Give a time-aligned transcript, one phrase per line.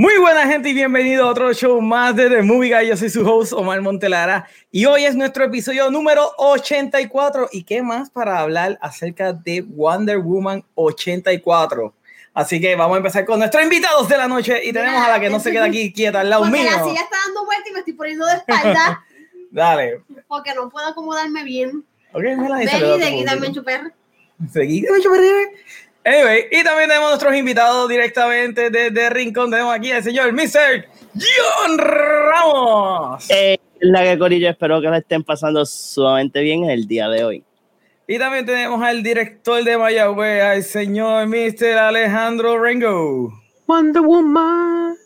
[0.00, 2.88] Muy buena gente y bienvenido a otro show más de The Movie Guy.
[2.88, 7.82] Yo soy su host Omar Montelara y hoy es nuestro episodio número 84 y qué
[7.82, 11.94] más para hablar acerca de Wonder Woman 84.
[12.32, 15.20] Así que vamos a empezar con nuestros invitados de la noche y tenemos a la
[15.20, 16.70] que no se queda aquí quieta al lado Porque mío.
[16.74, 19.04] la silla está dando vuelta y me estoy poniendo de espalda
[19.50, 20.00] Dale.
[20.26, 21.84] porque no puedo acomodarme bien.
[22.14, 23.92] Ok, me la dice, Ven y de quitarme tu chupar.
[24.50, 25.20] Seguí, dame chupar.
[26.04, 29.50] Anyway, y también tenemos a nuestros invitados directamente desde Rincón.
[29.50, 30.86] Tenemos aquí al señor Mr.
[31.14, 33.26] John Ramos.
[33.30, 37.24] Eh, la que Corillo, espero que la estén pasando sumamente bien en el día de
[37.24, 37.44] hoy.
[38.06, 41.76] Y también tenemos al director de Mayagüez, al señor Mr.
[41.78, 43.32] Alejandro Rengo.
[43.66, 44.96] Wonder Woman,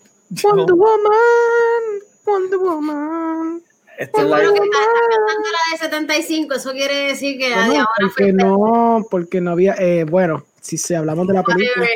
[0.42, 1.82] Wonder Woman,
[2.24, 3.62] Wonder Woman.
[3.98, 4.78] Esto es la- bueno que está
[5.10, 9.40] cantando la de 75, eso quiere decir que la de ahora porque fue no, porque
[9.40, 11.86] no había, eh, bueno, si se hablamos de la película,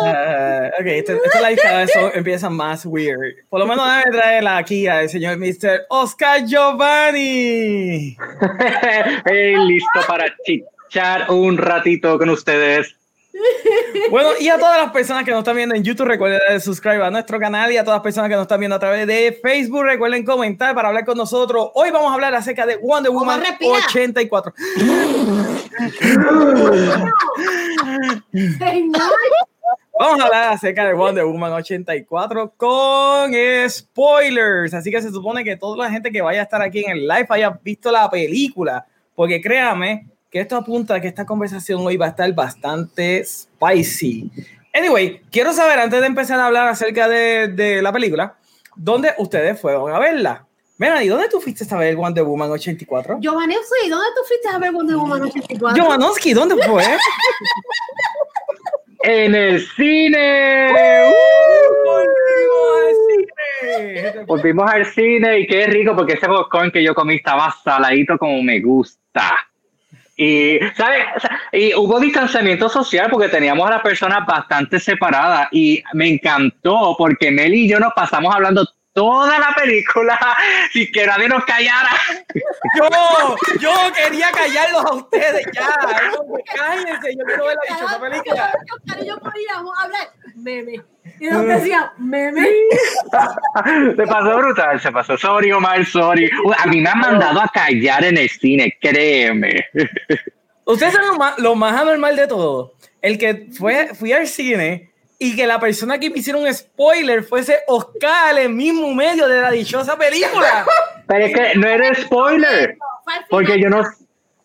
[0.00, 3.34] Ah, ok, esta, esta es la lista, eso empieza más weird.
[3.48, 5.86] Por lo menos debe traer aquí al señor Mr.
[5.88, 8.16] Oscar Giovanni.
[9.24, 12.94] Hey, listo para chichar un ratito con ustedes.
[14.10, 17.10] Bueno, y a todas las personas que nos están viendo en YouTube, recuerden subscribe a
[17.10, 19.84] nuestro canal y a todas las personas que nos están viendo a través de Facebook,
[19.84, 21.70] recuerden comentar para hablar con nosotros.
[21.74, 23.78] Hoy vamos a hablar acerca de Wonder Woman Omar, respira.
[23.86, 24.54] 84.
[28.58, 29.12] Señor,
[29.98, 33.32] Vamos a hablar acerca de Wonder Woman 84 con
[33.68, 34.72] spoilers.
[34.72, 37.08] Así que se supone que toda la gente que vaya a estar aquí en el
[37.08, 38.86] live haya visto la película.
[39.16, 44.30] Porque créame que esto apunta a que esta conversación hoy va a estar bastante spicy.
[44.74, 48.36] Anyway, quiero saber, antes de empezar a hablar acerca de, de la película,
[48.76, 50.46] ¿dónde ustedes fueron a verla?
[50.78, 53.18] Melanie, ¿dónde tú fuiste a ver Wonder Woman 84?
[53.20, 55.82] Giovanni, sí, ¿dónde tú fuiste a ver Wonder Woman 84?
[55.82, 56.84] Jovanovski, ¿dónde fue?
[59.00, 60.72] En el cine.
[61.84, 64.24] Volvimos al cine.
[64.26, 68.42] Volvimos al cine y qué rico porque ese popcorn que yo comí estaba saladito como
[68.42, 69.47] me gusta.
[70.20, 71.04] Y, ¿sabes?
[71.52, 77.30] Y hubo distanciamiento social porque teníamos a las personas bastante separadas y me encantó porque
[77.30, 80.18] Meli y yo nos pasamos hablando toda la película
[80.72, 81.90] sin que nadie nos callara.
[82.76, 85.68] Yo, yo quería callarlos a ustedes ya.
[86.56, 88.52] Cállense, yo quiero ver la dichosa película.
[88.74, 90.82] Oscar y yo podíamos hablar meme.
[91.20, 92.48] Y nos decía meme.
[93.96, 95.16] Se pasó brutal, se pasó.
[95.16, 96.30] Sorry, Omar, sorry.
[96.44, 99.66] Uy, A mí me han mandado a callar en el cine, créeme.
[100.64, 102.74] Ustedes son lo más, lo más anormal de todo.
[103.00, 107.24] El que fue, fui al cine y que la persona que me hicieron un spoiler
[107.24, 110.64] fuese Oscar, el mismo medio de la dichosa película.
[111.06, 112.76] Pero es que no era spoiler,
[113.30, 113.82] porque yo no,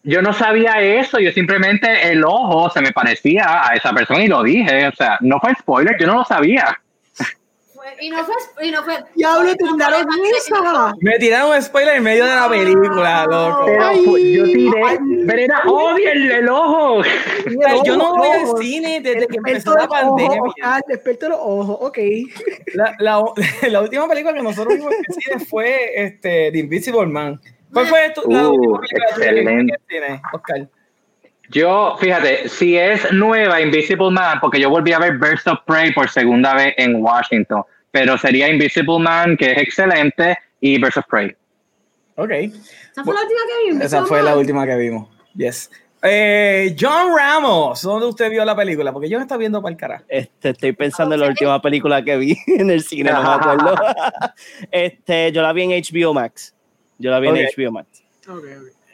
[0.03, 1.19] yo no sabía eso.
[1.19, 4.87] Yo simplemente el ojo se me parecía a esa persona y lo dije.
[4.87, 6.77] O sea, no fue spoiler, yo no lo sabía.
[7.99, 8.67] Y no fue.
[8.67, 10.05] Y no fue Diablo, te tiraron
[10.37, 10.93] esa.
[11.01, 13.65] Me tiraron un spoiler en medio de la película, loco.
[13.65, 14.33] Pero Ay.
[14.33, 16.95] yo tiré, pero era obvio el, el ojo.
[16.95, 20.39] O sea, yo no voy al cine desde que empezó la pandemia.
[20.63, 21.97] Ah, desperto los ojos, ok.
[22.73, 23.21] La, la,
[23.69, 27.39] la última película que nosotros vimos en el cine fue este, The Invisible Man.
[27.73, 29.73] ¿Cuál fue tu- la Uh, excelente.
[29.73, 30.67] el cine, Oscar?
[31.49, 35.93] Yo, fíjate, si es nueva Invisible Man, porque yo volví a ver Birds of Prey
[35.93, 41.05] por segunda vez en Washington, pero sería Invisible Man, que es excelente, y Birds of
[41.09, 41.35] Prey.
[42.15, 42.29] Ok.
[42.31, 43.85] Esa fue la última que vimos.
[43.85, 45.09] Esa fue la última que vimos.
[45.35, 45.69] Yes.
[46.05, 48.91] Eh, John Ramos, ¿dónde usted vio la película?
[48.91, 50.03] Porque yo me estaba viendo para el carajo.
[50.09, 53.75] Este, estoy pensando en la última película que vi en el cine, no me acuerdo.
[54.71, 56.52] este, yo la vi en HBO Max.
[57.03, 58.01] Yo la vi en HBO Max.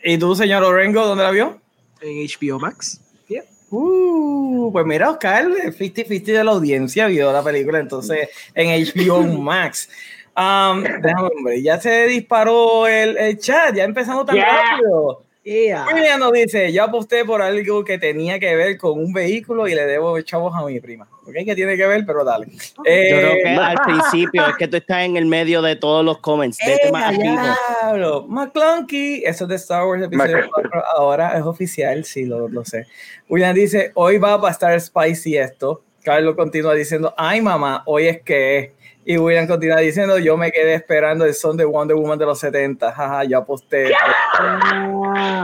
[0.04, 1.62] ¿Y tú, señor Orengo, dónde la vio?
[2.02, 3.00] En HBO Max.
[3.28, 3.44] Yeah.
[3.70, 9.88] Uh, pues mira, Oscar, 50-50 de la audiencia vio la película entonces en HBO Max.
[10.36, 14.72] Um, déjame ver, ya se disparó el, el chat, ya empezamos tan Yeah.
[14.72, 15.24] rápido.
[15.44, 15.86] Yeah.
[15.94, 19.74] William nos dice, yo aposté por algo que tenía que ver con un vehículo y
[19.74, 21.08] le debo chavos a mi prima.
[21.26, 21.34] ¿Ok?
[21.46, 22.48] Que tiene que ver, pero dale.
[22.52, 26.04] Yo creo Eh, que al principio es que tú estás en el medio de todos
[26.04, 26.58] los comments.
[26.66, 28.26] Vete ¡Eh, más diablo!
[28.28, 32.66] McClunky, eso es de Star Wars episodio Mac- 4, ahora es oficial, sí, lo, lo
[32.66, 32.86] sé.
[33.30, 35.84] William dice, hoy va a estar spicy esto.
[36.04, 38.70] Carlos continúa diciendo, ay mamá, hoy es que es.
[39.10, 42.40] Y William continúa diciendo, yo me quedé esperando el son de Wonder Woman de los
[42.42, 42.92] 70.
[42.92, 43.92] Jaja, yo aposté.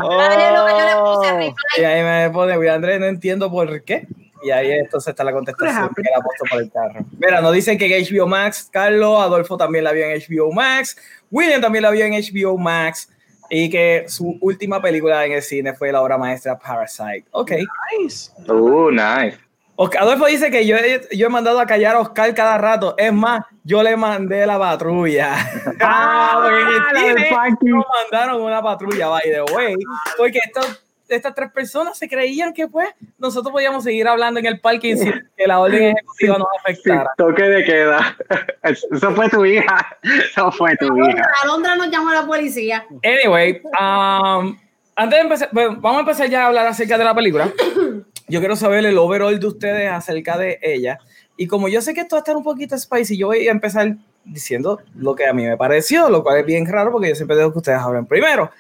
[0.04, 1.32] Oh.
[1.76, 4.08] Y ahí me pone, William Andrés, no entiendo por qué.
[4.44, 7.04] Y ahí entonces está la contestación que la puesto por el carro.
[7.18, 10.96] Mira, nos dicen que en HBO Max, Carlos, Adolfo también la vio en HBO Max,
[11.32, 13.10] William también la vio en HBO Max
[13.50, 17.26] y que su última película en el cine fue la obra maestra Parasite.
[17.32, 17.54] Ok.
[18.00, 18.30] nice.
[18.48, 19.40] Uh, nice.
[19.78, 22.96] Oscar- Adolfo dice que yo he, yo he mandado a callar a Oscar cada rato.
[22.98, 25.36] Es más, yo le mandé la patrulla.
[25.82, 29.76] Ah, porque en el nos mandaron una patrulla, by the way.
[30.18, 32.90] Porque estos- estas tres personas se creían que pues
[33.20, 37.12] nosotros podíamos seguir hablando en el parking sin que la orden ejecutiva nos Sí, afectara.
[37.16, 38.18] toque de queda.
[38.64, 39.98] Eso fue tu hija.
[40.02, 41.04] Eso fue tu hija.
[41.04, 42.86] Alondra, Alondra nos llamó a la policía.
[43.04, 44.58] Anyway, um,
[44.96, 47.50] antes de empezar, bueno, vamos a empezar ya a hablar acerca de la película.
[48.28, 51.00] Yo quiero saber el overall de ustedes acerca de ella.
[51.38, 53.52] Y como yo sé que esto va a estar un poquito spicy, yo voy a
[53.52, 57.16] empezar diciendo lo que a mí me pareció, lo cual es bien raro porque yo
[57.16, 58.52] siempre dejo que ustedes hablen primero.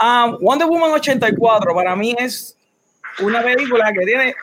[0.00, 2.56] Um, Wonder Woman 84 para mí es
[3.22, 4.34] una película que tiene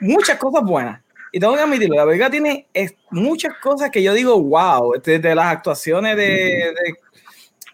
[0.00, 1.00] muchas cosas buenas.
[1.32, 2.68] Y tengo que admitirlo, la película tiene
[3.10, 6.22] muchas cosas que yo digo, wow, desde las actuaciones de...
[6.22, 6.94] de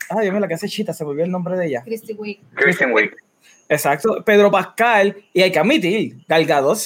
[0.09, 1.83] Ay, Dios mío, la que hace chita, se me olvidó el nombre de ella.
[1.85, 2.41] Christy Wick.
[2.55, 3.15] Kristen Wiig.
[3.71, 6.79] Exacto, Pedro Pascal, y hay que admitir, Gal Gadot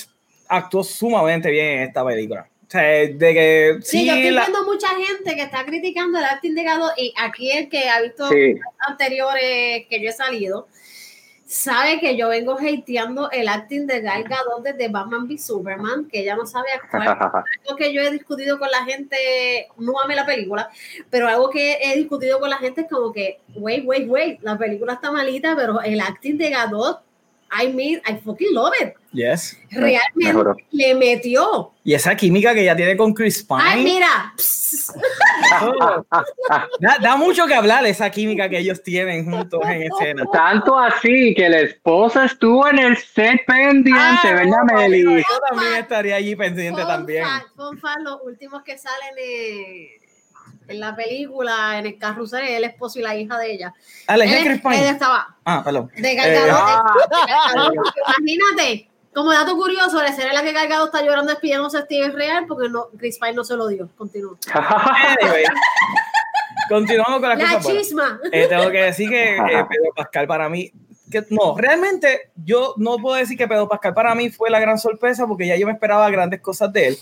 [0.48, 2.46] actuó sumamente bien en esta película.
[2.66, 6.18] O sea, de que Sí, sí, yo estoy la- viendo mucha gente que está criticando
[6.18, 8.54] el acting de Gadot y aquí el que ha visto Sí.
[8.86, 10.68] anteriores que yo he salido
[11.54, 16.20] sabe que yo vengo hateando el acting de Gal Gadot desde Batman v Superman, que
[16.20, 17.06] ella no sabe actuar.
[17.64, 20.68] algo que yo he discutido con la gente, no amé la película,
[21.10, 24.58] pero algo que he discutido con la gente es como que, wait, wait, wait, la
[24.58, 27.03] película está malita, pero el acting de Gadot,
[27.56, 28.94] I mean, I fucking love it.
[29.12, 29.56] yes.
[29.70, 30.56] Realmente Mejoró.
[30.70, 31.72] le metió.
[31.84, 34.92] Y esa química que ella tiene con Chris Ay, Pine, mira, pss,
[35.62, 36.04] oh,
[36.80, 40.24] da, da mucho que hablar esa química que ellos tienen juntos en escena.
[40.32, 45.02] Tanto así que la esposa estuvo en el set pendiente, Ah, ¿verdad, Meli?
[45.02, 47.24] Yo también estaría allí pendiente también.
[47.80, 50.00] fact, los últimos que salen eh,
[50.68, 53.74] en la película, en el carrusel, el esposo y la hija de ella.
[54.06, 54.78] Ah, la hija de Él- Chris Pine.
[54.88, 55.90] él estaba Ah, perdón.
[55.96, 56.82] de Eh, ah.
[58.18, 61.84] Imagínate, como dato curioso, la escena en la que Gal Gadot está llorando despidiéndose de
[61.84, 63.88] Steve es real porque no, Chris Pine no se lo dio.
[63.96, 64.36] Continúa.
[64.52, 65.44] Anyway,
[66.68, 68.20] continuamos con las La cosas chisma.
[68.32, 70.72] Eh, tengo que decir que eh, Pedro Pascal para mí,
[71.10, 74.78] que no, realmente yo no puedo decir que Pedro Pascal para mí fue la gran
[74.78, 76.98] sorpresa porque ya yo me esperaba grandes cosas de él.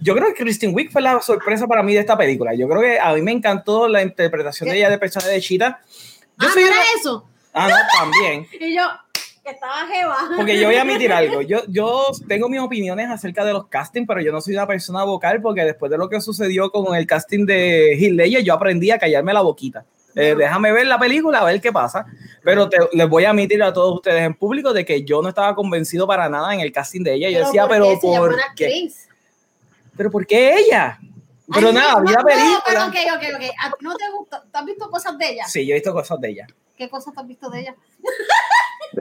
[0.00, 2.54] Yo creo que Kristen Wiig fue la sorpresa para mí de esta película.
[2.54, 5.80] Yo creo que a mí me encantó la interpretación de ella del personaje de Cheetah.
[6.38, 7.28] Yo Ah, soy ¿no era una- eso?
[7.52, 8.46] Ah, no, también.
[8.60, 8.82] Y yo,
[9.42, 10.16] que estaba jeva.
[10.36, 11.40] Porque yo voy a admitir algo.
[11.42, 15.04] Yo, yo tengo mis opiniones acerca de los castings, pero yo no soy una persona
[15.04, 18.98] vocal porque después de lo que sucedió con el casting de Ledger, yo aprendí a
[18.98, 19.84] callarme la boquita.
[20.18, 22.06] Eh, déjame ver la película, a ver qué pasa.
[22.42, 25.28] Pero te- les voy a admitir a todos ustedes en público de que yo no
[25.28, 27.28] estaba convencido para nada en el casting de ella.
[27.30, 27.98] Yo decía, ¿por pero qué?
[28.02, 28.88] ¿por qué?
[29.96, 30.98] ¿Pero por qué ella?
[31.52, 32.86] Pero Ay, nada, no, vi la no, pero película.
[32.86, 33.54] ok, ok, ok.
[33.60, 34.42] ¿A ti no te gusta?
[34.42, 35.44] ¿Tú has visto cosas de ella?
[35.46, 36.46] Sí, yo he visto cosas de ella.
[36.76, 37.76] ¿Qué cosas tú has visto de ella?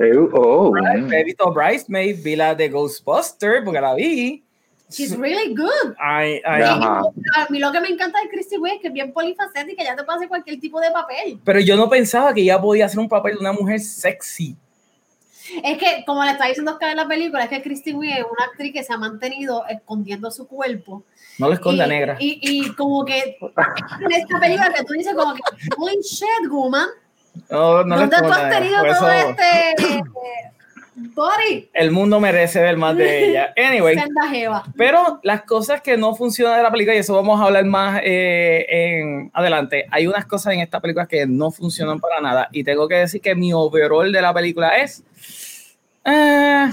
[0.01, 0.73] Eh, oh,
[1.11, 4.43] He visto Bridesmaid, vi la de Ghostbuster, porque la vi.
[4.89, 5.95] She's really good.
[5.97, 7.01] Ay, ay, Ajá.
[7.37, 10.03] A mí lo que me encanta de Christy es que es bien polifacética, ya te
[10.03, 11.39] puede hacer cualquier tipo de papel.
[11.43, 14.55] Pero yo no pensaba que ella podía hacer un papel de una mujer sexy.
[15.63, 18.23] Es que, como le está diciendo Oscar en la película, es que Christy Wiig es
[18.23, 21.03] una actriz que se ha mantenido escondiendo su cuerpo.
[21.37, 22.17] No le esconda y, negra.
[22.19, 25.41] Y, y como que en esta película que tú dices como que,
[25.77, 26.87] holy shit, woman,
[27.49, 30.03] No, no ¿dónde tú has tenido todo eso este
[30.95, 31.69] body?
[31.73, 33.53] El mundo merece ver más de ella.
[33.57, 33.97] Anyway,
[34.77, 38.01] pero las cosas que no funcionan de la película, y eso vamos a hablar más
[38.03, 42.47] eh, en adelante, hay unas cosas en esta película que no funcionan para nada.
[42.51, 45.03] Y tengo que decir que mi overall de la película es.
[46.05, 46.71] eh,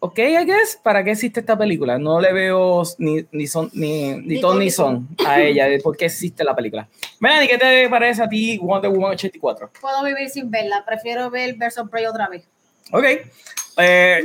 [0.00, 1.98] ok, I guess, ¿para qué existe esta película?
[1.98, 5.96] No le veo ni, ni son ni, ni, ton ni son a ella de por
[5.96, 6.88] qué existe la película.
[7.20, 9.70] Melanie, ¿qué te parece a ti Wonder Woman 84?
[9.80, 12.48] Puedo vivir sin verla, prefiero ver Versus Prey otra vez.
[12.92, 13.04] Ok.
[13.78, 14.24] Eh,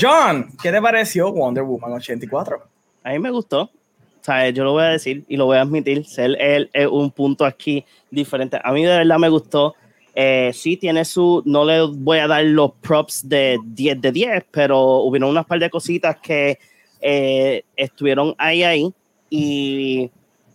[0.00, 2.62] John, ¿qué te pareció Wonder Woman 84?
[3.04, 3.62] A mí me gustó.
[3.62, 6.04] O sea, yo lo voy a decir y lo voy a admitir.
[6.04, 8.58] Ser él es un punto aquí diferente.
[8.62, 9.74] A mí de verdad me gustó.
[10.14, 11.42] Eh, sí, tiene su.
[11.46, 15.58] No le voy a dar los props de 10 de 10, pero hubieron unas par
[15.58, 16.58] de cositas que
[17.00, 18.92] eh, estuvieron ahí, ahí.
[19.30, 20.10] Y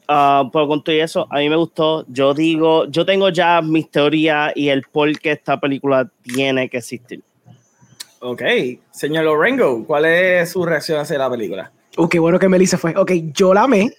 [0.07, 2.05] ah, por con todo eso, a mí me gustó.
[2.07, 6.77] Yo digo, yo tengo ya mis teorías y el por qué esta película tiene que
[6.77, 7.21] existir.
[8.19, 8.41] Ok.
[8.91, 11.71] Señor Lorengo, ¿cuál es su reacción hacia la película?
[11.97, 12.93] Uh, qué bueno que Melissa fue.
[12.95, 13.91] Ok, yo la amé.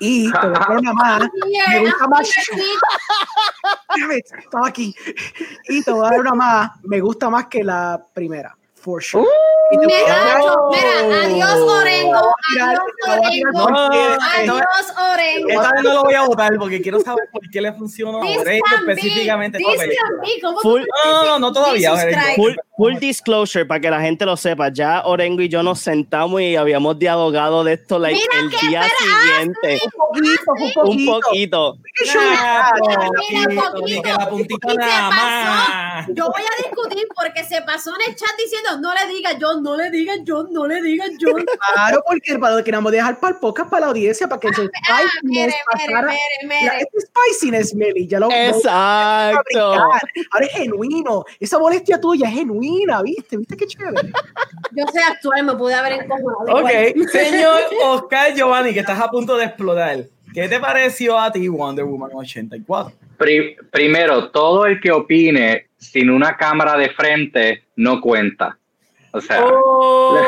[0.00, 1.22] Y te voy a poner una más.
[1.70, 2.28] Me gusta más.
[3.96, 4.94] Damn it, estaba aquí.
[5.68, 6.70] Y te voy a dar una más.
[6.82, 8.56] Me gusta más que la primera.
[8.84, 9.24] For sure.
[9.72, 9.96] Mira,
[11.24, 12.74] adiós Orengo, adiós
[13.08, 13.66] Orengo,
[14.36, 15.48] adiós Orengo.
[15.48, 18.26] Esta vez no lo voy a votar porque quiero saber por qué le funcionó a
[18.26, 20.08] Orengo específicamente esta this película.
[20.10, 21.96] can be, ¿cómo Full- tú No, no, no todavía.
[22.36, 26.42] Full, full disclosure, para que la gente lo sepa, ya Orengo y yo nos sentamos
[26.42, 29.80] y habíamos dialogado de esto like, Mira el día siguiente.
[29.84, 31.78] Un poquito, un poquito.
[34.78, 36.04] Ah.
[36.08, 39.62] Yo voy a discutir porque se pasó en el chat diciendo no le digas John,
[39.62, 41.44] no le digas John, no le digas John.
[41.74, 44.48] Claro, porque para lo que queremos dejar para el podcast, para la audiencia, para que
[44.48, 44.54] el
[44.90, 46.02] Ah, spiciness mire, mire, pasara.
[46.08, 46.78] mire, La, mire.
[46.82, 49.72] este spiciness, Meli, ya lo Exacto.
[49.74, 50.00] fabricar.
[50.32, 51.24] Ahora es genuino.
[51.40, 53.36] Esa molestia tuya es genuina, ¿viste?
[53.36, 54.12] ¿Viste qué chévere?
[54.72, 56.60] Yo sé actuar, me pude haber encojonado.
[56.62, 57.08] Ok, igual.
[57.10, 59.98] señor Oscar Giovanni, que estás a punto de explotar.
[60.32, 62.92] ¿Qué te pareció a ti Wonder Woman 84?
[63.16, 68.58] Pri- primero, todo el que opine sin una cámara de frente no cuenta.
[69.14, 70.18] O sea, Oh,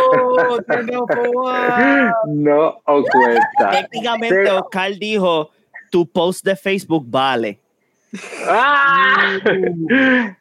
[2.28, 3.70] no cuenta.
[3.72, 4.50] Técnicamente, Sí.
[4.50, 5.50] Oscar dijo:
[5.90, 7.58] tu post de Facebook vale.
[8.48, 9.38] ¡Ah!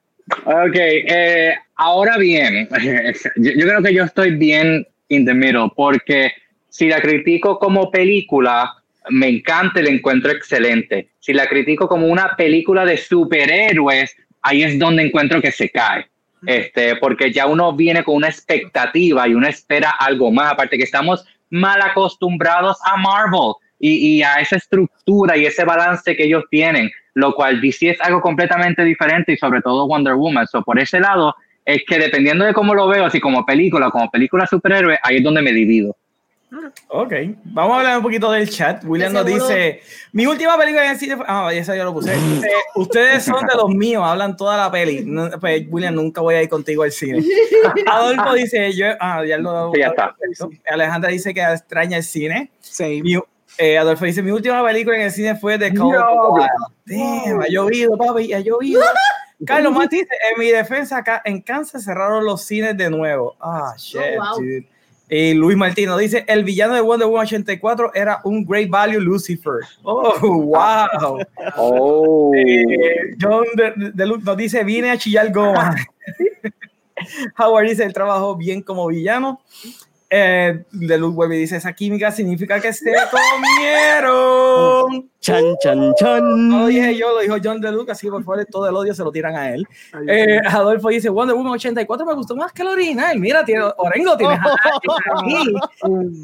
[0.45, 2.67] Ok, eh, ahora bien,
[3.35, 6.31] yo, yo creo que yo estoy bien in the middle, porque
[6.69, 8.73] si la critico como película,
[9.09, 11.09] me encanta y la encuentro excelente.
[11.19, 16.07] Si la critico como una película de superhéroes, ahí es donde encuentro que se cae.
[16.45, 20.83] Este, porque ya uno viene con una expectativa y uno espera algo más, aparte que
[20.83, 26.43] estamos mal acostumbrados a Marvel y, y a esa estructura y ese balance que ellos
[26.51, 30.47] tienen, lo cual DC es algo completamente diferente y sobre todo Wonder Woman.
[30.47, 34.09] So, por ese lado, es que dependiendo de cómo lo veo, si como película, como
[34.11, 35.97] película superhéroe, ahí es donde me divido.
[36.87, 37.11] Ok,
[37.43, 38.83] vamos a hablar un poquito del chat.
[38.85, 39.81] William nos dice,
[40.13, 41.25] mi última película en el cine fue...
[41.27, 42.13] Ah, esa yo lo puse.
[42.15, 45.03] Dice, Ustedes son de los míos, hablan toda la peli.
[45.05, 47.23] No, pues, William, nunca voy a ir contigo al cine.
[47.91, 48.87] Adolfo dice, yo...
[48.99, 49.71] Ah, ya lo...
[49.73, 50.15] Sí, ya está.
[50.71, 52.51] Alejandra dice que extraña el cine.
[52.61, 53.01] Sí.
[53.03, 53.19] Mi-
[53.57, 55.99] eh, Adolfo dice, mi última película en el cine fue The Call No.
[55.99, 56.39] of
[56.85, 57.25] the Wild".
[57.25, 58.81] Damn, ha llovido, papi, ha llovido.
[59.45, 63.35] Carlos Martí dice, en mi defensa, acá en Kansas cerraron los cines de nuevo.
[63.41, 64.39] Ah, shit, wow.
[64.39, 64.65] dude.
[65.09, 69.59] Y Luis Martino dice, el villano de Wonder Woman 84 era un Great Value Lucifer.
[69.83, 71.19] Oh, wow.
[71.57, 72.31] Oh.
[72.35, 75.75] Eh, John de, nos dice, vine a chillar goma.
[77.37, 79.41] Howard dice, él trabajó bien como villano.
[80.09, 85.09] Eh, de Luke vuelve y dice, esa química significa que se comieron.
[85.25, 86.67] Chan, chan, No lo chan.
[86.67, 89.11] dije yo, lo dijo John DeLuca, así que por favor todo el odio se lo
[89.11, 89.67] tiran a él.
[90.07, 93.17] Eh, Adolfo dice, Wonder Woman 84 me gustó más que el original.
[93.19, 94.37] Mira, tiene, Orengo tiene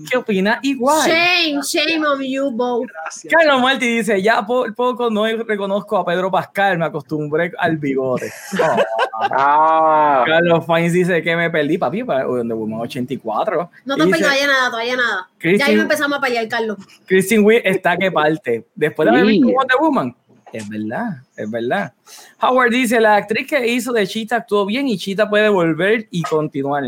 [0.09, 0.59] ¿Qué opina?
[0.61, 1.09] Igual.
[1.09, 2.87] Shame, shame on you both.
[2.91, 3.33] Gracias.
[3.33, 8.31] Carlos Martí dice, ya por poco no reconozco a Pedro Pascal, me acostumbré al bigote.
[8.59, 9.27] Oh.
[9.31, 10.23] Ah.
[10.25, 13.69] Carlos Fainz dice que me perdí, papi, para Wonder Woman 84.
[13.85, 15.27] No Y te pelees todavía nada, todavía nada.
[15.37, 16.77] Christine- Ya ahí empezamos a pelear, Carlos.
[17.05, 18.65] Kristen Wiig está que parte.
[18.91, 19.31] Después de haber Sí.
[19.39, 20.15] visto Wonder Woman.
[20.53, 21.93] Es verdad, es verdad.
[22.41, 26.21] Howard dice, la actriz que hizo de Cheetah actuó bien y Cheetah puede volver y
[26.23, 26.83] continuar.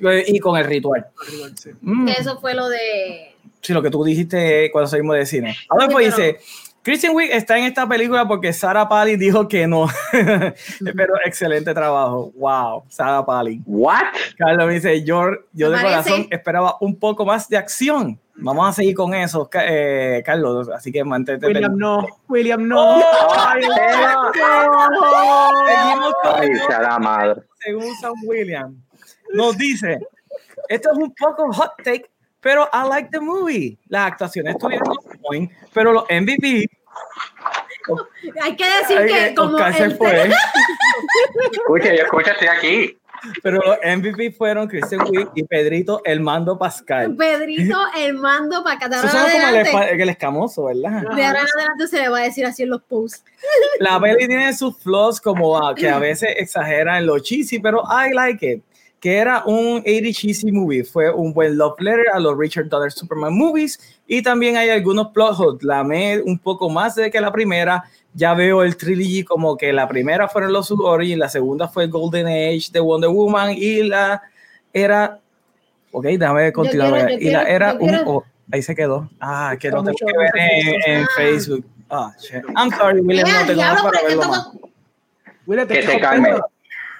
[0.00, 1.06] Eh, Y con el ritual.
[1.82, 2.08] Mm.
[2.08, 3.34] Eso fue lo de.
[3.60, 5.54] Sí, lo que tú dijiste cuando salimos de cine.
[5.70, 6.38] Adolfo Sí, pero- dice,
[6.84, 9.88] Christian Wiig está en esta película porque Sarah Palin dijo que no.
[10.12, 12.30] pero excelente trabajo.
[12.36, 13.62] Wow, Sarah Palin.
[13.66, 14.02] What?
[14.36, 16.10] Carlos me dice, yo, yo de parece.
[16.10, 18.20] corazón esperaba un poco más de acción.
[18.36, 20.68] Vamos a seguir con eso, eh, Carlos.
[20.68, 21.46] Así que mantente.
[21.46, 22.06] William, no.
[22.28, 23.02] William, no.
[23.34, 23.62] Ay,
[25.66, 27.42] Seguimos con Ay, sea la madre.
[27.60, 28.76] según Sam William.
[29.32, 30.00] Nos dice,
[30.68, 32.10] esto es un poco hot take,
[32.40, 33.78] pero I like the movie.
[33.88, 36.68] Las actuaciones estuvieron on point, pero los MVP...
[38.42, 39.56] Hay que decir Ay, que como.
[39.56, 40.30] Oscar se el- fue.
[41.52, 42.98] Escucha, yo escucha, estoy aquí.
[43.42, 47.14] Pero los MVP fueron Christian Wiig y Pedrito el Mando Pascal.
[47.16, 51.02] Pedrito, el mando de Eso suena en como el, el escamoso, ¿verdad?
[51.14, 53.24] De ahora en adelante se le va a decir así en los posts.
[53.78, 57.82] La peli tiene sus flaws como a- que a veces exagera en lo cheesy, pero
[57.84, 58.62] I like it.
[59.00, 60.84] Que era un 80 cheesy movie.
[60.84, 63.93] Fue un buen love letter a los Richard Donner Superman movies.
[64.06, 65.62] Y también hay algunos plot holes.
[65.62, 67.84] La amé un poco más de que la primera.
[68.12, 72.26] Ya veo el trilogy como que la primera fueron los Origins, la segunda fue Golden
[72.26, 74.22] Age de Wonder Woman y la
[74.72, 75.18] era.
[75.90, 76.90] Ok, déjame continuar.
[77.06, 77.94] quiero- yo y la quiero- era yo un.
[78.06, 79.08] oh, ahí se quedó.
[79.20, 80.30] Ah, que no Mucho- tengo que ver
[80.86, 81.08] en, en Ah.
[81.16, 81.64] Facebook.
[81.90, 82.44] Ah, shit.
[82.56, 84.48] I'm sorry, William, Mira, no tengo nada para verlo más.
[85.46, 86.28] William, te Que se calme.
[86.30, 86.46] rompiendo-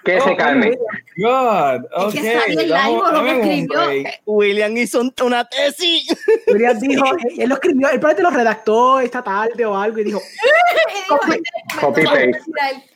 [0.05, 0.77] Que se calme.
[1.17, 3.81] God, Es que bien dame- largo lo que escribió.
[4.27, 6.07] William hizo un- una tesis.
[6.49, 10.05] William dijo, él, él lo escribió, él probablemente lo redactó esta tarde o algo y
[10.05, 10.21] dijo,
[11.81, 12.33] Copy paste.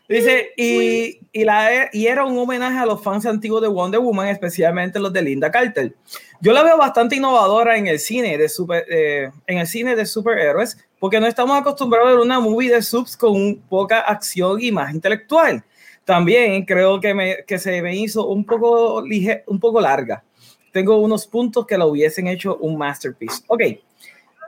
[0.08, 4.28] Dice, y, y, la, y era un homenaje a los fans antiguos de Wonder Woman,
[4.28, 5.94] especialmente los de Linda Carter.
[6.40, 10.06] Yo la veo bastante innovadora en el cine de super, eh, en el cine de
[10.06, 14.72] superhéroes, porque no estamos acostumbrados a ver una movie de subs con poca acción y
[14.72, 15.62] más intelectual.
[16.08, 20.24] También creo que, me, que se me hizo un poco, lige, un poco larga.
[20.72, 23.42] Tengo unos puntos que la hubiesen hecho un masterpiece.
[23.46, 23.60] Ok,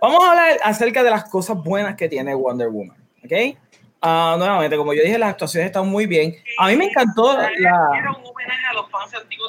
[0.01, 2.97] vamos a hablar acerca de las cosas buenas que tiene Wonder Woman.
[3.23, 3.59] Ok,
[4.01, 6.35] Ah, nuevamente, como yo dije, las actuaciones están muy bien.
[6.57, 7.51] A mí me encantó la.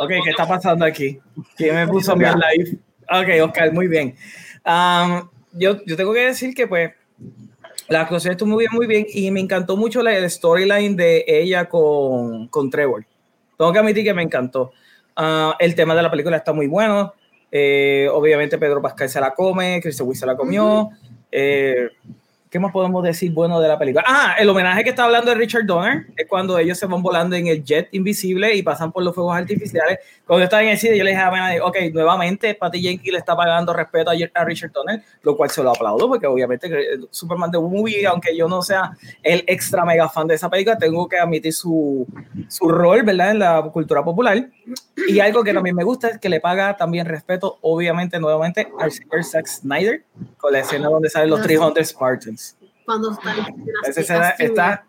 [0.01, 1.17] Ok, ¿qué está pasando aquí?
[1.55, 2.77] ¿Quién me puso mi live?
[3.09, 4.17] Ok, Oscar, muy bien.
[4.65, 6.91] Um, yo, yo tengo que decir que, pues,
[7.91, 9.05] la actuación estuvo muy bien, muy bien.
[9.13, 13.05] Y me encantó mucho la, storyline de ella con, con Trevor.
[13.57, 14.71] Tengo que admitir que me encantó.
[15.15, 17.13] Ah, el tema de la película está muy bueno.
[17.51, 20.89] Eh, obviamente, Pedro Pascal se la come, Kristen Wiig se la comió.
[21.31, 21.89] Eh,
[22.51, 24.03] ¿Qué más podemos decir bueno de la película?
[24.05, 27.33] Ah, el homenaje que está hablando de Richard Donner es cuando ellos se van volando
[27.37, 29.99] en el jet invisible y pasan por los fuegos artificiales.
[30.27, 33.13] Cuando yo estaba en el cine, yo le dije a Mena, ok, nuevamente Patty Jenkins
[33.13, 36.99] le está pagando respeto a, Richard Donner, lo cual se lo aplaudo porque obviamente que
[37.09, 41.07] Superman de Movie, aunque yo no sea el extra mega fan de esa película, tengo
[41.07, 42.05] que admitir su,
[42.49, 43.31] su rol, ¿verdad?
[43.31, 44.49] En la cultura popular.
[45.07, 48.91] Y algo que también me gusta es que le paga también respeto, obviamente, nuevamente, al
[48.91, 50.03] señor Zack Snyder,
[50.37, 52.40] con la escena donde salen los 300 Spartans.
[52.91, 53.33] Cuando está
[53.87, 54.83] Esa escena está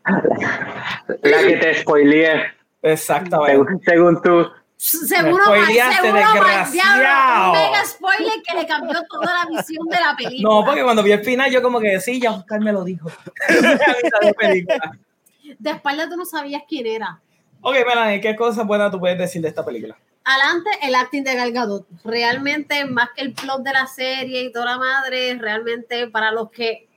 [1.22, 2.42] La que te spoileé,
[2.82, 3.52] exactamente.
[3.52, 4.48] según, según tú.
[4.76, 9.86] Seguro, Me mal, seguro, mal, diablo, un mega spoiler que le cambió toda la visión
[9.86, 10.48] de la película.
[10.48, 13.08] No, porque cuando vi el final, yo como que sí, ya Oscar me lo dijo.
[15.60, 17.20] De espalda tú no sabías quién era.
[17.60, 19.96] ok, Melanie, ¿qué cosas buenas tú puedes decir de esta película?
[20.24, 21.86] Adelante, el acting de Gal Gadot.
[22.04, 26.50] Realmente, más que el plot de la serie y toda la madre, realmente para los
[26.50, 26.88] que,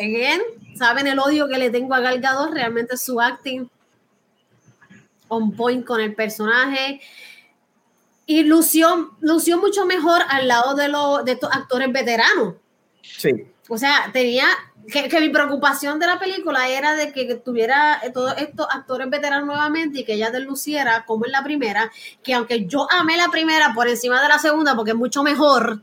[0.00, 0.40] again,
[0.76, 3.68] saben el odio que le tengo a Gal Gadot, realmente su acting
[5.28, 7.00] on point con el personaje.
[8.26, 12.54] Y lució, lució mucho mejor al lado de, los de estos actores veteranos.
[13.02, 13.30] Sí.
[13.68, 14.46] O sea, tenía
[14.90, 19.46] que, que, mi preocupación de la película era de que, tuviera todos estos actores veteranos
[19.46, 21.90] nuevamente y que ella desluciera como en la primera,
[22.22, 25.82] que aunque yo amé la primera por encima de la segunda porque es mucho mejor,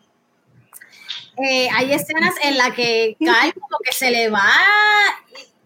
[1.38, 4.50] eh, hay escenas en las que cae como que se le va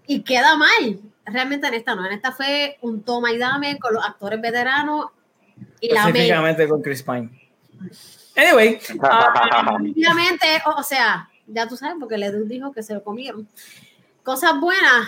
[0.07, 0.99] y, y, queda mal.
[1.25, 5.07] Realmente en esta no, en esta fue un toma y dame con los actores veteranos
[5.79, 7.29] y la Específicamente con Chris Pine.
[8.35, 13.03] Anyway, uh, obviamente, o, o sea, ya tú sabes, porque Leduc dijo que se lo
[13.03, 13.47] comieron.
[14.23, 15.07] Cosas buenas.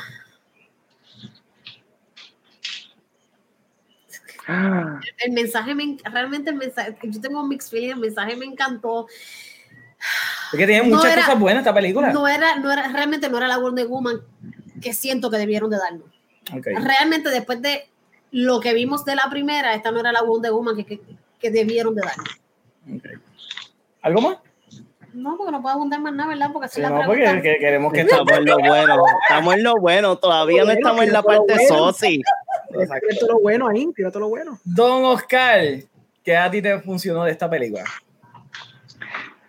[4.47, 8.45] El, el mensaje, me, realmente el mensaje, yo tengo un mixed feeling, el mensaje me
[8.45, 9.07] encantó.
[10.53, 12.13] Es que tiene muchas no era, cosas buenas esta película.
[12.13, 14.21] No era, no era, realmente no era la Wonder Woman
[14.81, 16.07] que siento que debieron de darnos.
[16.55, 16.75] Okay.
[16.75, 17.89] Realmente después de
[18.31, 21.01] lo que vimos de la primera, esta no era la Wonder Woman que, que,
[21.39, 22.39] que debieron de darnos.
[22.97, 23.17] Okay.
[24.01, 24.37] ¿Algo más?
[25.13, 26.49] No, porque no puedo abundar más nada, ¿verdad?
[26.51, 29.03] Porque así sí, la no, porque que queremos que estamos en lo bueno.
[29.21, 30.17] Estamos en lo bueno.
[30.17, 31.67] Todavía no estamos en la parte bueno.
[31.67, 32.21] soci.
[32.71, 34.59] Tira todo lo bueno ahí, tira todo lo bueno.
[34.63, 35.61] Don Oscar,
[36.23, 37.83] ¿qué a ti te funcionó de esta película?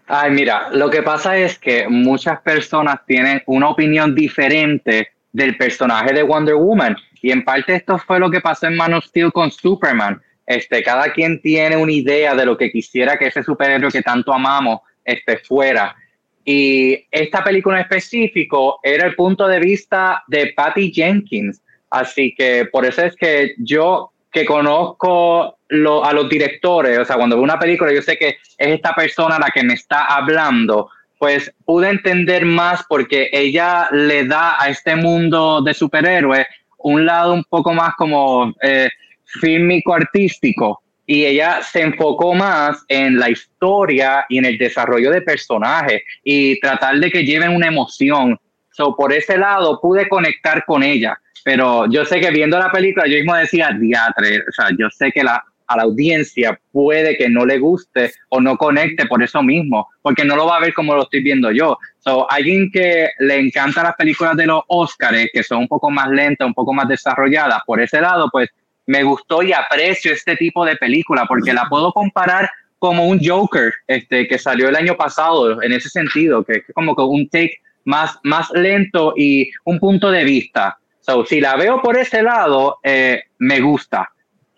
[0.07, 6.13] Ay, mira, lo que pasa es que muchas personas tienen una opinión diferente del personaje
[6.13, 6.97] de Wonder Woman.
[7.23, 10.21] Y en parte esto fue lo que pasó en Man of Steel con Superman.
[10.47, 14.33] Este, cada quien tiene una idea de lo que quisiera que ese superhéroe que tanto
[14.33, 15.97] amamos este, fuera.
[16.45, 21.63] Y esta película en específico era el punto de vista de Patty Jenkins.
[21.89, 27.17] Así que por eso es que yo que conozco lo, a los directores, o sea,
[27.17, 30.91] cuando veo una película, yo sé que es esta persona la que me está hablando,
[31.19, 36.47] pues pude entender más porque ella le da a este mundo de superhéroes
[36.79, 38.91] un lado un poco más como eh,
[39.25, 45.23] fílmico artístico y ella se enfocó más en la historia y en el desarrollo de
[45.23, 48.39] personajes y tratar de que lleven una emoción.
[48.73, 53.07] So, por ese lado pude conectar con ella, pero yo sé que viendo la película
[53.07, 57.29] yo mismo decía, diatre, o sea, yo sé que la, a la audiencia puede que
[57.29, 60.75] no le guste o no conecte por eso mismo, porque no lo va a ver
[60.75, 61.79] como lo estoy viendo yo.
[61.99, 66.09] So, alguien que le encanta las películas de los Oscars, que son un poco más
[66.11, 68.51] lentas, un poco más desarrolladas, por ese lado, pues
[68.87, 73.73] me gustó y aprecio este tipo de película porque la puedo comparar como un Joker
[73.87, 77.59] este, que salió el año pasado en ese sentido, que es como que un take
[77.85, 80.79] más, más lento y un punto de vista.
[81.01, 84.11] So, si la veo por ese lado, eh, me gusta.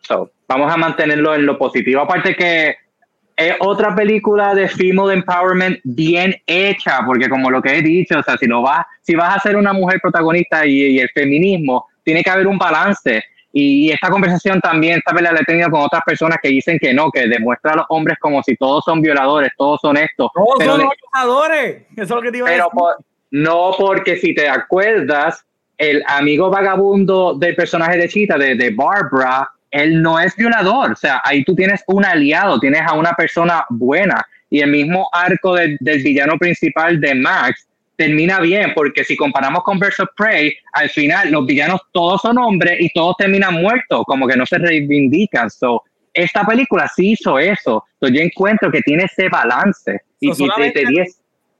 [0.06, 2.02] So, vamos a mantenerlo en lo positivo.
[2.02, 2.76] Aparte que
[3.36, 8.22] es otra película de female empowerment bien hecha, porque como lo que he dicho, o
[8.22, 12.22] sea, si lo vas, si vas a ser una mujer protagonista y, el feminismo, tiene
[12.22, 13.22] que haber un balance.
[13.52, 16.94] Y, esta conversación también, esta pelea la he tenido con otras personas que dicen que
[16.94, 20.30] no, que demuestra a los hombres como si todos son violadores, todos son estos.
[20.32, 21.82] Todos son violadores.
[21.92, 22.66] Eso es lo que te iba a decir.
[23.32, 25.44] no, porque si te acuerdas,
[25.76, 29.50] el amigo vagabundo del personaje de Chita, de, de Barbara,
[29.82, 33.64] él no es violador, o sea, ahí tú tienes un aliado, tienes a una persona
[33.70, 39.62] buena y el mismo arco del villano principal de Max termina bien, porque si comparamos
[39.64, 44.26] con Versus Prey, al final los villanos todos son hombres y todos terminan muertos, como
[44.26, 45.50] que no se reivindican.
[45.50, 47.84] So, esta película sí hizo eso.
[48.00, 50.00] So, yo encuentro que tiene ese balance.
[50.20, 50.28] y,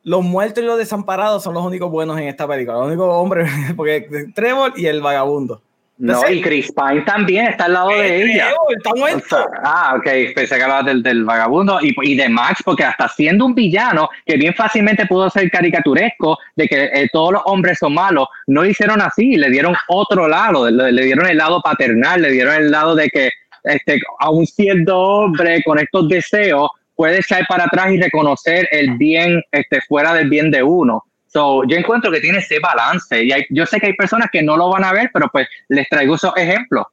[0.03, 2.79] los muertos y los desamparados son los únicos buenos en esta película.
[2.79, 5.63] Los únicos hombres, porque Trevor y el vagabundo.
[5.99, 8.49] No, y Chris Pine también está al lado de ella.
[8.77, 9.49] Está muerto.
[9.65, 13.47] ah, ok, pensé que hablabas del, del vagabundo y, y, de Max, porque hasta siendo
[13.47, 17.95] un villano que bien fácilmente pudo ser caricaturesco de que eh, todos los hombres son
[17.95, 22.31] malos, no lo hicieron así, le dieron otro lado, le, dieron el lado paternal, le
[22.31, 23.31] dieron el lado de que
[23.65, 29.43] este, aún siendo hombre con estos deseos, puede echar para atrás y reconocer el bien
[29.51, 31.05] este, fuera del bien de uno
[31.37, 34.71] yo encuentro que tiene ese balance y yo sé que hay personas que no lo
[34.71, 36.87] van a ver, pero pues les traigo esos ejemplos.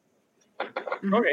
[1.11, 1.25] Ok.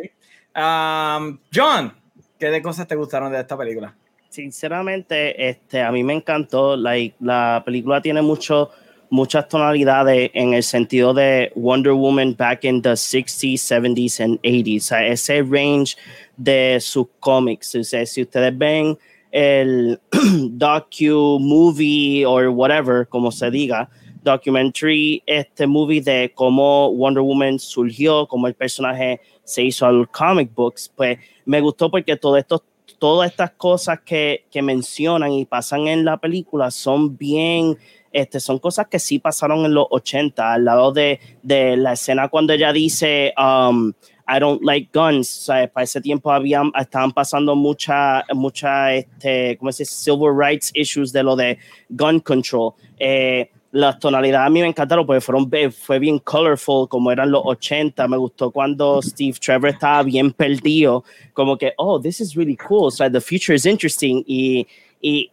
[0.56, 1.92] Um, John,
[2.38, 3.94] ¿qué de cosas te gustaron de esta película?
[4.28, 6.76] Sinceramente, este, a mí me encantó.
[6.76, 8.70] la película tiene mucho,
[9.10, 14.76] muchas tonalidades en el sentido de Wonder Woman back in the 60s, 70s and 80s.
[14.78, 15.96] O sea, ese range
[16.36, 17.74] de sus cómics.
[17.74, 18.96] O sea, si ustedes ven
[19.30, 20.00] el
[20.50, 23.88] docu movie or whatever, como se diga,
[24.22, 30.54] documentary, este movie de cómo Wonder Woman surgió, cómo el personaje se hizo a comic
[30.54, 32.62] books, pues me gustó porque todo esto,
[32.98, 37.76] todas estas cosas que, que mencionan y pasan en la película son bien,
[38.12, 42.28] este, son cosas que sí pasaron en los 80, al lado de, de la escena
[42.28, 43.92] cuando ella dice, um,
[44.30, 45.46] I don't like guns.
[45.46, 49.94] Para ese tiempo habían, estaban pasando mucha, mucha, este, ¿cómo se dice?
[49.94, 52.74] Civil rights issues de lo de gun control.
[52.98, 57.42] Eh, las tonalidades a mí me encantaron porque fueron, fue bien colorful, como eran los
[57.44, 58.06] 80.
[58.06, 62.90] Me gustó cuando Steve Trevor estaba bien perdido, como que, oh, this is really cool.
[62.90, 64.24] So, the future is interesting.
[64.26, 64.66] Y,
[65.00, 65.30] y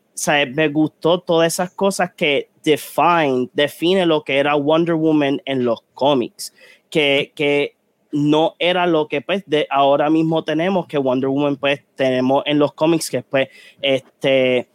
[0.56, 5.82] me gustó todas esas cosas que define, define lo que era Wonder Woman en los
[5.94, 6.54] cómics.
[6.90, 7.77] Que, que
[8.18, 12.60] no era lo que pues de ahora mismo tenemos que Wonder Woman pues tenemos en
[12.60, 13.50] los cómics que pues
[13.82, 14.70] este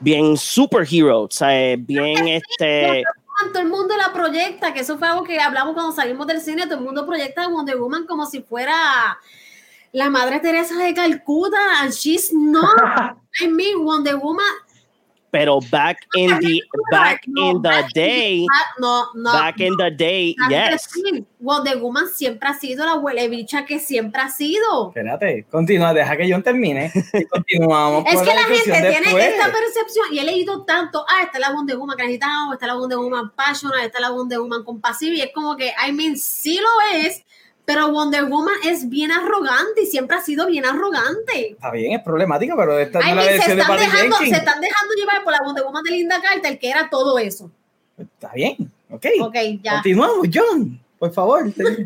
[0.00, 3.04] bien superhero, o sea, bien este
[3.52, 6.64] todo el mundo la proyecta, que eso fue algo que hablamos cuando salimos del cine,
[6.64, 9.18] todo el mundo proyecta a Wonder Woman como si fuera
[9.92, 13.16] la madre Teresa de Calcuta, and she's not.
[13.40, 14.44] I mean, Wonder Woman
[15.30, 18.46] pero back in the back in the day
[18.78, 20.88] no, no, back in the day yes.
[21.38, 24.88] Wonder Woman siempre ha sido la huele bicha que siempre ha sido.
[24.88, 26.92] Espérate continúa deja que yo termine.
[27.14, 31.38] Y continuamos es que la, gente tiene esta percepción y he leído tanto ah está
[31.38, 35.14] la Wonder Woman que necesitamos está la Wonder Woman passionate está la Wonder Woman compasiva
[35.16, 37.24] y es como que I mean sí lo es
[37.72, 41.50] pero Wonder Woman es bien arrogante y siempre ha sido bien arrogante.
[41.52, 45.22] Está bien, es problemática, pero esta es la se, están dejando, se están dejando llevar
[45.22, 47.48] por la Wonder Woman de Linda Carter, que era todo eso.
[47.96, 48.56] Está bien,
[48.90, 49.06] ok.
[49.20, 49.74] Ok, ya.
[49.74, 51.44] Continuamos, John, por favor.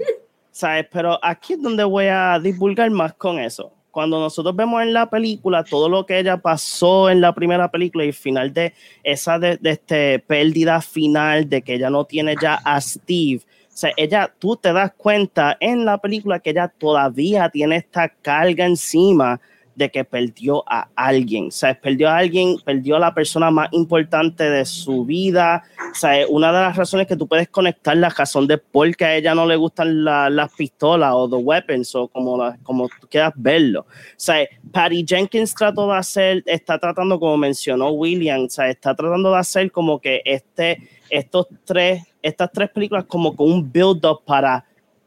[0.52, 0.86] ¿Sabes?
[0.90, 3.70] Pero aquí es donde voy a divulgar más con eso.
[3.90, 8.06] Cuando nosotros vemos en la película todo lo que ella pasó en la primera película
[8.06, 12.36] y el final de esa de, de este pérdida final de que ella no tiene
[12.40, 13.42] ya a Steve,
[13.74, 18.08] o sea, ella, tú te das cuenta en la película que ella todavía tiene esta
[18.08, 19.40] carga encima
[19.74, 23.68] de que perdió a alguien, o sea, perdió a alguien, perdió a la persona más
[23.72, 28.10] importante de su vida, o sea, una de las razones que tú puedes conectar la
[28.10, 32.06] razón de por qué a ella no le gustan las pistolas o the weapons o
[32.06, 37.36] como, como tú quieras verlo, o sea, Patty Jenkins trató de hacer, está tratando, como
[37.36, 42.70] mencionó William, o sea, está tratando de hacer como que este, estos tres estas tres
[42.70, 44.64] películas como con un build-up para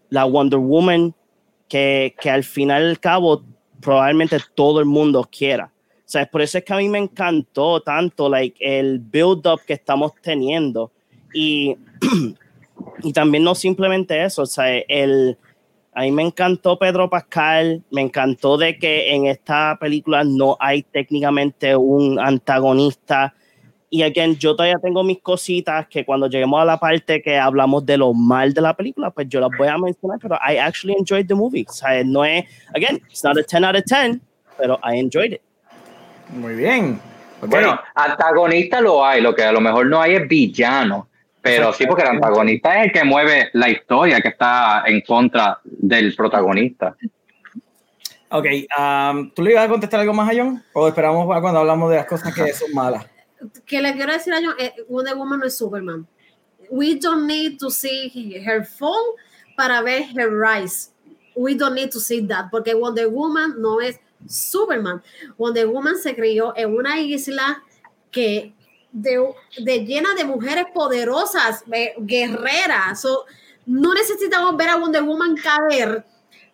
[0.09, 1.13] la Wonder Woman
[1.67, 3.43] que, que al final y cabo
[3.81, 5.71] probablemente todo el mundo quiera.
[6.05, 10.13] O por eso es que a mí me encantó tanto like, el build-up que estamos
[10.21, 10.91] teniendo.
[11.33, 11.75] Y,
[13.03, 15.37] y también no simplemente eso, o sea, el,
[15.93, 20.83] a mí me encantó Pedro Pascal, me encantó de que en esta película no hay
[20.83, 23.33] técnicamente un antagonista
[23.89, 27.85] y again, yo todavía tengo mis cositas que cuando lleguemos a la parte que hablamos
[27.85, 30.95] de lo mal de la película, pues yo las voy a mencionar, pero I actually
[30.97, 31.65] enjoyed the movie.
[31.67, 32.45] O sea, no es,
[32.75, 34.19] again, it's not a 10 out of 10,
[34.57, 35.41] pero I enjoyed it.
[36.29, 36.99] Muy bien.
[37.37, 37.49] Okay.
[37.49, 41.07] Bueno, antagonista lo hay, lo que a lo mejor no hay es villano,
[41.41, 45.59] pero sí porque el antagonista es el que mueve la historia que está en contra
[45.63, 46.95] del protagonista.
[48.29, 48.45] Ok,
[48.77, 50.61] um, ¿tú le ibas a contestar algo más a John?
[50.73, 53.05] ¿O esperamos cuando hablamos de las cosas que son malas?
[53.65, 56.07] Que le quiero decir a John, eh, Wonder Woman no es Superman.
[56.69, 58.09] We don't need to see
[58.45, 59.15] her fall
[59.55, 60.91] para ver her rise.
[61.35, 65.03] We don't need to see that, porque Wonder Woman no es Superman.
[65.37, 67.63] Wonder Woman se crió en una isla
[68.11, 68.53] que
[68.91, 71.63] de, llena de mujeres poderosas,
[71.99, 73.01] guerreras.
[73.01, 73.25] So,
[73.65, 76.03] no necesitamos ver a Wonder Woman caer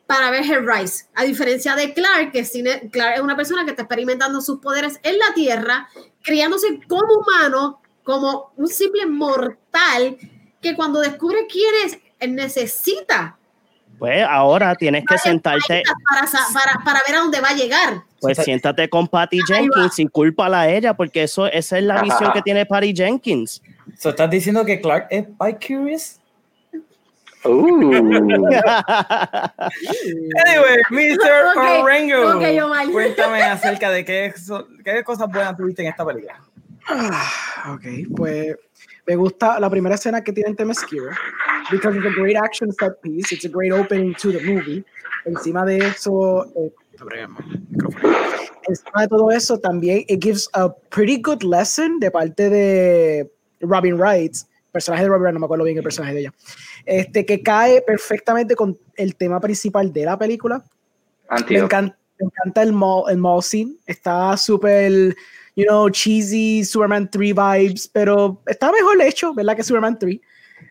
[0.05, 1.05] para ver her rise.
[1.15, 2.43] A diferencia de Clark, que
[2.91, 5.89] Clark es una persona que está experimentando sus poderes en la Tierra,
[6.23, 10.17] criándose como humano, como un simple mortal,
[10.61, 13.37] que cuando descubre quién es, él necesita.
[13.99, 15.83] Pues ahora tienes que sentarte.
[16.09, 18.03] Para, para, para, ver a dónde va a llegar.
[18.19, 22.31] Pues siéntate con Patty Jenkins y cúlpala a ella, porque eso, esa es la visión
[22.33, 23.61] que tiene Patty Jenkins.
[23.97, 26.17] So, ¿Estás diciendo que Clark es by curious?
[26.17, 26.22] Uh.
[30.45, 31.55] anyway, Mr.
[31.57, 32.57] Okay, Orengo, okay,
[32.91, 34.33] cuéntame acerca de qué,
[34.83, 36.39] qué cosas buenas tuviste en esta película.
[36.87, 38.55] Ah, ok, pues
[39.05, 41.17] me gusta la primera escena que tiene Themyscira
[41.69, 44.83] because it's a great action set piece, it's a great opening to the movie.
[45.25, 46.71] Encima de eso, eh,
[48.67, 53.29] encima de todo eso también it gives a pretty good lesson de parte de
[53.61, 54.37] Robin Wright,
[54.73, 56.33] personaje de Robin Wright, no me acuerdo bien el personaje de ella
[56.85, 60.63] este, que cae perfectamente con el tema principal de la película.
[61.49, 65.15] Me encanta, me encanta, el mall, el mall scene, está súper,
[65.55, 69.55] you know, cheesy, Superman 3 vibes, pero está mejor hecho, ¿verdad?
[69.55, 70.19] Que Superman 3.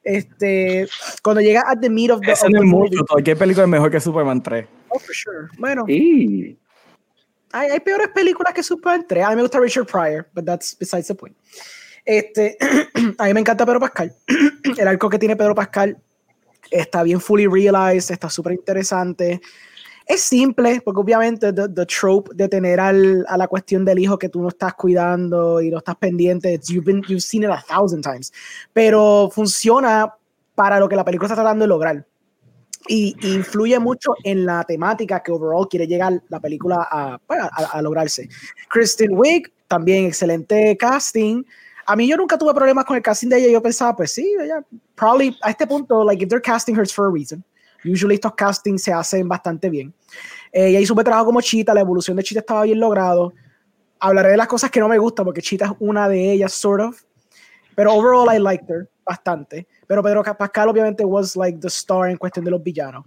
[0.05, 0.89] Este,
[1.23, 3.91] cuando llega at the meat of the, Eso no es mucho, cualquier película es mejor
[3.91, 4.67] que Superman 3.
[4.89, 5.49] Oh, for sure.
[5.59, 5.85] Bueno.
[5.89, 6.57] Hay,
[7.71, 9.25] hay, peores películas que Superman 3.
[9.25, 11.37] A mí me gusta Richard Pryor, but that's besides the point.
[12.05, 12.57] Este,
[13.19, 14.15] a mí me encanta Pedro Pascal.
[14.79, 15.99] El arco que tiene Pedro Pascal
[16.71, 19.41] está bien fully realized, está súper interesante.
[20.07, 24.29] Es simple, porque obviamente the, trope de tener al, a la cuestión del hijo que
[24.29, 28.03] tú no estás cuidando y no estás pendiente, you've, been, you've seen it a thousand
[28.03, 28.33] times,
[28.73, 30.13] pero funciona
[30.57, 32.07] para lo que la película está tratando de lograr.
[32.89, 37.49] Y, influye mucho en la temática que overall quiere llegar la película a, pues, a,
[37.49, 38.29] a lograrse.
[38.69, 41.45] Kristen Wiig, también excelente casting
[41.87, 43.53] a mí yo nunca tuve problemas con el casting de ella.
[43.53, 44.65] Yo pensaba, pues sí, ella,
[44.95, 47.45] probably a este punto, like if they're casting her for a reason.
[47.85, 49.93] Usually estos castings se hacen bastante bien.
[50.53, 53.33] Eh, ella hizo un trabajo como Chita, la evolución de Chita estaba bien logrado.
[53.99, 56.81] Hablaré de las cosas que no me gustan porque Chita es una de ellas, sort
[56.81, 57.03] of.
[57.75, 59.67] Pero overall I liked her bastante.
[59.87, 63.05] Pero Pedro Pascal obviamente was like the star en cuestión de los villanos.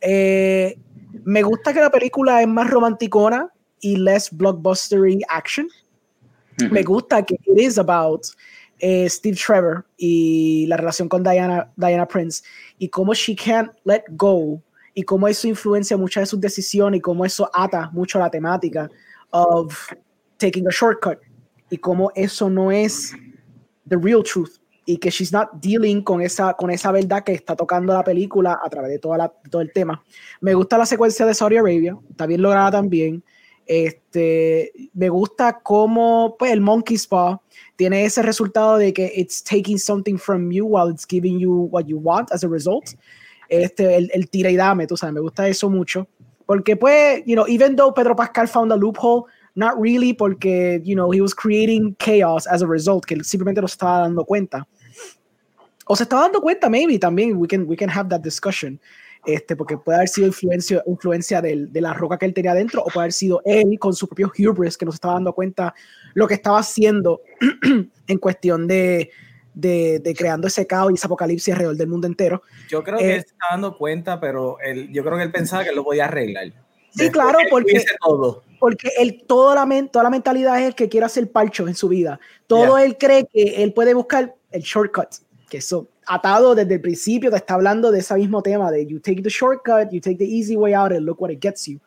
[0.00, 0.78] Eh,
[1.24, 3.48] me gusta que la película es más romanticona
[3.80, 5.68] y less blockbustery action.
[6.70, 8.26] Me gusta que it is about
[8.78, 12.42] eh, Steve Trevor y la relación con Diana, Diana Prince
[12.78, 14.60] y cómo she can't let go
[14.94, 18.90] y cómo eso influencia muchas de sus decisiones y cómo eso ata mucho la temática
[19.30, 19.74] of
[20.36, 21.18] taking a shortcut
[21.70, 23.14] y cómo eso no es
[23.88, 27.54] the real truth y que she's not dealing con esa, con esa verdad que está
[27.54, 30.02] tocando la película a través de, toda la, todo el tema.
[30.40, 33.22] Me gusta la secuencia de Saudi Arabia, está bien lograda también.
[33.66, 37.40] Este, me gusta cómo pues, el Monkey's Paw
[37.76, 41.84] tiene ese resultado de que it's taking something from you while it's giving you what
[41.86, 42.90] you want as a result.
[43.48, 46.06] Este, el, el tira y dame, tú sabes, me gusta eso mucho.
[46.46, 50.94] Porque pues, you know, even though Pedro Pascal found a loophole, not really, porque, you
[50.94, 54.66] know, he was creating chaos as a result, que simplemente no estaba dando cuenta.
[55.86, 58.80] O se estaba dando cuenta, maybe, también, we can, we can have that discussion
[59.24, 62.82] este, porque puede haber sido influencia, influencia de, de la roca que él tenía dentro,
[62.82, 65.74] o puede haber sido él con su propio hubris que no se estaba dando cuenta
[66.14, 67.20] lo que estaba haciendo
[68.06, 69.10] en cuestión de,
[69.54, 72.42] de, de, creando ese caos y ese apocalipsis alrededor del mundo entero.
[72.68, 75.32] Yo creo que eh, él se está dando cuenta, pero él, yo creo que él
[75.32, 76.52] pensaba que él lo podía arreglar.
[76.94, 78.42] Sí, claro, porque, todo.
[78.60, 81.88] porque él, toda, la, toda la mentalidad es el que quiere hacer parchos en su
[81.88, 82.20] vida.
[82.46, 85.08] Todo él cree que él puede buscar el shortcut,
[85.48, 89.00] que eso atado desde el principio, te está hablando de ese mismo tema de you
[89.00, 91.78] take the shortcut, you take the easy way out and look what it gets you.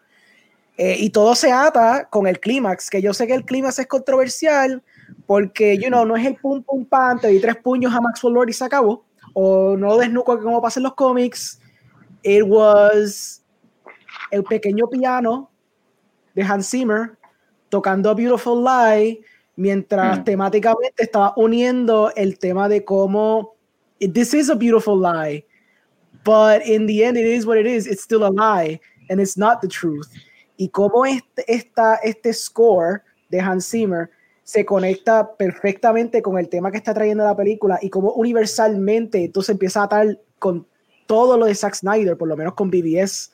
[0.78, 3.88] Eh, y todo se ata con el clímax, que yo sé que el clímax es
[3.88, 4.84] controversial
[5.25, 8.34] porque, you know, no es el pum pum pan, te di tres puños a Maxwell
[8.34, 11.62] Lord y se acabó, o no desnuco como pasa en los cómics.
[12.23, 13.41] It was
[14.32, 15.49] el pequeño piano
[16.34, 17.17] de Hans Zimmer
[17.69, 19.21] tocando a Beautiful Lie
[19.56, 20.23] mientras mm.
[20.23, 23.54] temáticamente estaba uniendo el tema de cómo
[23.99, 25.43] this is a beautiful lie,
[26.23, 28.79] but in the end it is what it is, it's still a lie
[29.10, 30.10] and it's not the truth.
[30.58, 34.10] Y cómo este, esta, este score de Hans Zimmer
[34.43, 39.49] se conecta perfectamente con el tema que está trayendo la película y cómo universalmente entonces
[39.49, 40.67] empieza a atar con
[41.08, 43.31] todo lo de Zack Snyder, por lo menos con BBS,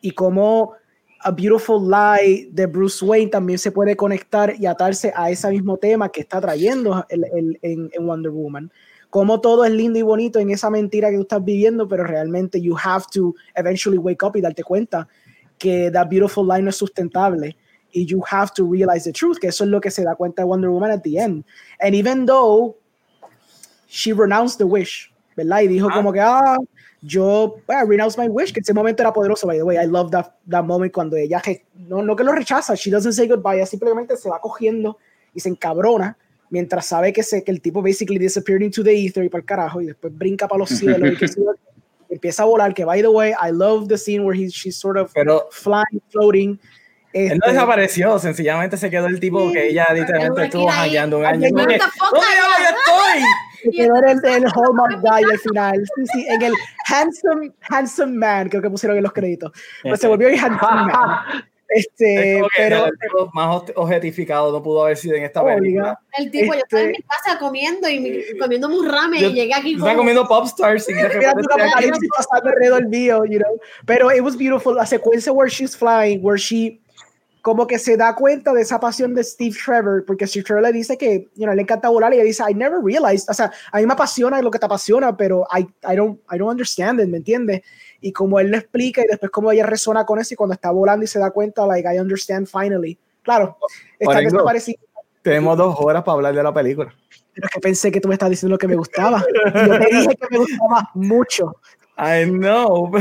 [0.00, 0.74] y cómo
[1.20, 5.78] A Beautiful Lie de Bruce Wayne también se puede conectar y atarse a ese mismo
[5.78, 8.70] tema que está trayendo el, el, en, en, Wonder Woman.
[9.14, 12.60] Como todo es lindo y bonito en esa mentira que tú estás viviendo, pero realmente
[12.60, 15.06] you have to eventually wake up y darte cuenta
[15.56, 17.56] que That Beautiful Lie no es sustentable
[17.92, 20.42] y you have to realize the truth, que eso es lo que se da cuenta
[20.42, 21.44] de Wonder Woman at the end.
[21.80, 22.74] And even though
[23.86, 25.60] she renounced the wish, ¿verdad?
[25.60, 25.94] Y dijo ah.
[25.94, 26.56] como que, ah,
[27.00, 30.10] yo I renounce my wish, que ese momento era poderoso, by the way, I love
[30.10, 31.40] that, that moment cuando ella,
[31.88, 34.98] no, no que lo rechaza, she doesn't say goodbye, simplemente se va cogiendo
[35.32, 36.18] y se encabrona
[36.50, 39.46] mientras sabe que, se, que el tipo basically disappeared into the ether y para el
[39.46, 41.26] carajo y después brinca para los cielos y que
[42.10, 44.96] empieza a volar, que by the way, I love the scene where he's, she's sort
[44.96, 46.58] of Pero, flying, floating.
[47.12, 51.24] Él no este, desapareció, sencillamente se quedó el tipo que ella literalmente estuvo hallando un
[51.24, 51.48] año.
[51.52, 53.22] ¿Dónde yo estoy?
[53.62, 55.82] Se quedó en el, el Hallmark Guy al final.
[55.94, 56.52] Sí, sí, en el
[56.88, 59.52] Handsome, handsome Man, creo que pusieron en los créditos.
[59.82, 61.44] Pues se volvió el Handsome Man.
[61.74, 65.98] Este, pero el tipo más objetificado no pudo haber sido en esta película.
[66.16, 69.54] El tipo, este, yo estaba en mi casa comiendo y comiendo un ramen y llegué
[69.54, 69.74] aquí.
[69.74, 70.88] Estaba comiendo Popstars.
[70.88, 70.92] Y
[72.16, 73.58] pasando alrededor mío, you know.
[73.86, 74.74] Pero it was beautiful.
[74.74, 76.80] La secuencia where she's flying, where she
[77.44, 80.72] como que se da cuenta de esa pasión de Steve Trevor, porque Steve Trevor le
[80.72, 83.52] dice que, you know, le encanta volar y ella dice, I never realized, o sea,
[83.70, 87.00] a mí me apasiona lo que te apasiona, pero I, I, don't, I don't understand
[87.00, 87.60] it, ¿me entiendes?
[88.06, 90.70] Y como él le explica y después como ella resona con eso y cuando está
[90.70, 92.98] volando y se da cuenta, like, I understand finally.
[93.22, 93.56] Claro,
[93.98, 94.78] está desaparecido.
[95.22, 96.94] Tenemos dos horas para hablar de la película.
[97.32, 99.24] Pero es que pensé que tú me estabas diciendo lo que me gustaba.
[99.54, 101.56] Y yo te dije que me gustaba mucho.
[101.96, 102.92] I know.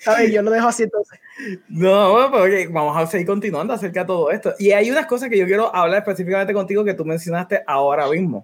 [0.00, 0.32] ¿Sabes?
[0.32, 1.20] Yo lo dejo así entonces.
[1.68, 4.54] No, porque vamos a seguir continuando acerca de todo esto.
[4.58, 8.42] Y hay unas cosas que yo quiero hablar específicamente contigo que tú mencionaste ahora mismo.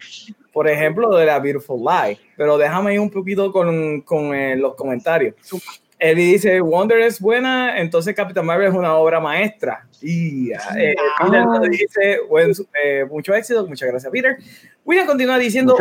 [0.53, 2.18] Por ejemplo, de la Beautiful Lie.
[2.37, 5.35] Pero déjame ir un poquito con, con eh, los comentarios.
[6.00, 9.87] Él dice, Wonder es buena, entonces Captain Marvel es una obra maestra.
[10.00, 10.94] Y eh,
[11.70, 12.20] dice,
[12.83, 14.38] eh, mucho éxito, muchas gracias Peter.
[14.85, 15.76] William continúa diciendo,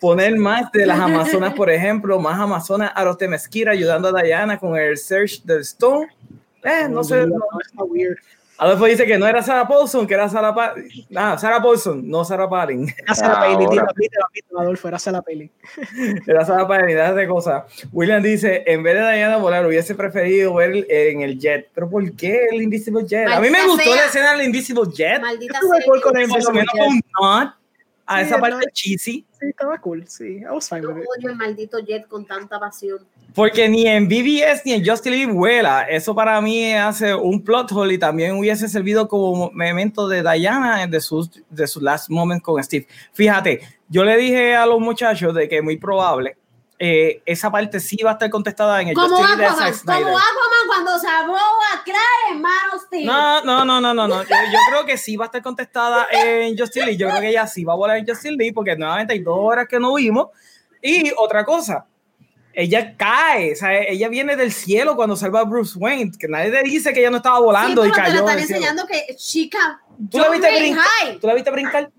[0.00, 4.58] poner más de las Amazonas, por ejemplo, más Amazonas a los Temesquira ayudando a Diana
[4.58, 6.08] con el search del Stone.
[6.62, 7.26] Eh, no sé.
[7.26, 7.36] No,
[8.58, 10.74] Adolfo dice que no era Sarah Paulson, que era Sarah pa
[11.14, 12.88] ah, Sarah Paulson, no Sarah Palin.
[13.04, 13.68] Era Sarah Palin,
[14.58, 15.50] Adolfo, era Sarah Palin.
[16.26, 17.64] Era Sarah Palin, de cosas.
[17.92, 21.68] William dice, en vez de Diana volar, hubiese preferido ver en el jet.
[21.74, 23.28] ¿Pero por qué el Invisible Jet?
[23.28, 25.20] a mí me gustó la escena del Invisible Jet.
[25.20, 26.00] Maldita sea.
[26.02, 27.54] Con el Jet
[28.06, 29.26] a esa parte cheesy.
[29.38, 30.38] Sí, estaba cool, sí.
[30.38, 33.00] I was fine Yo odio el maldito Jet con tanta pasión.
[33.34, 35.82] Porque ni en BBS ni en Justin League vuela.
[35.82, 40.86] Eso para mí hace un plot hole y también hubiese servido como memento de Diana
[40.86, 42.86] de sus, de sus last moments con Steve.
[43.12, 46.36] Fíjate, yo le dije a los muchachos de que es muy probable
[46.78, 49.74] eh, esa parte sí va a estar contestada en el como Justice Aquaman, de Zack
[49.74, 50.02] Snyder.
[50.02, 53.06] Como Aquaman cuando se habló a Clara en.
[53.06, 54.22] No, no, no, no, no, no.
[54.22, 56.98] Yo, yo, creo que sí va a estar contestada en Justice League.
[56.98, 59.38] Yo creo que ella sí va a volar en Justice League porque nuevamente hay dos
[59.38, 60.28] horas que no vimos.
[60.82, 61.86] Y otra cosa,
[62.52, 66.50] ella cae, o sea, ella viene del cielo cuando salva a Bruce Wayne, que nadie
[66.50, 68.12] le dice que ella no estaba volando sí, y cayó.
[68.12, 71.18] Te están enseñando que chica, ¿Tú la, viste brincar?
[71.20, 71.90] ¿Tú la viste brincar?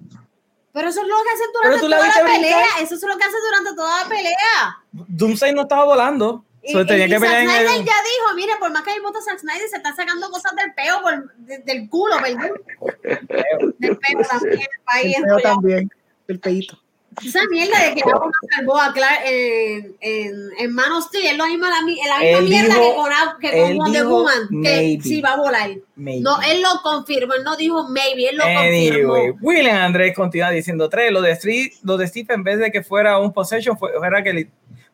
[0.77, 2.65] Pero eso es lo que hace durante toda la, pelea.
[2.81, 4.77] Eso es lo que hace durante toda la pelea.
[4.91, 6.45] Doomsday no estaba volando.
[6.61, 9.39] Y, tenía que pelear Zack Snyder ya dijo, mire, por más que hay votos, Zack
[9.39, 11.33] Snyder se está sacando cosas del peo, por,
[11.65, 12.51] del culo, ¿verdad?
[13.79, 14.67] del peo también.
[15.01, 15.91] El peo también,
[16.27, 16.79] el peito.
[17.25, 21.37] Esa mierda de que Aquaman salvó a Clark en, en, en Man of Steel es
[21.37, 25.33] lo mismo, la, la misma mierda que con, que con Wonder Woman, que sí va
[25.33, 25.71] a volar.
[25.95, 29.37] No, él lo confirmó, él no dijo maybe, él lo anyway, confirmó.
[29.41, 32.83] William Andrés continúa diciendo tres, lo de, Steve, lo de Steve en vez de que
[32.83, 34.49] fuera un possession, fuera que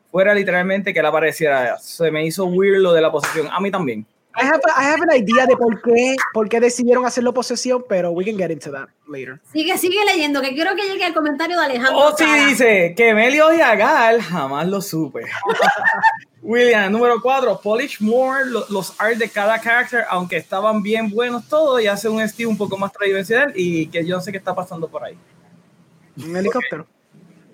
[0.09, 1.77] fuera literalmente que él apareciera.
[1.79, 3.49] Se me hizo weird lo de la posesión.
[3.51, 4.05] A mí también.
[4.36, 8.12] I have, I have an idea de por qué, por qué decidieron hacerlo posesión, pero
[8.12, 9.39] we can get into that later.
[9.52, 12.00] Sigue, sigue leyendo, que quiero que llegue el comentario de Alejandro.
[12.00, 15.22] Oh, sí, dice que Melio y Agal jamás lo supe.
[16.41, 21.81] William, número 4, polish more los art de cada character, aunque estaban bien buenos todos,
[21.81, 24.56] y hace un estilo un poco más tradicional y que yo no sé qué está
[24.56, 25.17] pasando por ahí.
[26.17, 26.88] Un helicóptero.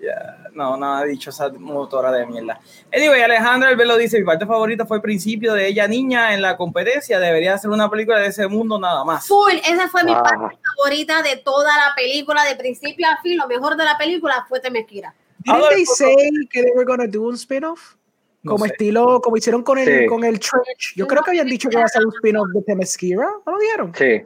[0.00, 2.60] no, no ha dicho esa motora de mierda.
[2.92, 6.56] Anyway, Alejandra lo dice, mi parte favorita fue el principio de ella niña en la
[6.56, 9.26] competencia, debería ser una película de ese mundo nada más.
[9.26, 13.46] Full, esa fue mi parte favorita de toda la película, de principio a fin, lo
[13.46, 15.14] mejor de la película fue Temesquira.
[15.44, 17.96] Didn't they say que they were gonna do un spin-off?
[18.44, 20.94] como estilo, como hicieron con el, con el Trench.
[20.96, 23.26] Yo creo que habían dicho que iba a ser un spin-off de Temesquira.
[23.46, 23.94] ¿No lo dieron?
[23.94, 24.22] Sí.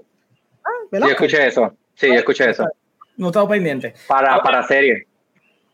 [0.64, 1.74] Ah, yo escuché eso.
[1.94, 2.64] Sí, yo escuché eso.
[3.16, 3.94] No estaba pendiente.
[4.06, 5.06] Para, para serie.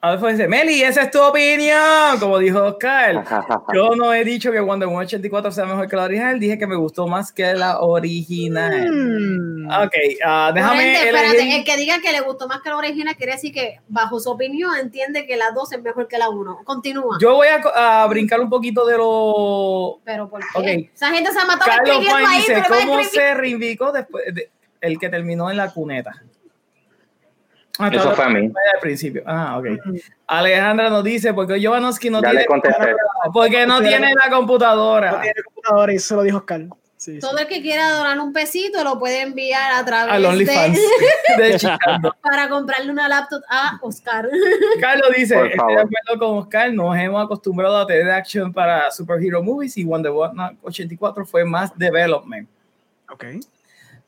[0.02, 3.22] A ver, dice, Meli, esa es tu opinión, como dijo Oscar.
[3.74, 6.66] Yo no he dicho que Wonder Woman 84 sea mejor que la original, dije que
[6.66, 8.88] me gustó más que la original.
[8.90, 9.66] Hmm.
[9.66, 9.92] Ok,
[10.24, 10.94] uh, déjame.
[10.94, 14.18] espérate, el que diga que le gustó más que la original quiere decir que, bajo
[14.18, 16.60] su opinión, entiende que la 2 es mejor que la 1.
[16.64, 17.18] Continúa.
[17.20, 20.00] Yo voy a, brincar un poquito de lo.
[20.02, 20.58] Pero, ¿por qué?
[20.58, 20.90] Okay.
[20.94, 25.10] Esa gente se ha matado Carlos Pine dice: ¿Cómo se reivindicó después de, el que
[25.10, 26.22] terminó en la cuneta?
[27.80, 28.52] Ah, Eso fue a mí.
[28.74, 29.22] Al principio.
[29.26, 29.66] Ah, ok.
[30.26, 32.44] Alejandra nos dice, porque Jovanovski no tiene.
[33.32, 35.12] Porque no tiene la computadora.
[35.12, 36.66] No tiene computadora y eso lo dijo Oscar.
[37.18, 40.44] Todo el que quiera donar un pesito lo puede enviar a través de,
[41.38, 41.58] de
[42.20, 44.28] para comprarle una laptop a Oscar.
[44.78, 49.42] Carlos dice, estoy de acuerdo con Oscar, nos hemos acostumbrado a tener action para superhero
[49.42, 52.46] movies y Wonder Woman 84 fue más development.
[53.10, 53.24] Ok.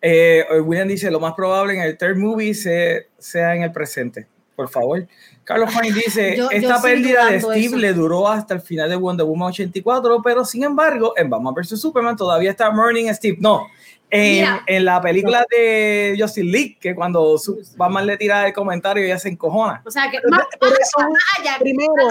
[0.03, 4.27] Eh, William dice, lo más probable en el third movie sea en el presente.
[4.57, 5.07] Por favor.
[5.45, 9.49] Carlos Fine dice, esta pérdida de Steve le duró hasta el final de Wonder Woman
[9.49, 11.81] 84, pero sin embargo, en Batman vs.
[11.81, 13.39] Superman todavía está Morning Steve.
[13.41, 13.67] No,
[14.09, 17.41] en, en, la película de Justin League, que cuando
[17.77, 19.83] Batman le tira el comentario, ella se encojona.
[19.85, 20.47] O sea, que primero,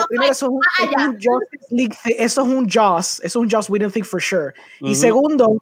[0.09, 3.79] primero eso, es un, Justice League, eso es un Joss, eso es un Joss we
[3.79, 4.51] don't think for sure.
[4.79, 5.61] Y segundo,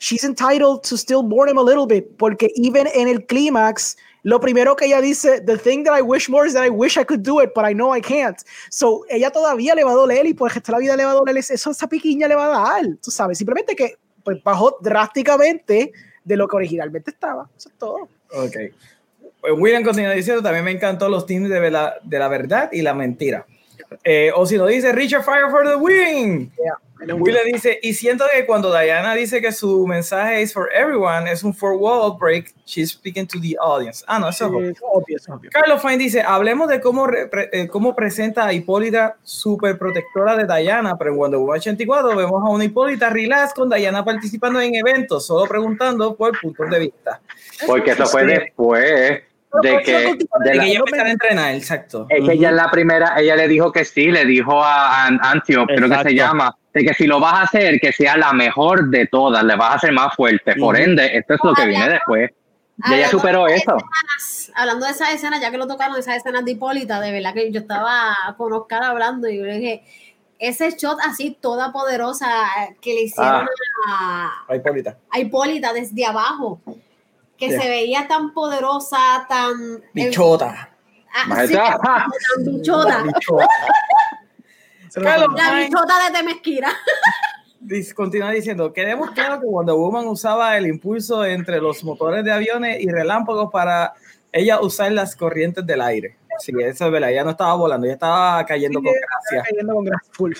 [0.00, 4.40] she's entitled to still mourn him a little bit, porque even en el clímax, lo
[4.40, 7.04] primero que ella dice, the thing that I wish more is that I wish I
[7.04, 8.36] could do it, but I know I can't.
[8.70, 11.14] So, ella todavía le va a doler y por esta la vida le va a
[11.14, 15.92] doler, eso esa piquiña le va a dar, tú sabes, simplemente que pues, bajó drásticamente
[16.24, 18.08] de lo que originalmente estaba, eso es todo.
[18.32, 18.56] Ok.
[19.40, 22.82] Pues William continúa diciendo, también me encantó los teams de la, de la verdad y
[22.82, 23.46] la mentira.
[24.04, 26.52] Eh, o si lo dice, Richard Fire for the win.
[26.56, 26.72] Will
[27.06, 31.42] le dice, y siento que cuando Diana dice que su mensaje es for everyone, es
[31.42, 34.04] un for wall break, she's speaking to the audience.
[34.06, 35.18] Ah, no, eso es obvio.
[35.50, 40.96] Carlos Fine dice, hablemos de cómo, eh, cómo presenta a Hipólita super protectora de Diana,
[40.98, 45.26] pero en Wonder Woman 84 vemos a una Hipólita relax con Diana participando en eventos,
[45.26, 47.20] solo preguntando por puntos de vista.
[47.66, 49.22] Porque eso fue después
[49.62, 52.06] de que, de, que ella empezara a entrenar, exacto.
[52.08, 55.66] Es que ella en la primera, ella le dijo que sí, le dijo a Antio,
[55.66, 58.90] creo que se llama, de que si lo vas a hacer, que sea la mejor
[58.90, 60.54] de todas, le vas a hacer más fuerte.
[60.56, 62.30] Por ende, esto es lo que viene después.
[62.86, 63.76] Y ella superó eso.
[64.54, 67.50] hablando de esa escena, ya que lo tocaron, esas escenas de Hipólita, de verdad que
[67.52, 69.84] yo estaba con Oscar hablando y yo le dije,
[70.38, 72.26] ese shot así toda poderosa
[72.80, 73.46] que le hicieron
[73.88, 74.44] ah.
[74.48, 74.96] a, Hipólita.
[75.10, 76.60] a Hipólita desde abajo
[77.36, 79.82] que se veía tan poderosa, tan...
[79.94, 80.70] Bichota.
[81.12, 83.04] Ah, sí, tan bichota.
[84.96, 86.72] La bichota de Temesquira.
[87.94, 92.80] Continúa diciendo, queremos claro que Wonder Woman usaba el impulso entre los motores de aviones
[92.80, 93.92] y relámpagos para
[94.32, 96.16] ella usar las corrientes del aire.
[96.40, 97.10] Sí, eso es verdad.
[97.10, 99.50] Ella no estaba volando, ella estaba cayendo con gracia.
[99.50, 100.32] Cayendo con gracia full.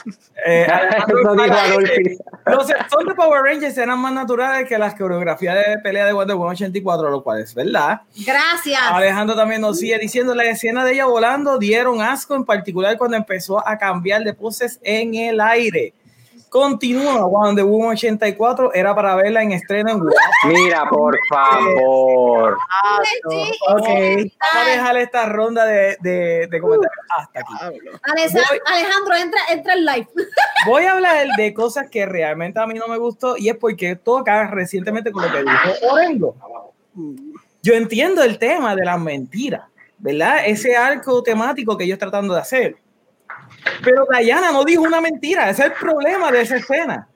[0.46, 0.66] Eh,
[2.46, 6.36] los son de Power Rangers eran más naturales que las coreografías de pelea de Wonder
[6.36, 8.00] Woman 84, lo cual es verdad.
[8.26, 8.80] Gracias.
[8.90, 13.16] Alejandro también nos sigue diciendo la escena de ella volando dieron asco, en particular cuando
[13.16, 15.94] empezó a cambiar de poses en el aire.
[16.50, 20.00] Continúa Wonder Woman 84, era para verla en estreno en
[20.48, 22.58] Mira, por favor.
[23.68, 27.54] ok, vamos a dejar esta ronda de, de, comentarios hasta aquí.
[28.66, 30.08] Alejandro, entra, entra en live.
[30.66, 33.94] Voy a hablar de cosas que realmente a mí no me gustó y es porque
[33.94, 36.34] toca recientemente con lo que dijo Orengo.
[37.62, 39.62] Yo entiendo el tema de las mentiras,
[39.98, 40.38] ¿verdad?
[40.44, 42.76] Ese arco temático que ellos tratando de hacer
[43.82, 47.08] pero Diana no dijo una mentira, ese es el problema de esa escena.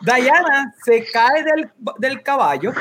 [0.00, 2.72] Diana se cae del, del caballo,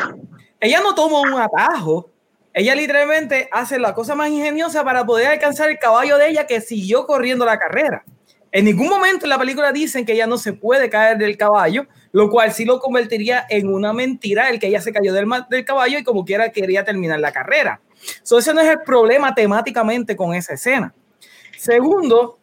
[0.59, 2.09] ella no toma un atajo,
[2.53, 6.61] ella literalmente hace la cosa más ingeniosa para poder alcanzar el caballo de ella que
[6.61, 8.03] siguió corriendo la carrera.
[8.51, 11.85] En ningún momento en la película dicen que ella no se puede caer del caballo,
[12.11, 15.65] lo cual sí lo convertiría en una mentira el que ella se cayó del, del
[15.65, 17.81] caballo y como quiera quería terminar la carrera.
[18.23, 20.93] So, ese no es el problema temáticamente con esa escena.
[21.57, 22.36] Segundo,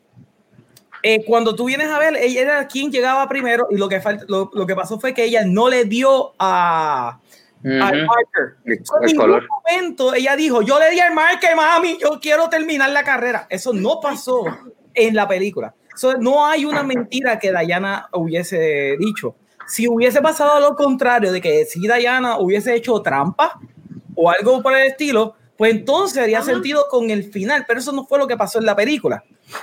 [1.06, 4.50] eh, cuando tú vienes a ver, ella era quien llegaba primero y lo que, lo,
[4.54, 7.20] lo, que pasó fue que ella no le dio a,
[7.62, 8.56] al marker.
[8.64, 13.04] en ningún momento ella dijo, yo le di al marker, mami, yo quiero terminar la
[13.04, 13.46] carrera.
[13.50, 14.46] Eso no pasó
[14.94, 15.74] en la película.
[16.20, 19.36] no hay una mentira que Diana hubiese dicho.
[19.66, 23.60] Si hubiese pasado lo contrario, de que si Diana hubiese hecho trampa
[24.14, 28.06] o algo por el estilo, pues entonces haría sentido con el final, pero eso no
[28.06, 29.22] fue lo que pasó en la película.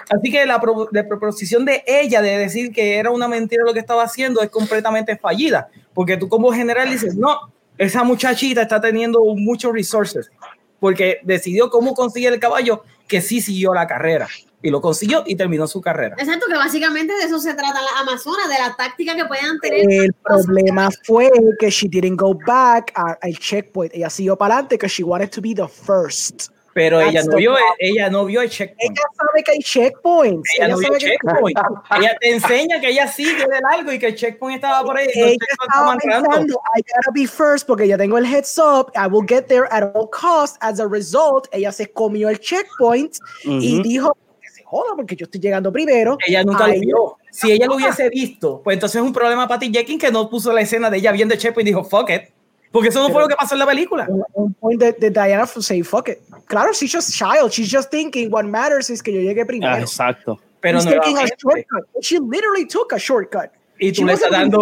[0.10, 4.04] Así que la, proposición de ella de decir que era una mentira lo que estaba
[4.04, 9.74] haciendo es completamente fallida, porque tú como general dices, no, esa muchachita está teniendo muchos
[9.74, 10.32] resources,
[10.80, 14.28] porque decidió cómo conseguir el caballo que sí siguió la carrera
[14.62, 16.16] y lo consiguió y terminó su carrera.
[16.20, 19.86] Exacto, que básicamente de eso se trata la Amazonas, de la táctica que puedan tener.
[19.90, 21.30] El problema fue
[21.60, 23.94] que she didn't go back al checkpoint.
[23.96, 26.52] Ella siguió para adelante because she wanted to be the first.
[26.74, 28.98] Pero ella no, vio, ella no vio el checkpoint.
[28.98, 30.50] Ella sabe que hay checkpoints.
[30.58, 31.60] Ella, no vio el checkpoint.
[31.98, 35.08] ella te enseña que ella sigue de largo y que el checkpoint estaba por ahí.
[35.14, 38.92] Ella estaba pensando, I gotta be first porque ya tengo el heads up.
[38.96, 40.58] I will get there at all costs.
[40.62, 45.26] As a result, ella se comió el checkpoint y dijo que se joda porque yo
[45.26, 46.18] estoy llegando primero.
[46.26, 47.18] Ella nunca lo vio.
[47.32, 50.30] Si ella lo hubiese visto, pues entonces es un problema para ti, Jenkins, que no
[50.30, 52.24] puso la escena de ella viendo el checkpoint y dijo, fuck it.
[52.72, 54.08] Porque eso no fue lo que pasó en la película.
[54.34, 56.20] Un point de, de Diana say fuck it.
[56.46, 57.52] Claro, she's just child.
[57.52, 59.74] She's just thinking what matters is que yo llegue primero.
[59.74, 60.40] Ah, exacto.
[60.62, 61.86] Pero no taking a shortcut.
[62.02, 63.52] She literally took a shortcut.
[63.84, 64.60] Y tú le estás dando,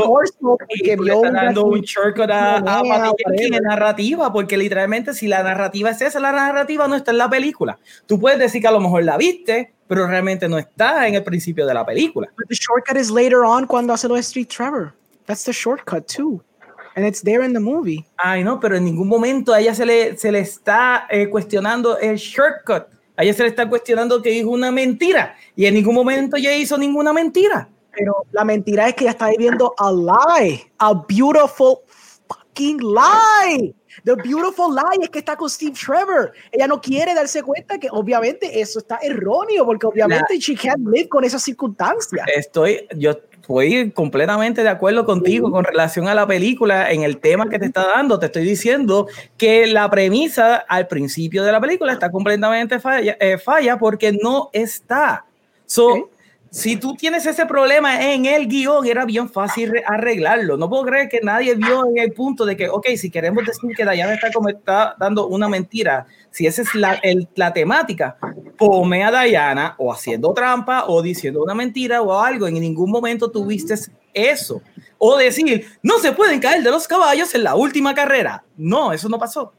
[0.69, 5.27] y tú le estás dando un shortcut a, a Patty en narrativa, porque literalmente si
[5.27, 7.77] la narrativa es esa, la narrativa no está en la película.
[8.05, 11.23] Tú puedes decir que a lo mejor la viste, pero realmente no está en el
[11.25, 12.29] principio de la película.
[12.37, 14.93] But the shortcut is later on cuando hace lo de Street Trevor.
[15.25, 16.41] That's the shortcut too.
[16.95, 18.05] And it's there in the movie.
[18.17, 21.97] Ay, no, pero en ningún momento a ella se le, se le está eh, cuestionando
[21.97, 22.87] el shortcut.
[23.15, 25.35] A ella se le está cuestionando que hizo una mentira.
[25.55, 27.69] Y en ningún momento ella hizo ninguna mentira.
[27.91, 30.71] Pero la mentira es que ella está viviendo a lie.
[30.77, 31.79] A beautiful
[32.27, 33.75] fucking lie.
[34.05, 36.31] The beautiful lie es que está con Steve Trevor.
[36.51, 41.09] Ella no quiere darse cuenta que obviamente eso está erróneo, porque obviamente she can't live
[41.09, 42.25] con esas circunstancias.
[42.33, 43.17] Estoy, yo
[43.49, 47.65] estoy completamente de acuerdo contigo con relación a la película en el tema que te
[47.65, 48.19] está dando.
[48.19, 53.39] Te estoy diciendo que la premisa al principio de la película está completamente falla, eh,
[53.39, 55.25] falla porque no está.
[55.65, 56.09] So,
[56.51, 60.57] si tú tienes ese problema en el guion, era bien fácil arreglarlo.
[60.57, 63.75] No puedo creer que nadie vio en el punto de que, ok, si queremos decir
[63.75, 68.17] que Diana está, como está dando una mentira, si esa es la, el, la temática,
[68.57, 72.47] pone a Diana o haciendo trampa o diciendo una mentira o algo.
[72.47, 73.75] En ningún momento tuviste
[74.13, 74.61] eso.
[74.97, 78.43] O decir, no se pueden caer de los caballos en la última carrera.
[78.57, 79.53] No, eso no pasó.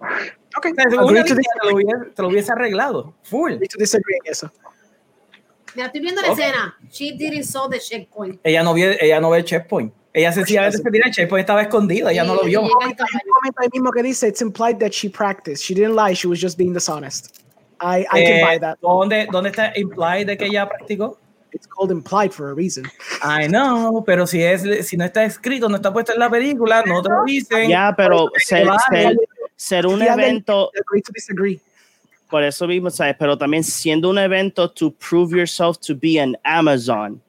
[0.57, 0.72] Okay.
[0.72, 3.14] te, lo hubiese, te, lo hubiese, arreglado.
[3.22, 3.55] Full.
[4.24, 4.51] eso.
[5.74, 6.76] Ya estoy viendo la escena.
[6.90, 8.40] She didn't saw the checkpoint.
[8.44, 9.92] Ella no vio, ella no ve el checkpoint.
[10.12, 12.62] Ella sencillamente se tira el checkpoint, estaba escondida, ella no lo vio.
[12.62, 15.64] Hay mismo que dice, it's implied that she practiced.
[15.64, 17.42] She didn't lie, she was just being dishonest.
[17.80, 18.78] I, I can buy eh, that.
[18.80, 21.16] ¿dónde, ¿Dónde está implied de que ella practicó?
[21.52, 22.84] It's called implied for a reason.
[23.22, 26.82] I know, pero si es si no está escrito, no está puesto en la película,
[26.86, 27.68] no te lo dicen.
[27.68, 29.16] Ya, pero ser, ser,
[29.56, 30.70] ser un evento.
[32.31, 33.16] Por eso mismo, ¿sabes?
[33.18, 37.20] Pero también siendo un evento to prove yourself to be an Amazon,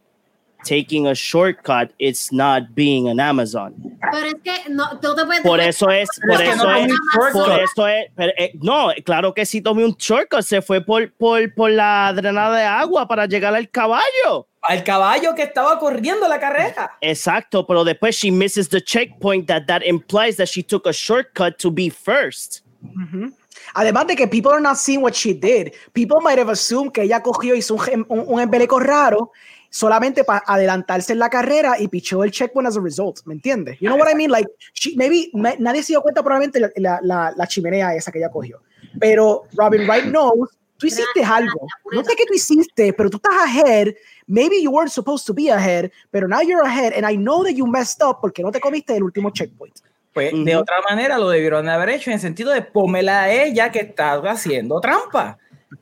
[0.63, 3.73] taking a shortcut, it's not being an Amazon.
[4.11, 6.93] Pero es que no, tú te puedes por eso es, por eso es,
[7.33, 11.11] por eso es, pero, eh, no, claro que sí tomé un shortcut, se fue por,
[11.13, 14.47] por, por la drenada de agua para llegar al caballo.
[14.61, 16.95] Al caballo que estaba corriendo la carrera.
[17.01, 21.57] Exacto, pero después she misses the checkpoint that that implies that she took a shortcut
[21.57, 22.61] to be first.
[22.83, 23.33] Mm
[23.73, 25.73] Además de que people are not seeing what she did.
[25.93, 29.31] People might have assumed que ella cogió, hizo un, un, un embeleco raro
[29.71, 33.79] solamente para adelantarse en la carrera y pichó el checkpoint as a result, ¿me entiendes?
[33.79, 34.29] You know what I mean?
[34.29, 38.29] Like, she, maybe nadie se dio cuenta probablemente la, la, la, chimenea esa que ella
[38.29, 38.61] cogió.
[38.99, 41.67] Pero Robin Wright knows, tú hiciste algo.
[41.93, 43.95] No sé qué tú hiciste, pero tú estás ahead.
[44.27, 47.53] Maybe you weren't supposed to be ahead, pero now you're ahead and I know that
[47.53, 49.79] you messed up porque no te comiste el último checkpoint.
[50.13, 53.71] Pues de otra manera lo debieron haber hecho en el sentido de pómela a ella
[53.71, 55.37] que está haciendo trampa.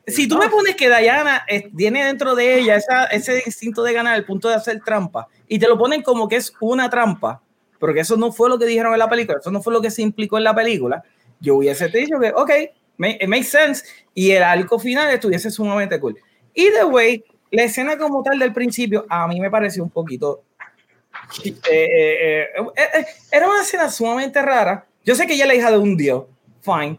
[0.06, 1.44] Si tú me pones que Diana
[1.76, 2.76] tiene dentro de ella
[3.10, 6.36] ese instinto de ganar, el punto de hacer trampa, y te lo ponen como que
[6.36, 7.42] es una trampa,
[7.80, 9.90] porque eso no fue lo que dijeron en la película, eso no fue lo que
[9.90, 11.02] se implicó en la película,
[11.40, 12.50] yo hubiese dicho que, ok,
[12.98, 16.16] it makes sense, y el arco final estuviese sumamente cool.
[16.54, 20.44] Y the way, la escena como tal del principio, a mí me pareció un poquito
[21.44, 24.84] eh, eh, eh, era una escena sumamente rara.
[25.04, 26.24] Yo sé que ella es la hija de un dios,
[26.60, 26.98] fine,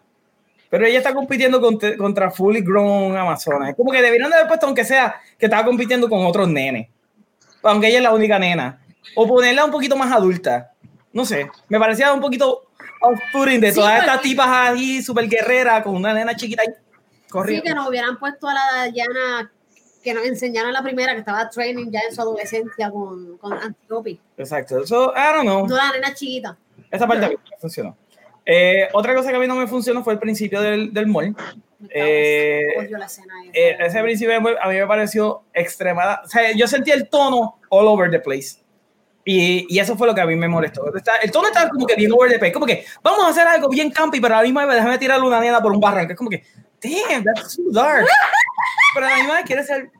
[0.69, 3.69] pero ella está compitiendo contra, contra fully grown Amazonas.
[3.69, 6.87] Es como que debieron de haber puesto, aunque sea que estaba compitiendo con otros nenes,
[7.63, 8.81] aunque ella es la única nena,
[9.15, 10.71] o ponerla un poquito más adulta.
[11.13, 12.67] no sé, me parecía un poquito
[13.01, 16.69] off-putting de todas estas tipas ahí, super guerrera, con una nena chiquita ahí
[17.29, 17.63] corriendo.
[17.63, 19.51] Sí, que nos hubieran puesto a la Diana
[20.01, 24.19] que nos enseñaron la primera que estaba training ya en su adolescencia con, con Antiope.
[24.37, 25.67] Exacto, eso, I don't know.
[25.67, 26.57] No la nena chiquita.
[26.89, 27.97] Esa parte no funcionó.
[28.45, 31.35] Eh, otra cosa que a mí no me funcionó fue el principio del, del mall.
[31.89, 32.63] Eh,
[33.53, 36.21] eh, ese principio del mall a mí me pareció extremada.
[36.25, 38.57] O sea, yo sentí el tono all over the place.
[39.23, 40.83] Y, y, eso fue lo que a mí me molestó.
[41.21, 42.51] el tono estaba como que bien over the place.
[42.51, 45.21] Como que vamos a hacer algo bien campi, pero a la misma vez déjame tirar
[45.21, 46.13] una nena por un barranco.
[46.13, 46.43] Es como que,
[46.81, 48.07] damn, that's too dark.
[48.93, 49.91] Pero la misma vez quiere ser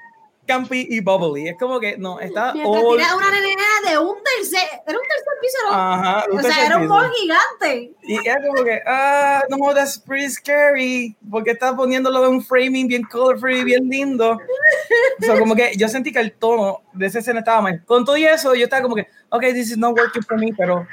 [0.46, 1.50] campy y bubbly.
[1.50, 2.52] Es como que no, está.
[2.52, 2.96] All...
[2.96, 5.76] una nena de un tercer, era un tercer piso, ¿no?
[5.76, 7.94] Ajá, un o sea, era un mall gigante.
[8.04, 12.88] Y era como que, ah, no, that's pretty scary, porque está poniéndolo de un framing
[12.88, 14.32] bien colorful y bien lindo.
[14.32, 17.84] o sea, como que yo sentí que el tono de esa escena estaba mal.
[17.86, 20.54] Con todo y eso, yo estaba como que, ok, this is not working for me,
[20.58, 20.88] pero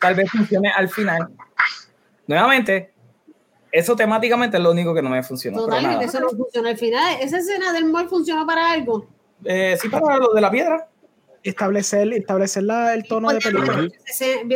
[0.00, 1.28] tal vez funcione al final.
[2.26, 2.91] Nuevamente,
[3.72, 5.64] eso temáticamente es lo único que no me funcionó.
[5.64, 6.68] Totalmente, eso no funciona.
[6.68, 9.06] Al final, esa escena del mal funcionó para algo.
[9.44, 10.88] Eh, sí, para lo de la piedra.
[11.42, 13.88] Establecer, establecer la, el tono de película.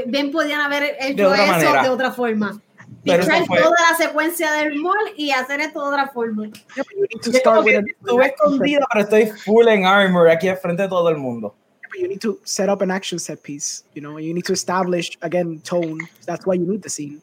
[0.07, 2.61] Bien podían haber hecho eso de otra forma.
[3.03, 6.51] Pichar toda la secuencia del mall y hacer esto de otra forma.
[7.11, 11.55] Estuve escondido, pero estoy full en armor aquí al frente de todo el mundo.
[11.99, 13.83] You need to set up an action set piece.
[13.95, 16.07] You know, you need to establish again tone.
[16.27, 17.23] That's why you need the scene.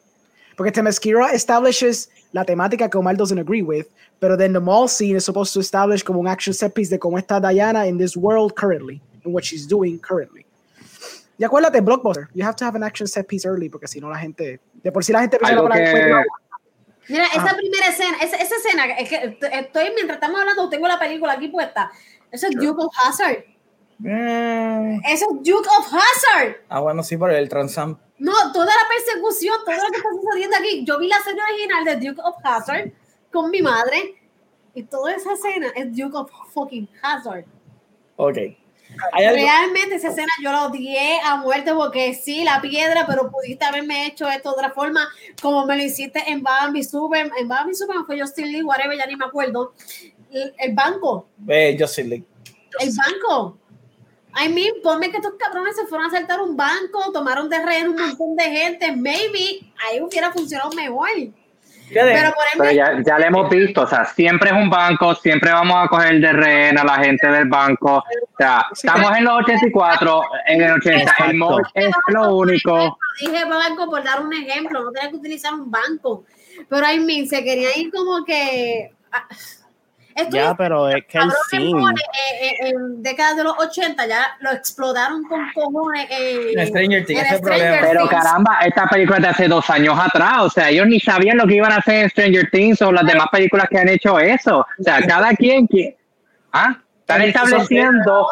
[0.56, 3.86] Porque Themyscira establishes la temática que Omar doesn't agree with,
[4.20, 6.98] pero then the mall scene is supposed to establish como un action set piece de
[6.98, 10.46] cómo está Diana in this world currently, and what she's doing currently.
[11.36, 14.08] Y acuérdate, Blockbuster, you have to have an action set piece early, porque si no
[14.08, 16.24] la gente, de por sí la gente piensa que...
[17.08, 17.56] Mira, esa ah.
[17.56, 21.48] primera escena, esa, esa, escena, es que estoy, mientras estamos hablando, tengo la película aquí
[21.48, 21.90] puesta.
[22.30, 23.44] Eso es Duke of Hazard.
[23.98, 25.00] Mm.
[25.04, 26.56] Eso es Duke of Hazard.
[26.68, 27.98] Ah, bueno, sí, por el Transam.
[28.24, 30.82] No, toda la persecución, todo lo que está sucediendo aquí.
[30.86, 32.90] Yo vi la escena original de Duke of Hazard
[33.30, 34.14] con mi madre
[34.74, 37.44] y toda esa escena es Duke of fucking Hazard.
[38.16, 38.38] Ok.
[39.12, 44.06] Realmente esa escena yo la odié a muerte porque sí, la piedra, pero pudiste haberme
[44.06, 45.06] hecho esto de otra forma,
[45.42, 49.04] como me lo hiciste en Bambi Super, en Bambi Super fue Justin Lee, whatever, ya
[49.04, 49.74] ni me acuerdo.
[50.30, 51.28] El, banco.
[51.46, 52.24] Eh, Justin Lee.
[52.80, 53.58] El banco
[54.36, 57.88] I mean, ponme que estos cabrones se fueron a saltar un banco, tomaron de rehén
[57.88, 61.08] un montón de gente, maybe ahí hubiera funcionado mejor.
[61.92, 65.76] Pero, por ejemplo, ya, lo hemos visto, o sea, siempre es un banco, siempre vamos
[65.76, 67.98] a coger de rehén a la gente del banco.
[67.98, 71.42] O sea, estamos en los 84, en el 80, el
[71.74, 72.98] es lo único.
[73.20, 76.24] Dije banco por dar un ejemplo, no tenía que utilizar un banco.
[76.68, 78.92] Pero I mean, se quería ir como que.
[80.30, 81.82] Ya, pero es que el cine.
[81.82, 86.06] Eh, eh, en décadas de los 80 ya lo explotaron con cojones.
[86.10, 87.76] en Stranger Things, ese problema.
[87.80, 91.46] Pero caramba, esta película de hace dos años atrás, o sea, ellos ni sabían lo
[91.46, 94.60] que iban a hacer en Stranger Things o las demás películas que han hecho eso.
[94.60, 95.66] O sea, cada quien.
[95.66, 95.96] que
[96.52, 96.78] ¿Ah?
[97.00, 98.26] Están estableciendo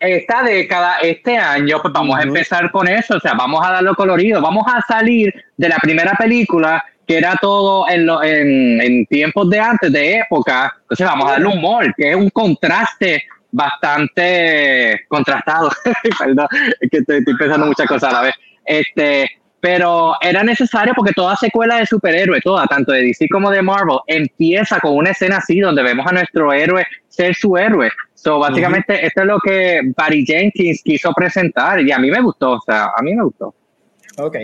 [0.00, 3.94] esta década, este año, pues vamos a empezar con eso, o sea, vamos a darlo
[3.94, 9.06] colorido, vamos a salir de la primera película que era todo en, lo, en, en,
[9.06, 10.70] tiempos de antes, de época.
[10.82, 15.70] Entonces vamos a darle un humor, que es un contraste bastante contrastado.
[16.18, 16.46] Perdón,
[16.78, 18.34] es que estoy, pensando muchas cosas a la vez.
[18.62, 19.26] Este,
[19.58, 24.00] pero era necesario porque toda secuela de superhéroe, toda, tanto de DC como de Marvel,
[24.06, 27.90] empieza con una escena así donde vemos a nuestro héroe ser su héroe.
[28.12, 32.52] So, básicamente, esto es lo que Barry Jenkins quiso presentar y a mí me gustó,
[32.52, 33.54] o sea, a mí me gustó.
[34.18, 34.36] Ok.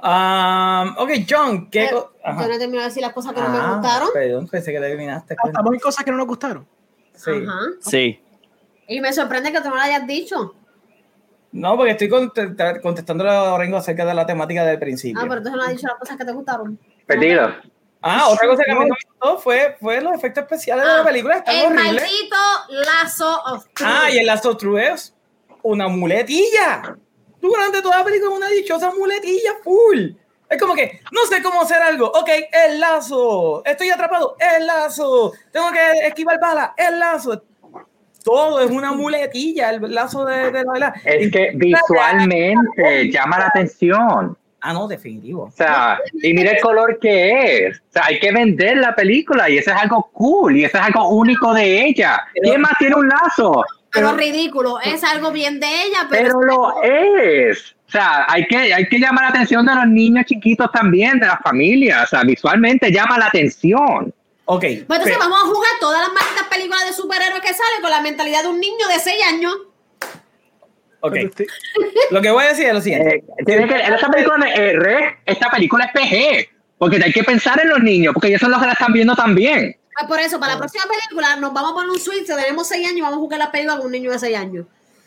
[0.00, 3.72] Um, ok, John, ¿qué Yo no termino de decir las cosas que no me ah,
[3.74, 4.08] gustaron.
[4.12, 5.36] Perdón, pensé que terminaste.
[5.44, 6.66] Estamos en cosas que no nos gustaron.
[7.14, 7.32] Sí.
[7.80, 8.22] Sí.
[8.86, 10.54] Y me sorprende que tú no lo hayas dicho.
[11.50, 15.20] No, porque estoy contestándole a Orengo acerca de la temática del principio.
[15.20, 16.78] Ah, pero tú no has dicho las cosas que te gustaron.
[17.04, 17.54] Perdido.
[18.00, 21.42] Ah, otra cosa que me gustó fue, fue los efectos especiales de la ah, película.
[21.44, 21.84] el horribles.
[21.84, 22.36] maldito
[22.68, 23.90] lazo of truth.
[23.90, 25.14] Ah, y el lazo of truth es
[25.62, 26.96] una muletilla
[27.40, 30.10] durante toda la película una dichosa muletilla full.
[30.48, 32.06] Es como que, no sé cómo hacer algo.
[32.06, 32.30] Ok,
[32.66, 33.62] el lazo.
[33.64, 34.36] Estoy atrapado.
[34.38, 35.32] El lazo.
[35.52, 36.74] Tengo que esquivar bala.
[36.76, 37.42] El lazo.
[38.24, 39.70] Todo es una muletilla.
[39.70, 44.36] El lazo de, de la Es que visualmente llama la atención.
[44.60, 45.44] Ah, no, definitivo.
[45.44, 47.78] O sea, y mira el color que es.
[47.78, 50.84] O sea, hay que vender la película y eso es algo cool y eso es
[50.84, 52.20] algo único de ella.
[52.42, 53.64] ¿Quién más tiene un lazo?
[53.92, 57.74] Pero, ridículo, es algo bien de ella, pero, pero lo es.
[57.88, 61.26] O sea, hay que, hay que llamar la atención de los niños chiquitos también, de
[61.26, 62.04] las familias.
[62.04, 64.12] O sea, visualmente llama la atención.
[64.44, 64.60] Ok.
[64.60, 68.02] Pues entonces vamos a jugar todas las malditas películas de superhéroes que salen con la
[68.02, 69.54] mentalidad de un niño de 6 años.
[71.00, 71.16] Ok.
[72.10, 73.16] Lo que voy a decir es lo siguiente.
[73.16, 77.68] Eh, tiene que, esta, película, eh, esta película es PG, porque hay que pensar en
[77.68, 79.76] los niños, porque ellos son los que la están viendo también.
[79.98, 82.86] Pues por eso, para la próxima película nos vamos a poner un switch, tenemos 6
[82.86, 84.66] años y vamos a jugar la película con un niño de 6 años.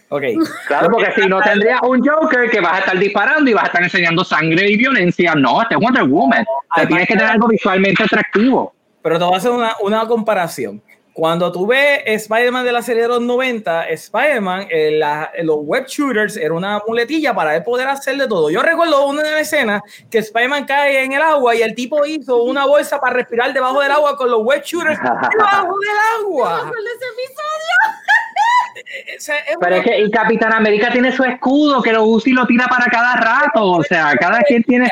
[0.10, 0.24] Ok.
[0.68, 3.68] Claro, porque si no tendría un Joker que vas a estar disparando y vas a
[3.68, 5.34] estar enseñando sangre y violencia.
[5.36, 6.46] No, este es Wonder Woman.
[6.78, 8.74] O tienes que tener algo visualmente atractivo.
[9.02, 10.82] Pero te voy a hacer una, una comparación.
[11.14, 15.00] Cuando tú ves Spider-Man de la serie de los 90, Spider-Man, eh,
[15.44, 18.50] los web shooters era una muletilla para poder hacer de todo.
[18.50, 22.66] Yo recuerdo una escena que Spider-Man cae en el agua y el tipo hizo una
[22.66, 25.00] bolsa para respirar debajo del agua con los web shooters
[25.32, 26.72] debajo del agua.
[29.60, 32.68] Pero es que y Capitán América tiene su escudo que lo usa y lo tira
[32.68, 33.64] para cada rato.
[33.64, 34.90] O sea, cada quien tiene.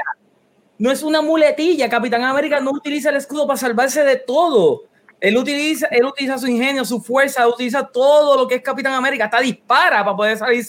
[0.77, 1.89] No es una muletilla.
[1.89, 4.83] Capitán América no utiliza el escudo para salvarse de todo.
[5.19, 9.25] Él utiliza, él utiliza su ingenio, su fuerza, utiliza todo lo que es Capitán América,
[9.25, 10.65] hasta dispara para poder salir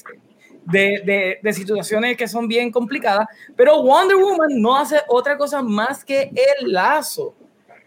[0.64, 3.26] de, de, de, situaciones que son bien complicadas.
[3.57, 7.34] Pero Wonder Woman no hace otra cosa más que el lazo.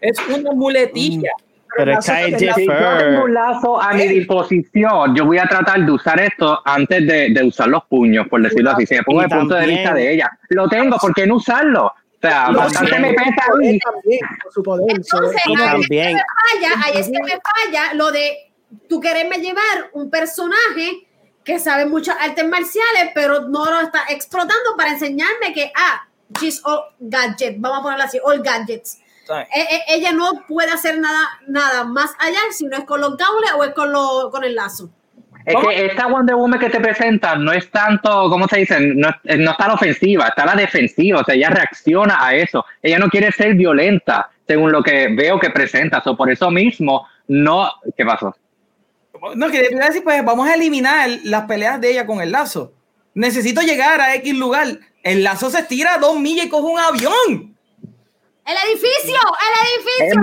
[0.00, 1.32] Es una muletilla.
[1.38, 5.46] Mm, pero es que si yo tengo un lazo a mi disposición, yo voy a
[5.46, 8.86] tratar de usar esto antes de, de usar los puños, por decirlo así.
[8.86, 11.92] Si me pongo el punto de vista de ella, lo tengo, ¿por qué no usarlo?
[12.24, 13.78] O sea, bastante me pesa ahí.
[14.50, 18.50] Su poder, Entonces, ahí es, que me falla, ahí es que me falla lo de
[18.88, 21.06] tú quererme llevar un personaje
[21.44, 26.08] que sabe muchas artes marciales, pero no lo está explotando para enseñarme que, ah,
[26.40, 29.00] she's all gadget, vamos a ponerlo así, all gadgets.
[29.28, 33.16] E, e, ella no puede hacer nada, nada más allá si no es con los
[33.16, 34.90] cables o es con, lo, con el lazo.
[35.44, 38.80] Es que esta Wonder Woman que te presentan no es tanto, ¿cómo se dice?
[38.80, 41.20] No, no está la ofensiva, está la defensiva.
[41.20, 42.64] O sea, ella reacciona a eso.
[42.82, 46.02] Ella no quiere ser violenta, según lo que veo que presenta.
[46.06, 47.70] o por eso mismo, no.
[47.96, 48.34] ¿Qué pasó?
[49.36, 52.72] No, que decir, pues vamos a eliminar las peleas de ella con el lazo.
[53.14, 54.66] Necesito llegar a X lugar.
[55.02, 57.53] El lazo se estira a dos millas y coge un avión.
[58.46, 60.22] El edificio, el edificio.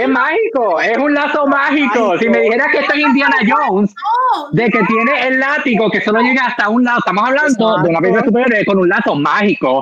[0.00, 2.18] Es, mágico, es un lazo mágico.
[2.18, 3.94] Si me dijeras que esto es Indiana Jones,
[4.50, 8.00] de que tiene el látigo que solo llega hasta un lado, estamos hablando de una
[8.00, 9.80] película superior con un lazo mágico.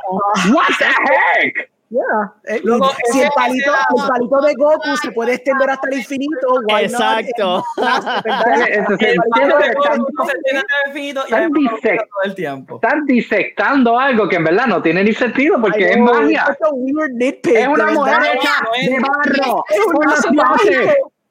[0.52, 1.70] What the heck?
[1.90, 2.32] Yeah.
[2.44, 2.62] Eh,
[3.10, 7.64] si el palito, el palito de Goku se puede extender hasta el infinito, Exacto.
[12.76, 16.56] Están disectando algo que en verdad no tiene ni sentido porque es magia.
[17.42, 19.64] Es una mujer hecha de barro.
[19.68, 19.84] Es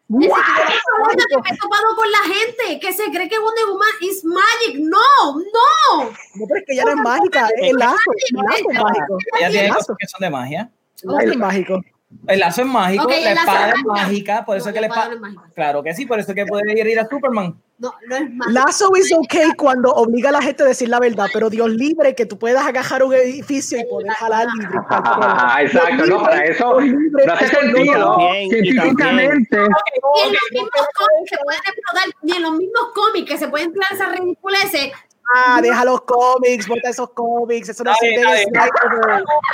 [0.09, 0.23] ¡Wow!
[0.25, 4.25] Es que me he topado con la gente que se cree que Wonder Woman es
[4.25, 4.79] magic.
[4.79, 6.09] No, no.
[6.35, 7.97] No, pero es que ella no es mágica, es el lazo.
[8.17, 9.17] Es mágico.
[9.39, 10.71] Ella tiene cosas que son de magia.
[10.95, 11.81] Es mágico.
[12.27, 15.11] El lazo es mágico, la espada es mágica, por eso que la espada.
[15.53, 17.61] Claro que sí, por eso que puede ir a Superman.
[17.79, 18.51] No, no es mágico.
[18.51, 22.13] Lazo es ok cuando obliga a la gente a decir la verdad, pero Dios libre
[22.13, 24.77] que tú puedas agarrar un edificio y poder jalar libre.
[25.61, 28.17] exacto, no, para eso no hace sentido
[28.49, 29.57] científicamente.
[29.57, 33.47] Ni en los mismos cómics que pueden explotar, ni en los mismos cómics que se
[33.47, 34.91] pueden esas ridiculeces
[35.31, 38.45] Ah, deja los cómics, bota esos cómics, eso no sirve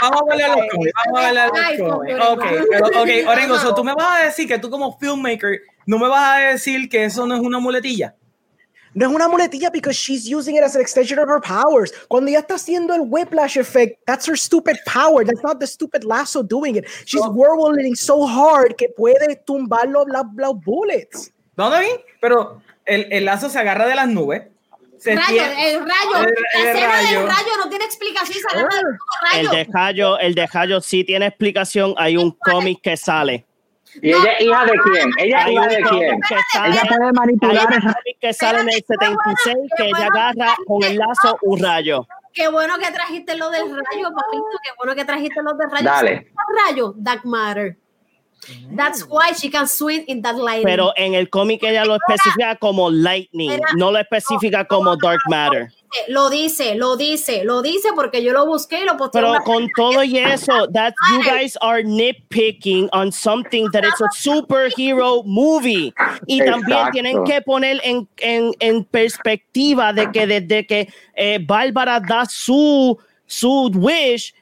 [0.01, 2.19] Vamos a hablar a los cómics, vamos a hablar a los cómics.
[2.29, 6.07] Ok, pero, ok, Orengo, tú me vas a decir que tú como filmmaker, no me
[6.07, 8.15] vas a decir que eso no es una muletilla.
[8.93, 11.91] No es una muletilla because she's using it as an extension of her powers.
[12.07, 15.25] Cuando ella está haciendo el whiplash effect, that's her stupid power.
[15.25, 16.85] That's not the stupid lasso doing it.
[17.05, 17.29] She's oh.
[17.29, 21.33] whirling so hard que puede tumbar los, los, bullets.
[21.57, 21.75] No, no,
[22.21, 24.43] pero el, el lazo se agarra de las nubes
[25.05, 28.43] Rayo, el rayo, la escena del rayo no tiene explicación.
[28.53, 29.39] Ah.
[29.39, 31.93] El de rayo, el de rayo sí tiene explicación.
[31.97, 33.45] Hay un cómic que sale.
[34.01, 35.09] ¿Y ella es hija de quién?
[35.19, 36.19] ¿Ella es hija de quién?
[36.65, 37.67] ella puede manipular.
[37.69, 41.59] Hay un cómic que sale en el 76 que ella agarra con el lazo un
[41.59, 42.07] rayo.
[42.33, 44.59] Qué bueno que trajiste lo del rayo, papito.
[44.63, 45.85] Qué bueno que trajiste lo del rayo.
[45.85, 46.31] Dale.
[46.65, 47.77] Rayo, Dark Matter.
[48.75, 50.65] That's why she can swim in that lightning.
[50.65, 55.71] Pero en el cómic ella lo especifica como lightning, no lo especifica como dark matter.
[56.09, 59.19] Lo dice, lo dice, lo dice porque yo lo busqué y lo posté.
[59.19, 64.09] Pero con todo y eso, that you guys are nitpicking on something that is a
[64.13, 65.93] superhero movie.
[66.27, 71.99] Y también tienen que poner en, en, en, perspectiva de que desde que eh, Bárbara
[71.99, 74.33] da su, su wish,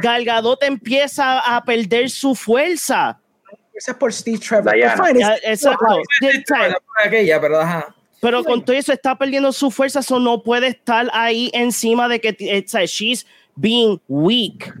[0.00, 3.20] Galgadot empieza a perder su fuerza.
[3.74, 4.74] Ese es por Steve Trevor.
[5.42, 5.98] exacto.
[7.04, 7.58] Aquella, pero,
[8.20, 12.20] pero con todo eso está perdiendo su fuerza, eso no puede estar ahí encima de
[12.20, 14.72] que it's, she's being weak.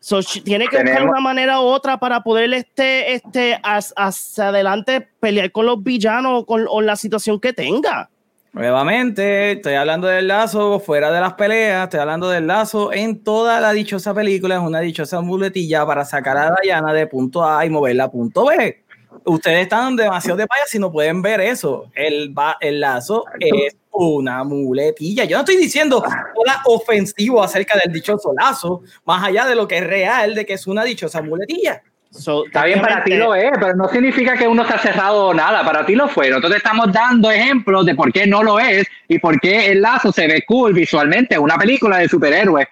[0.00, 5.52] So, tiene que buscar una manera u otra para poder este, este, hacia adelante pelear
[5.52, 8.10] con los villanos o con la situación que tenga.
[8.54, 13.60] Nuevamente, estoy hablando del lazo fuera de las peleas, estoy hablando del lazo en toda
[13.60, 17.70] la dichosa película, es una dichosa muletilla para sacar a Diana de punto A y
[17.70, 18.84] moverla a punto B.
[19.24, 21.90] Ustedes están demasiado de payas si no pueden ver eso.
[21.94, 25.24] El, el lazo es una muletilla.
[25.24, 26.04] Yo no estoy diciendo
[26.44, 30.54] nada ofensivo acerca del dichoso lazo, más allá de lo que es real, de que
[30.54, 31.82] es una dichosa muletilla.
[32.14, 35.34] Está bien, para ti lo es, pero no significa que uno se ha cerrado o
[35.34, 35.64] nada.
[35.64, 36.28] Para ti lo fue.
[36.28, 40.12] Nosotros estamos dando ejemplos de por qué no lo es y por qué el lazo
[40.12, 41.38] se ve cool visualmente.
[41.38, 42.66] Una película de superhéroes.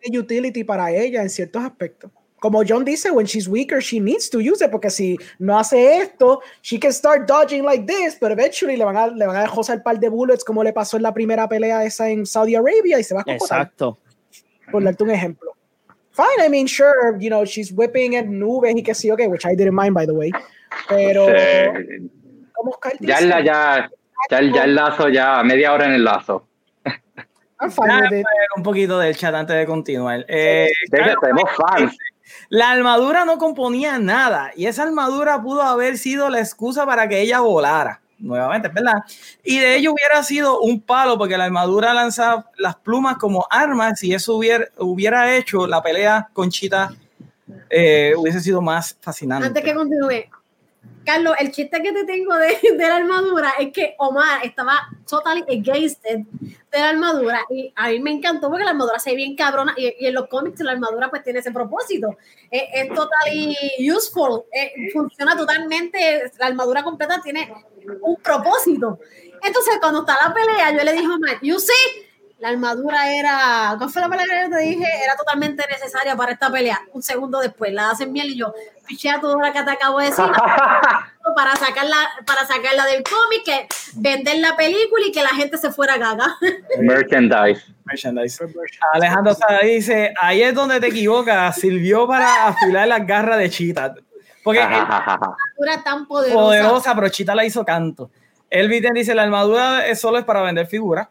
[0.00, 2.10] Tiene utility para ella en ciertos aspectos.
[2.40, 5.98] Como John dice, when she's weaker, she needs to use it, porque si no hace
[5.98, 9.42] esto, she can start dodging like this, pero eventually le van a, le van a
[9.42, 12.56] dejar el par de bullets como le pasó en la primera pelea esa en Saudi
[12.56, 13.96] Arabia y se va a Exacto.
[14.72, 15.54] Por darte un ejemplo
[16.12, 16.40] fine.
[16.40, 19.54] I mean, sure, you know, she's whipping en nubes y que sí, okay, which I
[19.54, 20.30] didn't mind, by the way.
[20.88, 21.26] Pero.
[21.26, 22.10] Sí.
[22.62, 23.90] ¿cómo ya, la, ya,
[24.30, 26.46] ya, ya, el lazo, ya media hora en el lazo.
[27.60, 28.24] I'm fine
[28.56, 30.24] Un poquito del chat antes de continuar.
[30.28, 31.96] Eh, tenemos fans.
[32.48, 37.20] La armadura no componía nada y esa armadura pudo haber sido la excusa para que
[37.20, 39.02] ella volara nuevamente, ¿verdad?
[39.42, 44.02] Y de ello hubiera sido un palo porque la armadura lanza las plumas como armas
[44.02, 46.90] y eso hubiera, hubiera hecho la pelea con Chita
[47.68, 49.46] eh, hubiese sido más fascinante.
[49.46, 50.24] Antes que continúe,
[51.04, 55.42] Carlos, el chiste que te tengo de, de, la armadura es que Omar estaba totally
[55.48, 59.16] against it de la armadura y a mí me encantó porque la armadura se ve
[59.16, 62.16] bien cabrona y, y en los cómics la armadura pues tiene ese propósito.
[62.50, 63.56] Es, es totally
[63.90, 64.44] useful,
[64.92, 67.52] funciona totalmente, la armadura completa tiene
[68.00, 68.98] un propósito.
[69.42, 72.06] Entonces cuando está la pelea yo le dije a Omar, you see,
[72.42, 74.84] la armadura era, ¿cuál fue la pelea que te dije?
[75.04, 76.80] Era totalmente necesaria para esta pelea.
[76.92, 78.52] Un segundo después, la hacen miel y yo,
[78.84, 80.24] pichea todo lo que te acabo de decir
[81.36, 85.70] para sacarla, para sacarla del cómic, que vender la película y que la gente se
[85.70, 86.36] fuera gaga.
[86.80, 87.62] Merchandise.
[87.84, 88.44] Merchandise.
[88.92, 93.94] Alejandro dice, ahí es donde te equivocas, sirvió para afilar las garras de Chita.
[94.42, 96.40] Porque la armadura tan poderosa.
[96.40, 98.10] Poderosa, pero Chita la hizo canto.
[98.52, 101.08] Elviten dice, la armadura es solo es para vender figuras.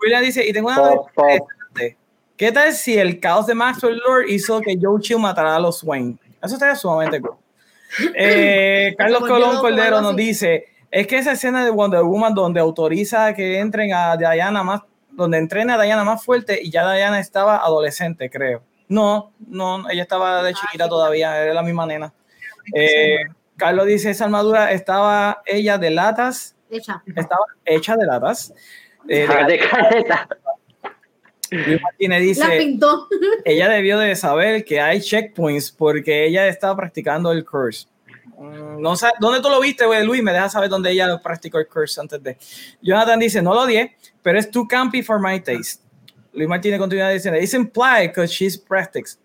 [0.00, 1.96] William dice, y tengo una pregunta.
[2.36, 5.84] ¿Qué tal si el caos de Maxwell Lord hizo que Joe Chill matara a los
[5.84, 6.16] Wayne?
[6.42, 7.36] Eso estaría sumamente cool.
[8.16, 13.32] Eh, Carlos Colón Cordero nos dice, es que esa escena de Wonder Woman donde autoriza
[13.34, 14.80] que entren a Diana más,
[15.12, 18.64] donde entrena a Diana más fuerte y ya Diana estaba adolescente, creo.
[18.88, 22.12] No, no, ella estaba de chiquita todavía, era la misma nena.
[22.74, 23.18] Eh,
[23.62, 26.56] Carlos dice, esa armadura estaba ella de latas.
[26.68, 27.00] Hecha.
[27.06, 28.52] Estaba hecha de latas.
[29.08, 29.28] Eh,
[31.52, 33.06] de, Martínez dice, la pintó.
[33.44, 37.86] ella debió de saber que hay checkpoints porque ella estaba practicando el curse.
[38.36, 40.24] Mm, no sé, ¿dónde tú lo viste, güey, Luis?
[40.24, 42.36] Me deja saber dónde ella practicó el curse antes de.
[42.80, 45.84] Jonathan dice, no lo odié, pero es too campy for my taste.
[46.32, 49.20] Luis Martínez continúa diciendo, it's implied because she's practiced.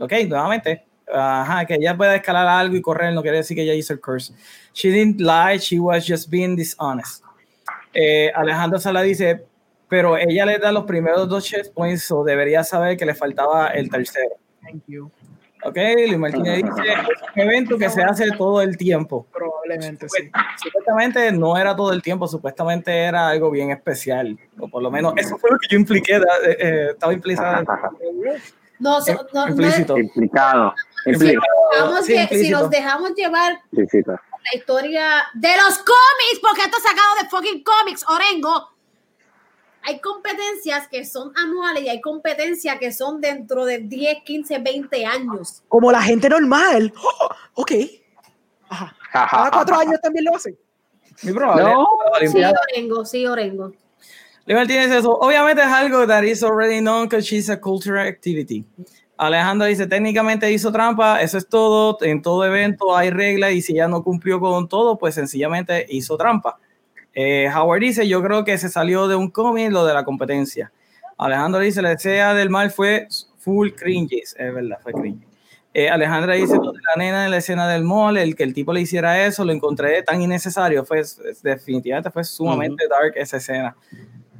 [0.00, 3.74] Ok, nuevamente, Ajá, que ella pueda escalar algo y correr no quiere decir que ella
[3.74, 4.34] hizo el curse.
[4.72, 7.22] She didn't lie, she was just being dishonest.
[7.94, 9.44] Eh, Alejandro Sala dice,
[9.88, 13.88] pero ella le da los primeros dos checkpoints o debería saber que le faltaba el
[13.88, 14.36] tercero.
[14.62, 15.10] Thank you.
[15.64, 16.98] Ok, Luis Martínez dice, es
[17.34, 19.26] un evento que se hace todo el tiempo.
[19.32, 20.30] Probablemente, sí.
[20.62, 25.14] Supuestamente no era todo el tiempo, supuestamente era algo bien especial, o por lo menos
[25.16, 27.64] eso fue lo que yo impliqué, eh, eh, estaba implicado.
[28.78, 28.98] No,
[29.32, 29.96] no, implícito.
[29.96, 30.74] Implicado.
[31.06, 37.62] Si nos dejamos llevar la historia de los cómics, porque esto es sacado de fucking
[37.62, 38.70] cómics, Orengo.
[39.82, 45.06] Hay competencias que son anuales y hay competencias que son dentro de 10, 15, 20
[45.06, 45.62] años.
[45.68, 46.92] Como la gente normal.
[47.54, 47.72] ok.
[48.68, 48.96] Ajá.
[49.12, 50.58] Cada cuatro años también lo hacen.
[51.22, 51.62] Muy probable.
[51.62, 51.86] No.
[52.20, 53.72] Sí, Orengo, sí, Orengo.
[54.44, 55.12] tienes eso.
[55.18, 58.64] Obviamente es algo that is already known because she's a cultural activity.
[59.18, 63.72] Alejandro dice, técnicamente hizo trampa, eso es todo, en todo evento hay reglas y si
[63.72, 66.58] ella no cumplió con todo, pues sencillamente hizo trampa.
[67.14, 70.70] Eh, Howard dice, yo creo que se salió de un cómic lo de la competencia.
[71.16, 73.08] Alejandro dice, la escena del mal fue
[73.38, 75.26] full cringes, es verdad, fue cringe.
[75.72, 78.82] Eh, Alejandra dice, la nena en la escena del mall, el que el tipo le
[78.82, 81.02] hiciera eso, lo encontré tan innecesario, fue
[81.42, 83.76] definitivamente fue sumamente dark esa escena.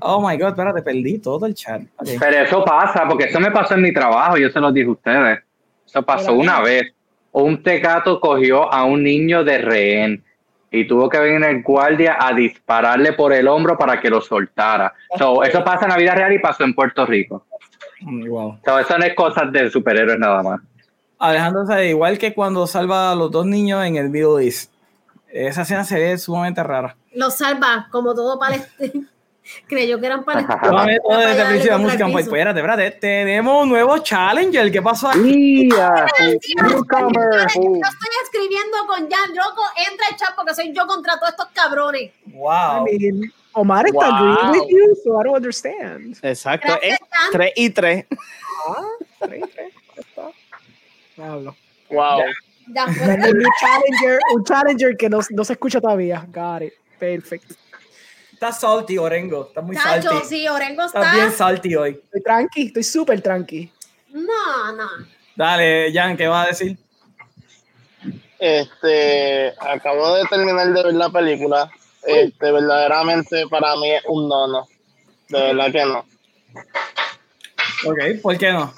[0.00, 1.82] Oh my god, espérate, perdí todo el chat.
[2.18, 4.92] Pero eso pasa, porque eso me pasó en mi trabajo, yo se lo dije a
[4.92, 5.38] ustedes.
[5.86, 6.92] Eso pasó una vez.
[7.32, 10.24] Un tecato cogió a un niño de rehén
[10.70, 14.94] y tuvo que venir el guardia a dispararle por el hombro para que lo soltara.
[15.14, 17.44] eso pasa en la vida real y pasó en Puerto Rico.
[18.02, 18.58] Wow.
[18.80, 20.60] eso no es cosas de superhéroes nada más.
[21.18, 24.72] Alejandro, igual que cuando salva a los dos niños en el Middle East.
[25.28, 26.96] Esa escena se ve sumamente rara.
[27.14, 29.06] Lo salva, como todo palestino.
[29.66, 30.60] Creyó que eran palestinos.
[30.62, 32.06] No, todo desde el principio de música.
[32.10, 32.90] Pues, espérate, espérate.
[32.92, 34.70] Tenemos un nuevo challenger.
[34.70, 35.68] ¿Qué pasó aquí?
[35.70, 39.62] Yeah, Yo estoy escribiendo con Jan Rocco.
[39.90, 42.12] Entra el chat porque soy yo contra todos estos cabrones.
[42.26, 42.86] Wow.
[42.88, 44.14] I mean, Omar está Wow.
[44.14, 46.16] agreeing with you, so I don't understand.
[46.22, 46.68] Exacto.
[46.68, 47.30] Gracias, Es Jan.
[47.32, 48.06] 3 y 3.
[48.68, 48.82] Ah.
[51.90, 52.18] Wow.
[52.68, 52.84] Ya.
[52.86, 52.94] Un
[53.60, 56.26] challenger, un challenger que no, no se escucha todavía.
[56.32, 56.72] Got it.
[56.98, 57.54] Perfecto.
[58.36, 59.46] Estás salty, Orengo.
[59.48, 60.26] Estás muy Chacho, salty.
[60.28, 61.38] sí, Orengo Estás bien está.
[61.38, 61.90] salty hoy.
[62.04, 63.72] Estoy tranqui, estoy súper tranqui.
[64.10, 64.86] No, no.
[65.34, 66.76] Dale, Jan, ¿qué vas a decir?
[68.38, 71.70] Este, acabo de terminar de ver la película.
[72.06, 74.68] Este, verdaderamente para mí es un no, no.
[75.30, 75.98] De verdad que no.
[77.90, 78.70] Ok, ¿por qué no?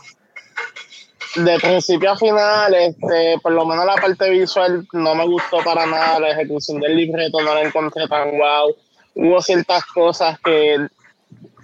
[1.34, 5.84] De principio a final, este, por lo menos la parte visual no me gustó para
[5.84, 6.20] nada.
[6.20, 8.76] La ejecución del libreto no la encontré tan guau.
[9.18, 10.86] Hubo ciertas cosas que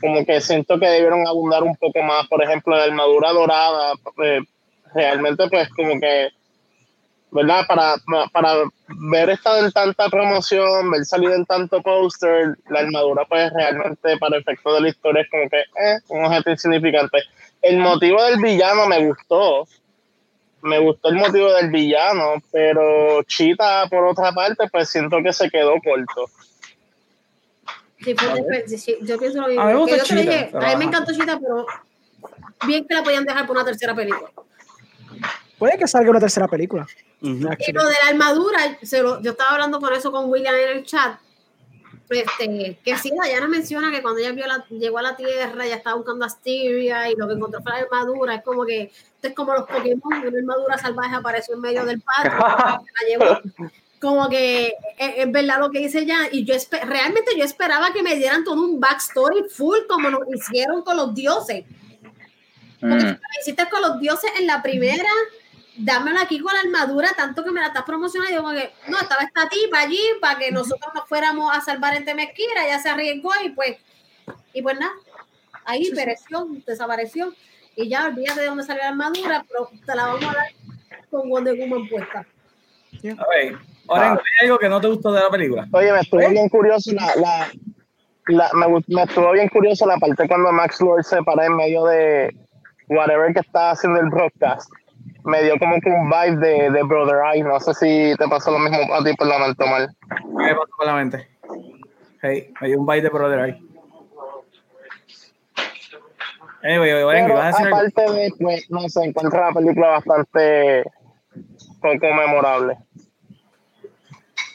[0.01, 2.27] como que siento que debieron abundar un poco más.
[2.27, 3.93] Por ejemplo, la armadura dorada.
[4.23, 4.41] eh,
[4.93, 6.31] realmente pues como que
[7.35, 7.67] ¿verdad?
[7.67, 7.97] Para,
[8.33, 8.55] para
[9.11, 14.39] ver esta en tanta promoción, ver salir en tanto póster, la armadura pues realmente para
[14.39, 17.19] efecto de la historia es como que eh, un objeto insignificante.
[17.61, 19.67] El motivo del villano me gustó,
[20.63, 25.51] me gustó el motivo del villano, pero Chita por otra parte pues siento que se
[25.51, 26.31] quedó corto.
[28.05, 29.63] Sí, fue sí, yo pienso lo mismo.
[29.63, 30.85] A mí me Que gustó yo te Cheetah, dije, pero a mí me ajá.
[30.85, 31.67] encantó Chita, pero
[32.67, 34.31] bien que la podían dejar por una tercera película.
[35.59, 36.87] Puede que salga una tercera película.
[37.23, 37.49] Ujú.
[37.67, 40.79] Y lo de la armadura, se lo- yo estaba hablando con eso con William en
[40.79, 41.19] el chat.
[42.11, 45.77] Este, que sí, Dayana menciona que cuando ella vio la- llegó a la Tierra, ella
[45.77, 48.35] estaba buscando a Asteria y lo que encontró fue la armadura.
[48.35, 52.03] Es como que, esto es como los Pokémon, una armadura salvaje apareció en medio del
[52.03, 53.41] patio, la llevó.
[54.05, 54.67] Como que
[54.99, 56.29] es, es verdad lo que dice ya.
[56.31, 60.83] Y yo realmente yo esperaba que me dieran todo un backstory full como lo hicieron
[60.83, 61.65] con los dioses.
[62.81, 63.09] Porque si Mm.
[63.09, 65.09] me lo hiciste con los dioses en la primera,
[65.79, 68.31] dámelo aquí con la armadura, tanto que me la estás promocionando.
[68.31, 71.63] Y digo, como que, no, estaba esta tipa allí para que nosotros nos fuéramos a
[71.63, 73.79] salvar en Temesquira, ya se arriesgó y pues,
[74.53, 74.93] y pues nada,
[75.65, 77.35] ahí pereció, desapareció.
[77.75, 80.53] Y ya olvídate de dónde salió la armadura, pero te la vamos a dar
[81.11, 82.27] con Wonder Woman puesta.
[83.19, 83.25] A
[83.89, 85.67] ver, Orengo, ¿hay algo que no te gustó de la película?
[85.73, 87.49] Oye, me estuvo bien curioso la, la,
[88.29, 91.85] la- me, me estuvo bien curioso la parte cuando Max Lord se para en medio
[91.85, 92.35] de
[92.89, 94.71] whatever que está haciendo el broadcast.
[95.25, 97.43] Me dio como que un vibe de, de Brother Eye.
[97.43, 99.65] No sé si te pasó lo mismo a ti por la mente.
[99.65, 99.71] ¿Qué
[100.45, 101.29] me pasó por la mente?
[102.23, 103.61] Hey, me dio un bite de brother ahí.
[106.63, 107.77] Anyway, Orengo, Pero ¿vas a decir algo?
[107.77, 110.85] aparte de, pues, no sé, encuentro la película bastante
[111.83, 112.79] poco memorable.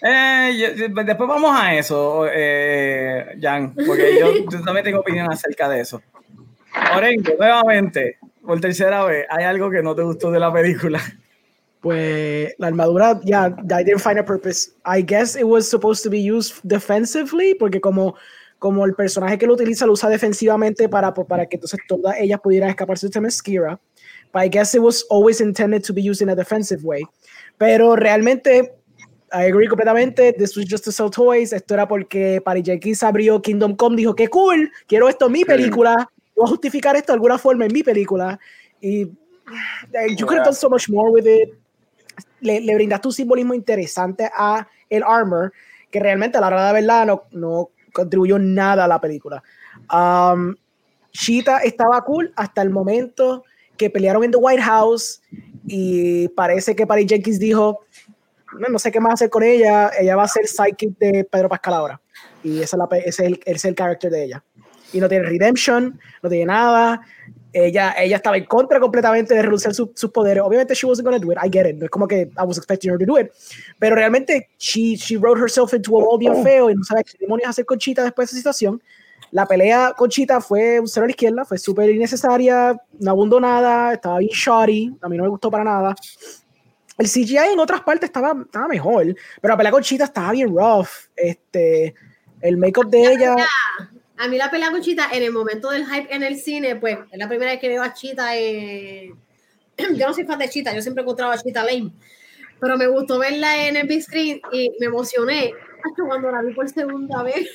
[0.01, 5.31] Eh, yo- yo- después vamos a eso, eh, Jan, porque yo, yo también tengo opinión
[5.31, 6.01] acerca de eso.
[6.95, 11.01] Orengo, nuevamente, por tercera vez, ¿hay algo que no te gustó de la película?
[11.81, 14.71] Pues la armadura, ya, I didn't find a purpose.
[14.85, 18.15] I guess it was supposed to be used defensively, porque como,
[18.59, 22.39] como el personaje que lo utiliza lo usa defensivamente para, para que entonces todas ellas
[22.41, 23.79] pudieran escaparse de Themyscira.
[24.33, 27.03] But I guess it was always intended to be used in a defensive way.
[27.57, 28.73] Pero realmente,
[29.31, 30.33] I agree completamente.
[30.33, 31.53] This was just to sell toys.
[31.53, 35.45] Esto era porque Patty Jenkins abrió Kingdom Come, dijo que cool, quiero esto en mi
[35.45, 36.09] película.
[36.35, 38.39] Voy a justificar esto de alguna forma en mi película.
[38.81, 41.59] Y eh, you could have done so much more with it
[42.41, 45.53] le, le brindaste un simbolismo interesante a el armor
[45.91, 49.43] que realmente a la hora de verdad no, no contribuyó nada a la película.
[49.91, 50.55] Um,
[51.11, 53.43] Cheetah estaba cool hasta el momento
[53.77, 55.21] que pelearon en The White House
[55.65, 57.81] y parece que Patty Jenkins dijo
[58.57, 61.49] no, no sé qué más hacer con ella, ella va a ser sidekick de Pedro
[61.49, 62.01] Pascal ahora
[62.43, 64.43] y esa es la, ese es el, ese es el character de ella
[64.93, 67.01] y no tiene redemption, no tiene nada
[67.51, 70.43] ella, ella estaba en contra completamente de reducir su- sus poderes.
[70.43, 71.37] Obviamente, she wasn't to do it.
[71.43, 71.77] I get it.
[71.77, 73.31] No es como que I was expecting her to do it.
[73.79, 77.17] Pero realmente, she, she wrote herself into a hole bien feo y no sabía qué
[77.19, 78.81] demonios hacer con Cheetah después de esa situación.
[79.31, 83.39] La pelea con Cheetah fue un cero a la izquierda, fue súper innecesaria, no abundó
[83.39, 85.95] nada, estaba bien shoddy, a mí no me gustó para nada.
[86.99, 90.55] El CGI en otras partes estaba, estaba mejor, pero la pelea con Cheetah estaba bien
[90.55, 90.89] rough.
[91.15, 91.95] Este,
[92.41, 93.35] el make-up de ella.
[94.17, 96.97] A mí la pelea con Chita en el momento del hype en el cine, pues
[97.09, 98.37] es la primera vez que veo a Chita.
[98.37, 99.13] eh,
[99.95, 101.93] yo no soy fan de Chita, yo siempre encontraba a Chita lame,
[102.59, 105.53] pero me gustó verla en el big screen y me emocioné.
[105.85, 107.47] Hasta cuando la vi por segunda vez.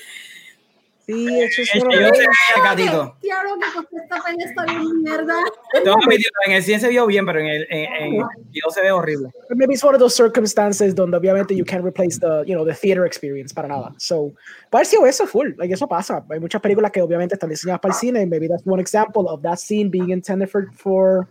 [1.07, 3.17] Sí, eso es Yo que gatito.
[3.21, 5.35] Claro que con esta pelea está bien mierda.
[5.73, 8.25] Tengo que admitirlo, en el cine se vio bien, pero en el, en, en el
[8.51, 9.29] video se ve horrible.
[9.51, 12.75] Maybe it's one of those circumstances donde obviamente you can't replace the, you know, the
[12.75, 13.93] theater experience para nada.
[13.99, 14.33] So,
[14.71, 16.25] puede sido eso full, like eso pasa.
[16.31, 19.25] Hay muchas películas que obviamente están diseñadas para el cine, y maybe that's one example
[19.29, 21.29] of that scene being intended for, for,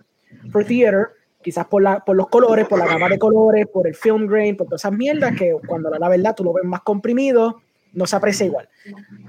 [0.51, 1.13] for theater.
[1.41, 4.55] Quizás por, la, por los colores, por la gama de colores, por el film grain,
[4.55, 7.61] por todas esas mierdas que cuando la, la verdad tú lo ves más comprimido,
[7.93, 8.67] no se aprecia igual.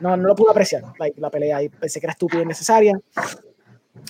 [0.01, 2.99] No, no lo pude apreciar, like, la pelea y pensé que era estúpida y innecesaria.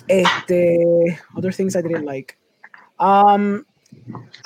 [0.07, 2.37] Este, other things I didn't like.
[2.99, 3.63] Um,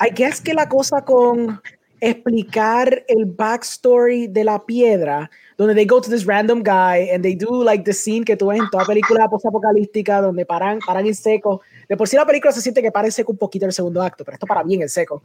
[0.00, 1.60] I guess que la cosa con
[2.00, 7.34] explicar el backstory de la piedra, donde they go to this random guy and they
[7.34, 11.14] do like the scene que tú ves en toda película post-apocalíptica, donde paran, paran en
[11.14, 11.60] seco.
[11.90, 14.00] De por sí la película se siente que para en seco un poquito el segundo
[14.00, 15.24] acto, pero esto para bien en seco.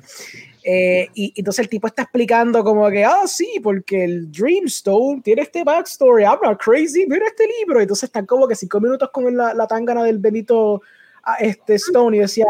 [0.63, 5.43] Eh, y, entonces el tipo está explicando como que, ah, sí, porque el Dreamstone tiene
[5.43, 7.79] este backstory, not crazy, mira este libro.
[7.79, 10.81] Entonces están como que cinco minutos con la, la tangana del bendito
[11.23, 12.47] ah, este Stone y decía,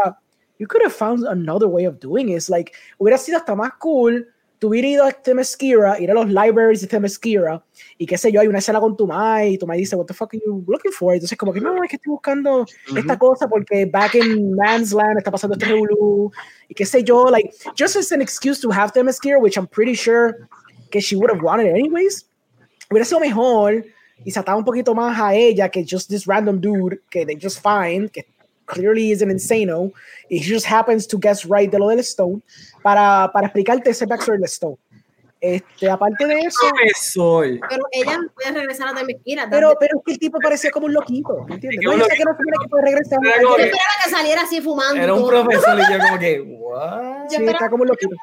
[0.58, 2.48] you could have found another way of doing it.
[2.48, 4.26] Like, hubiera sido hasta más cool
[4.66, 7.64] tú hubiera ido a Themyscira, ir a los libraries de Themyscira,
[7.96, 10.06] y qué sé yo, hay una escena con tu Mai, y tu Mai dice, what
[10.06, 11.14] the fuck are you looking for?
[11.14, 15.18] Entonces como que, no, es que estoy buscando esta cosa porque back in Man's Land
[15.18, 16.32] está pasando este revolú,
[16.68, 17.48] y qué sé yo, like,
[17.78, 20.48] just as an excuse to have Themyscira, which I'm pretty sure
[20.90, 22.28] que she would have wanted anyways,
[22.90, 23.84] hubiera sido mejor,
[24.24, 27.38] y se ataba un poquito más a ella que just this random dude que they
[27.40, 28.26] just find, que
[28.66, 29.92] clearly is an insano,
[30.28, 32.42] he just happens to guess right de lo del Stone,
[32.82, 34.76] para, para explicarte ese backstory del Stone.
[35.40, 37.46] Este, aparte de eso, Profesor.
[37.68, 39.46] Pero ella no puede regresar a Temesquira.
[39.50, 41.80] pero, pero es que el tipo parecía como un loquito, ¿me entiendes?
[41.84, 43.18] No, yo sé que no supone que puede regresar.
[43.22, 45.00] Yo esperaba que saliera así fumando.
[45.02, 47.28] Era un profesor y yo como que, what?
[47.28, 48.16] Sí, está como un loquito.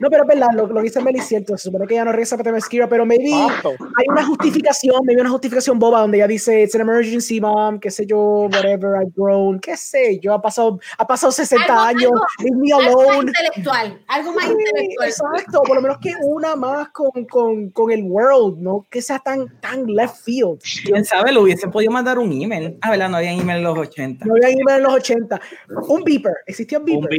[0.00, 1.56] No, pero es verdad, lo, lo que dice Meli es cierto.
[1.56, 5.30] Se supone que ella no regresa para Temesquira, pero maybe hay una justificación, maybe una
[5.30, 8.18] justificación boba donde ella dice, it's an emergency, mom, qué sé yo,
[8.52, 12.56] whatever, I've grown, qué sé yo, ha pasado, ha pasado 60 Algo- años, algo- leave
[12.56, 13.30] me Algo más alone.
[13.30, 14.02] intelectual.
[14.08, 15.08] Algo más Sí, intelectual.
[15.08, 19.18] exacto, por lo menos que una más con, con, con el world, no que sea
[19.18, 20.60] tan, tan left field.
[20.84, 21.32] ¿Quién sabe?
[21.32, 22.78] Lo hubiesen podido mandar un email.
[22.80, 23.10] Ah, ¿verdad?
[23.10, 24.24] No había email en los 80.
[24.24, 25.40] No había email en los 80.
[25.88, 27.18] Un beeper, existían Un beeper.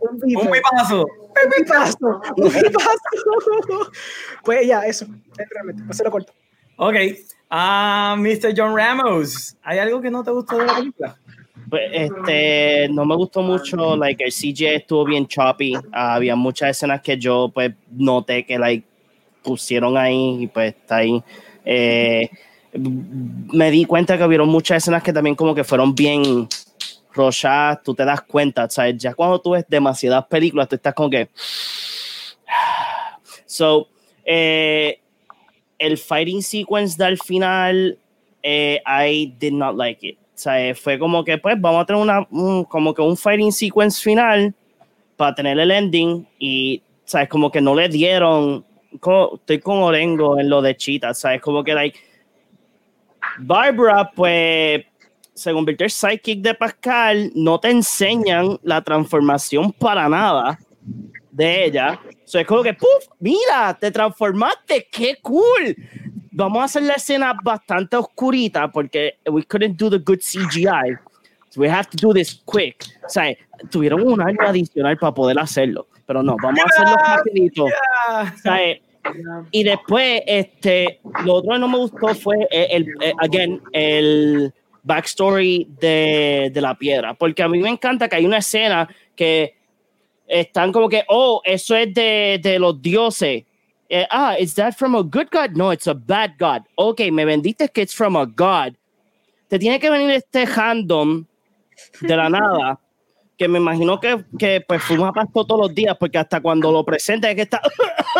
[0.00, 0.46] Un, beeper.
[0.46, 1.06] Un pipazo.
[1.06, 3.90] Un pipazo, un pipazo.
[4.44, 5.06] Pues ya, eso,
[5.38, 6.32] es realmente, pues se lo corto.
[6.76, 6.94] Ok.
[7.50, 8.52] Ah, Mr.
[8.56, 9.56] John Ramos.
[9.62, 11.16] ¿Hay algo que no te gustó de la película?
[11.74, 16.70] Pues, este, no me gustó mucho, like, el CJ estuvo bien choppy, Ah, había muchas
[16.70, 18.86] escenas que yo, pues, noté que, like,
[19.42, 21.20] pusieron ahí y, pues, está ahí.
[21.64, 22.30] Eh,
[22.74, 26.46] me di cuenta que hubieron muchas escenas que también como que fueron bien
[27.12, 28.96] rochadas, tú te das cuenta, ¿sabes?
[28.96, 31.28] Ya cuando tú ves demasiadas películas, tú estás como que...
[33.46, 33.88] So,
[34.24, 35.00] eh,
[35.80, 37.98] el fighting sequence del final,
[38.44, 40.18] eh, I did not like it.
[40.34, 43.16] O sea, eh, fue como que, pues, vamos a tener una, un- como que un
[43.16, 44.52] fighting sequence final
[45.16, 47.28] para tener el ending y, ¿sabes?
[47.28, 48.64] Como que no le dieron,
[49.00, 51.40] como- estoy con Orengo en lo de Cheetah, ¿sabes?
[51.40, 51.98] Como que, like,
[53.38, 54.84] Barbara, pues,
[55.32, 60.58] se convirtió en sidekick de Pascal, no te enseñan la transformación para nada
[61.32, 62.00] de ella.
[62.24, 62.88] O sea, es como que, ¡puf!
[63.18, 65.76] Mira, te transformaste, qué cool.
[66.36, 70.98] Vamos a hacer la escena bastante oscurita porque we couldn't do the good CGI.
[71.50, 72.84] So we have to do this quick.
[73.06, 73.36] O sea,
[73.70, 75.86] tuvieron un año adicional para poder hacerlo.
[76.04, 77.66] Pero no, vamos a hacerlo rapidito.
[77.66, 78.82] O sea, eh,
[79.52, 84.52] y después, este, lo otro que no me gustó fue eh, el, eh, again, el
[84.82, 87.14] backstory de, de la piedra.
[87.14, 89.54] Porque a mí me encanta que hay una escena que
[90.26, 93.44] están como que, oh, eso es de, de los dioses.
[93.90, 95.56] Eh, ah, is that from a good God?
[95.56, 96.62] No, it's a bad God.
[96.76, 98.76] Ok, me vendiste que it's from a God.
[99.48, 101.26] Te tiene que venir este random
[102.00, 102.78] de la nada,
[103.36, 106.84] que me imagino que, que pues fuma pasto todos los días, porque hasta cuando lo
[106.84, 107.60] presenta es que está,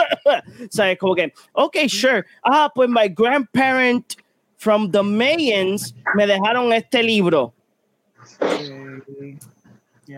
[0.70, 0.98] ¿sabes?
[0.98, 2.24] Como que, ok, sure.
[2.42, 4.16] Ah, pues my grandparent
[4.58, 7.52] from the Mayans me dejaron este libro.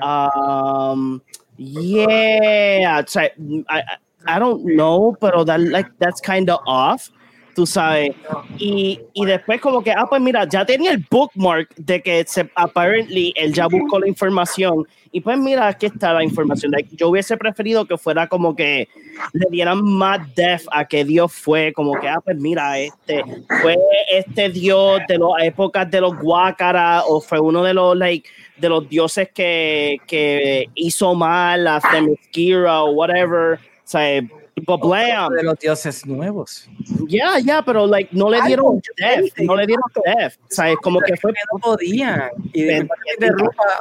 [0.03, 1.22] Um,
[1.57, 3.30] yeah, o sea,
[3.68, 3.82] I,
[4.29, 7.09] I- don't know, pero that, like, that's kind of off,
[7.55, 8.11] tú sabes.
[8.59, 12.50] Y, y después como que, ah, pues mira, ya tenía el bookmark de que se,
[12.55, 14.87] apparently él ya buscó la información.
[15.11, 16.71] Y pues mira, aquí está la información.
[16.72, 18.88] Like, yo hubiese preferido que fuera como que
[19.33, 23.25] le dieran más depth a que Dios fue, como que, ah, pues mira, este
[23.63, 23.79] fue
[24.11, 28.29] este Dios de las épocas de los Guácaras o fue uno de los, like,
[28.59, 33.59] de los dioses que, que hizo mal a Themyscira o whatever.
[33.87, 35.34] O Tipo Blam.
[35.34, 36.66] De los dioses nuevos.
[37.08, 40.33] Ya, yeah, ya, pero like, no le dieron death, no le dieron death.
[40.45, 41.30] O sea, es como que fue.
[41.53, 42.30] No podían.
[42.54, 42.88] Y de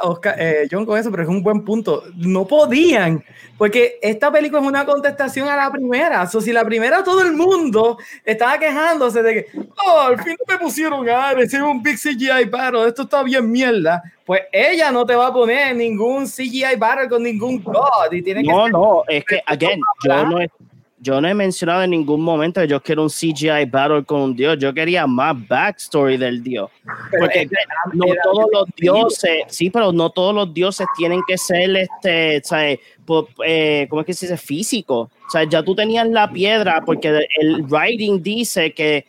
[0.02, 2.04] Oscar, eh, John con eso, pero es un buen punto.
[2.16, 3.24] No podían,
[3.56, 6.24] porque esta película es una contestación a la primera.
[6.24, 9.46] O si la primera todo el mundo estaba quejándose de que,
[9.82, 13.50] oh, al fin no me pusieron a decir un big CGI pero esto está bien
[13.50, 14.02] mierda.
[14.26, 18.12] Pues ella no te va a poner ningún CGI battle con ningún god.
[18.12, 20.38] Y tiene no, no, es que, again, yo no,
[20.98, 24.36] yo no he mencionado en ningún momento que yo quiero un CGI battle con un
[24.36, 24.56] dios.
[24.58, 26.70] Yo quería más backstory del dios.
[27.18, 27.48] Porque
[27.92, 32.78] no todos los dioses, sí, pero no todos los dioses tienen que ser, este, ¿sabes?
[33.44, 34.38] Eh, ¿Cómo es que se dice?
[34.38, 35.10] Físico.
[35.26, 39.06] O sea, ya tú tenías la piedra, porque el writing dice que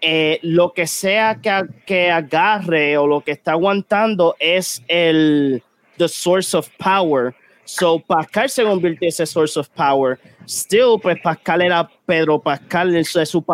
[0.00, 5.62] eh, lo que sea que, que agarre o lo que está aguantando es el
[5.98, 7.34] the source of power.
[7.64, 10.18] So Pascal se convirtió en ese source of power.
[10.48, 13.44] Still, pues Pascal era Pedro Pascal, su,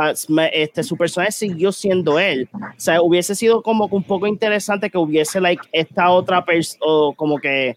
[0.53, 2.49] este, su personaje siguió siendo él.
[2.55, 7.13] O sea, hubiese sido como un poco interesante que hubiese like esta otra persona, o
[7.13, 7.77] como que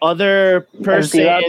[0.00, 1.40] other person, entidad,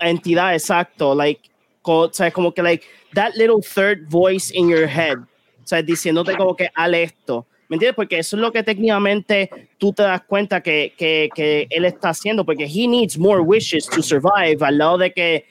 [0.00, 1.40] entidad exacto, like,
[1.82, 6.36] o sea, como que like that little third voice in your head, o sea, diciéndote
[6.36, 7.44] como que al esto.
[7.68, 7.96] ¿Me entiendes?
[7.96, 9.48] Porque eso es lo que técnicamente
[9.78, 13.86] tú te das cuenta que, que, que, él está haciendo, porque he needs more wishes
[13.86, 15.46] to survive, al lado de que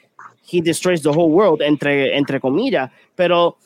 [0.51, 2.89] he destroys the whole world, entre, entre comillas.
[3.15, 3.57] Pero,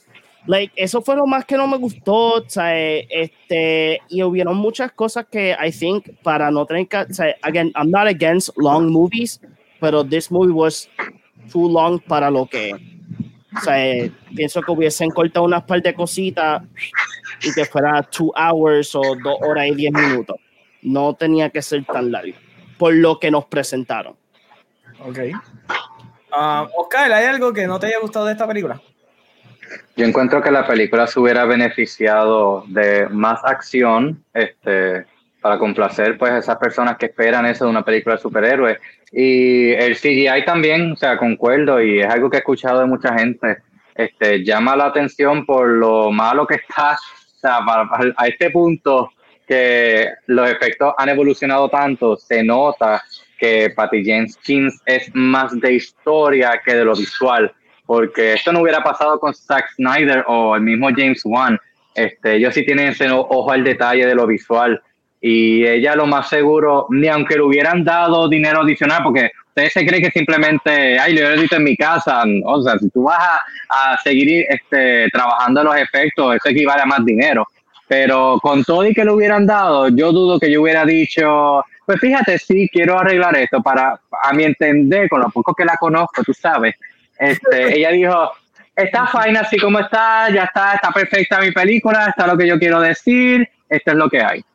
[0.48, 5.26] like, eso fue lo más que no me gustó, sea, este, y hubieron muchas cosas
[5.32, 9.40] que I think para no tener que, sea, again, I'm not against long movies,
[9.80, 10.90] pero this movie was
[11.52, 12.76] too long para lo que
[13.64, 16.64] sea, pienso que hubiesen cortado unas par de cositas
[17.42, 20.38] y que fuera two hours o dos horas y diez minutos.
[20.82, 22.36] No tenía que ser tan largo,
[22.78, 24.16] por lo que nos presentaron.
[25.00, 25.20] Ok.
[26.36, 28.82] Uh, Oscar, ¿hay algo que no te haya gustado de esta película?
[29.96, 35.06] Yo encuentro que la película se hubiera beneficiado de más acción, este,
[35.40, 38.80] para complacer pues a esas personas que esperan eso de una película de superhéroes.
[39.12, 43.18] Y el CGI también, o sea, concuerdo y es algo que he escuchado de mucha
[43.18, 43.60] gente,
[43.94, 47.60] este, llama la atención por lo malo que está, o sea,
[48.18, 49.12] a este punto
[49.48, 53.04] que los efectos han evolucionado tanto, se nota
[53.38, 54.38] que Patty Jeans
[54.86, 57.52] es más de historia que de lo visual,
[57.86, 61.60] porque esto no hubiera pasado con Zack Snyder o el mismo James Wan.
[61.94, 64.82] Este, ellos sí tienen ese ojo al detalle de lo visual
[65.22, 69.86] y ella lo más seguro, ni aunque le hubieran dado dinero adicional, porque ustedes se
[69.86, 73.40] cree que simplemente, ay, lo he visto en mi casa, o sea, si tú vas
[73.70, 77.48] a, seguir este, trabajando los efectos, eso equivale a más dinero.
[77.88, 82.00] Pero con todo y que le hubieran dado, yo dudo que yo hubiera dicho, pues
[82.00, 86.24] fíjate, sí, quiero arreglar esto para, a mi entender, con lo poco que la conozco,
[86.24, 86.76] tú sabes,
[87.18, 88.32] este, ella dijo,
[88.76, 92.60] está fine así como está, ya está, está perfecta mi película, está lo que yo
[92.60, 94.46] quiero decir, esto es lo que hay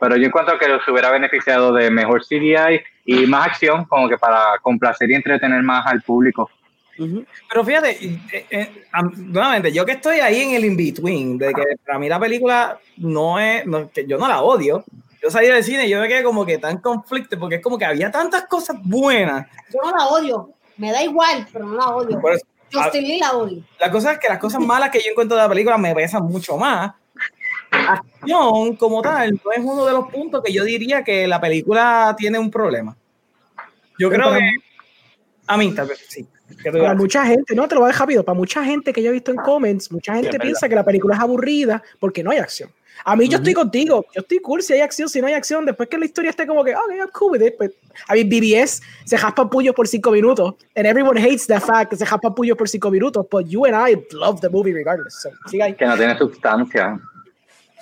[0.00, 4.18] pero yo encuentro que se hubiera beneficiado de mejor CGI y más acción, como que
[4.18, 6.50] para complacer y entretener más al público.
[6.96, 7.98] Pero fíjate,
[8.32, 8.84] eh, eh,
[9.16, 13.38] nuevamente, yo que estoy ahí en el in-between, de que para mí la película no
[13.40, 14.84] es, que yo no la odio.
[15.24, 17.78] Yo salí del cine y yo me quedé como que tan conflicto, porque es como
[17.78, 19.46] que había tantas cosas buenas.
[19.72, 22.20] Yo no la odio, me da igual, pero no la odio.
[22.70, 23.62] yo estoy la odio.
[23.80, 26.24] La cosa es que las cosas malas que yo encuentro de la película me pesan
[26.24, 26.92] mucho más
[27.70, 32.14] acción como tal no es uno de los puntos que yo diría que la película
[32.16, 32.96] tiene un problema.
[33.98, 34.50] Yo creo que
[35.46, 36.26] a mí tal vez sí.
[36.62, 39.08] Para mucha gente, no te lo voy a dejar rápido, para mucha gente que yo
[39.08, 42.38] he visto en comments, mucha gente piensa que la película es aburrida porque no hay
[42.38, 42.70] acción.
[43.04, 45.64] A mí yo estoy contigo, yo estoy cool si hay acción, si no hay acción,
[45.66, 47.54] después que la historia esté como que, ok, I'm cool with it.
[47.56, 47.72] Pues,
[48.06, 51.96] a mí BBS se jaspa puños por cinco minutos, and everyone hates the fact que
[51.96, 55.14] se jaspa puños por cinco minutos, but you and I love the movie regardless.
[55.20, 57.00] So, que no tiene sustancia.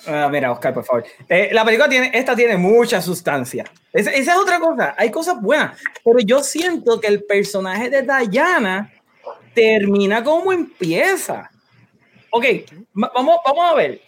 [0.05, 1.05] Uh, mira, Oscar, por favor.
[1.29, 3.63] Eh, la película tiene, esta tiene mucha sustancia.
[3.93, 4.95] esa es otra cosa.
[4.97, 8.91] Hay cosas buenas, pero yo siento que el personaje de Diana
[9.53, 11.49] termina como empieza.
[12.35, 12.45] Ok,
[12.93, 14.01] vamos, vamos a ver.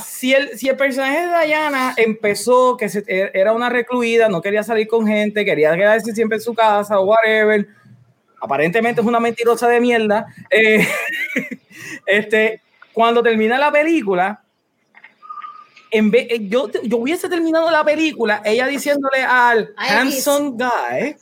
[0.00, 4.62] Si el, si el personaje de Diana empezó que e, era una recluida, no quería
[4.62, 7.68] salir con gente, quería quedarse siempre en su casa o whatever,
[8.40, 10.34] aparentemente es una mentirosa de mierda.
[10.48, 10.88] Eh,
[12.06, 12.62] este,
[12.94, 14.42] cuando termina la película,
[15.90, 21.16] en vez, eh, yo, yo hubiese terminado la película, ella diciéndole al handsome guy,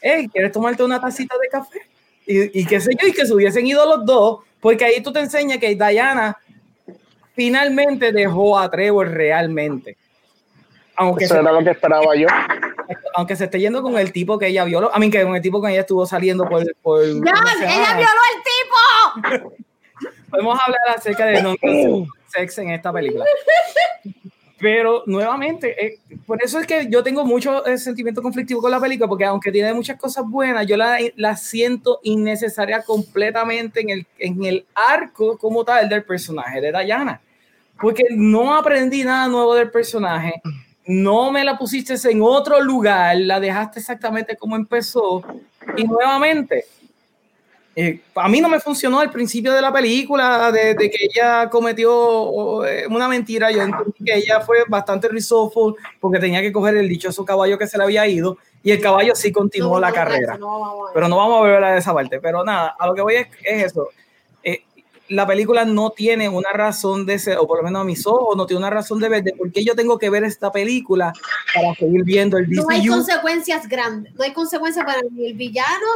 [0.00, 1.80] hey, ¿quieres tomarte una tacita de café?
[2.26, 5.12] Y, y qué sé yo, y que se hubiesen ido los dos, porque ahí tú
[5.12, 6.38] te enseñas que Diana
[7.34, 9.98] finalmente dejó a Trevor realmente.
[10.96, 12.28] Aunque Eso era lo que esperaba yo.
[13.14, 15.42] Aunque se esté yendo con el tipo que ella violó, a mí que con el
[15.42, 16.64] tipo que ella estuvo saliendo por.
[16.80, 17.34] por ¡Ya!
[17.60, 19.54] ¡Ella violó al tipo!
[20.30, 21.54] podemos hablar acerca de no
[22.28, 23.26] sex en esta película.
[24.64, 28.80] Pero nuevamente, eh, por eso es que yo tengo mucho eh, sentimiento conflictivo con la
[28.80, 34.06] película, porque aunque tiene muchas cosas buenas, yo la, la siento innecesaria completamente en el,
[34.18, 37.20] en el arco como tal del personaje de Diana.
[37.78, 40.40] Porque no aprendí nada nuevo del personaje,
[40.86, 45.22] no me la pusiste en otro lugar, la dejaste exactamente como empezó.
[45.76, 46.64] Y nuevamente,
[47.76, 52.64] eh, a mí no me funcionó al principio de la película, de, que ella cometió
[52.64, 53.50] eh, una mentira.
[53.50, 57.66] Yo entendí que ella fue bastante resourceful porque tenía que coger el dichoso caballo que
[57.66, 60.38] se le había ido y el caballo sí continuó la carrera.
[60.94, 62.20] pero no vamos a ver a esa parte.
[62.20, 63.88] Pero nada, a lo que voy es, es eso
[65.08, 68.36] la película no tiene una razón de ser, o por lo menos a mis ojos,
[68.36, 71.12] no tiene una razón de ver de por qué yo tengo que ver esta película
[71.54, 72.62] para seguir viendo el DCU.
[72.62, 75.86] No hay consecuencias grandes, no hay consecuencias para ni el villano,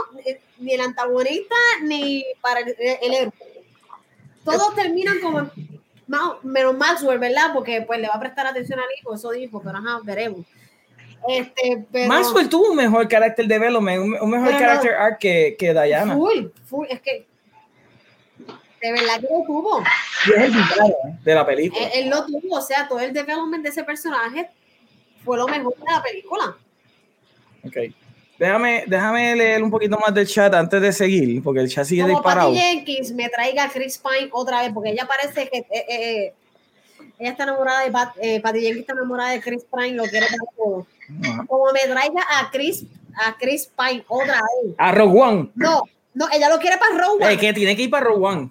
[0.58, 3.32] ni el antagonista, ni para el, héroe.
[4.44, 5.50] Todos terminan como
[6.42, 7.52] menos Maxwell, ¿verdad?
[7.54, 10.44] Porque pues le va a prestar atención al hijo, eso dijo, pero ajá, veremos.
[11.26, 15.72] Este, pero, Maxwell tuvo un mejor carácter development, un, un mejor carácter arc que, que
[15.72, 16.14] Diana.
[16.14, 17.26] Full, full, es que
[18.80, 19.82] de verdad que lo tuvo.
[20.26, 20.94] Y es el villano
[21.24, 21.86] de la película.
[21.94, 24.48] Él, lo tuvo, o sea, todo el development de ese personaje
[25.24, 26.56] fue lo mejor de la película.
[27.64, 27.76] Ok.
[28.38, 32.02] Déjame, déjame leer un poquito más del chat antes de seguir, porque el chat sigue
[32.02, 32.52] Como disparado.
[32.52, 36.34] Patty Jenkins me traiga a Chris Pine otra vez, porque ella parece que eh, eh,
[37.18, 40.26] ella está enamorada de Pat, eh, Patty Jenkins está enamorada de Chris Pine, lo quiere
[40.26, 40.86] para todo.
[41.48, 42.84] Como me traiga a Chris,
[43.16, 44.74] a Chris Pine otra vez.
[44.78, 45.50] A Rogue One.
[45.56, 45.82] No,
[46.14, 47.38] no, ella lo quiere para Rogue One.
[47.38, 48.50] que tiene que ir para Rogue One.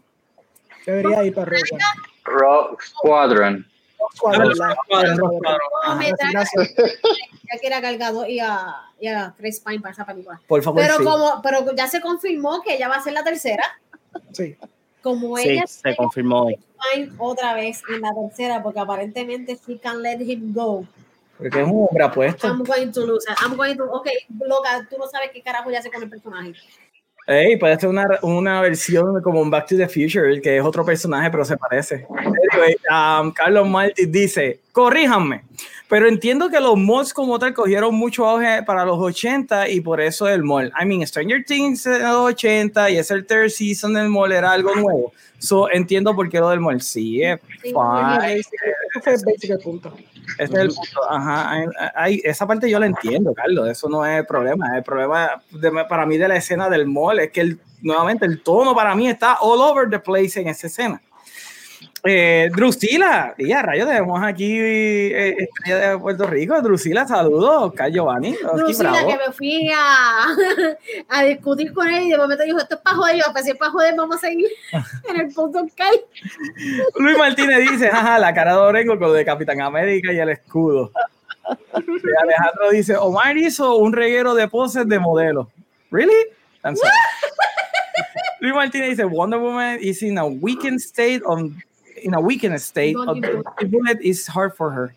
[0.88, 1.77] Debería ir para Rogue
[2.23, 3.68] Rock Squadron.
[4.15, 4.53] Squadron.
[7.43, 10.39] Ya que era cargado y a, y a Chris Pine para esa película.
[10.47, 10.81] Por favor.
[10.81, 13.64] Pero, como, pero ya se confirmó que ella va a ser la tercera.
[14.31, 14.55] Sí.
[15.01, 20.22] Como ella se confirmó Pine otra vez en la tercera, porque aparentemente she can let
[20.22, 20.85] him go.
[21.38, 22.47] Porque es un hombre apuesto.
[22.47, 23.26] I'm going to lose.
[23.43, 23.84] I'm going to.
[23.91, 24.07] Ok,
[24.39, 26.53] loca, tú no sabes qué carajo ya hace con el personaje.
[27.29, 30.85] Hey, puede ser una, una versión como un Back to the Future, que es otro
[30.85, 32.07] personaje, pero se parece.
[32.09, 35.43] Anyway, um, Carlos Martí dice, corríjanme,
[35.89, 39.99] pero entiendo que los mods como tal cogieron mucho auge para los 80 y por
[39.99, 40.67] eso el mod.
[40.81, 44.53] I mean, Stranger Things en los 80 y es el third season del mod era
[44.53, 45.11] algo nuevo.
[45.37, 46.79] So, entiendo por qué lo del mod.
[46.79, 48.41] Sí, es fine.
[49.05, 49.93] Ese es punto.
[50.37, 51.09] Es el punto.
[51.09, 51.65] Ajá.
[51.95, 53.69] Hay, esa parte yo la entiendo, Carlos.
[53.69, 54.77] Eso no es el problema.
[54.77, 55.41] El problema
[55.87, 59.07] para mí de la escena del mall es que el, nuevamente el tono para mí
[59.07, 61.01] está all over the place en esa escena.
[62.03, 66.61] Eh, Drusila, y a rayos tenemos aquí eh, de Puerto Rico.
[66.61, 68.35] Drusila, saludos, Oscar Giovanni.
[68.55, 70.27] Drusila, que me fui a,
[71.09, 73.15] a, discutir con él y de momento dijo: Esto es para joder.
[73.17, 74.47] Yo, pues si es para joder, vamos a seguir
[75.09, 75.99] en el punto Kai.
[76.99, 80.29] Luis Martínez dice: Ajá, la cara de Orengo con lo de Capitán América y el
[80.29, 80.91] escudo.
[81.77, 85.49] Y Alejandro dice: Omar hizo un reguero de poses de modelo.
[85.89, 86.13] ¿Really?
[88.39, 91.55] Luis Martínez dice: Wonder Woman is in a weakened state on
[92.03, 94.93] in a weakened state, bullet is hard for her.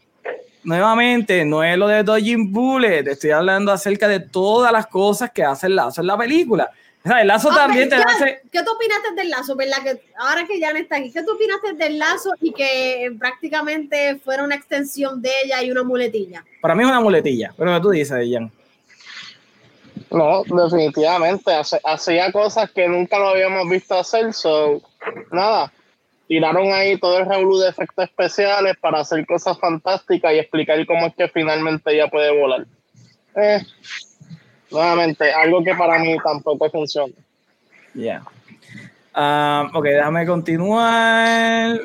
[0.63, 5.43] Nuevamente, no es lo de Dodging Bullet, estoy hablando acerca de todas las cosas que
[5.43, 6.71] hace el lazo en la película.
[7.03, 8.43] O sea, el lazo también te hace.
[8.53, 9.57] ¿Qué tú opinaste del lazo?
[9.57, 9.79] ¿verdad?
[9.83, 14.21] Que ahora que ya no está aquí, ¿qué tú opinaste del lazo y que prácticamente
[14.23, 16.45] fuera una extensión de ella y una muletilla?
[16.61, 18.53] Para mí es una muletilla, pero ¿qué tú dices, Jan?
[20.11, 21.53] No, definitivamente.
[21.85, 24.83] Hacía cosas que nunca lo habíamos visto hacer, so
[25.33, 25.73] nada
[26.31, 31.07] tiraron ahí todo el revolú de efectos especiales para hacer cosas fantásticas y explicar cómo
[31.07, 32.65] es que finalmente ella puede volar.
[33.35, 33.61] Eh,
[34.71, 37.13] nuevamente, algo que para mí tampoco funciona.
[37.95, 38.23] Ya.
[39.17, 41.81] Um, ok, déjame continuar.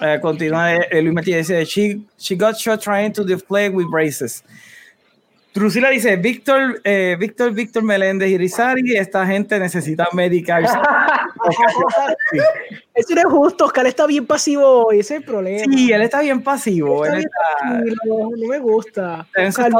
[0.00, 4.42] Uh, continúa eh, Luis Martínez dice, she, she got shot trying to deflect with braces.
[5.54, 10.76] Drusila dice, Víctor, eh, Víctor, Víctor Meléndez y Rizari, esta gente necesita medicarse.
[12.92, 15.72] Eso no es justo, Oscar está bien pasivo ese es el problema.
[15.72, 17.06] Sí, él está bien pasivo.
[17.06, 17.24] Él
[18.04, 19.26] no, me gusta.
[19.36, 19.70] Oscar,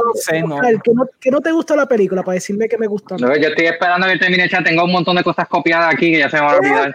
[1.20, 3.16] ¿qué, no, te gusta la película para decirme que me gusta?
[3.18, 6.18] No, yo estoy esperando que termine chat, tengo un montón de cosas copiadas aquí que
[6.18, 6.94] ya se me van a olvidar.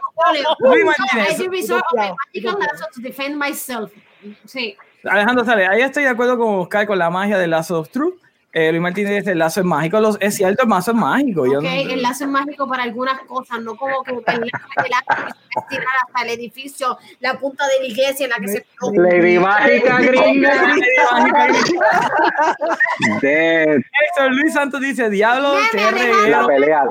[5.04, 8.16] Alejandro sale, ahí estoy de acuerdo con Oscar con la magia de Lazo of Truth
[8.52, 10.00] Eh, Luis Martínez dice, el lazo es mágico.
[10.00, 11.44] Los, es cierto, el lazo es mágico.
[11.44, 14.36] Ok, el lazo es mágico para algunas cosas, no como que el lazo
[14.78, 14.92] el
[15.56, 18.66] estirar hasta el edificio, la punta de la iglesia en la que se...
[18.94, 20.76] Lady Mágica Gringa.
[23.22, 25.54] Héctor Luis Santos dice, diablo,
[26.28, 26.84] La pelea.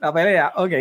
[0.00, 0.72] La pelea, ok.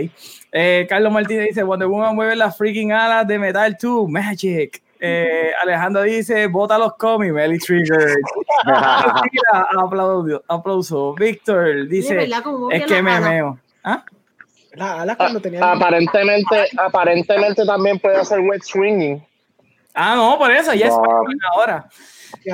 [0.51, 4.84] Eh, Carlos Martínez dice, Wonder Woman mueve las freaking alas de Metal 2, Magic.
[5.07, 8.15] Eh, Alejandro dice, bota los cómics, Melly Trigger.
[9.77, 11.13] aplauso, aplauso.
[11.13, 12.27] Víctor dice,
[12.71, 13.59] es que me meo.
[13.83, 14.03] ¿Ah?
[15.61, 19.23] aparentemente, aparentemente también puede hacer wet swinging.
[19.93, 20.93] Ah, no, por eso, ya es
[21.53, 21.87] ahora.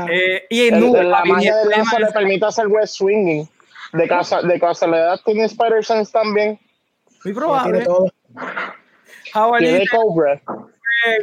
[0.09, 3.49] Eh, y en el, la magia del lazo le permite hacer wet swinging.
[3.93, 6.59] De, casa, de casualidad tiene Spider-Sense también.
[7.23, 7.79] Muy probable.
[7.79, 8.11] Tiene todo.
[9.57, 10.41] Tiene Cobra.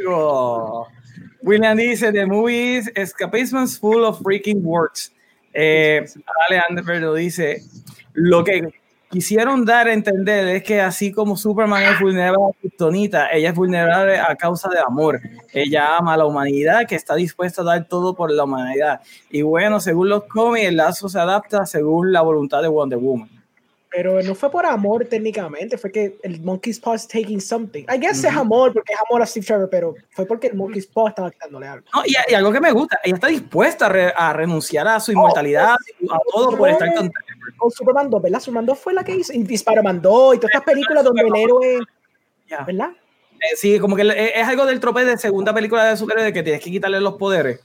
[0.01, 0.87] Luego.
[1.41, 5.11] William dice, The movies Escapism full of freaking words.
[5.53, 6.05] Eh,
[6.49, 7.63] Alejandro dice,
[8.13, 8.67] lo que
[9.09, 13.55] quisieron dar a entender es que así como Superman es vulnerable a Kryptonita, ella es
[13.55, 15.19] vulnerable a causa de amor.
[15.53, 19.01] Ella ama a la humanidad, que está dispuesta a dar todo por la humanidad.
[19.29, 23.38] Y bueno, según los cómics, el lazo se adapta según la voluntad de Wonder Woman
[23.91, 27.85] pero no fue por amor técnicamente, fue que el Monkey's Paw is taking something.
[27.89, 30.85] I guess es amor, porque es amor a Steve Trevor, pero fue porque el Monkey's
[30.85, 31.87] Paw estaba quitándole algo.
[31.93, 36.19] No, y, algo que me gusta, ella está dispuesta a, renunciar a su inmortalidad, a
[36.31, 37.11] todo por estar con
[37.57, 38.39] Con Superman 2, ¿verdad?
[38.39, 41.35] Superman 2 fue la que hizo, y Spider-Man 2 y todas estas películas donde el
[41.35, 41.79] héroe,
[42.67, 42.91] ¿verdad?
[43.41, 46.43] Eh, sí, como que es algo del trope de segunda película de superhéroe de que
[46.43, 47.59] tienes que quitarle los poderes.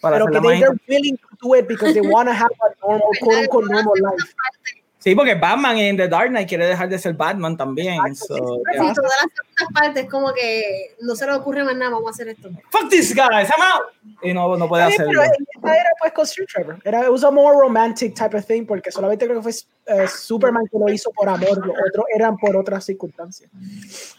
[0.00, 3.08] Para pero que they're willing to do it because they want to have a normal,
[3.20, 4.83] quote unquote, normal life.
[5.04, 7.98] Sí, porque Batman en The Dark Knight quiere dejar de ser Batman también.
[8.16, 8.40] So, sí,
[8.78, 12.28] todas las segundas partes como que no se le ocurre más nada, vamos a hacer
[12.28, 12.48] esto.
[12.70, 13.92] Fuck this guy, I'm out.
[14.22, 15.20] Y no, no puede hacerlo.
[15.20, 16.78] Pero esta era pues con Street Trevor.
[16.84, 19.52] Era, it more romantic type of thing porque solamente creo que fue
[19.94, 23.50] uh, Superman que lo hizo por amor, los otros eran por otras circunstancias.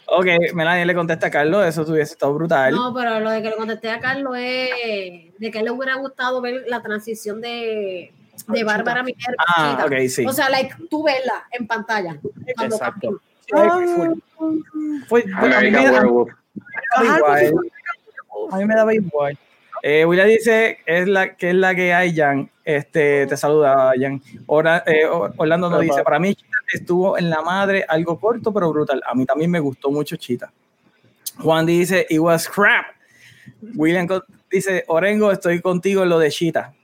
[0.06, 2.72] Ok, Melanie le contesta a Carlos, eso hubiese estado brutal.
[2.72, 6.40] No, pero lo de que le contesté a Carlos es de que le hubiera gustado
[6.40, 8.12] ver la transición de
[8.48, 9.44] de Bárbara Minerva.
[9.48, 10.26] Ah, ok, sí.
[10.26, 12.18] O sea, like, tú verla en pantalla.
[12.46, 13.20] Exacto.
[15.08, 16.00] Fue, a, mí me da,
[18.50, 19.38] a mí me daba igual.
[19.82, 22.50] Eh, William dice es la, que es la que hay, Jan.
[22.64, 24.20] Este, te saluda, Jan.
[24.86, 25.06] eh,
[25.36, 29.00] Orlando nos dice, para mí Chita estuvo en la madre algo corto pero brutal.
[29.06, 30.52] A mí también me gustó mucho Chita.
[31.38, 32.86] Juan dice, it was crap.
[33.74, 34.08] William
[34.50, 36.74] dice, Orengo, estoy contigo en lo de Chita.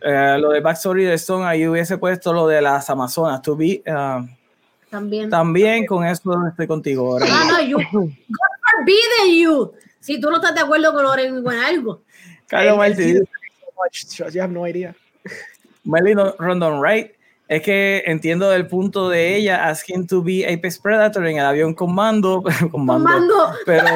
[0.00, 3.42] Eh, lo de Backstory de Stone, ahí hubiese puesto lo de las Amazonas.
[3.42, 4.26] To be, uh,
[4.90, 5.30] también.
[5.30, 7.12] También con eso estoy contigo.
[7.12, 7.26] Ahora.
[7.28, 7.78] Ah, no, you.
[7.92, 8.10] God
[8.76, 9.72] forbid you.
[10.00, 12.02] Si tú no estás de acuerdo con Loren con algo.
[12.46, 13.24] Carlos Martín.
[14.32, 14.94] You have no idea.
[15.84, 17.12] Melly Rondon Right.
[17.52, 21.74] Es que entiendo del punto de ella asking to be Apex Predator en el avión
[21.74, 22.42] con mando.
[22.70, 23.04] Con mando.
[23.04, 23.34] Con mando.
[23.66, 23.84] Pero.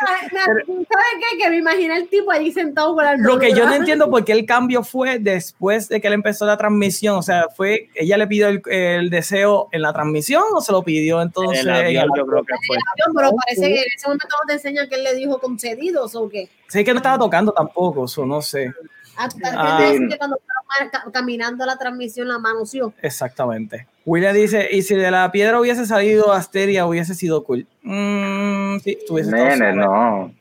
[0.00, 1.38] ¿Sabes qué?
[1.38, 4.24] Que me imaginé el tipo ahí sentado con la Lo que yo no entiendo por
[4.24, 7.16] qué el cambio fue después de que él empezó la transmisión.
[7.16, 11.20] O sea, fue ella le pidió el, deseo en la transmisión o se lo pidió
[11.20, 11.62] entonces.
[11.62, 12.78] yo creo que fue.
[13.14, 16.48] Pero parece que en ese momento te enseñan que él le dijo concedidos o qué.
[16.68, 18.72] Sí, que no estaba tocando tampoco, eso no sé.
[19.16, 22.62] Hasta ah, que cuando estaba caminando la transmisión la mano
[23.02, 23.86] Exactamente.
[24.04, 27.66] William dice, y si de la piedra hubiese salido Asteria, hubiese sido cool.
[27.82, 30.32] Mm, sí, estuviese Nene, no.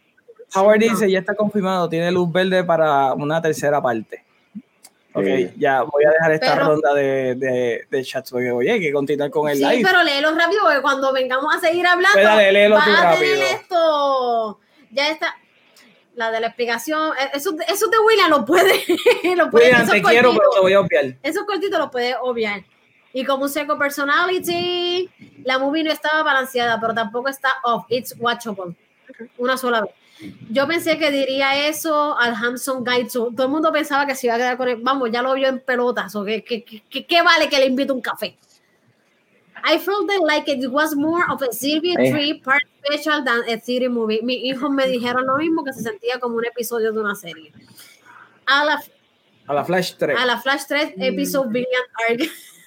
[0.56, 4.24] Howard dice, ya está confirmado, tiene luz verde para una tercera parte.
[5.14, 5.26] Ok,
[5.58, 9.30] ya voy a dejar esta ronda de, de, de chats porque oye, hay que continuar
[9.30, 9.78] con el sí, live.
[9.78, 13.44] Sí, pero léelo rápido porque cuando vengamos a seguir hablando, pues dale, léelo tú rápido.
[13.44, 14.60] esto.
[14.92, 15.36] Ya está.
[16.22, 18.74] La de la explicación, e, eso, eso de William lo puede.
[19.36, 21.16] lo puede William, te quiero, pero te voy a obviar.
[21.24, 22.64] Esos cortitos lo puede obviar.
[23.12, 25.10] Y como un seco personality,
[25.44, 27.86] la movie no estaba balanceada, pero tampoco está off.
[27.90, 28.76] It's watchable.
[29.40, 29.92] Una sola vez.
[30.52, 33.10] Yo pensé que diría eso al Hanson Guide.
[33.10, 34.78] Todo el mundo pensaba que se iba a quedar con él.
[34.80, 36.16] Vamos, ya lo vio en pelotas.
[36.16, 38.38] ¿o qué, qué, vale que le invite un café?
[39.64, 42.12] I felt like it was more of a Sylvia eh.
[42.12, 44.22] Tree part special than a city movie.
[44.24, 47.52] Mis hijos me dijeron lo mismo, que se sentía como un episodio de una serie.
[48.46, 48.82] A la,
[49.48, 50.18] a la Flash 3.
[50.20, 52.22] A la Flash 3, episodio Billion Arc.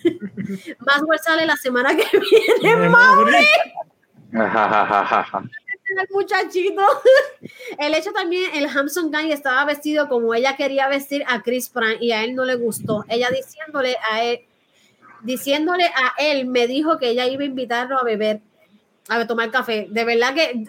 [0.81, 2.21] Maswell sale la semana que
[2.61, 3.47] viene, ¡Mauri!
[6.01, 6.83] el muchachito.
[7.79, 12.01] El hecho también, el Hamson Guy estaba vestido como ella quería vestir a Chris Pratt
[12.01, 13.05] y a él no le gustó.
[13.09, 14.41] Ella diciéndole a él,
[15.25, 18.41] diciéndole a él, me dijo que ella iba a invitarlo a beber,
[19.09, 19.89] a tomar café.
[19.91, 20.65] De verdad que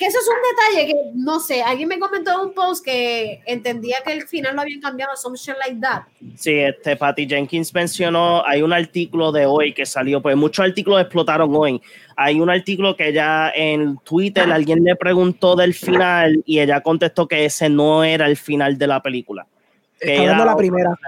[0.00, 3.42] que eso es un detalle que no sé, alguien me comentó en un post que
[3.44, 6.04] entendía que el final lo habían cambiado, some shit like that.
[6.36, 11.02] Sí, este Patty Jenkins mencionó, hay un artículo de hoy que salió, pues muchos artículos
[11.02, 11.82] explotaron hoy.
[12.16, 17.28] Hay un artículo que ella en Twitter alguien le preguntó del final y ella contestó
[17.28, 19.46] que ese no era el final de la película.
[19.98, 20.98] Está la primera.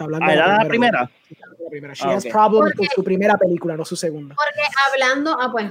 [0.00, 1.00] Está hablando ¿Ah, ¿Era la primera?
[1.02, 1.92] La primera.
[1.92, 4.34] She has problems con su primera película, no su segunda.
[4.34, 5.66] Porque hablando, ah, pues,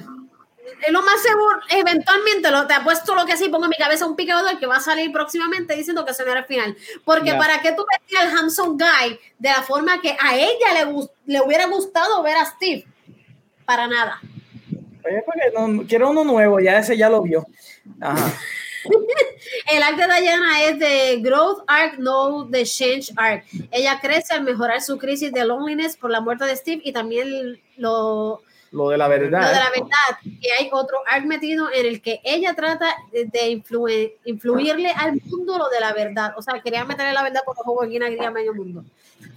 [0.85, 4.05] es lo más seguro, eventualmente lo, te apuesto lo que sí, pongo en mi cabeza
[4.05, 6.77] un picador que va a salir próximamente diciendo que se no era el final.
[7.03, 11.07] Porque para qué tú vestías al Hanson Guy de la forma que a ella le,
[11.25, 12.85] le hubiera gustado ver a Steve.
[13.65, 14.21] Para nada.
[15.05, 17.47] Oye, porque no, quiero uno nuevo, ya ese ya lo vio.
[17.99, 18.31] Ajá.
[19.71, 23.45] el arc de Diana es de Growth Arc, no de Change Arc.
[23.71, 27.59] Ella crece al mejorar su crisis de loneliness por la muerte de Steve y también
[27.77, 28.41] lo,
[28.71, 29.41] lo de la verdad.
[29.41, 30.19] Lo de la verdad.
[30.23, 33.63] Y hay otro arc metido en el que ella trata de
[34.25, 36.33] influirle al mundo lo de la verdad.
[36.37, 38.83] O sea, quería meterle la verdad por los juegos aquí en medio mundo.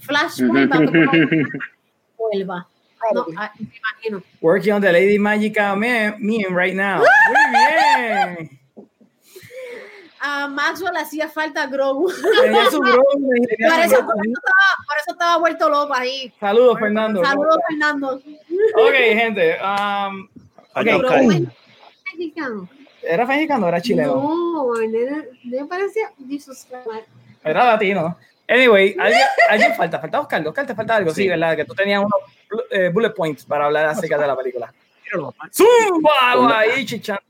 [0.01, 0.73] Flashpoint
[2.19, 2.69] vuelva.
[3.13, 4.23] No, ah, me imagino.
[4.41, 6.99] Working on the Lady Magica meme right now.
[7.29, 8.62] Muy bien
[10.25, 12.11] a Maxwell hacía falta Grogu.
[12.43, 13.03] Tenía su Grogu.
[13.19, 16.33] Por eso, por, eso estaba, vuelto loco ahí.
[16.39, 17.25] Saludos, Fernando.
[17.25, 18.15] Saludos, Fernando.
[18.15, 19.57] Ok, gente.
[19.61, 20.29] Um,
[20.75, 21.49] okay.
[22.13, 22.69] mexicano.
[23.03, 24.15] ¿Era mexicano o era chileno?
[24.15, 24.73] No,
[25.45, 26.13] me parecía
[27.43, 28.17] Era latino.
[28.47, 31.57] Anyway, alguien, alguien falta, falta Oscar, Oscar te falta algo, sí, ¿verdad?
[31.57, 34.73] Que tú tenías unos eh, bullet points para hablar acerca de la película.
[35.51, 36.59] ¡Zumba!
[36.61, 37.23] Ahí, chichando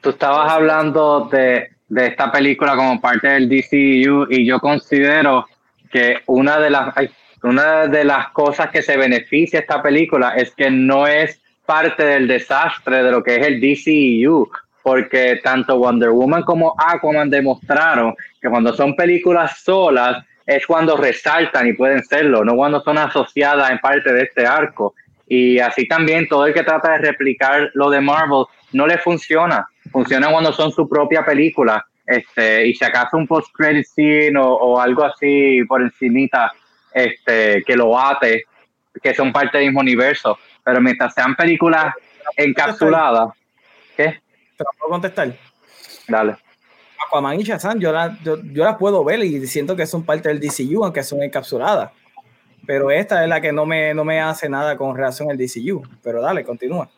[0.00, 5.46] tú estabas hablando de, de, esta película como parte del DCU y yo considero
[5.90, 6.94] que una de las
[7.42, 12.26] una de las cosas que se beneficia esta película es que no es parte del
[12.26, 14.50] desastre de lo que es el DCU,
[14.82, 21.68] porque tanto Wonder Woman como Aquaman demostraron que cuando son películas solas es cuando resaltan
[21.68, 24.94] y pueden serlo, no cuando son asociadas en parte de este arco.
[25.26, 29.68] Y así también todo el que trata de replicar lo de Marvel no le funciona
[29.88, 31.84] funciona cuando son su propia película.
[32.06, 36.52] Este, y si acaso un post-credit scene o, algo así por encimita
[36.92, 38.44] este, que lo ate,
[39.02, 40.38] que son parte del mismo universo.
[40.64, 41.94] Pero mientras sean películas
[42.36, 43.34] encapsuladas,
[43.96, 44.20] ¿qué?
[44.56, 45.34] ¿Te la puedo contestar?
[46.06, 46.36] Dale.
[47.06, 50.40] Aquaman y Shazam, yo las yo, yo puedo ver y siento que son parte del
[50.40, 51.90] DCU, aunque son encapsuladas.
[52.66, 55.82] Pero esta es la que no me, no me hace nada con relación al DCU.
[56.02, 56.88] Pero dale, continúa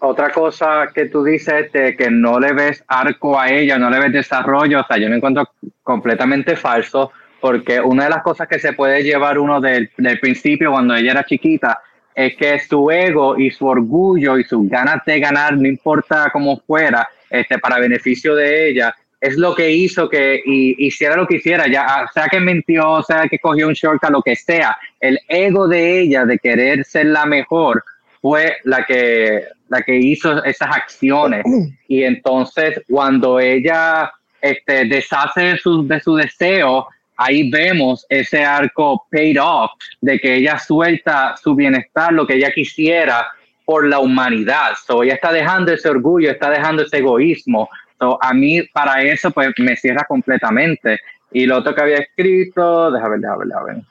[0.00, 3.98] otra cosa que tú dices de que no le ves arco a ella, no le
[3.98, 5.48] ves desarrollo, o sea, yo me encuentro
[5.82, 10.72] completamente falso, porque una de las cosas que se puede llevar uno del, del principio
[10.72, 11.80] cuando ella era chiquita
[12.14, 16.58] es que su ego y su orgullo y sus ganas de ganar, no importa cómo
[16.66, 21.36] fuera, este, para beneficio de ella, es lo que hizo que y, hiciera lo que
[21.36, 25.68] hiciera, ya sea que mintió, sea que cogió un shortcut, lo que sea, el ego
[25.68, 27.84] de ella de querer ser la mejor
[28.20, 31.44] fue la que, la que hizo esas acciones.
[31.90, 34.12] Y entonces cuando ella
[34.42, 36.86] este, deshace de su, de su deseo,
[37.16, 42.52] ahí vemos ese arco paid off, de que ella suelta su bienestar, lo que ella
[42.52, 43.26] quisiera
[43.64, 44.72] por la humanidad.
[44.86, 47.68] So, ella está dejando ese orgullo, está dejando ese egoísmo.
[47.98, 50.98] So, a mí para eso pues me cierra completamente.
[51.32, 53.84] Y lo otro que había escrito, déjame ver, déjame ver, déjame ver.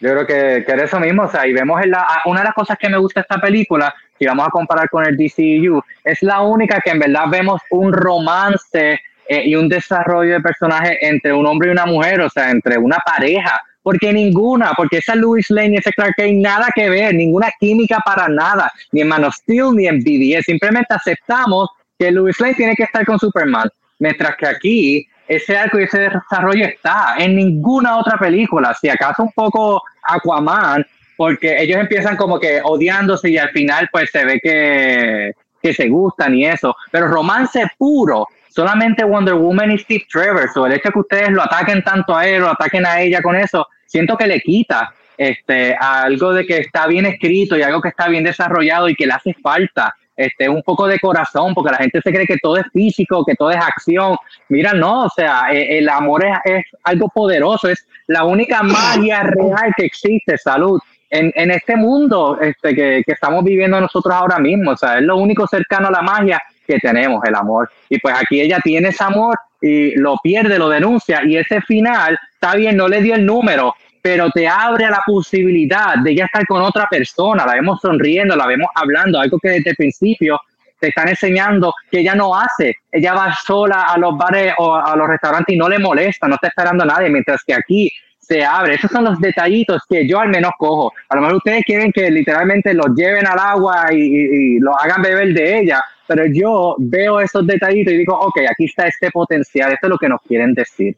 [0.00, 2.40] Yo creo que, que era eso mismo, o sea, y vemos en la, ah, una
[2.40, 5.82] de las cosas que me gusta esta película, si vamos a comparar con el DCU,
[6.04, 11.04] es la única que en verdad vemos un romance eh, y un desarrollo de personaje
[11.06, 15.14] entre un hombre y una mujer, o sea, entre una pareja, porque ninguna, porque esa
[15.14, 19.08] Louis Lane y ese Clark Kent nada que ver, ninguna química para nada, ni en
[19.08, 23.18] Man of Steel ni en BDS, simplemente aceptamos que Louis Lane tiene que estar con
[23.18, 23.68] Superman,
[23.98, 29.22] mientras que aquí ese arco y ese desarrollo está en ninguna otra película, si acaso
[29.22, 30.84] un poco Aquaman,
[31.16, 35.32] porque ellos empiezan como que odiándose y al final pues se ve que,
[35.62, 40.66] que se gustan y eso, pero romance puro, solamente Wonder Woman y Steve Trevor, o
[40.66, 43.66] el hecho que ustedes lo ataquen tanto a él o ataquen a ella con eso,
[43.86, 48.08] siento que le quita este, algo de que está bien escrito y algo que está
[48.08, 52.00] bien desarrollado y que le hace falta este, un poco de corazón, porque la gente
[52.02, 54.16] se cree que todo es físico, que todo es acción.
[54.48, 59.72] Mira, no, o sea, eh, el amor es, algo poderoso, es la única magia real
[59.76, 64.72] que existe, salud, en, en este mundo este, que, que, estamos viviendo nosotros ahora mismo.
[64.72, 67.70] O sea, es lo único cercano a la magia que tenemos, el amor.
[67.88, 72.18] Y pues aquí ella tiene ese amor y lo pierde, lo denuncia, y ese final,
[72.34, 76.24] está bien, no le dio el número, pero te abre a la posibilidad de ya
[76.26, 80.40] estar con otra persona, la vemos sonriendo, la vemos hablando, algo que desde el principio
[80.80, 82.76] te están enseñando que ella no hace.
[82.90, 86.36] Ella va sola a los bares o a los restaurantes y no le molesta, no
[86.36, 88.74] está esperando a nadie, mientras que aquí se abre.
[88.74, 90.92] Esos son los detallitos que yo al menos cojo.
[91.08, 95.02] A lo mejor ustedes quieren que literalmente los lleven al agua y, y, los hagan
[95.02, 99.72] beber de ella, pero yo veo esos detallitos y digo, ok, aquí está este potencial,
[99.72, 100.96] esto es lo que nos quieren decir.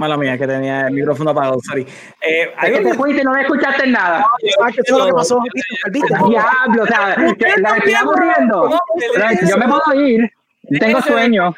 [0.00, 1.86] Mala mía, que tenía el micrófono apagado, sorry.
[2.22, 4.24] Eh, es que te fuiste y no me escuchaste nada.
[4.58, 5.38] ¿Sabes qué es lo que pasó?
[5.92, 7.16] Diablo, o sea,
[7.58, 8.80] la estoy aburriendo.
[9.46, 10.32] Yo me puedo ir,
[10.78, 11.54] tengo sueño.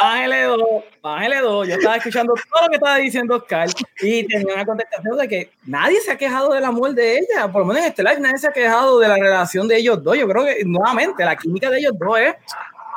[0.00, 1.68] Bájale dos, bájale dos.
[1.68, 3.68] Yo estaba escuchando todo lo que estaba diciendo Oscar
[4.00, 7.46] y tenía una contestación de que nadie se ha quejado del amor de ella.
[7.46, 10.02] Por lo menos en este live nadie se ha quejado de la relación de ellos
[10.02, 10.18] dos.
[10.18, 12.34] Yo creo que nuevamente la química de ellos dos es,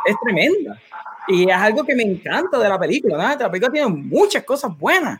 [0.05, 0.81] es tremenda.
[1.27, 3.17] Y es algo que me encanta de la película.
[3.17, 3.39] ¿no?
[3.39, 5.19] La película tiene muchas cosas buenas.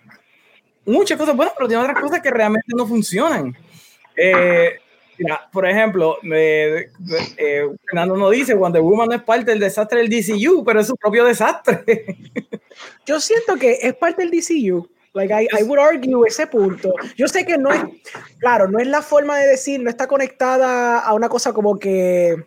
[0.85, 3.55] Muchas cosas buenas, pero tiene otras cosas que realmente no funcionan.
[4.15, 4.79] Eh,
[5.23, 6.89] Mira, por ejemplo, eh,
[7.85, 10.95] Fernando nos dice, Wonder Woman no es parte del desastre del DCU, pero es su
[10.95, 11.83] propio desastre.
[13.05, 14.89] Yo siento que es parte del DCU.
[15.13, 16.91] Like I, I would argue ese punto.
[17.15, 17.81] Yo sé que no es,
[18.39, 22.43] claro, no es la forma de decir, no está conectada a una cosa como que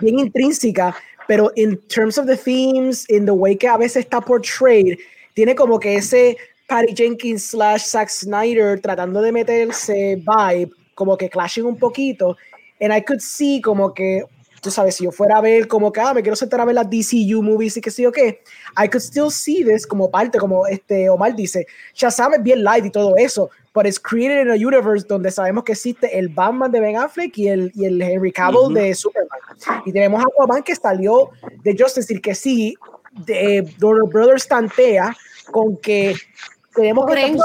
[0.00, 0.94] bien intrínseca,
[1.26, 4.98] pero in terms of the themes, in the way que a veces está portrayed,
[5.34, 6.36] tiene como que ese
[6.68, 12.36] Patty Jenkins slash Zack Snyder tratando de meterse vibe como que clashing un poquito.
[12.80, 14.24] And I could see como que,
[14.60, 16.74] tú sabes, si yo fuera a ver como que, ah, me quiero sentar a ver
[16.74, 18.42] las DCU movies y que sí o qué,
[18.76, 22.84] I could still see this como parte, como este Omar dice, Shazam es bien light
[22.86, 26.70] y todo eso, but it's created in a universe donde sabemos que existe el Batman
[26.70, 29.38] de Ben Affleck y el, y el Henry Cavill de Superman.
[29.86, 31.30] Y tenemos a Aquaman que salió
[31.62, 32.74] de Justice League, que sí,
[33.26, 35.16] de Brothers tantea
[35.50, 36.14] con que
[36.74, 37.36] tenemos que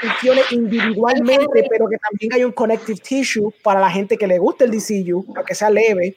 [0.00, 4.64] funcione individualmente, pero que también hay un connective tissue para la gente que le guste
[4.64, 6.16] el DCU, aunque sea leve,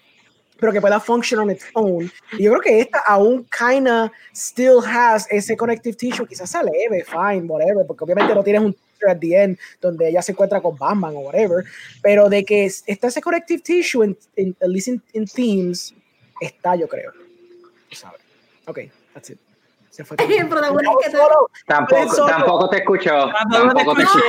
[0.60, 2.12] pero que pueda funcionar on its own.
[2.38, 7.04] Y yo creo que esta aún kinda still has ese connective tissue, quizás sea leve,
[7.04, 8.76] fine, whatever, porque obviamente no tienes un
[9.10, 11.64] at the end donde ella se encuentra con Batman o whatever,
[12.02, 14.18] pero de que está ese connective tissue, en,
[14.62, 15.94] at least in, themes,
[16.40, 17.12] está yo creo.
[17.92, 18.22] ¿Sabes?
[18.66, 18.80] Ok,
[19.14, 19.40] that's it.
[19.90, 20.16] Se fue.
[21.68, 23.30] tampoco, tampoco te escuchó.
[23.52, 24.26] Tampoco te escuchó.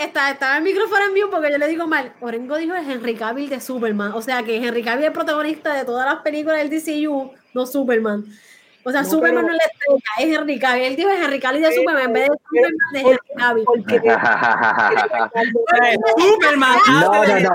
[0.00, 2.12] Está, estaba el micrófono en vivo porque yo le digo mal.
[2.20, 4.12] Orengo dijo es Henry Cavill de Superman.
[4.12, 7.66] O sea que Henry Cavill es el protagonista de todas las películas del DCU, no
[7.66, 8.24] Superman.
[8.82, 10.84] O sea, Superman no le estrella, es Henry Cavill.
[10.84, 13.64] Él dijo es Henry Cavill de Superman en vez de Superman de Henry Cavill.
[16.18, 16.78] Superman.
[17.00, 17.50] No, no, no.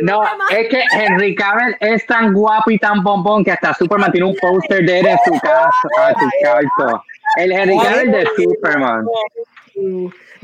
[0.00, 4.28] No, es que Henry Cavill es tan guapo y tan bombón que hasta Superman tiene
[4.28, 7.02] un póster de él en su casa, a su cuarto.
[7.36, 9.06] El Henry Cavill de Superman.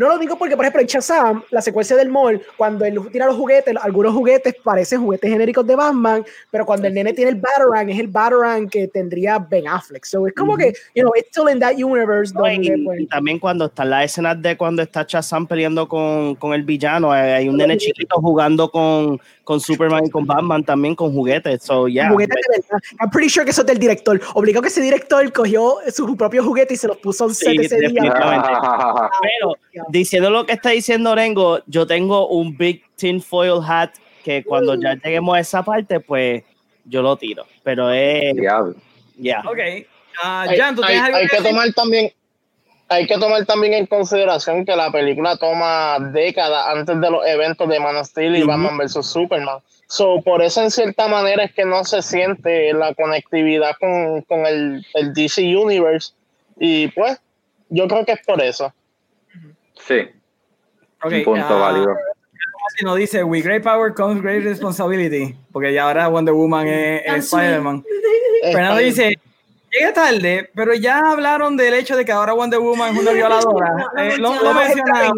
[0.03, 3.25] No lo digo porque, por ejemplo, en Shazam, la secuencia del mall, cuando él tira
[3.25, 7.37] los juguetes, algunos juguetes parecen juguetes genéricos de Batman, pero cuando el nene tiene el
[7.37, 10.05] Batarang, es el Batarang que tendría Ben Affleck.
[10.05, 12.35] So es como que, you know, it's still in that universe.
[12.35, 16.53] donde, y, pues, también cuando están las escenas de cuando está Shazam peleando con, con
[16.53, 21.13] el villano, hay un nene chiquito jugando con, con Superman y con Batman también con
[21.13, 21.63] juguetes.
[21.63, 22.11] So, yeah.
[22.11, 22.79] Juguetes de verdad.
[23.01, 24.21] I'm pretty sure que eso es del director.
[24.35, 27.79] Obligó que ese director cogió su propio juguete y se los puso en set ese
[27.79, 28.03] día.
[29.23, 29.57] Pero,
[29.89, 33.91] diciendo lo que está diciendo Orengo, yo tengo un big tin foil hat
[34.25, 36.45] que cuando ya lleguemos a esa parte, pues
[36.85, 37.45] yo lo tiro.
[37.63, 38.35] Pero es.
[39.17, 39.41] Ya.
[39.41, 39.59] Ok.
[40.23, 42.13] Uh, Jan, ¿tú hay, hay que tomar también
[42.93, 47.69] hay que tomar también en consideración que la película toma décadas antes de los eventos
[47.69, 49.59] de Man of Steel y Batman vs Superman.
[49.87, 54.47] So, por eso en cierta manera es que no se siente la conectividad con, con
[54.47, 56.13] el, el, DC Universe
[56.59, 57.19] y pues
[57.71, 58.73] yo creo que es por eso.
[59.87, 60.09] Sí.
[61.05, 61.97] Un punto uh, válido.
[62.77, 67.03] Si nos dice, with great power comes great responsibility, porque ya ahora Wonder Woman es,
[67.05, 67.85] es Spider-Man.
[68.53, 69.19] Fernando dice,
[69.73, 73.75] llega tarde, pero ya hablaron del hecho de que ahora Wonder Woman es una violadora.
[73.99, 75.17] eh, lo, lo mencionaron.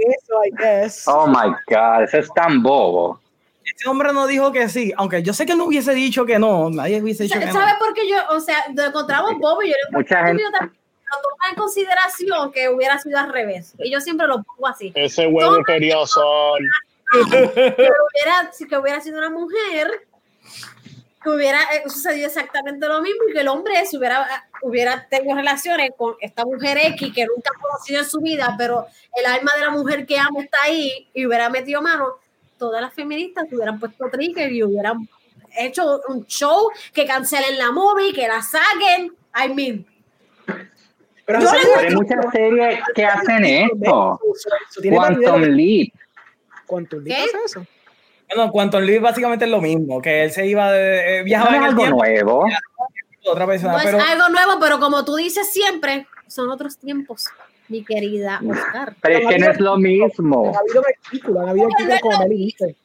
[1.06, 3.20] Oh my God, eso es tan bobo.
[3.64, 6.70] Este hombre no dijo que sí, aunque yo sé que no hubiese dicho que no,
[6.70, 7.52] nadie hubiese dicho que no.
[7.52, 11.50] ¿Sabes por qué yo, o sea, lo encontramos bobo y yo Mucha gente lo toma
[11.50, 13.74] en consideración que hubiera sido al revés.
[13.78, 14.92] Y yo siempre lo pongo así.
[14.94, 15.56] Ese huevo
[16.06, 16.58] son.
[17.12, 20.06] Que hubiera, que hubiera sido una mujer,
[21.24, 25.34] que hubiera eh, sucedido exactamente lo mismo y que el hombre se hubiera, hubiera tenido
[25.34, 28.86] relaciones con esta mujer X que nunca ha conocido en su vida, pero
[29.16, 32.08] el alma de la mujer que amo está ahí y hubiera metido mano,
[32.58, 35.08] todas las feministas hubieran puesto trigger y hubieran
[35.56, 39.12] hecho un show que cancelen la movie, que la saquen.
[39.34, 39.86] I mean,
[41.26, 44.20] pero hay muchas series que hacen esto.
[44.90, 45.88] Quantum Leap.
[46.66, 47.66] ¿Quantum Leap hace eso?
[48.28, 51.20] Bueno, Quantum Leap básicamente es lo mismo, que él se iba de.
[51.20, 51.96] Eh, viajaba en el algo tiempo.
[51.98, 52.44] nuevo.
[53.26, 53.98] Otra persona, No es pero.
[54.00, 57.28] algo nuevo, pero como tú dices siempre, son otros tiempos,
[57.68, 58.94] mi querida Oscar.
[59.00, 60.52] Pero es que no es lo mismo.
[60.54, 62.76] Ha habido artículos, ha habido artículos como Meli dice.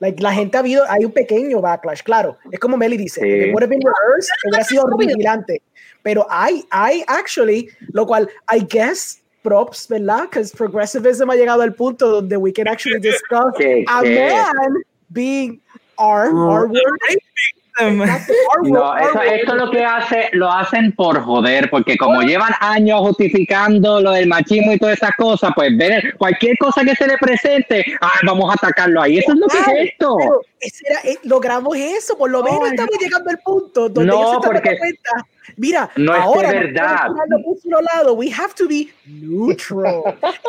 [0.00, 2.38] Like, la gente ha habido, hay un pequeño backlash, claro.
[2.52, 3.26] Es como Meli dice, Sí.
[3.26, 5.62] it would have been reversed, hubiera sido horripilante.
[6.02, 10.24] Pero hay, hay actually, lo cual, I guess, props, ¿verdad?
[10.24, 15.60] Because progressivism ha llegado al punto donde we can actually discuss ¿Qué, a man being
[15.98, 16.68] R, R
[18.64, 24.00] No, eso, esto lo que hace, lo hacen por joder, porque como llevan años justificando
[24.00, 27.84] lo del machismo y todas esas cosas, pues ven cualquier cosa que se le presente,
[28.00, 29.18] ah, vamos a atacarlo ahí.
[29.18, 30.16] Eso es lo que es esto.
[30.18, 34.16] pero ese era- eh, logramos eso, por lo menos estamos llegando al punto donde No,
[34.18, 35.10] ellos se porque cuenta.
[35.56, 37.08] Mira, no es de verdad.
[37.94, 40.02] lado, we have to be neutral.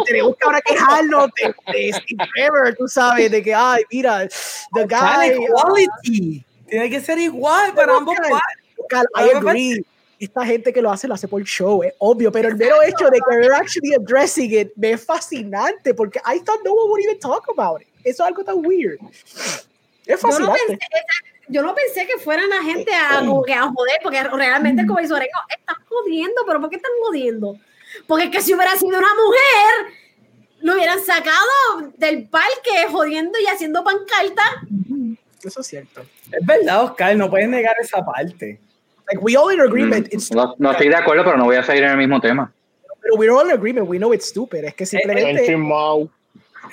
[0.05, 4.27] Tenemos que ahora quejarnos de, de Steve Trevor, tú sabes, de que, ay, mira,
[4.73, 6.43] the guy.
[6.69, 8.15] Tiene que ser igual para ambos.
[8.89, 9.85] Cal, I agree.
[10.19, 13.05] Esta gente que lo hace, lo hace por show, es obvio, pero el mero hecho
[13.09, 17.01] de que we're actually addressing it me es fascinante porque I thought no one would
[17.01, 17.87] even talk about it.
[18.03, 18.99] Eso es algo tan weird.
[20.05, 20.77] Es Yo no, fascinante.
[20.77, 20.87] pensé,
[21.47, 24.99] yo no pensé que fueran la gente a, como que a joder, porque realmente, como
[24.99, 27.57] dice Orengo, están jodiendo, pero ¿por qué están jodiendo?
[28.05, 29.93] Porque es que si hubiera sido una mujer,
[30.59, 34.43] lo hubieran sacado del parque jodiendo y haciendo pancarta.
[35.43, 36.01] Eso es cierto.
[36.31, 38.59] Es verdad, Oscar, no puedes negar esa parte.
[39.07, 40.07] Like we all in agreement.
[40.13, 42.21] It's Mm, No, no estoy de acuerdo, pero no voy a seguir en el mismo
[42.21, 42.51] tema.
[43.01, 43.87] Pero we're all in agreement.
[43.89, 44.63] We know it's stupid.
[44.65, 45.41] Es que simplemente.
[45.41, 46.09] Encimao.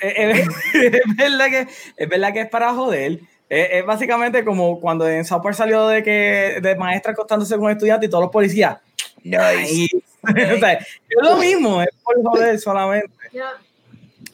[0.03, 0.45] Eh, eh,
[0.93, 1.67] es, verdad que,
[1.97, 3.21] es verdad que es para joder.
[3.49, 7.71] Eh, es básicamente como cuando en South Park salió de que de maestra acostándose con
[7.71, 8.79] estudiantes y todos los policías.
[9.23, 9.97] Nice.
[10.23, 10.89] o sea, es
[11.23, 13.09] lo mismo, es por joder solamente.
[13.33, 13.53] Ya.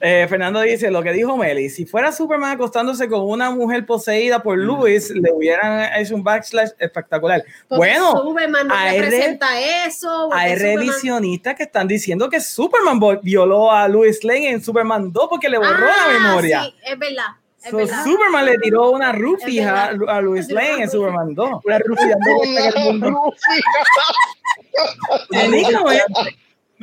[0.04, 4.42] Eh, Fernando dice lo que dijo Meli: si fuera Superman acostándose con una mujer poseída
[4.42, 7.44] por Luis, le hubieran hecho un backslash espectacular.
[7.68, 10.28] Porque bueno, Superman no hay re- representa eso.
[10.32, 15.26] hay Superman- revisionistas que están diciendo que Superman violó a Louis Lane en Superman 2
[15.30, 16.62] porque le borró Ah, la memoria.
[16.64, 17.26] Sí, es verdad.
[17.70, 17.78] So.
[18.02, 20.90] Superman le tiró una rufia a, a Louis Lane en.
[20.90, 21.60] Superman 2.
[21.64, 22.16] Una rufia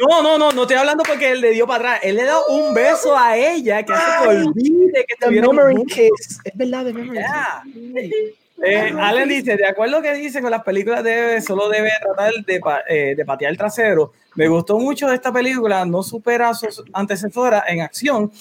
[0.07, 1.99] No, no, no, no estoy hablando porque él le dio para atrás.
[2.03, 5.75] Él le dio un beso a ella que hace que olvide que The tuvieron memory
[5.75, 5.95] juntos.
[5.97, 6.39] kiss.
[6.45, 7.63] Es verdad, the memory Ya.
[8.61, 12.59] Eh, Allen dice, de acuerdo que dice con las películas debe, solo debe tratar de,
[12.59, 14.11] pa- eh, de patear el trasero.
[14.35, 18.31] Me gustó mucho de esta película, no supera a sus antecesoras en acción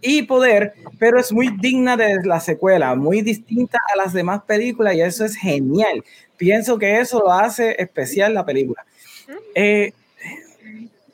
[0.00, 4.94] y poder, pero es muy digna de la secuela, muy distinta a las demás películas
[4.94, 6.04] y eso es genial.
[6.36, 8.84] Pienso que eso lo hace especial la película.
[9.56, 9.92] Eh,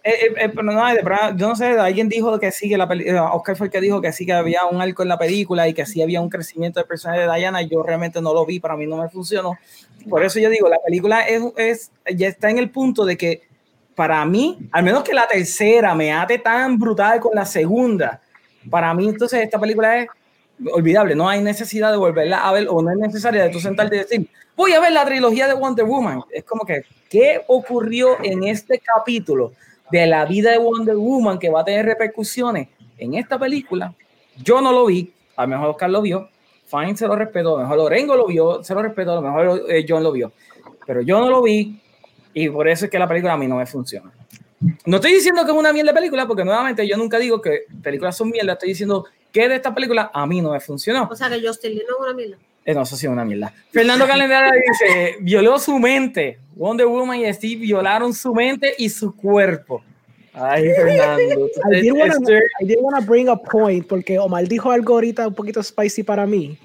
[0.03, 1.03] eh, eh, eh, pero no, de
[1.37, 4.01] yo no sé, alguien dijo que sí, que la película, Oscar fue el que dijo
[4.01, 6.81] que sí, que había un arco en la película y que sí había un crecimiento
[6.81, 9.59] del personaje de Diana, yo realmente no lo vi, para mí no me funcionó.
[10.09, 13.43] Por eso yo digo, la película es, es ya está en el punto de que
[13.95, 18.23] para mí, al menos que la tercera me ate tan brutal con la segunda,
[18.71, 20.09] para mí entonces esta película es
[20.73, 23.97] olvidable, no hay necesidad de volverla a ver o no es necesaria de tú sentarte
[23.97, 26.23] y decir, voy a ver la trilogía de Wonder Woman.
[26.31, 29.53] Es como que, ¿qué ocurrió en este capítulo
[29.91, 32.69] de la vida de Wonder Woman que va a tener repercusiones
[32.99, 33.95] en esta película?
[34.43, 36.29] Yo no lo vi, a lo mejor Oscar lo vio,
[36.67, 39.23] Fine se lo respeto, a lo mejor Lorengo lo vio, se lo respeto, a lo
[39.23, 40.33] mejor eh, John lo vio,
[40.87, 41.81] pero yo no lo vi
[42.33, 44.13] y por eso es que la película a mí no me funciona.
[44.85, 47.65] No estoy diciendo que es una mierda de película, porque nuevamente yo nunca digo que
[47.83, 51.09] películas son mierda, estoy diciendo que de esta película a mí no me funcionó.
[51.11, 52.37] O sea que Justin Lee no es una mierda.
[52.71, 53.53] Eh, no, eso sí es una mierda.
[53.71, 56.39] Fernando Calendara dice, violó su mente.
[56.55, 59.83] Wonder Woman y Steve violaron su mente y su cuerpo.
[60.33, 61.47] Ay, Fernando.
[61.73, 62.15] I did, wanna,
[62.61, 66.27] I did wanna bring a point porque Omar dijo algo ahorita un poquito spicy para
[66.27, 66.57] mí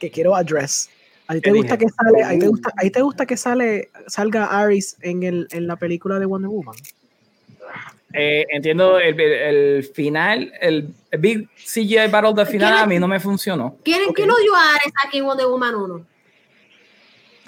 [0.00, 0.88] que quiero address.
[1.28, 1.86] ¿A ti te ¿Qué gusta dije?
[1.86, 5.24] que sale, a ti te gusta, a ti te gusta que sale, salga Aris en,
[5.24, 6.76] el, en la película de Wonder Woman?
[8.12, 9.32] Eh, entiendo el, el-
[9.76, 13.76] el final, el, el Big CGI Battle del final a mí no me funcionó.
[13.84, 16.06] ¿Quién, ¿quién odió a Ares aquí en Wonder Woman 1?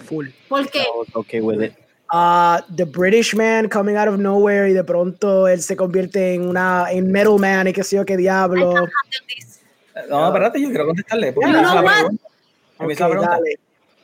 [0.04, 0.28] Full.
[0.48, 0.84] ¿Por qué?
[1.12, 1.72] Okay with it.
[2.12, 6.48] Uh, the British man coming out of nowhere y de pronto él se convierte en
[6.48, 8.72] una en Metal Man y qué sé yo qué diablo.
[10.08, 11.32] No, espérate, yo quiero contestarle.
[11.32, 13.30] porque Ok, pregunta.
[13.30, 13.58] dale.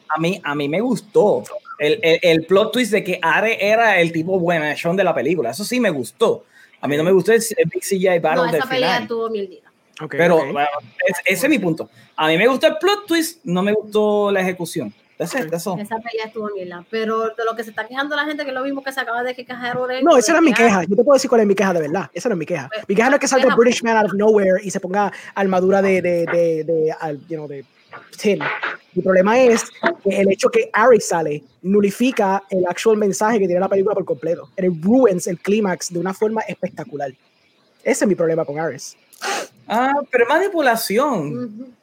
[0.09, 1.43] A mí, a mí me gustó
[1.86, 5.51] el, el, el plot twist de que Are era el tipo buenachón de la película.
[5.51, 6.44] Eso sí me gustó.
[6.81, 9.02] A mí no me gustó el, el Big CGI Battle No, del esa pelea final.
[9.02, 9.70] estuvo mierdita.
[10.02, 10.52] Ok, Pero ok.
[10.52, 10.69] bueno,
[11.06, 11.89] es- ese es mi punto.
[12.16, 14.93] A mí me gustó el plot twist, no me gustó la ejecución.
[15.16, 18.55] Esa pelea estuvo la Pero de lo que se está quejando la gente, que es
[18.55, 20.82] lo mismo que se acaba de quejar No, esa era mi queja.
[20.82, 22.11] Yo te puedo decir cuál es mi queja de verdad.
[22.12, 22.69] Esa no es mi queja.
[22.73, 25.12] Pues, mi queja no es que salga British Man out of nowhere y se ponga
[25.35, 26.94] armadura de, de, de, de,
[27.28, 27.47] you know,
[28.20, 28.40] tin.
[28.94, 29.64] Mi problema es
[30.02, 34.04] que el hecho que Ares sale nulifica el actual mensaje que tiene la película por
[34.04, 34.50] completo.
[34.56, 37.12] It ruins el clímax de una forma espectacular.
[37.82, 38.96] Ese es mi problema con Ares.
[39.66, 41.74] Ah, pero manipulación.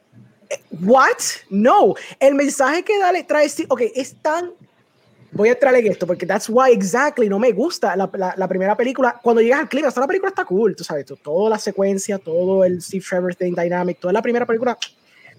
[0.80, 1.18] What?
[1.50, 1.94] No.
[2.18, 4.50] El mensaje que dale, trae, ok, es tan.
[5.32, 9.18] Voy a traerle esto porque that's why exactly no me gusta la, la, primera película.
[9.22, 12.64] Cuando llegas al clima, hasta la película está cool, tú sabes, toda la secuencia, todo
[12.64, 14.76] el Steve Trevor thing, dynamic, toda la primera película.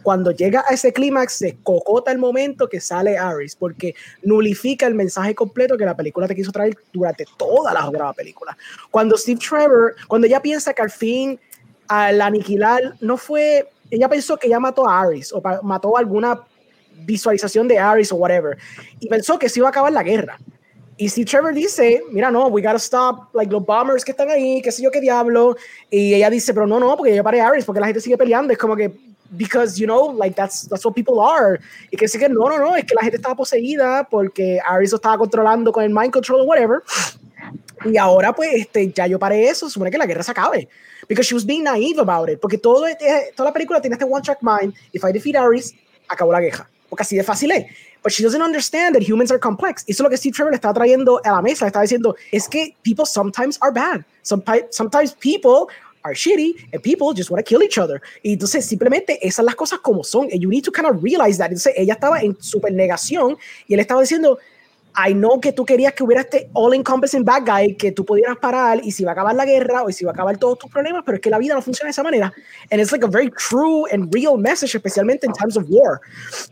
[0.04, 4.94] Cuando llega a ese clímax, se cocota el momento que sale Ares, porque nulifica el
[4.94, 8.58] mensaje completo que la película te quiso traer durante toda la la película.
[8.92, 11.40] Cuando Steve Trevor, cuando ella piensa que al fin
[11.88, 16.40] al aniquilar, no fue ella pensó que ya mató a Ares o mató alguna
[17.06, 18.58] visualización de Ares o whatever
[19.00, 20.40] y pensó que se iba a acabar la guerra.
[20.98, 24.62] Y si Trevor dice, mira, no, we gotta stop, like, los bombers que están ahí,
[24.62, 25.56] qué sé yo qué diablo.
[25.90, 28.18] Y ella dice, pero no, no, porque yo paré a Ares, porque la gente sigue
[28.18, 28.54] peleando.
[28.54, 28.92] Es como que,
[29.38, 31.60] because, you know, like, that's, that's what people are.
[31.92, 34.92] Y que sí que no, no, no, es que la gente estaba poseída porque Ares
[34.92, 36.84] lo estaba controlando con el mind control o whatever.
[37.86, 40.70] Y ahora, pues, este, ya yo paré eso, supone que la guerra se acabe
[41.08, 42.40] because she was being naive about it.
[42.40, 42.86] Porque todo,
[43.36, 44.74] toda la película tiene este one track mind.
[44.94, 45.74] If I defeat Ares,
[46.08, 46.68] acabó la guerra.
[46.90, 47.66] Porque así de fácil es.
[48.04, 49.84] But she doesn't understand that humans are complex.
[49.88, 51.66] Eso es lo que Steve Trevor le está trayendo a la mesa.
[51.66, 54.04] Le está diciendo, es que people sometimes are bad.
[54.24, 55.68] Sometimes people
[56.04, 58.02] are shitty and people just want to kill each other.
[58.22, 60.30] Y entonces simplemente esas las cosas como son.
[60.32, 61.48] And you need to kind of realize that.
[61.48, 64.38] Entonces ella estaba en super negación y él estaba diciendo,
[64.96, 68.80] I know que tú querías que hubiera este all-encompassing bad guy, que tú pudieras parar
[68.84, 71.02] y si va a acabar la guerra o si va a acabar todos tus problemas,
[71.04, 72.32] pero es que la vida no funciona de esa manera.
[72.70, 76.00] And it's like a very true and real message, especialmente en times of war.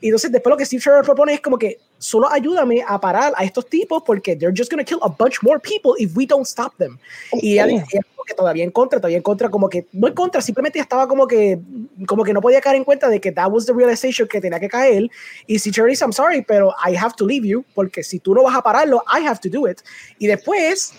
[0.02, 3.32] Y entonces después lo que Steve Trevor propone es como que solo ayúdame a parar
[3.38, 6.26] a estos tipos porque they're just going to kill a bunch more people if we
[6.26, 6.98] don't stop them.
[7.34, 7.86] Y ella,
[8.24, 11.28] que todavía en contra, todavía en contra, como que no en contra, simplemente estaba como
[11.28, 11.60] que
[12.08, 14.60] como que no podía caer en cuenta de que that was the realization que tenía
[14.60, 15.10] que caer.
[15.48, 18.44] Y si Cherry I'm sorry, pero I have to leave you, porque si tú no
[18.44, 19.80] vas a pararlo, I have to do it.
[20.20, 20.94] Y después,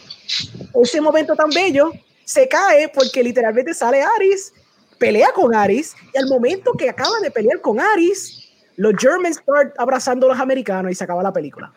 [0.83, 1.93] ese momento tan bello
[2.25, 4.53] se cae porque literalmente sale Aris,
[4.99, 9.75] pelea con Aris, y al momento que acaba de pelear con Aris, los Germans start
[9.79, 11.73] abrazando a los americanos y se acaba la película.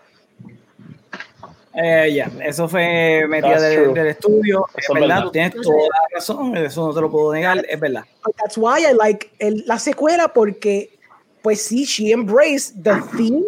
[1.78, 4.66] Eh, ya, eso fue metida del, estudio.
[4.78, 8.06] es verdad, tú tienes toda la razón, eso no te lo puedo negar, es verdad.
[8.38, 9.30] That's why I like
[9.66, 10.98] la secuela, porque,
[11.42, 13.44] pues sí, she embraced the theme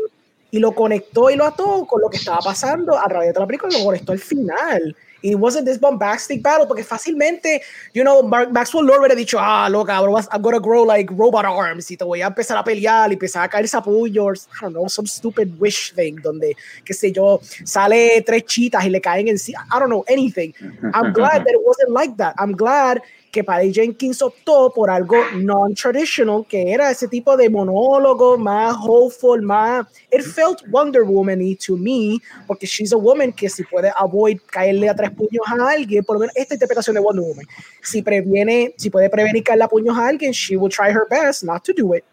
[0.51, 3.45] y lo conectó y lo ató con lo que estaba pasando a través de la
[3.45, 4.95] película y lo conectó al final.
[5.21, 7.61] It wasn't this bombastic battle porque fácilmente,
[7.93, 11.89] you know, Maxwell Lord hubiera dicho, ah, loca, bro, I'm gonna grow like robot arms
[11.91, 14.87] y te voy a empezar a pelear y empezar a caer sapullos, I don't know,
[14.87, 19.65] some stupid wish thing donde, qué sé yo, sale tres chitas y le caen encima,
[19.71, 20.53] I don't know, anything.
[20.93, 22.35] I'm glad that it wasn't like that.
[22.37, 23.01] I'm glad
[23.37, 29.39] que Patty Jenkins optó por algo non-traditional, que era ese tipo de monólogo más hopeful,
[29.43, 29.85] más...
[30.11, 34.89] It felt Wonder Woman-y to me, porque she's a woman que si puede avoid caerle
[34.89, 37.45] a tres puños a alguien, por lo menos esta interpretación de Wonder Woman,
[37.83, 41.43] si previene, si puede prevenir caerle a puños a alguien, she will try her best
[41.43, 42.03] not to do it.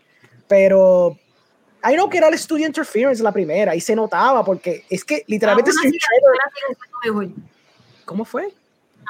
[0.46, 1.16] Pero
[1.90, 5.24] I know que era el studio interference la primera y se notaba porque es que
[5.26, 5.70] literalmente...
[8.04, 8.52] ¿Cómo fue?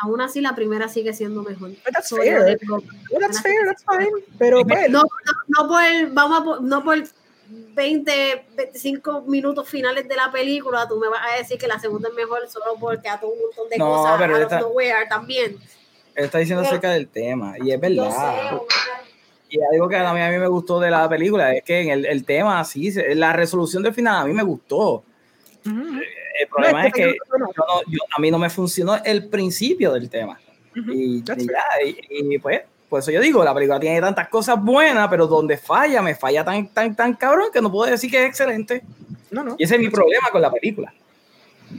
[0.02, 1.72] Aún así la primera sigue siendo mejor.
[1.92, 2.58] that's fair.
[3.20, 4.10] that's fair, that's fine.
[4.38, 5.02] Pero pues, no,
[5.48, 7.02] no, por, vamos a, no por
[7.48, 12.08] 20, 25 minutos finales de la película, tú me vas a decir que la segunda
[12.08, 15.56] es mejor solo porque a todo un montón de cosas pero está, también.
[16.14, 18.60] Él está diciendo acerca del tema, y es verdad.
[19.48, 21.90] y algo que a mí, a mí me gustó de la película es que en
[21.90, 25.04] el, el tema, así, la resolución del final a mí me gustó.
[26.40, 27.16] El problema es que
[28.16, 30.38] a mí no me funcionó el principio del tema.
[30.74, 31.22] y,
[32.10, 36.02] y, pues, por eso yo digo, la película tiene tantas cosas buenas, pero donde falla,
[36.02, 38.82] me falla tan, tan, tan cabrón que no puedo decir que es excelente.
[39.30, 39.56] No, no.
[39.58, 40.92] Y ese es mi problema con la película.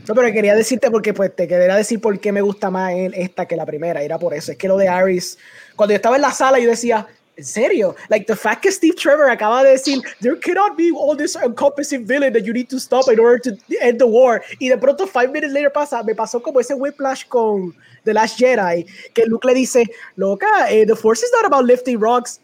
[0.08, 3.46] No, pero quería decirte porque pues te quería decir por qué me gusta más esta
[3.46, 4.52] que la primera, era por eso.
[4.52, 5.38] Es que lo de Aris,
[5.76, 7.08] cuando yo estaba en la sala, yo decía,
[7.38, 7.96] ¿En serio?
[8.10, 12.06] Like the fact que Steve Trevor acaba de decir, there cannot be all this encompassing
[12.06, 14.42] villain that you need to stop in order to end the war.
[14.60, 17.76] Y de pronto, five minutes later pasa, me pasó como ese whiplash con
[18.06, 19.86] The Last Jedi, que Luke le dice,
[20.16, 22.40] loca, eh, the force is not about lifting rocks.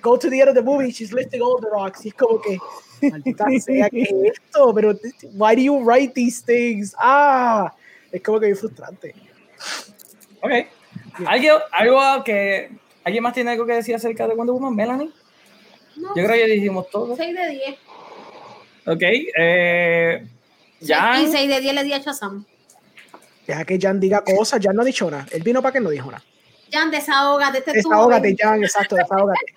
[0.00, 2.04] Go to the end of the movie, she's lifting all the rocks.
[2.04, 2.58] Y es como que,
[3.02, 4.72] maldita sea, ¿qué esto?
[4.74, 4.98] Pero,
[5.34, 6.92] why do you write these things?
[6.98, 7.72] Ah,
[8.10, 9.14] es como que es frustrante.
[10.42, 10.66] Ok.
[11.26, 12.70] ¿Algo, algo que
[13.04, 14.74] ¿Alguien más tiene algo que decir acerca de Wonder Woman?
[14.74, 15.10] ¿Melanie?
[15.96, 17.14] No, Yo creo que ya dijimos todo.
[17.14, 17.78] 6 de 10.
[18.86, 19.02] Ok.
[19.38, 20.26] Eh,
[20.84, 21.22] Jan.
[21.22, 22.44] Y 6 de 10 le di a Shazam.
[23.46, 24.60] Deja que Jan diga cosas.
[24.62, 25.26] Jan no dicho nada.
[25.30, 26.24] Él vino para que no dijo nada.
[26.72, 27.58] Jan, desahógate.
[27.58, 28.62] Este desahógate, Jan.
[28.64, 29.40] Exacto, desahógate.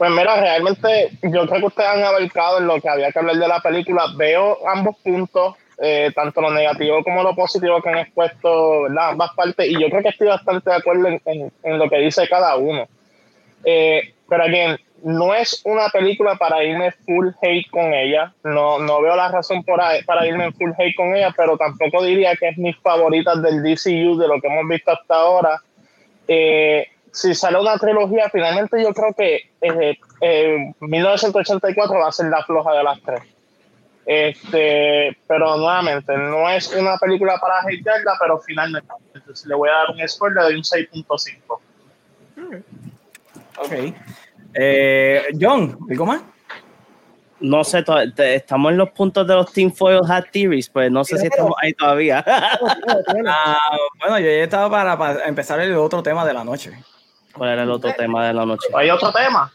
[0.00, 3.36] Pues mira, realmente yo creo que ustedes han abarcado en lo que había que hablar
[3.36, 4.06] de la película.
[4.16, 9.10] Veo ambos puntos, eh, tanto lo negativo como lo positivo que han expuesto, ¿verdad?
[9.10, 12.28] Ambas partes, y yo creo que estoy bastante de acuerdo en, en, lo que dice
[12.28, 12.86] cada uno.
[13.64, 18.32] Eh, pero again, no es una película para irme full hate con ella.
[18.44, 22.48] No, no veo la razón para irme full hate con ella, pero tampoco diría que
[22.48, 25.62] es mis favoritas del DCU, de lo que hemos visto hasta ahora.
[26.28, 32.44] Eh, si sale una trilogía, finalmente yo creo que eh, 1984 va a ser la
[32.44, 33.39] floja de las tres.
[34.06, 39.72] Este, pero nuevamente, no es una película para hatearla, pero finalmente entonces, le voy a
[39.72, 41.60] dar un spoiler de un 6.5.
[43.58, 43.94] Ok.
[44.54, 46.22] Eh, John, ¿algo más?
[47.40, 47.82] No sé,
[48.18, 51.54] estamos en los puntos de los Team Foil Hat Theories, pues no sé si estamos
[51.62, 52.24] ahí todavía.
[53.26, 56.72] Ah, bueno, yo ya estaba para, para empezar el otro tema de la noche.
[57.32, 58.68] ¿Cuál era el otro tema de la noche?
[58.74, 59.52] ¿Hay otro tema?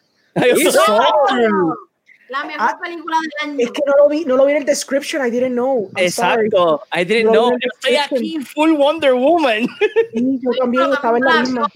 [2.36, 3.56] La mejor ah, película del año.
[3.60, 5.90] Es que no lo vi, no lo vi en el description, I didn't know.
[5.96, 7.52] Exacto, I didn't know.
[7.52, 9.66] Yo estoy aquí full Wonder Woman.
[10.14, 11.68] Sí, yo también estaba en la misma.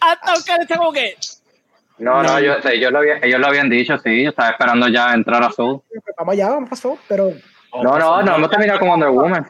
[0.00, 1.16] Hasta Oscar está como que.
[1.96, 5.14] No, no, yo, ellos, lo habían, ellos lo habían dicho, sí, yo estaba esperando ya
[5.14, 5.80] entrar a Soul.
[6.18, 7.32] Vamos allá, vamos a Soul, pero...
[7.82, 9.46] No, no, no, hemos terminado con Wonder Woman.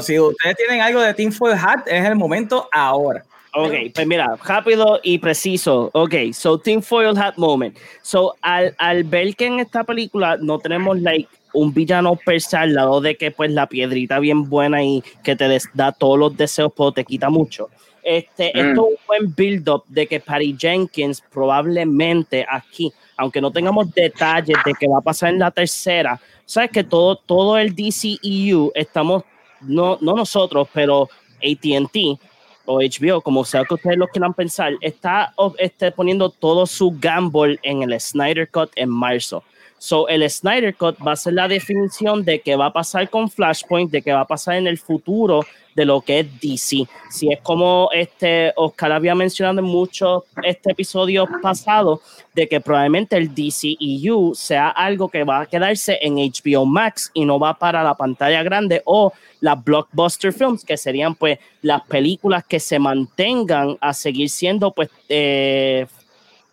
[0.00, 3.22] si ustedes tienen algo de Team Full Hat, es el momento ahora.
[3.60, 5.90] Ok, pues mira, rápido y preciso.
[5.92, 7.76] Ok, so Team Foil Hat Moment.
[8.02, 12.56] So, al, al ver que en esta película no tenemos like un villano per se
[12.56, 16.36] al lado de que pues la piedrita bien buena y que te da todos los
[16.36, 17.68] deseos, pero te quita mucho.
[18.04, 18.58] Este, mm.
[18.58, 24.56] Esto es un buen build-up de que Patty Jenkins probablemente aquí, aunque no tengamos detalles
[24.64, 29.24] de qué va a pasar en la tercera, sabes que todo, todo el DCEU estamos,
[29.60, 31.08] no, no nosotros, pero
[31.42, 32.20] ATT
[32.68, 37.58] o HBO, como sea que ustedes lo quieran pensar, está este, poniendo todo su gamble
[37.62, 39.42] en el Snyder Cut en marzo.
[39.78, 43.30] So, el Snyder Cut va a ser la definición de qué va a pasar con
[43.30, 45.46] Flashpoint, de qué va a pasar en el futuro
[45.78, 46.88] de lo que es DC.
[47.08, 52.02] Si es como este Oscar había mencionado en muchos este episodio pasado,
[52.34, 57.24] de que probablemente el DCEU sea algo que va a quedarse en HBO Max y
[57.24, 62.44] no va para la pantalla grande o las blockbuster films, que serían pues las películas
[62.44, 65.86] que se mantengan a seguir siendo pues eh,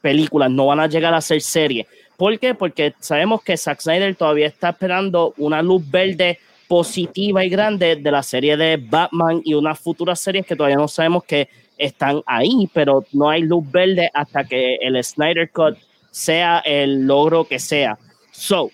[0.02, 1.88] películas, no van a llegar a ser series.
[2.16, 2.54] ¿Por qué?
[2.54, 6.38] Porque sabemos que Zack Snyder todavía está esperando una luz verde
[6.68, 10.88] positiva y grande de la serie de Batman y unas futuras series que todavía no
[10.88, 15.78] sabemos que están ahí, pero no hay luz verde hasta que el Snyder Cut
[16.12, 17.98] sea el logro que sea.
[18.32, 18.72] So,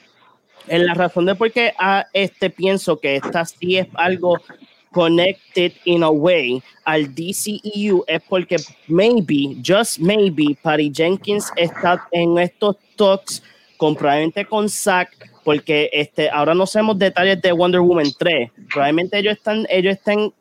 [0.68, 4.38] en la razón de por qué a este pienso que esta sí es algo
[4.91, 8.57] connected in a way al DCEU es porque
[8.88, 13.41] maybe, just maybe, Patty Jenkins está en estos talks
[13.81, 18.51] con probablemente con Zack, porque este, ahora no sabemos detalles de Wonder Woman 3.
[18.71, 20.31] Probablemente ellos están, ellos están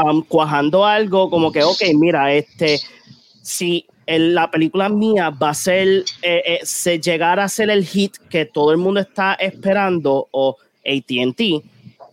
[0.00, 2.78] um, cuajando algo como que, ok, mira, este,
[3.42, 5.88] si la película mía va a ser,
[6.22, 10.56] eh, eh, se llegar a ser el hit que todo el mundo está esperando o
[10.86, 11.40] ATT,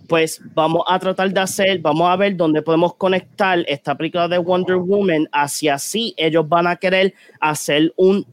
[0.08, 4.40] pues vamos a tratar de hacer, vamos a ver dónde podemos conectar esta película de
[4.40, 8.26] Wonder Woman hacia así ellos van a querer hacer un,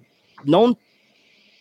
[0.45, 0.79] no un,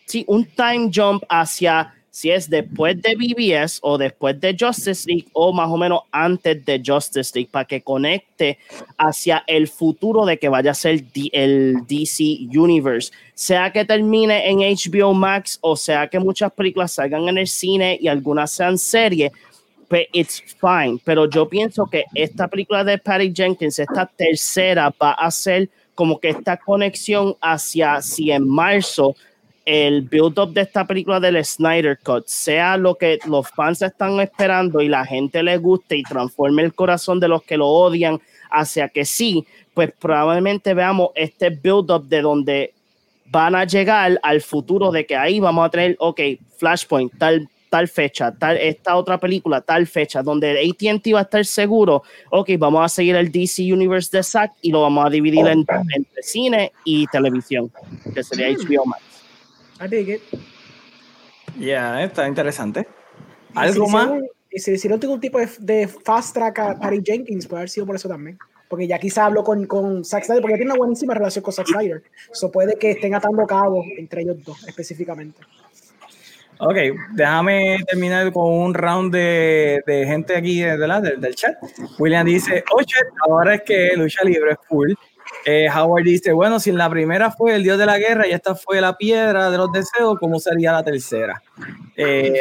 [0.06, 5.26] sí, un time jump hacia si es después de BBS o después de Justice League
[5.32, 8.56] o más o menos antes de Justice League para que conecte
[8.96, 11.02] hacia el futuro de que vaya a ser
[11.32, 17.28] el DC Universe, sea que termine en HBO Max o sea que muchas películas salgan
[17.28, 19.32] en el cine y algunas sean series,
[19.88, 21.00] pues it's fine.
[21.02, 26.20] Pero yo pienso que esta película de Patty Jenkins, esta tercera, va a ser como
[26.20, 29.16] que esta conexión hacia si en marzo
[29.64, 34.80] el build-up de esta película del Snyder Cut sea lo que los fans están esperando
[34.80, 38.20] y la gente le guste y transforme el corazón de los que lo odian
[38.50, 42.74] hacia que sí, pues probablemente veamos este build-up de donde
[43.26, 46.20] van a llegar al futuro de que ahí vamos a tener, ok,
[46.58, 51.44] Flashpoint, tal tal fecha, tal, esta otra película, tal fecha, donde ATT va a estar
[51.44, 55.44] seguro, ok, vamos a seguir el DC Universe de Zack y lo vamos a dividir
[55.48, 55.80] entre,
[56.22, 57.72] cine y televisión,
[58.14, 59.13] que sería HBO Max.
[59.80, 60.22] I dig it.
[61.58, 62.86] Ya, está interesante.
[63.54, 64.10] ¿Algo más?
[64.50, 67.70] Y si, si no tengo un tipo de, fast track a Patty Jenkins, puede haber
[67.70, 68.38] sido por eso también.
[68.68, 71.68] porque ya quizá habló con, con Zack Snyder, porque tiene una buenísima relación con Zack
[71.68, 72.02] Snyder.
[72.32, 75.40] Eso puede que estén atando cabos entre ellos dos específicamente.
[76.58, 76.76] Ok,
[77.12, 81.56] déjame terminar con un round de, de gente aquí de, del, del chat.
[81.98, 82.94] William dice, oye,
[83.28, 84.92] ahora es que lucha libre es full.
[85.46, 88.32] Eh, Howard dice, bueno, si en la primera fue el dios de la guerra y
[88.32, 91.42] esta fue la piedra de los deseos, ¿cómo sería la tercera?
[91.96, 92.40] Eh,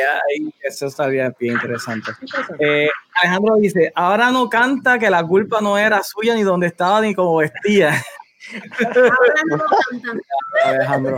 [0.62, 2.12] eso estaría bien interesante.
[2.60, 2.90] Eh,
[3.22, 7.14] Alejandro dice, ahora no canta que la culpa no era suya ni dónde estaba ni
[7.14, 8.02] cómo vestía.
[10.66, 11.18] Alejandro.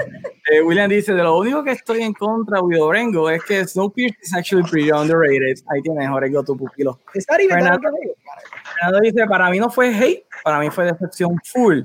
[0.52, 4.18] Eh, William dice, de lo único que estoy en contra de Orengo es que Snowpiercer
[4.24, 5.58] is actually pretty underrated.
[5.68, 7.00] Ahí tienes, Orengo, tu pupilo.
[7.50, 7.90] Fernando,
[8.76, 11.82] Fernando dice, para mí no fue hate, para mí fue decepción full.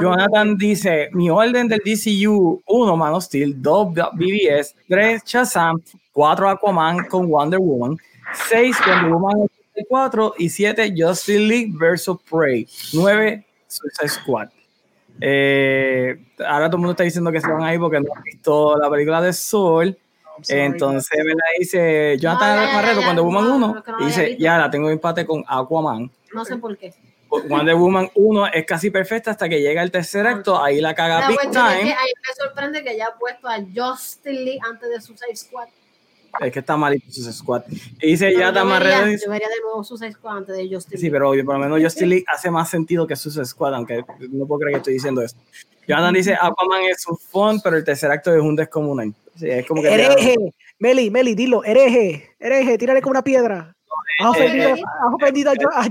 [0.00, 5.80] Jonathan dice, mi orden del DCU, 1 Man of Steel, 2 BBS, 3 Shazam,
[6.12, 7.96] 4 Aquaman con Wonder Woman,
[8.48, 9.48] 6 Wonder Woman
[9.88, 12.16] 4 y 7 Justice League vs.
[12.30, 14.48] Prey, 9 Suicide Squad.
[15.20, 16.16] Eh,
[16.46, 18.90] ahora todo el mundo está diciendo que se van ahí porque no han visto la
[18.90, 19.96] película de Sol.
[20.48, 24.90] Entonces me la dice Jonathan no, Marreto cuando Woman 1 y dice, ya la tengo
[24.90, 26.10] empate con Aquaman.
[26.34, 26.92] No sé por qué.
[27.48, 31.28] Wonder Woman 1 es casi perfecta hasta que llega el tercer acto, ahí la caga
[31.28, 31.62] Big Time.
[31.62, 35.68] ahí me sorprende que haya puesto a Justin Lee antes de Suicide Squad.
[36.40, 37.62] Es que está malito Suicide Squad.
[38.00, 41.10] Y dice ya está más Yo vería de nuevo Suicide Squad antes de Justin Sí,
[41.10, 44.46] pero obvio, por lo menos Justin Lee hace más sentido que Suicide Squad, aunque no
[44.46, 45.40] puedo creer que estoy diciendo esto.
[45.86, 49.14] Jonathan dice Aquaman es un fun, pero el tercer acto es un descomunal.
[49.36, 50.34] Sí, es como que hereje,
[50.78, 53.73] Meli, Meli, dilo, hereje, hereje, tírale con una piedra.
[54.18, 54.76] Has ofendido,
[55.12, 55.88] ofendido a, a,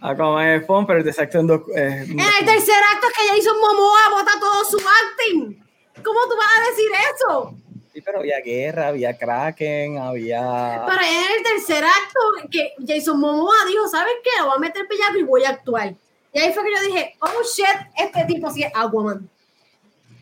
[0.00, 3.14] Aquaman es fun, pero el tercer acto es un eh, En el tercer acto es
[3.18, 5.58] que ya hizo Momoa, bota todo su acting.
[6.04, 7.54] ¿Cómo tú vas a decir eso?
[7.92, 10.84] Sí, pero había guerra, había Kraken, había.
[10.86, 12.20] Para en el tercer acto,
[12.50, 14.30] que Jason Momoa dijo: ¿Sabes qué?
[14.38, 15.94] Lo voy a meter pellaco y voy a actuar.
[16.32, 17.66] Y ahí fue que yo dije: Oh shit,
[17.96, 19.28] este tipo sí es Aquaman.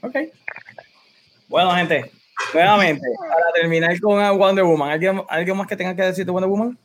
[0.02, 0.16] Ok.
[1.48, 2.12] Bueno, gente,
[2.52, 6.50] nuevamente, para terminar con Wonder Woman, ¿alguien, ¿alguien más que tenga que decir de Wonder
[6.50, 6.78] Woman?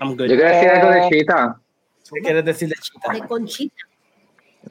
[0.00, 1.56] Yo quiero decir algo de Chita.
[2.12, 3.12] ¿Qué quieres decir de Chita?
[3.12, 3.86] De Conchita.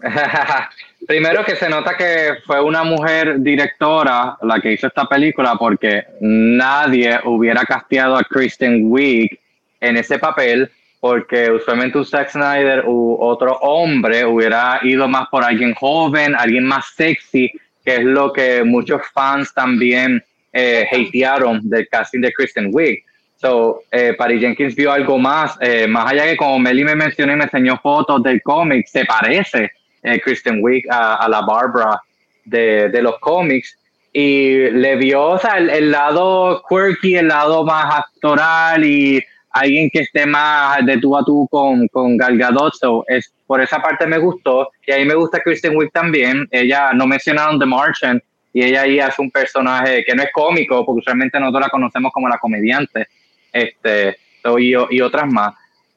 [1.08, 6.06] Primero que se nota que fue una mujer directora la que hizo esta película porque
[6.22, 9.40] nadie hubiera casteado a Kristen Wiig
[9.80, 15.44] en ese papel porque usualmente un Zack Snyder u otro hombre hubiera ido más por
[15.44, 17.52] alguien joven, alguien más sexy,
[17.92, 20.24] que es lo que muchos fans también
[20.54, 23.04] eh, hatearon del casting de Kristen Wiig.
[23.36, 27.36] So, eh, Jenkins vio algo más, eh, más allá que como Meli me mencionó y
[27.36, 29.72] me enseñó fotos del cómic, se parece
[30.04, 32.00] eh, Kristen Wiig a, la Barbara
[32.46, 33.78] de, de, los cómics
[34.14, 39.24] y le vio o sea, el, lado quirky, el lado más actoral y
[39.54, 42.74] alguien que esté más de tú a tú con, con Gal Gadot,
[43.08, 47.08] es, por esa parte me gustó y ahí me gusta Kristen Wiig también, ella no
[47.08, 48.22] mencionaron The Martian
[48.54, 52.12] y ella ahí hace un personaje que no es cómico, porque usualmente nosotros la conocemos
[52.12, 53.08] como la comediante,
[53.54, 54.18] este,
[54.58, 55.54] y, y otras más.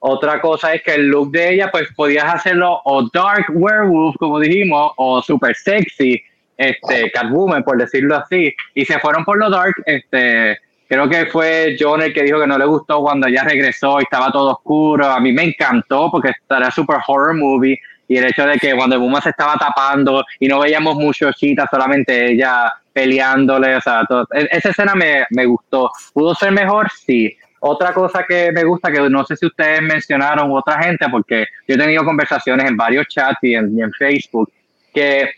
[0.06, 4.39] Otra cosa es que el look de ella, pues podías hacerlo o dark werewolf, como
[4.39, 6.22] dijimos, o super sexy,
[6.59, 8.55] este, Catwoman, por decirlo así.
[8.74, 10.59] Y se fueron por lo dark, este,
[10.89, 14.05] creo que fue John el que dijo que no le gustó cuando ella regresó y
[14.05, 15.06] estaba todo oscuro.
[15.06, 17.78] A mí me encantó porque era super horror movie
[18.09, 21.66] y el hecho de que cuando Woman se estaba tapando y no veíamos mucho chita,
[21.70, 24.02] solamente ella peleándole, o sea,
[24.35, 25.90] e-, esa escena me, me gustó.
[26.12, 26.90] ¿Pudo ser mejor?
[26.90, 27.36] Sí.
[27.66, 31.47] Otra cosa que me gusta, que no sé si ustedes mencionaron u otra gente, porque
[31.66, 34.52] yo he tenido conversaciones en varios chats y en, Facebook,
[34.93, 35.31] que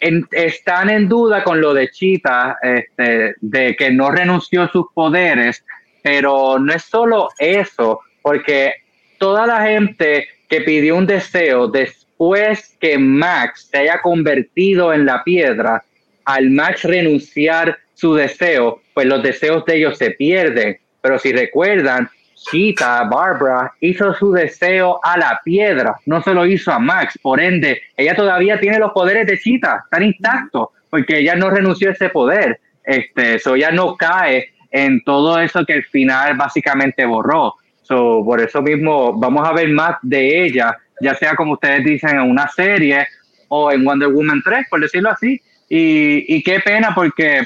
[0.00, 5.64] están en duda con lo de Chita, este, de que no renunció a sus poderes,
[6.02, 8.74] pero no es solo eso, porque
[9.18, 15.22] toda la gente que pidió un deseo después que Max se haya convertido en la
[15.22, 15.84] piedra,
[16.24, 20.78] al Max renunciar su deseo, pues los deseos de ellos se pierden.
[21.02, 22.10] Pero si recuerdan,
[22.40, 27.18] Cheetah, Barbara, hizo su deseo a la piedra, no se lo hizo a Max.
[27.20, 31.90] Por ende, ella todavía tiene los poderes de Cheetah, están intactos, porque ella no renunció
[31.90, 32.60] a ese poder.
[32.82, 37.54] Este, so ella no cae en todo eso que el final básicamente borró.
[37.82, 42.10] So, por eso mismo vamos a ver más de ella, ya sea como ustedes dicen
[42.10, 43.06] en una serie
[43.48, 45.40] o en Wonder Woman 3, por decirlo así.
[45.68, 47.42] Y, y qué pena porque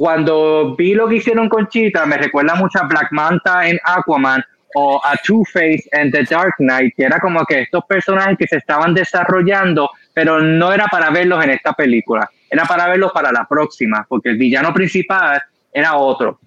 [0.00, 4.42] cuando vi lo que hicieron con Cheetah, me recuerda mucho a Black Manta en Aquaman
[4.74, 8.56] o a Two-Face en The Dark Knight, que era como que estos personajes que se
[8.56, 13.46] estaban desarrollando, pero no era para verlos en esta película, era para verlos para la
[13.46, 16.40] próxima, porque el villano principal era otro.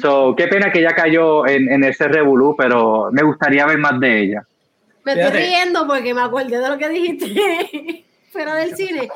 [0.00, 3.98] So, qué pena que ella cayó en, en ese revolú, pero me gustaría ver más
[3.98, 4.42] de ella.
[5.02, 9.08] Me estoy riendo porque me acordé de lo que dijiste fuera del cine.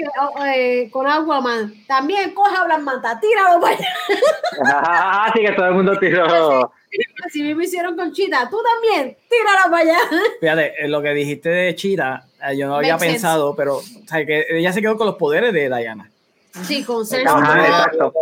[0.00, 1.84] Que, oh, eh, con Aquaman.
[1.86, 5.24] También coge a Manta, tíralo para allá.
[5.26, 6.72] Así que todo el mundo tiró.
[7.26, 8.48] Así mismo hicieron con Chita.
[8.50, 9.98] Tú también, tíralo para allá.
[10.40, 14.46] Fíjate, lo que dijiste de Chita, eh, yo no había pensado, pero o sea, que
[14.50, 16.10] ella se quedó con los poderes de Diana.
[16.62, 18.14] Sí, con exacto.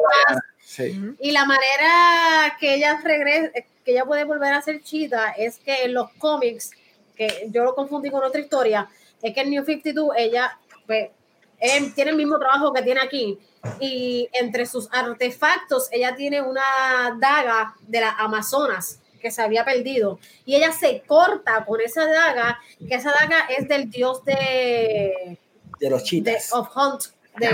[0.61, 1.01] Sí.
[1.21, 3.51] Y la manera que ella regresa,
[3.85, 6.73] que ella puede volver a ser Chita es que en los cómics,
[7.17, 8.89] que yo lo confundí con otra historia,
[9.23, 11.11] es que en New 52 ella pues,
[11.59, 13.39] em, tiene el mismo trabajo que tiene aquí.
[13.81, 20.19] Y entre sus artefactos, ella tiene una daga de las Amazonas que se había perdido.
[20.45, 25.39] Y ella se corta con esa daga, que esa daga es del dios de,
[25.81, 26.53] De los de chitas.
[26.53, 27.03] of Hunt,
[27.37, 27.49] de,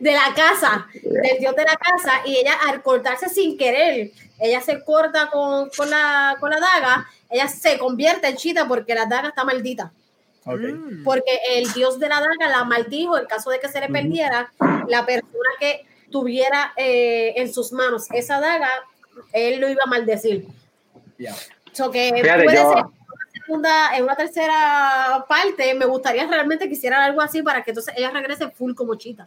[0.00, 4.60] de la casa, del dios de la casa, y ella al cortarse sin querer, ella
[4.60, 9.06] se corta con, con la, con la daga, ella se convierte en chita porque la
[9.06, 9.92] daga está maldita,
[10.46, 10.60] Ok.
[11.04, 14.52] porque el dios de la daga la maldijo en caso de que se le perdiera,
[14.88, 18.68] la persona que tuviera eh, en sus manos esa daga,
[19.32, 20.46] él lo iba a maldecir.
[21.18, 21.34] Ya.
[21.72, 26.26] So que Fíjate, puede yo- ser en una segunda, en una tercera parte, me gustaría
[26.26, 29.26] realmente que hicieran algo así para que entonces ella regrese full como chita.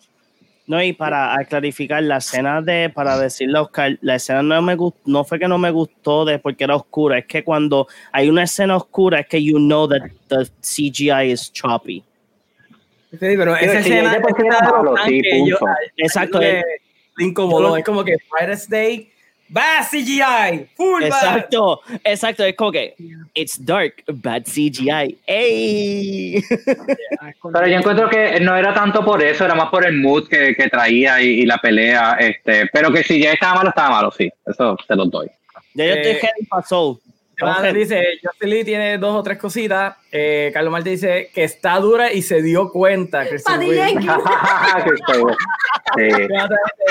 [0.68, 4.76] No, y para clarificar, la escena de, para decirle a Oscar, la escena no me
[4.76, 8.30] gustó, no fue que no me gustó de porque era oscura, es que cuando hay
[8.30, 12.03] una escena oscura es que you know that the CGI is choppy.
[13.11, 14.95] Sí, pero esa sí, escena, sí malo,
[15.48, 15.57] yo-.
[15.95, 16.64] Exacto, le, eh.
[17.15, 17.69] le incomodó.
[17.69, 19.10] Yo- Es como que Pirates Day,
[19.49, 21.07] bad CGI, full bad.
[21.07, 22.95] Exacto, exacto, es como que
[23.34, 25.18] it's dark, bad CGI.
[25.26, 26.44] ¡Ey!
[27.53, 30.56] Pero yo encuentro que no era tanto por eso, era más por el mood que,
[30.56, 32.18] que traía y, y la pelea.
[32.19, 34.30] este Pero que si ya estaba malo, estaba malo, sí.
[34.45, 35.28] Eso te lo doy.
[35.74, 36.98] Ya yo estoy Eh, heading pa' Soul.
[37.39, 39.95] Jonathan dice, Justin Lee tiene dos o tres cositas.
[40.11, 43.23] Eh, Carlos Marte dice que está dura y se dio cuenta.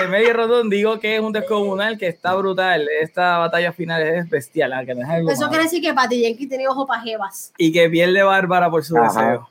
[0.08, 2.88] Mary Rodón digo que es un descomunal que está brutal.
[3.00, 4.72] Esta batalla final es bestial.
[4.72, 5.50] ah, que no es algo Eso malo.
[5.50, 7.52] quiere decir que Patty Jenkins tiene ojo para jevas.
[7.58, 9.08] Y que pierde Bárbara por su Ajá.
[9.08, 9.50] deseo.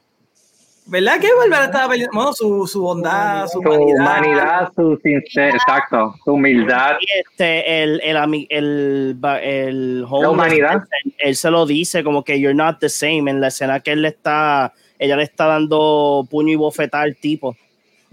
[0.88, 1.95] ¿Verdad que Bárbara estaba?
[2.14, 3.95] Bueno, su, su bondad, su Su humanidad.
[4.02, 6.98] humanidad, su sincer, exacto, su humildad.
[7.02, 8.16] Y este, el, el,
[8.49, 10.70] el, el homeless humanidad.
[10.74, 13.94] person, él se lo dice como que you're not the same en la escena que
[13.94, 17.56] él le está, ella le está dando puño y bofetada al tipo.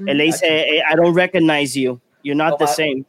[0.06, 3.04] Él le dice, eh, I don't recognize you, you're not the same.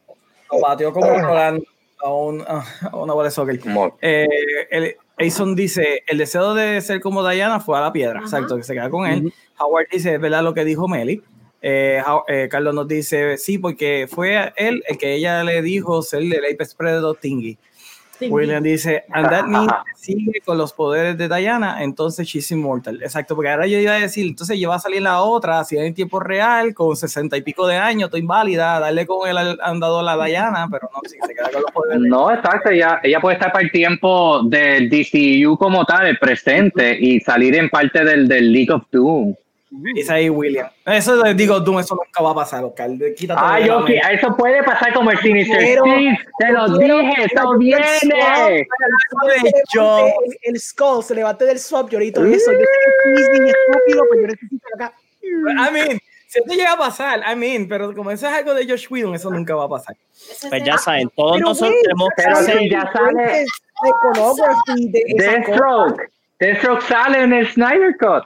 [0.52, 1.64] Lo batió como Rolando
[2.04, 2.64] a, un, a
[2.96, 3.58] una bola de soccer.
[4.02, 4.26] Eh,
[4.70, 8.26] el, Aison dice, el deseo de ser como Diana fue a la piedra, Ajá.
[8.26, 9.32] exacto, que se queda con él.
[9.58, 11.22] Howard dice, es verdad lo que dijo Meli.
[11.62, 16.02] Eh, How- eh, Carlos nos dice, sí, porque fue él el que ella le dijo
[16.02, 17.56] ser el Apex Predator Tingy.
[18.20, 23.02] William dice, and that means sigue con los poderes de Diana, entonces she's immortal.
[23.02, 25.76] Exacto, porque ahora yo iba a decir, entonces ya va a salir la otra, así
[25.76, 30.08] en tiempo real, con sesenta y pico de años, estoy inválida, darle con el andador
[30.08, 32.02] a la Diana, pero no, sí, se queda con los poderes.
[32.02, 36.96] No, exacto, ella, ella puede estar para el tiempo del DCU como tal, el presente,
[36.98, 39.34] y salir en parte del, del League of Doom.
[39.94, 40.68] Dice ahí William.
[40.86, 42.90] Eso les digo, Doom, eso nunca va a pasar, Oscar.
[43.16, 44.00] Quítate Ah, yo, mente.
[44.12, 47.84] eso puede pasar como el Sinister Pero- Six, te lo dije, eso viene.
[48.02, 48.66] levante,
[49.74, 52.64] Yo- el, el skull se levante del swap llorito y eso yo sé
[53.04, 54.92] que es estúpido pero yo necesito acá
[55.22, 55.98] I mean,
[56.28, 59.14] si esto llega a pasar, I mean, pero como eso es algo de Josh Whedon,
[59.14, 59.96] eso nunca va a pasar.
[60.40, 63.44] Pues es ya el- saben, todos Pero, nosotros tenemos que hacer- ya sale de.
[65.16, 68.24] Deathstroke, Deathstroke sale en el Snyder Cut.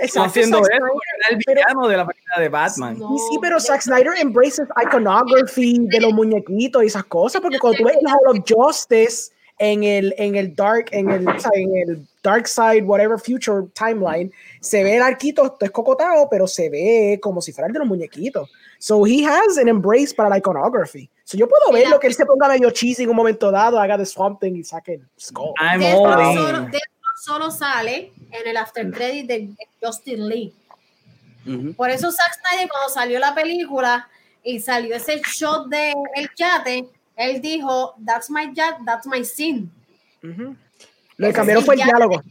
[0.00, 0.86] Está Exacto, haciendo Zack era
[1.30, 2.98] el pero- villano de la película de Batman.
[2.98, 7.58] No, Y sí, pero Zack Snyder embraces iconography de los muñequitos y esas cosas, porque
[7.58, 11.76] cuando tú ves el Hall of Justice en el, en el Dark, en el, en
[11.76, 16.70] el Dark Side, whatever future timeline, se ve el arquito, esto es cocotado, pero se
[16.70, 18.50] ve como si fuera el de los muñequitos.
[18.78, 21.10] So he has an embrace para la iconography.
[21.24, 23.78] So yo puedo ver lo que él se ponga medio cheesy en un momento dado,
[23.78, 25.52] haga de Swamp Thing y saque el skull.
[25.60, 26.70] I'm all
[27.22, 29.50] solo sale en el after credit de
[29.82, 30.54] Justin Lee.
[31.76, 34.08] Por eso Zack Snyder cuando salió la película
[34.42, 36.86] y salió ese shot de el yate,
[37.16, 39.22] él dijo, that's my yacht, that's my.
[40.22, 40.56] Ujú.
[41.20, 42.22] Lo que cambiaron fue el diálogo.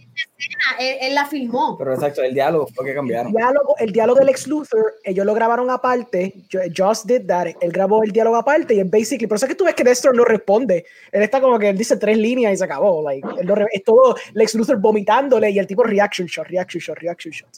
[0.79, 1.77] Él, él la filmó.
[1.77, 3.31] Pero exacto, el diálogo fue que cambiaron.
[3.31, 6.33] diálogo, el diálogo del ex Luthor, ellos lo grabaron aparte.
[6.51, 7.47] Jo- Joss did that.
[7.61, 9.27] Él grabó el diálogo aparte y es basically.
[9.27, 10.85] Por eso es que tú ves que Dexter no responde.
[11.11, 13.03] Él está como que él dice tres líneas y se acabó.
[13.03, 16.97] Like, él no es todo Lex Luthor vomitándole y el tipo reaction shot, reaction shot,
[16.97, 17.49] reaction shot.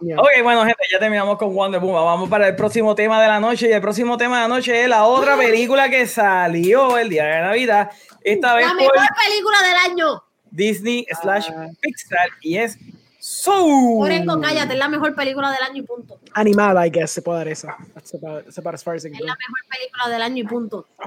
[0.00, 2.04] Ok, bueno, gente, ya terminamos con Wonder Woman.
[2.04, 3.68] Vamos para el próximo tema de la noche.
[3.68, 7.26] Y el próximo tema de la noche es la otra película que salió el día
[7.26, 7.90] de Navidad.
[8.22, 8.94] Esta vez la mejor
[9.26, 10.24] película del año.
[10.50, 11.48] Disney slash
[11.80, 12.78] Pixar y es
[13.40, 14.00] Soul.
[14.00, 16.20] Por eso, cállate, es la mejor película del año y punto.
[16.34, 17.74] Animada, I guess, se puede dar esa.
[17.96, 20.88] Es la mejor película del año y punto.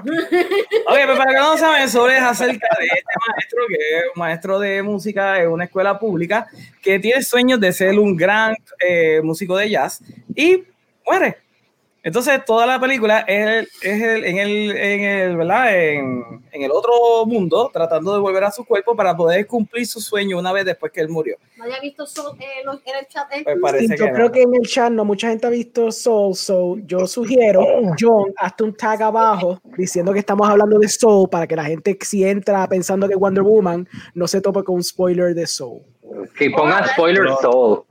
[0.86, 4.20] Ok, pero para que no saben, Soul es acerca de este maestro, que es un
[4.20, 6.48] maestro de música en una escuela pública,
[6.82, 8.56] que tiene sueños de ser un gran
[8.86, 10.02] eh, músico de jazz
[10.34, 10.64] y
[11.06, 11.43] muere
[12.04, 15.74] entonces, toda la película es, es el, en, el, en, el, ¿verdad?
[15.74, 20.02] En, en, el otro mundo, tratando de volver a su cuerpo para poder cumplir su
[20.02, 21.38] sueño una vez después que él murió.
[21.56, 23.26] ¿No haya visto Soul eh, en el chat?
[23.42, 26.76] Pues parece yo creo que en el chat no mucha gente ha visto Soul, so
[26.84, 27.64] yo sugiero,
[27.98, 31.96] John, hazte un tag abajo diciendo que estamos hablando de Soul para que la gente
[32.02, 35.80] si entra pensando que Wonder Woman no se tope con un spoiler de Soul.
[36.36, 37.84] Que ponga spoiler Soul.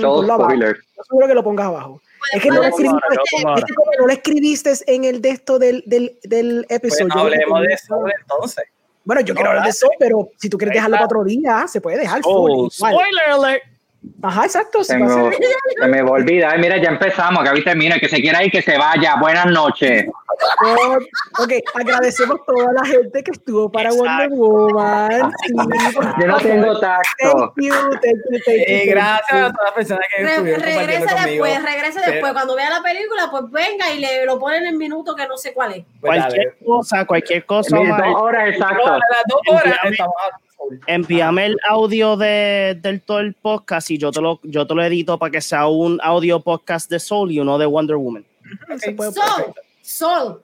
[0.00, 0.76] Soul spoiler.
[0.96, 2.00] Yo seguro que lo pongas abajo.
[2.32, 3.00] Es que no, lo escribiste,
[3.98, 7.08] no lo escribiste en el de esto del, del, del episodio.
[7.08, 8.64] Bueno, hablemos de eso entonces.
[9.04, 11.80] Bueno, yo quiero hablar de eso, pero si tú quieres dejarlo para otro día, se
[11.80, 12.20] puede dejar.
[12.24, 13.62] Oh, spoiler alert.
[14.22, 14.82] Ajá, exacto.
[14.84, 16.58] Se, me, se me va a olvidar.
[16.58, 17.48] Mira, ya empezamos.
[17.48, 17.98] Que termina.
[17.98, 19.16] Que se quiera ir, que se vaya.
[19.20, 20.06] Buenas noches.
[21.38, 25.32] ok, agradecemos a toda la gente que estuvo para Wonder Woman.
[26.20, 27.52] Yo no tengo tacto.
[27.56, 27.72] Thank you,
[28.02, 28.90] thank you, thank you.
[28.90, 31.44] gracias a todas las personas que Re estuvieron Regrese después, conmigo.
[31.44, 32.32] regrese después.
[32.32, 35.52] Cuando vea la película, pues venga y le lo ponen en minuto que no sé
[35.52, 35.84] cuál es.
[36.00, 37.76] Pues cualquier cosa, cualquier cosa.
[37.78, 38.90] Mira, dos horas exacto.
[38.90, 40.14] Las dos horas estamos
[40.86, 44.82] envíame el audio de, del todo el podcast y yo te lo yo te lo
[44.82, 48.24] edito para que sea un audio podcast de Soul y uno de Wonder Woman.
[48.74, 48.96] Okay.
[48.96, 50.42] Soul, Soul.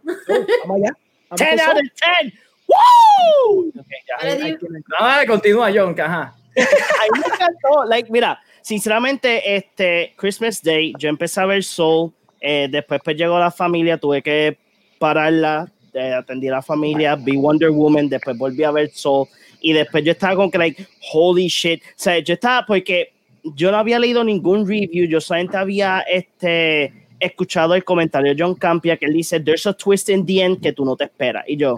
[0.66, 0.96] Vamos allá.
[1.36, 1.82] 10 out of
[2.22, 2.32] 10.
[2.66, 3.72] ¡Woo!
[3.80, 4.56] Okay,
[4.98, 5.26] ya.
[5.26, 5.98] continúa, John.
[6.00, 6.34] Ajá.
[6.56, 7.84] A mí me encantó.
[7.86, 12.12] Like, mira, sinceramente, este Christmas Day, yo empecé a ver Soul.
[12.40, 14.56] Eh, después pues, llegó la familia, tuve que
[14.98, 19.26] pararla, eh, atendí a la familia, vi Wonder Woman, después volví a ver Soul
[19.64, 21.82] y después yo estaba con que, like, holy shit.
[21.82, 26.92] O sea, yo estaba porque yo no había leído ningún review, yo solamente había este,
[27.18, 30.60] escuchado el comentario de John Campia que él dice, there's a twist in the end
[30.60, 31.44] que tú no te esperas.
[31.48, 31.76] Y yo,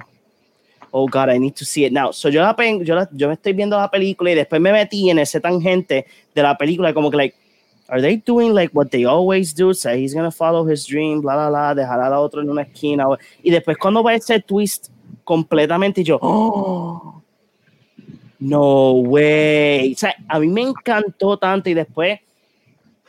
[0.91, 2.13] oh God, I need to see it now.
[2.13, 5.09] So yo, la, yo, la, yo me estoy viendo la película y después me metí
[5.09, 7.37] en ese tangente de la película como que, like,
[7.89, 9.73] are they doing like what they always do?
[9.73, 12.63] Say he's gonna follow his dream, bla, bla, bla, dejar a la otra en una
[12.63, 13.07] esquina.
[13.45, 14.89] Y después cuando va ese twist
[15.23, 17.16] completamente, yo, oh,
[18.39, 19.93] no way.
[19.93, 22.21] O sea, a mí me encantó tanto y después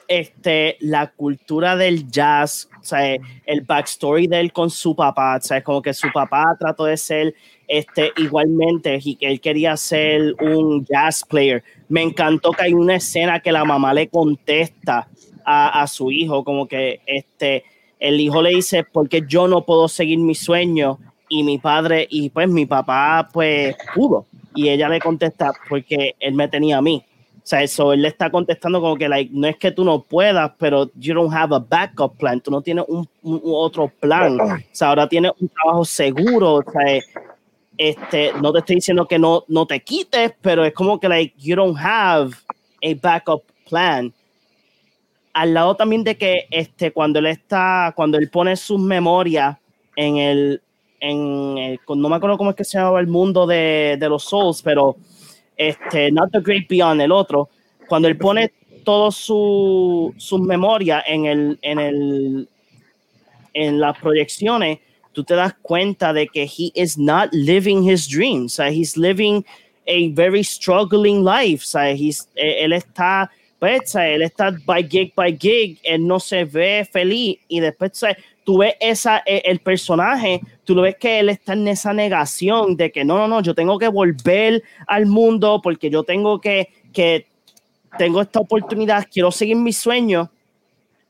[0.08, 5.42] este, la cultura del jazz, o sea, el backstory de él con su papá, o
[5.42, 7.36] sea, como que su papá trató de ser
[7.68, 11.64] este, igualmente, y que él quería ser un jazz player.
[11.90, 15.08] Me encantó que hay una escena que la mamá le contesta
[15.44, 17.66] a, a su hijo, como que este,
[18.00, 22.30] el hijo le dice, porque yo no puedo seguir mi sueño y mi padre, y
[22.30, 24.26] pues mi papá, pues pudo
[24.58, 27.04] y ella le contesta porque él me tenía a mí.
[27.38, 30.02] O sea, eso él le está contestando como que like, no es que tú no
[30.02, 34.38] puedas, pero you don't have a backup plan, tú no tienes un, un otro plan.
[34.42, 37.00] O sea, ahora tienes un trabajo seguro, o sea,
[37.78, 41.36] este, no te estoy diciendo que no, no te quites, pero es como que like,
[41.38, 42.36] you don't have
[42.84, 44.12] a backup plan.
[45.34, 49.56] Al lado también de que este, cuando él está, cuando él pone sus memorias
[49.96, 50.62] en el,
[51.00, 54.24] en el, no me acuerdo cómo es que se llamaba el mundo de, de los
[54.24, 54.98] Souls, pero
[55.56, 57.50] este, Not the Great Beyond, el otro,
[57.88, 58.52] cuando él pone
[58.84, 62.50] todas sus su memorias en, el, en, el,
[63.54, 64.80] en las proyecciones,
[65.12, 68.96] tú te das cuenta de que he is not living his dreams, o sea, he's
[68.96, 69.44] living
[69.88, 73.30] a very struggling life, o sea, he's, él está,
[73.60, 78.00] pues, él está by gig by gig, él no se ve feliz y después,
[78.48, 82.78] tú ves esa, e, el personaje, tú lo ves que él está en esa negación
[82.78, 86.70] de que no, no, no, yo tengo que volver al mundo porque yo tengo que,
[86.94, 87.28] que
[87.98, 90.30] tengo esta oportunidad, quiero seguir mis sueños,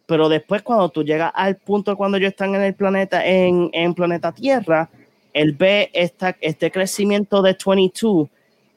[0.07, 3.93] pero después cuando tú llegas al punto cuando ellos están en el planeta, en, en
[3.93, 4.89] planeta Tierra,
[5.31, 8.29] él ve esta, este crecimiento de 22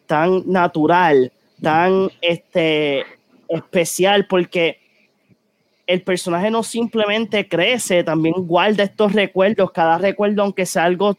[0.04, 1.32] tan natural,
[1.62, 3.06] tan este,
[3.48, 4.80] especial, porque
[5.90, 11.16] el personaje no simplemente crece, también guarda estos recuerdos, cada recuerdo, aunque sea algo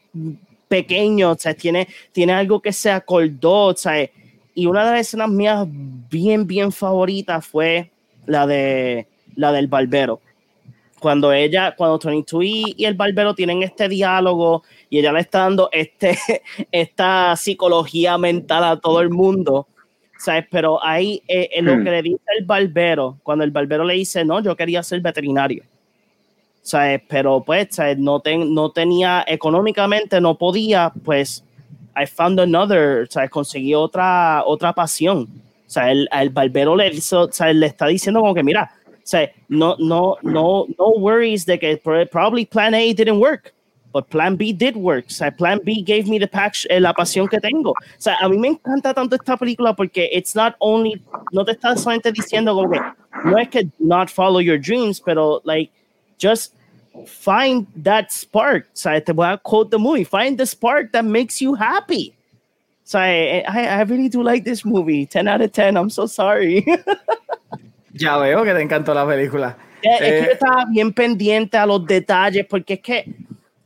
[0.67, 4.09] pequeño, o sea, tiene, tiene algo que se acordó, o sea,
[4.55, 7.91] y una de las escenas mías bien, bien favoritas fue
[8.25, 10.21] la de la del barbero.
[10.99, 15.39] Cuando ella, cuando Tony Tui y el barbero tienen este diálogo y ella le está
[15.39, 16.17] dando este,
[16.71, 19.67] esta psicología mental a todo el mundo,
[20.21, 20.45] ¿sabes?
[20.51, 21.83] Pero ahí eh, eh, lo hmm.
[21.83, 25.63] que le dice el barbero, cuando el barbero le dice, no, yo quería ser veterinario.
[26.61, 27.01] ¿sabes?
[27.07, 27.97] Pero pues, ¿sabes?
[27.97, 31.43] No, no tenía, económicamente no podía, pues,
[31.95, 33.29] I found another, ¿sabes?
[33.29, 35.27] Conseguí otra, otra pasión.
[35.67, 39.29] O sea, el, el barbero le, hizo, le está diciendo como que, mira, o sea,
[39.47, 43.53] no, no, no, no worries de que probably plan A didn't work,
[43.91, 45.05] but plan B did work.
[45.07, 47.71] O sea, plan B gave me the patch, eh, la pasión que tengo.
[47.71, 51.01] O sea, a mí me encanta tanto esta película porque it's not only,
[51.31, 52.79] no te está solamente diciendo como que,
[53.25, 55.71] no es que not follow your dreams, pero like,
[56.17, 56.53] just
[57.05, 58.65] find that spark.
[58.65, 60.03] O sea, te voy a quote the movie.
[60.03, 62.13] Find the spark that makes you happy.
[62.83, 65.05] So I, I, I really do like this movie.
[65.05, 65.77] 10 out of 10.
[65.77, 66.65] I'm so sorry.
[67.93, 69.55] ya veo que te encantó la película.
[69.81, 73.05] Es, que yo eh, estaba bien pendiente a los detalles porque es que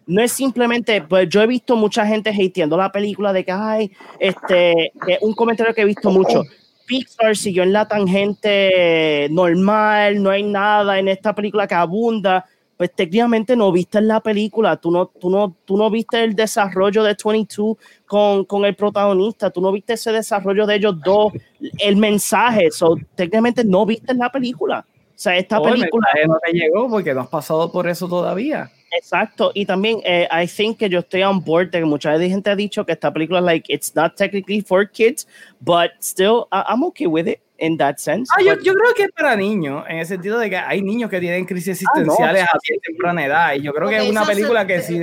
[0.08, 3.92] no es simplemente, pues yo he visto mucha gente hateando la película de que, ay,
[4.20, 4.92] este,
[5.22, 6.44] un comentario que he visto mucho.
[6.86, 12.46] Pixar siguió en la tangente normal, no hay nada en esta película que abunda
[12.78, 17.04] pues técnicamente no viste la película, tú no, tú no, tú no viste el desarrollo
[17.04, 21.32] de 22 con, con el protagonista, tú no viste ese desarrollo de ellos dos,
[21.80, 24.86] el mensaje, so, técnicamente no viste la película.
[24.90, 26.08] O sea, esta película...
[26.28, 28.70] no te llegó porque no has pasado por eso todavía.
[28.98, 32.50] Exacto, y también eh, I think que yo estoy on board de que mucha gente
[32.50, 35.28] ha dicho que esta película, like, it's not technically for kids,
[35.60, 38.30] but still, I'm okay with it in that sense.
[38.36, 41.10] Ah, yo, yo, creo que es para niños, en el sentido de que hay niños
[41.10, 44.66] que tienen crisis ah, existenciales a temprana edad, y yo creo que es una película
[44.66, 45.00] que sí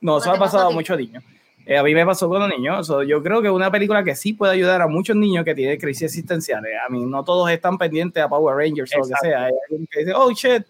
[0.00, 1.22] No, eso ha pasado a muchos niños.
[1.68, 2.86] Eh, a mí me pasó con los niños.
[3.08, 5.78] yo creo que es una película que sí puede ayudar a muchos niños que tienen
[5.80, 6.70] crisis existenciales.
[6.86, 9.46] A mí no todos están pendientes a Power Rangers o lo que sea.
[9.46, 10.64] Hay alguien que dice, oh shit,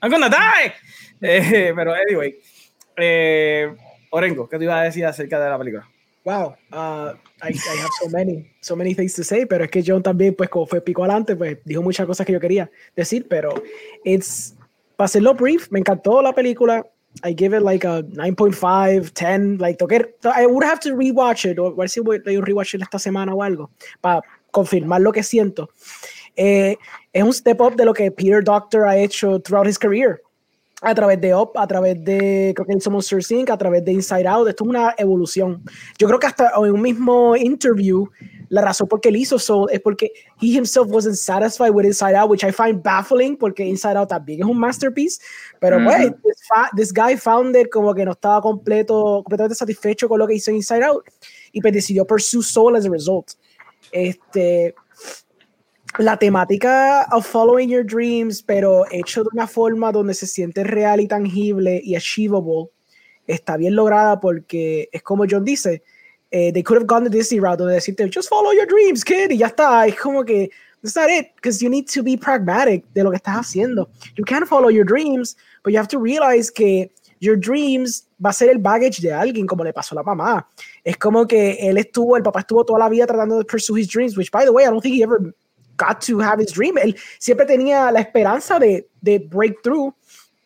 [0.00, 0.72] I'm gonna die.
[1.22, 2.34] Eh, pero anyway,
[2.96, 3.74] eh,
[4.10, 5.88] Orengo, ¿qué te iba a decir acerca de la película?
[6.24, 9.82] Wow, uh, I, I, have so many, so many things to say, pero es que
[9.82, 13.26] John también, pues como fue pico adelante, pues dijo muchas cosas que yo quería decir,
[13.26, 13.54] pero
[14.04, 14.54] it's,
[14.96, 16.84] para hacerlo brief, me encantó la película,
[17.24, 21.58] I give it like a 9.5, 10, like toqué, I would have to rewatch it,
[21.58, 23.70] o a ver si voy a rewatch it esta semana o algo,
[24.02, 24.20] para
[24.50, 25.70] confirmar lo que siento.
[26.36, 26.76] Eh,
[27.14, 30.20] es un step up de lo que Peter Doctor ha hecho throughout his career
[30.82, 33.92] a través de Up, a través de, creo que hizo Monster Inc., a través de
[33.92, 35.62] Inside Out, esto es una evolución.
[35.98, 38.08] Yo creo que hasta en un mismo interview,
[38.48, 42.16] la razón por qué él hizo Soul es porque he himself wasn't satisfied with Inside
[42.16, 45.20] Out, which I find baffling, porque Inside Out también es un masterpiece,
[45.58, 46.12] pero pues,
[46.74, 50.50] this, guy found it como que no estaba completo, completamente satisfecho con lo que hizo
[50.50, 51.04] Inside Out,
[51.52, 53.32] y pues decidió pursue Soul as a result.
[53.92, 54.74] Este,
[55.98, 61.00] la temática of following your dreams, pero hecho de una forma donde se siente real
[61.00, 62.70] y tangible y achievable,
[63.26, 65.82] está bien lograda porque es como John dice,
[66.30, 69.30] eh, they could have gone the Disney route donde decirte, just follow your dreams, kid,
[69.30, 69.86] y ya está.
[69.86, 70.50] Es como que,
[70.82, 73.90] that's not it, because you need to be pragmatic de lo que estás haciendo.
[74.16, 76.90] You can follow your dreams, but you have to realize que
[77.20, 80.46] your dreams va a ser el baggage de alguien, como le pasó a la mamá.
[80.84, 83.88] Es como que él estuvo, el papá estuvo toda la vida tratando de pursue his
[83.88, 85.34] dreams, which, by the way, I don't think he ever
[85.80, 86.76] got to have his dream.
[86.78, 89.92] Él siempre tenía la esperanza de, de breakthrough,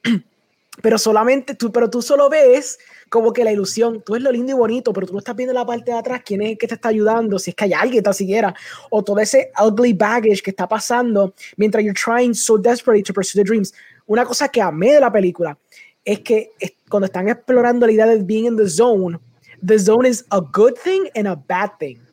[0.82, 2.78] pero solamente tú, pero tú solo ves
[3.08, 5.54] como que la ilusión, tú es lo lindo y bonito, pero tú no estás viendo
[5.54, 7.72] la parte de atrás, quién es el que te está ayudando, si es que hay
[7.72, 8.54] alguien tan siquiera,
[8.90, 13.38] o todo ese ugly baggage que está pasando mientras you're trying so desperately to pursue
[13.38, 13.72] the dreams.
[14.06, 15.56] Una cosa que amé de la película
[16.04, 16.50] es que
[16.88, 19.18] cuando están explorando la idea de being in the zone,
[19.64, 22.03] the zone is a good thing and a bad thing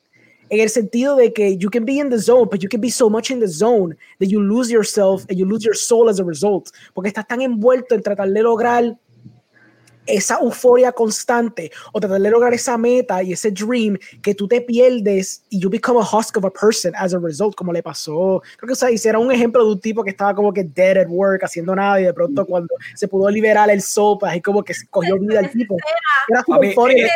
[0.51, 2.91] en el sentido de que you can be in the zone, but you can be
[2.91, 6.19] so much in the zone that you lose yourself and you lose your soul as
[6.19, 8.97] a result, porque estás tan envuelto en tratar de lograr
[10.05, 14.61] esa euforia constante o tratar de lograr esa meta y ese dream que tú te
[14.61, 18.41] pierdes y you become a husk of a person as a result, como le pasó.
[18.57, 20.97] Creo que o sea, hiciera un ejemplo de un tipo que estaba como que dead
[20.97, 24.63] at work, haciendo nada y de pronto cuando se pudo liberar el sopa, y como
[24.63, 25.77] que se cogió vida el tipo.
[26.29, 27.09] Era a, mí, euforia.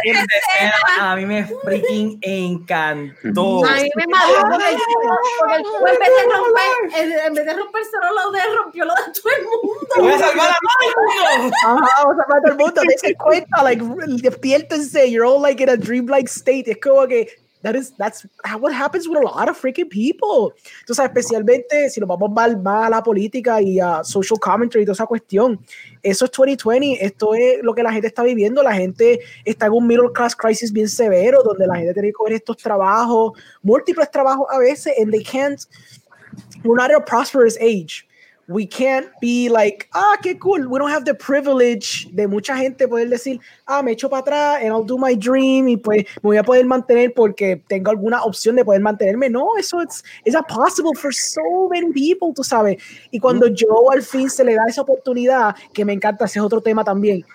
[0.99, 3.65] a mí me freaking encantó.
[3.65, 7.83] A mí me mató porque el tipo, en vez de romper, en vez de romper
[7.85, 9.87] solo lo de rompió lo de todo el mundo.
[9.97, 11.55] Voy a salvar a todo el mundo.
[11.63, 13.81] Ajá, vamos a salvar a todo el mundo cuando te cuenta, like,
[14.21, 16.67] despiértense, you're all like in a dreamlike state.
[16.67, 17.27] Es como que
[17.65, 18.27] that is, that's
[18.59, 20.53] what happens with a lot of freaking people.
[20.81, 24.85] Entonces, especialmente si nos vamos mal, más a la política y a social commentary y
[24.85, 25.59] toda esa cuestión.
[26.03, 28.61] Eso es 2020, esto es lo que la gente está viviendo.
[28.61, 32.13] La gente está en un middle class crisis bien severo, donde la gente tiene que
[32.13, 33.33] coger estos trabajos,
[33.63, 35.65] múltiples trabajos a veces, and they can't,
[36.63, 38.05] we're not in a prosperous age
[38.47, 40.67] we can't be like, ah, qué cool.
[40.67, 44.57] We don't have the privilege de mucha gente poder decir, ah, me echo para atrás
[44.61, 48.23] and I'll do my dream y pues me voy a poder mantener porque tengo alguna
[48.23, 49.29] opción de poder mantenerme.
[49.29, 52.77] No, eso es it's possible for so many people, tú sabes.
[53.11, 56.45] Y cuando yo al fin se le da esa oportunidad, que me encanta, ese es
[56.45, 57.25] otro tema también,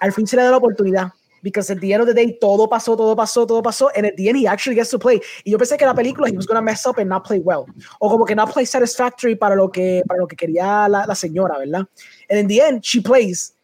[0.00, 1.12] al fin se le da la oportunidad
[1.42, 4.16] because at the end of the day todo pasó, todo pasó, todo pasó, and at
[4.16, 5.20] the end he actually gets to play.
[5.44, 7.66] Y yo pensé que la película he was gonna mess up and not play well,
[8.00, 11.14] o como que not play satisfactory para lo que para lo que quería la, la
[11.14, 11.86] señora, ¿verdad?
[12.30, 13.54] And in the end she plays,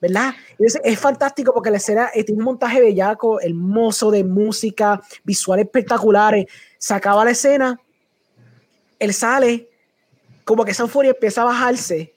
[0.00, 0.34] ¿verdad?
[0.58, 5.66] Es, es fantástico porque la escena eh, tiene un montaje bellaco, hermoso de música, visuales
[5.66, 6.46] espectaculares.
[6.78, 7.80] Se la escena,
[8.98, 9.68] él sale,
[10.44, 12.14] como que esa euforia empieza a bajarse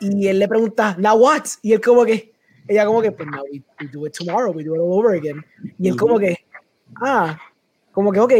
[0.00, 1.44] y él le pregunta, now what?
[1.62, 2.29] Y él como que
[2.70, 5.44] ella como que, pues no, we, do it tomorrow, we do it all over again.
[5.80, 6.36] Y él como que,
[7.02, 7.36] ah,
[7.90, 8.32] como que, ok,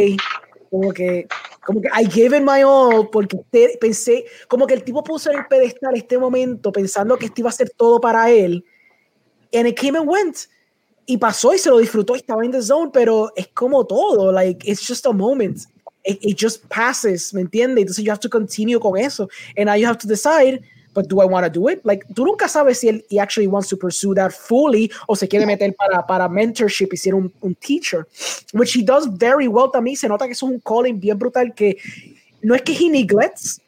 [0.71, 1.27] como que,
[1.67, 3.37] como que I gave it my all porque
[3.81, 7.51] pensé, como que el tipo puso en el pedestal este momento pensando que esto iba
[7.51, 8.65] a ser todo para él.
[9.53, 10.37] And it came and went.
[11.07, 14.31] Y pasó y se lo disfrutó y estaba en the zone, pero es como todo,
[14.31, 15.59] like, it's just a moment.
[16.05, 17.83] It, it just passes, ¿me entiendes?
[17.83, 19.29] Entonces you have to continue con eso.
[19.57, 20.63] And now you have to decide
[20.95, 21.85] but do I want to do it?
[21.85, 25.29] Like, tú nunca sabes si él he actually wants to pursue that fully o se
[25.29, 28.07] quiere meter para, para mentorship y ser un, un teacher,
[28.53, 29.97] which he does very well también.
[29.97, 31.77] Se nota que eso es un calling bien brutal que
[32.43, 33.61] no es que he neglects,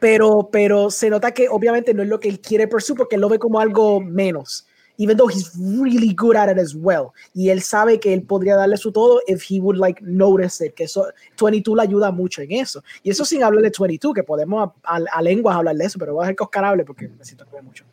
[0.00, 3.20] pero, pero se nota que obviamente no es lo que él quiere pursue porque él
[3.20, 4.66] lo ve como algo menos
[5.00, 7.12] even though he's really good at it as well.
[7.34, 10.74] Y él sabe que él podría darle su todo if he would like notice it,
[10.74, 11.06] que eso
[11.40, 12.84] 22 le ayuda mucho en eso.
[13.02, 16.12] Y eso sin hablar de 22, que podemos a, a, lenguas hablar de eso, pero
[16.12, 17.86] voy a dejar que Oscar hable porque necesito que mucho.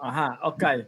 [0.00, 0.86] Ajá, Oscar.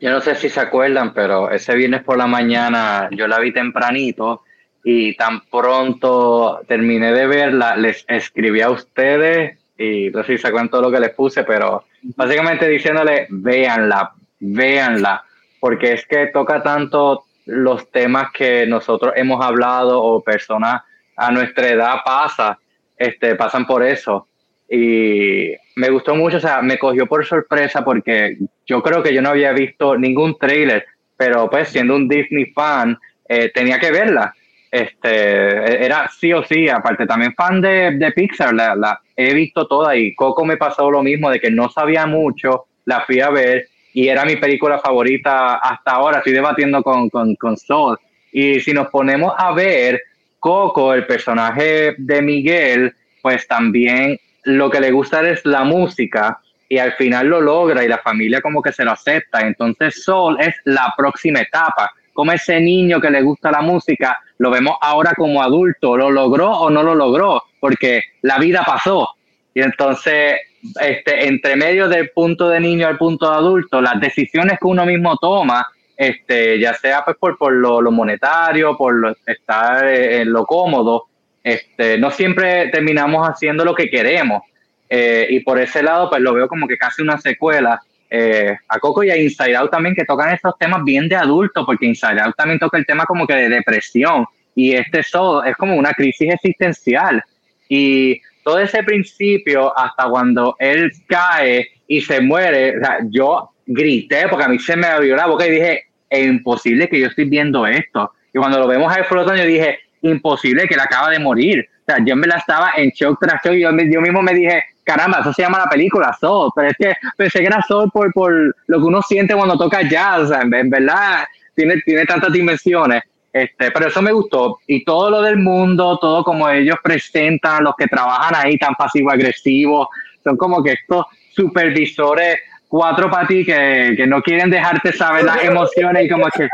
[0.00, 3.52] Yo no sé si se acuerdan, pero ese viernes por la mañana yo la vi
[3.52, 4.42] tempranito
[4.82, 10.48] y tan pronto terminé de verla, les escribí a ustedes y no sé si se
[10.48, 11.84] acuerdan todo lo que les puse, pero
[12.16, 15.24] básicamente diciéndole, véanla, véanla,
[15.60, 20.82] porque es que toca tanto los temas que nosotros hemos hablado o personas
[21.16, 22.58] a nuestra edad pasa,
[22.96, 24.28] este, pasan por eso.
[24.68, 29.20] Y me gustó mucho, o sea, me cogió por sorpresa porque yo creo que yo
[29.20, 30.86] no había visto ningún trailer,
[31.16, 34.34] pero pues siendo un Disney fan, eh, tenía que verla.
[34.70, 39.66] Este, era sí o sí, aparte también fan de, de Pixar, la, la, he visto
[39.66, 43.30] toda y Coco me pasó lo mismo de que no sabía mucho, la fui a
[43.30, 47.98] ver y era mi película favorita hasta ahora, estoy debatiendo con, con, con Soul.
[48.32, 50.00] Y si nos ponemos a ver
[50.38, 56.78] Coco, el personaje de Miguel, pues también lo que le gusta es la música y
[56.78, 59.46] al final lo logra y la familia como que se lo acepta.
[59.46, 64.50] Entonces Soul es la próxima etapa como ese niño que le gusta la música, lo
[64.50, 69.08] vemos ahora como adulto, lo logró o no lo logró, porque la vida pasó.
[69.54, 70.34] Y entonces,
[70.80, 74.84] este, entre medio del punto de niño al punto de adulto, las decisiones que uno
[74.84, 75.64] mismo toma,
[75.96, 81.04] este, ya sea pues por, por lo, monetario, por lo, estar en lo cómodo,
[81.44, 84.42] este, no siempre terminamos haciendo lo que queremos.
[84.90, 87.80] Eh, y por ese lado, pues lo veo como que casi una secuela
[88.10, 91.64] eh, a Coco y a Inside Out también, que tocan estos temas bien de adulto,
[91.64, 94.26] porque Inside Out también toca el tema como que de depresión,
[94.56, 97.22] y este solo es como una crisis existencial.
[97.68, 102.74] Y todo ese principio, hasta cuando él cae y se muere,
[103.10, 107.00] yo grité, porque a mí se me abrió la boca y dije, es imposible que
[107.00, 108.12] yo estoy viendo esto.
[108.34, 111.66] Y cuando lo vemos ahí flotando, yo dije, imposible que él acaba de morir.
[111.82, 114.34] O sea, yo me la estaba en shock tras shock y yo, yo mismo me
[114.34, 117.90] dije, caramba, eso se llama la película Soul, pero es que pensé que era Soul
[117.92, 118.32] por, por
[118.66, 121.24] lo que uno siente cuando toca jazz, o sea, en, verdad
[121.54, 123.02] tiene, tiene tantas dimensiones.
[123.32, 124.58] Este, pero eso me gustó.
[124.66, 129.88] Y todo lo del mundo, todo como ellos presentan los que trabajan ahí tan pasivo-agresivos,
[130.22, 132.38] son como que estos supervisores
[132.68, 136.48] cuatro para ti que, que, no quieren dejarte saber las emociones y como que,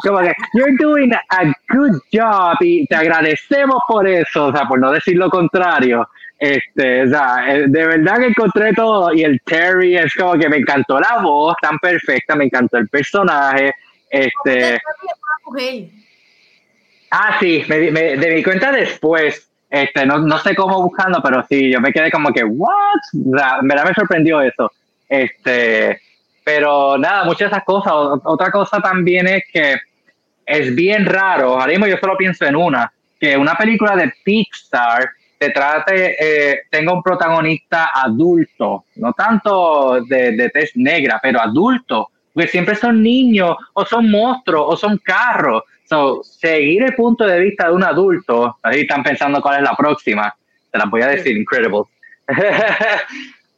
[0.00, 4.78] como que, you're doing a good job y te agradecemos por eso, o sea, por
[4.78, 6.08] no decir lo contrario.
[6.38, 10.48] Este, o sea, eh, de verdad que encontré todo y el Terry es como que
[10.48, 13.74] me encantó la voz tan perfecta, me encantó el personaje.
[14.08, 14.78] Este,
[17.10, 19.48] ah, sí, me, me, di cuenta después.
[19.68, 23.00] Este, no, no sé cómo buscando, pero sí, yo me quedé como que, ¿what?
[23.62, 24.70] Me sorprendió eso.
[25.08, 26.00] Este,
[26.44, 27.92] pero nada, muchas de esas cosas.
[28.24, 29.76] Otra cosa también es que
[30.46, 35.10] es bien raro, ahora mismo yo solo pienso en una, que una película de Pixar
[35.38, 42.48] te trate, eh, tenga un protagonista adulto, no tanto de, de negra, pero adulto, porque
[42.48, 45.64] siempre son niños o son monstruos o son carros.
[45.88, 49.74] So, seguir el punto de vista de un adulto, ahí están pensando cuál es la
[49.76, 50.34] próxima,
[50.70, 51.82] te la voy a decir, Incredible.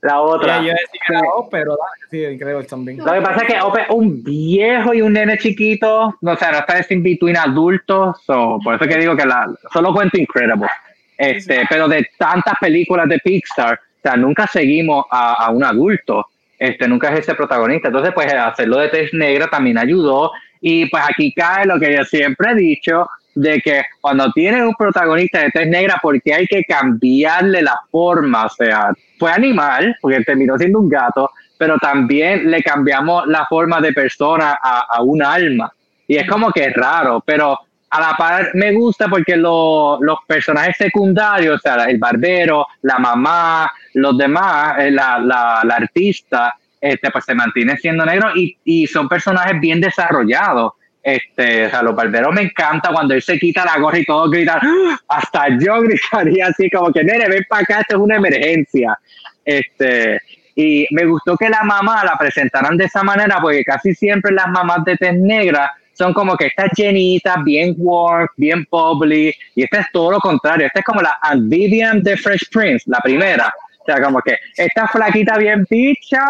[0.03, 0.59] la otra.
[0.59, 1.79] yo decía que era pero
[2.11, 2.99] sí, increíble también.
[2.99, 6.53] Lo que pasa es que Ope es un viejo y un nene chiquito, o sea,
[6.53, 10.69] no está en between adultos, so, por eso que digo que la, solo cuento Incredible.
[11.17, 16.27] Este, pero de tantas películas de Pixar, o sea, nunca seguimos a, a un adulto,
[16.59, 17.89] este, nunca es ese protagonista.
[17.89, 20.33] Entonces, pues hacerlo de tez negra también ayudó.
[20.61, 24.75] Y pues aquí cae lo que yo siempre he dicho, de que cuando tienes un
[24.75, 28.47] protagonista de tez negra, porque hay que cambiarle la forma?
[28.47, 33.81] O sea, fue animal, porque terminó siendo un gato, pero también le cambiamos la forma
[33.81, 35.73] de persona a, a un alma.
[36.07, 37.59] Y es como que es raro, pero
[37.91, 43.71] a la par me gusta porque los personajes secundarios, o sea, el barbero, la mamá,
[43.95, 48.87] los demás, eh, la, la, la artista, este, pues se mantienen siendo negros y, y,
[48.87, 50.73] son personajes bien desarrollados.
[51.03, 54.31] Este, o sea, los barberos me encanta cuando él se quita la gorra y todos
[54.31, 54.99] gritan, ¡Ah!
[55.09, 58.99] hasta yo gritaría así como que, nene, ven para acá, esto es una emergencia.
[59.45, 60.21] Este,
[60.55, 64.49] y me gustó que la mamá la presentaran de esa manera porque casi siempre las
[64.49, 69.81] mamás de tez negra son como que estas llenitas, bien work, bien bubbly, y esta
[69.81, 70.67] es todo lo contrario.
[70.67, 73.53] Esta es como la Aunt Vivian de Fresh Prince, la primera.
[73.81, 76.25] O sea, como que esta flaquita bien picha,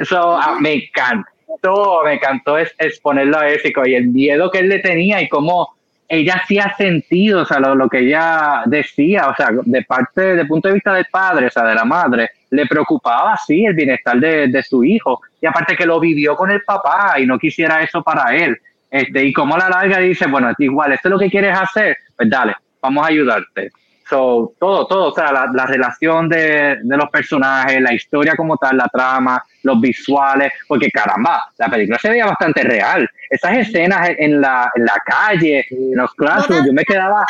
[0.00, 4.68] eso ah, me encantó, me encantó es, exponerlo a Ésico y el miedo que él
[4.68, 5.76] le tenía y cómo
[6.08, 10.44] ella hacía sentido, o sea, lo, lo, que ella decía, o sea, de parte, de
[10.44, 14.18] punto de vista del padre, o sea, de la madre, le preocupaba, sí, el bienestar
[14.18, 15.20] de, de su hijo.
[15.40, 18.58] Y aparte que lo vivió con el papá y no quisiera eso para él.
[18.90, 21.96] Este, y como a la larga dice, bueno, igual, esto es lo que quieres hacer,
[22.16, 23.70] pues dale, vamos a ayudarte.
[24.10, 28.56] So, todo, todo, o sea, la, la relación de, de, los personajes, la historia como
[28.56, 33.08] tal, la trama, los visuales, porque caramba, la película se veía bastante real.
[33.30, 37.24] Esas escenas en la, en la calle, en los classrooms, yo me quedaba...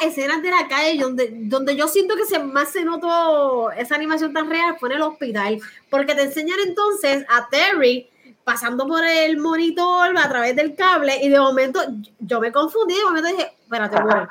[0.00, 3.94] Las escenas de la calle donde, donde yo siento que se, más se notó esa
[3.94, 8.10] animación tan real fue en el hospital, porque te enseñan entonces a Terry
[8.44, 11.80] pasando por el monitor a través del cable y de momento
[12.18, 14.28] yo me confundí, de momento dije, espérate, bueno.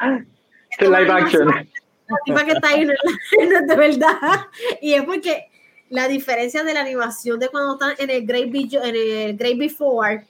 [0.72, 1.48] Este live action.
[1.48, 4.48] La tipa que está ahí no es de verdad.
[4.82, 5.48] Y es porque
[5.90, 10.26] la diferencia de la animación de cuando están en el Great, en el Great Before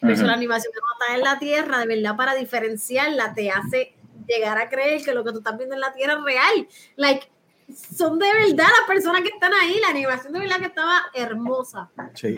[0.00, 0.26] versus uh -huh.
[0.26, 3.94] la animación de cuando están en la Tierra, de verdad, para diferenciarla, te hace
[4.26, 6.68] llegar a creer que lo que tú estás viendo en la Tierra es real.
[6.96, 7.28] Like,
[7.96, 11.90] son de verdad las personas que están ahí, la animación de verdad que estaba hermosa.
[12.14, 12.36] Sí.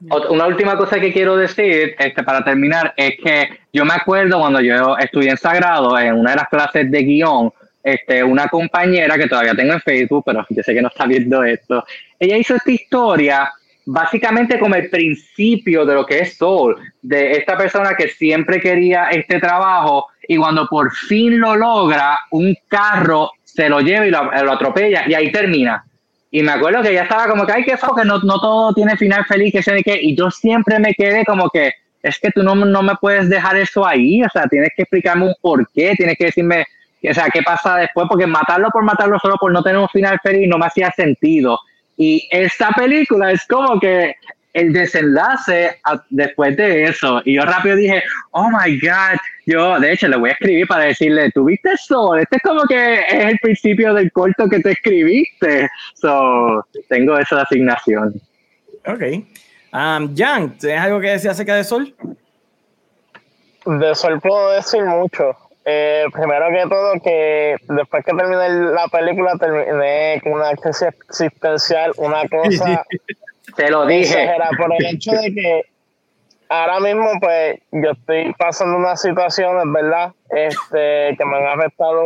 [0.00, 4.60] Una última cosa que quiero decir este, para terminar es que yo me acuerdo cuando
[4.60, 7.52] yo estudié en Sagrado, en una de las clases de guion,
[7.82, 11.42] este, una compañera que todavía tengo en Facebook, pero yo sé que no está viendo
[11.42, 11.84] esto,
[12.18, 13.52] ella hizo esta historia
[13.90, 19.08] básicamente como el principio de lo que es Soul, de esta persona que siempre quería
[19.08, 24.30] este trabajo y cuando por fin lo logra, un carro se lo lleva y lo,
[24.44, 25.87] lo atropella y ahí termina.
[26.30, 28.74] Y me acuerdo que ella estaba como que, ay, qué feo, que no, no todo
[28.74, 29.98] tiene final feliz, que sé de qué.
[30.00, 31.72] Y yo siempre me quedé como que,
[32.02, 35.26] es que tú no, no me puedes dejar eso ahí, o sea, tienes que explicarme
[35.26, 36.66] un por qué, tienes que decirme,
[37.08, 40.20] o sea, qué pasa después, porque matarlo por matarlo solo por no tener un final
[40.22, 41.58] feliz no me hacía sentido.
[41.96, 44.14] Y esta película es como que
[44.58, 47.22] el desenlace a, después de eso.
[47.24, 48.02] Y yo rápido dije,
[48.32, 49.18] oh my God.
[49.46, 52.14] Yo, de hecho, le voy a escribir para decirle, ¿tuviste eso?
[52.16, 55.70] Este es como que es el principio del corto que te escribiste.
[55.94, 58.14] So, tengo esa asignación.
[58.86, 59.02] Ok.
[59.72, 61.94] Um, Jan, ¿tienes algo que decir acerca de Sol?
[63.64, 65.36] De Sol puedo decir mucho.
[65.70, 71.92] Eh, primero que todo, que después que terminé la película, terminé con una crisis existencial,
[71.98, 72.84] una cosa.
[73.56, 74.22] Te lo dije.
[74.22, 75.62] Era por el hecho de que
[76.48, 80.12] ahora mismo, pues, yo estoy pasando unas situaciones, ¿verdad?
[80.30, 82.04] Este, que me han afectado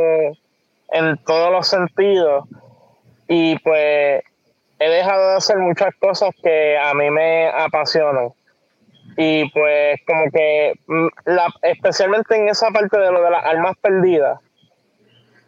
[0.93, 2.49] en todos los sentidos.
[3.29, 4.23] Y pues,
[4.79, 8.33] he dejado de hacer muchas cosas que a mí me apasionan
[9.17, 10.75] y pues como que
[11.25, 14.41] la, especialmente en esa parte de lo de las almas perdidas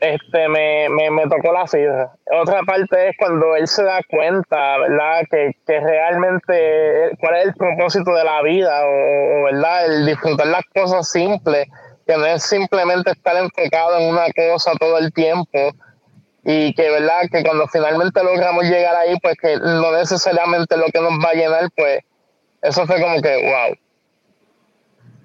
[0.04, 4.78] este me, me, me tocó la fibra otra parte es cuando él se da cuenta
[4.78, 10.06] verdad que, que realmente cuál es el propósito de la vida o, o, verdad el
[10.06, 11.66] disfrutar las cosas simples
[12.06, 15.72] que no es simplemente estar enfocado en una cosa todo el tiempo
[16.44, 21.00] y que verdad que cuando finalmente logramos llegar ahí pues que no necesariamente lo que
[21.00, 22.00] nos va a llenar pues
[22.64, 23.76] eso fue como que, wow.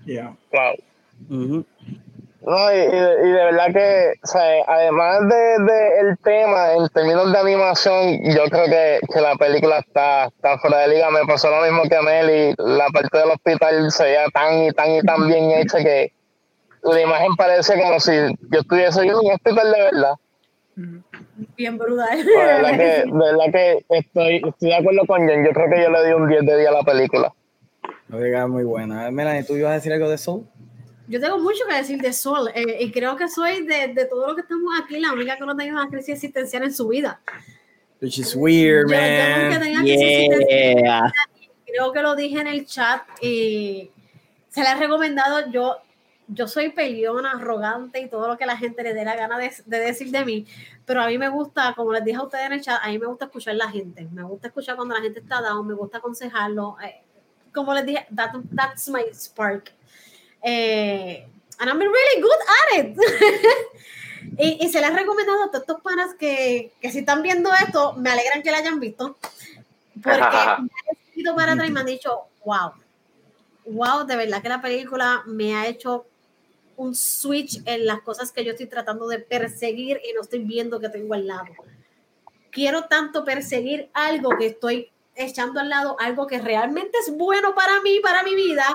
[0.06, 0.35] Yeah.
[0.51, 0.74] Wow.
[1.30, 1.66] Uh -huh.
[2.42, 6.74] No, y, y, de, y, de, verdad que, o sea, además del de, de tema,
[6.74, 11.11] en términos de animación, yo creo que, que, la película está, está fuera de liga.
[11.11, 14.64] Me pasó lo mismo que a Mel y la parte del hospital se veía tan
[14.64, 16.14] y tan y tan bien hecha que
[16.84, 20.14] la imagen parece como si yo estuviese en un hospital de verdad.
[21.58, 22.26] Bien brutal.
[22.26, 25.45] De verdad que, de verdad que estoy, estoy de acuerdo con Jen.
[25.45, 27.34] Yo creo que yo le di un 10 de 10 a la película.
[28.14, 29.11] Oiga, muy buena.
[29.11, 30.48] Melanie, ¿tú ibas a decir algo de Soul?
[31.09, 34.27] Yo tengo mucho que decir de Soul eh, y creo que soy de, de todo
[34.27, 37.19] lo que estamos aquí la única que no tenga una crisis existencial en su vida.
[37.99, 39.43] Which is weird, Yo- yo man.
[39.45, 40.47] nunca tenía crisis.
[40.47, 41.11] Yeah.
[41.65, 43.89] creo que lo dije en el chat y
[44.49, 45.77] se le ha recomendado yo
[46.31, 49.51] yo soy peleona, arrogante y todo lo que la gente le dé la gana de,
[49.65, 50.45] de decir de mí,
[50.85, 52.99] pero a mí me gusta, como les dije a ustedes en el chat, a mí
[52.99, 55.73] me gusta escuchar a la gente, me gusta escuchar cuando la gente está down, me
[55.73, 57.01] gusta aconsejarlo, eh,
[57.51, 59.73] como les dije, that, that's my spark.
[60.42, 61.26] Eh,
[61.59, 62.98] and I'm really good at it.
[64.38, 67.51] y, y se les ha recomendado a todos estos panas que, que si están viendo
[67.53, 69.18] esto, me alegran que la hayan visto,
[70.01, 72.72] porque me han escrito para atrás y me han dicho, wow,
[73.66, 76.06] wow, de verdad que la película me ha hecho
[76.77, 80.80] un switch en las cosas que yo estoy tratando de perseguir y no estoy viendo
[80.80, 81.48] que tengo al lado.
[82.51, 87.82] Quiero tanto perseguir algo que estoy echando al lado, algo que realmente es bueno para
[87.82, 88.66] mí, para mi vida,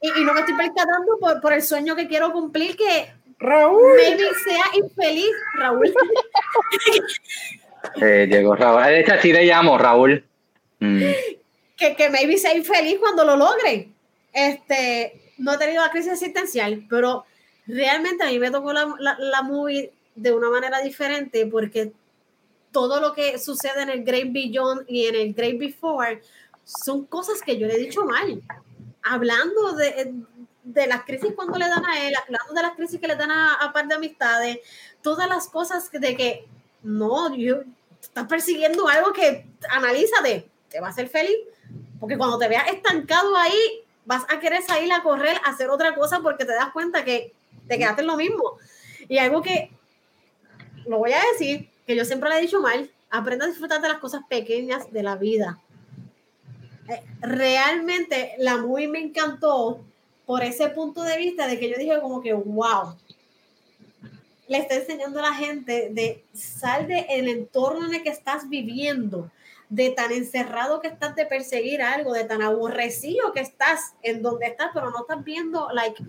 [0.00, 3.96] y, y no me estoy percatando por, por el sueño que quiero cumplir, que Raúl.
[3.96, 5.92] maybe sea infeliz, Raúl.
[8.00, 8.82] Eh, llegó Raúl.
[8.82, 10.24] De hecho, así le llamo, Raúl.
[10.80, 11.02] Mm.
[11.76, 13.90] que, que maybe sea infeliz cuando lo logre.
[14.32, 17.24] Este, no he tenido la crisis existencial, pero
[17.66, 21.92] realmente a mí me tocó la, la, la movie de una manera diferente porque
[22.72, 26.20] todo lo que sucede en el Great Beyond y en el Great Before
[26.64, 28.42] son cosas que yo le he dicho mal.
[29.08, 30.12] Hablando de,
[30.64, 33.30] de las crisis cuando le dan a él, hablando de las crisis que le dan
[33.30, 34.58] a, a par de amistades,
[35.00, 36.46] todas las cosas de que
[36.82, 37.62] no, yo,
[38.00, 41.36] estás persiguiendo algo que analízate, te va a hacer feliz,
[42.00, 45.94] porque cuando te veas estancado ahí, vas a querer salir a correr, a hacer otra
[45.94, 47.32] cosa porque te das cuenta que
[47.66, 48.58] te quedaste en lo mismo.
[49.08, 49.70] Y algo que,
[50.86, 53.88] lo voy a decir, que yo siempre le he dicho mal, aprenda a disfrutar de
[53.88, 55.60] las cosas pequeñas de la vida.
[56.88, 59.80] Eh, Realmente la movie me encantó
[60.26, 62.96] por ese punto de vista de que yo dije como que, wow,
[64.48, 68.48] le está enseñando a la gente de sal del el entorno en el que estás
[68.48, 69.30] viviendo,
[69.68, 74.46] de tan encerrado que estás de perseguir algo, de tan aborrecido que estás en donde
[74.46, 76.02] estás, pero no estás viendo, like,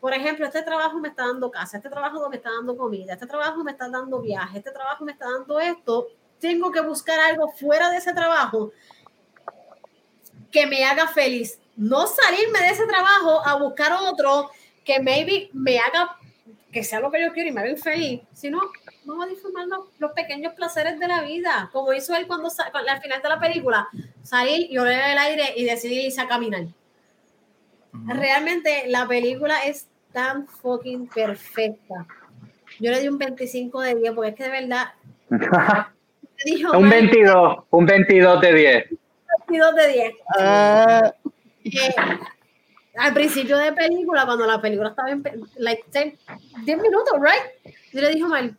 [0.00, 3.26] por ejemplo, este trabajo me está dando casa, este trabajo me está dando comida, este
[3.26, 6.06] trabajo me está dando viaje, este trabajo me está dando esto,
[6.38, 8.72] tengo que buscar algo fuera de ese trabajo
[10.50, 11.58] que me haga feliz.
[11.76, 14.50] No salirme de ese trabajo a buscar otro
[14.84, 16.16] que maybe me haga
[16.72, 18.60] que sea lo que yo quiero y me haga feliz, sino
[19.04, 23.00] vamos a disfrutar los, los, pequeños placeres de la vida, como hizo él cuando al
[23.00, 23.88] final de la película,
[24.22, 26.62] salir y oler el aire y decidir irse a caminar.
[27.92, 28.18] Uh -huh.
[28.18, 32.06] Realmente la película es tan fucking perfecta.
[32.78, 34.92] Yo le di un 25 de 10 porque es que de verdad...
[36.44, 38.84] dijo, un 22, un 22 de 10.
[39.50, 40.12] 22 de 10.
[40.38, 41.28] Uh,
[41.64, 41.94] eh,
[42.96, 45.22] al principio de película, cuando la película estaba en
[45.56, 46.14] like 10,
[46.64, 47.74] 10 minutos, right?
[47.92, 48.56] Yo le dije, mal,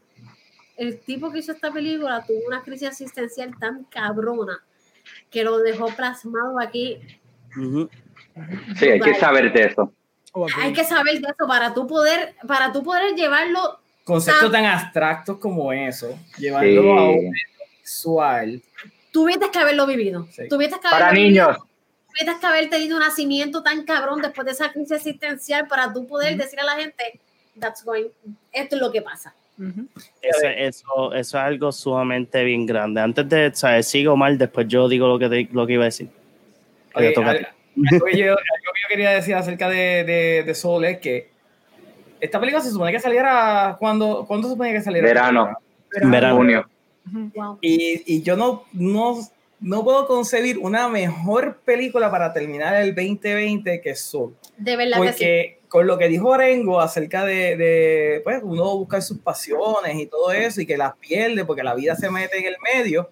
[0.77, 4.59] el tipo que hizo esta película tuvo una crisis asistencial tan cabrona
[5.29, 6.99] que lo dejó plasmado aquí.
[7.57, 7.89] Uh -huh.
[8.77, 9.93] Sí, hay que saber de eso.
[10.57, 13.79] Hay que saber de eso para tú poder, para tú poder llevarlo.
[14.03, 16.89] Conceptos tan abstractos como eso, llevarlo sí.
[16.89, 17.31] a un
[17.81, 18.63] visual.
[19.11, 20.27] Tuviste que haberlo vivido.
[20.31, 20.47] Sí.
[20.47, 21.47] Tuviste que para niños.
[21.47, 21.71] Vivido
[22.11, 26.05] tuvieras que haber tenido un nacimiento tan cabrón después de esa crisis existencial para tú
[26.07, 27.19] poder decir a la gente,
[27.59, 28.05] That's going,
[28.51, 29.33] esto es lo que pasa.
[29.57, 29.87] Uh -huh.
[30.21, 33.01] eso, eso, eso, es algo sumamente bien grande.
[33.01, 33.87] Antes de, ¿sabes?
[33.87, 36.09] Sigo mal, después yo digo lo que, te, lo que iba a decir.
[36.93, 40.85] Okay, algo, algo, que yo, algo, que yo, quería decir acerca de, de, de Soul
[40.85, 41.29] es que
[42.19, 45.07] esta película se supone que saliera cuando, ¿cuándo se supone que saliera?
[45.07, 45.57] Verano.
[45.91, 46.11] Verano.
[46.11, 46.35] Verano.
[46.37, 46.69] Junio.
[47.03, 47.57] Wow.
[47.61, 49.19] y, y yo no, no
[49.61, 54.35] no puedo concebir una mejor película para terminar el 2020 que Soul.
[54.57, 55.67] De verdad Porque que sí.
[55.69, 60.31] con lo que dijo Orengo acerca de, de, pues, uno buscar sus pasiones y todo
[60.31, 63.11] eso y que las pierde porque la vida se mete en el medio.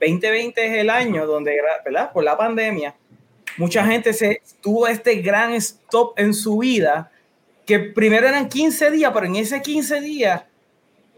[0.00, 1.54] 2020 es el año donde,
[1.84, 2.12] ¿verdad?
[2.12, 2.94] Por la pandemia,
[3.58, 7.12] mucha gente se tuvo este gran stop en su vida
[7.66, 10.44] que primero eran 15 días, pero en ese 15 días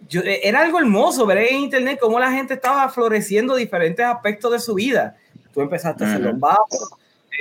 [0.09, 4.59] yo, era algo hermoso ver en internet cómo la gente estaba floreciendo diferentes aspectos de
[4.59, 5.17] su vida.
[5.53, 6.11] Tú empezaste uh -huh.
[6.11, 6.91] a hacer los vasos,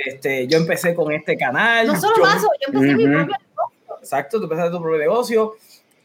[0.06, 1.86] este, yo empecé con este canal.
[1.86, 2.96] No solo vasos, yo empecé uh -huh.
[2.96, 3.98] mi propio negocio.
[4.00, 5.54] Exacto, tú empezaste tu propio negocio.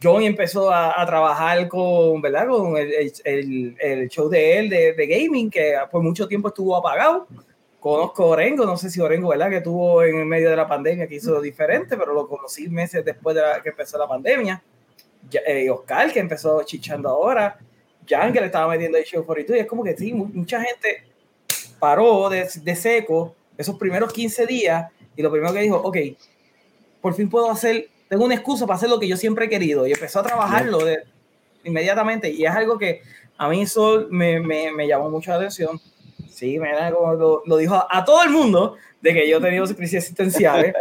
[0.02, 2.48] John empezó a, a, trabajar con, ¿verdad?
[2.48, 6.74] con el, el, el show de él de, de, gaming, que por mucho tiempo estuvo
[6.76, 7.28] apagado.
[7.82, 9.50] Conozco a Orengo, no sé si Orengo, ¿verdad?
[9.50, 13.36] Que tuvo en medio de la pandemia, que hizo diferente, pero lo conocí meses después
[13.36, 14.64] de la, que empezó la pandemia
[15.46, 17.58] eh, Oscar, que empezó chichando ahora,
[18.08, 21.04] Jan, que le estaba metiendo el show 42, y es como que sí, mucha gente
[21.80, 25.98] paró de, de seco esos primeros 15 días y lo primero que dijo, ok,
[27.02, 29.86] por fin puedo hacer, tengo una excusa para hacer lo que yo siempre he querido
[29.86, 31.04] y empezó a trabajarlo de,
[31.64, 33.02] inmediatamente y es algo que
[33.38, 35.80] a mí eso me, me, me llamó mucho la atención.
[36.30, 39.66] Sí, me como lo, lo, dijo a, todo el mundo de que yo he tenido
[39.76, 40.74] crisis existenciales.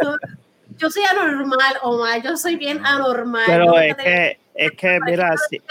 [0.79, 3.43] Yo soy anormal, Omar, yo soy bien anormal.
[3.45, 5.61] Pero es que, es que, mira, sí.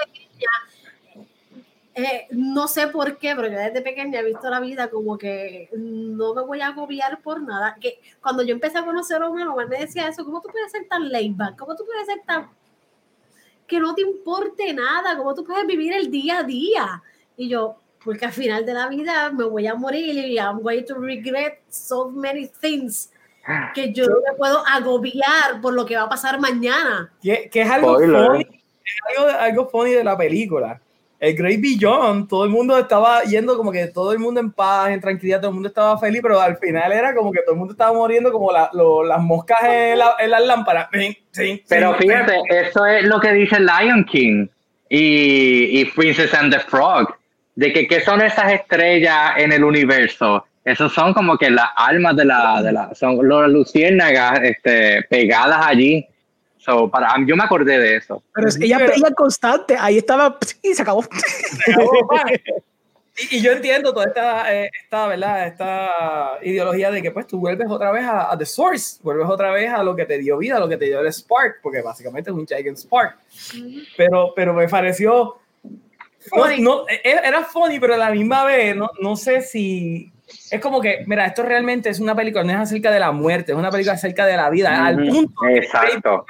[1.95, 5.69] Eh, no sé por qué, pero yo desde pequeña he visto la vida como que
[5.73, 7.77] no me voy a agobiar por nada.
[7.81, 10.71] Que cuando yo empecé a conocer a Omar, Omar me decía eso, ¿cómo tú puedes
[10.71, 11.57] ser tan laid back?
[11.57, 12.51] ¿Cómo tú puedes ser tan...
[13.67, 15.17] que no te importe nada?
[15.17, 17.03] ¿Cómo tú puedes vivir el día a día?
[17.37, 20.85] Y yo, porque al final de la vida me voy a morir y I'm going
[20.85, 23.11] to regret so many things
[23.75, 27.11] que yo no me puedo agobiar por lo que va a pasar mañana.
[27.23, 30.81] Que, que es algo funny, es algo, algo funny de la película
[31.21, 34.91] el Great Beyond, todo el mundo estaba yendo como que todo el mundo en paz,
[34.91, 37.59] en tranquilidad, todo el mundo estaba feliz, pero al final era como que todo el
[37.59, 40.89] mundo estaba muriendo como las moscas en, las lámparas.
[41.69, 44.47] pero fíjate, eso es lo que dice Lion King
[44.89, 47.13] y, y Princess and the Frog,
[47.57, 50.45] de que qué son esas estrellas en el universo.
[50.71, 55.67] Esos son como que las almas de la, de la son las luciérnagas este, pegadas
[55.67, 56.07] allí
[56.91, 58.23] para, yo me acordé de eso.
[58.35, 61.05] Pero ella pero, constante, ahí estaba y se acabó.
[63.31, 65.47] y, yo entiendo toda esta, eh, esta, ¿verdad?
[65.47, 69.71] esta ideología de que pues tú vuelves otra vez a, The Source, vuelves otra vez
[69.71, 72.31] a lo que te dio vida, a lo que te dio el Spark, porque básicamente
[72.31, 73.17] es un Giant Spark.
[73.97, 75.39] Pero, pero me pareció...
[76.59, 80.13] No, e, e, era funny, pero a la misma vez, no, no sé si
[80.51, 83.53] es como que, mira, esto realmente es una película, no es acerca de la muerte,
[83.53, 85.47] es una película acerca de la vida, al punto.
[85.47, 86.27] Exacto.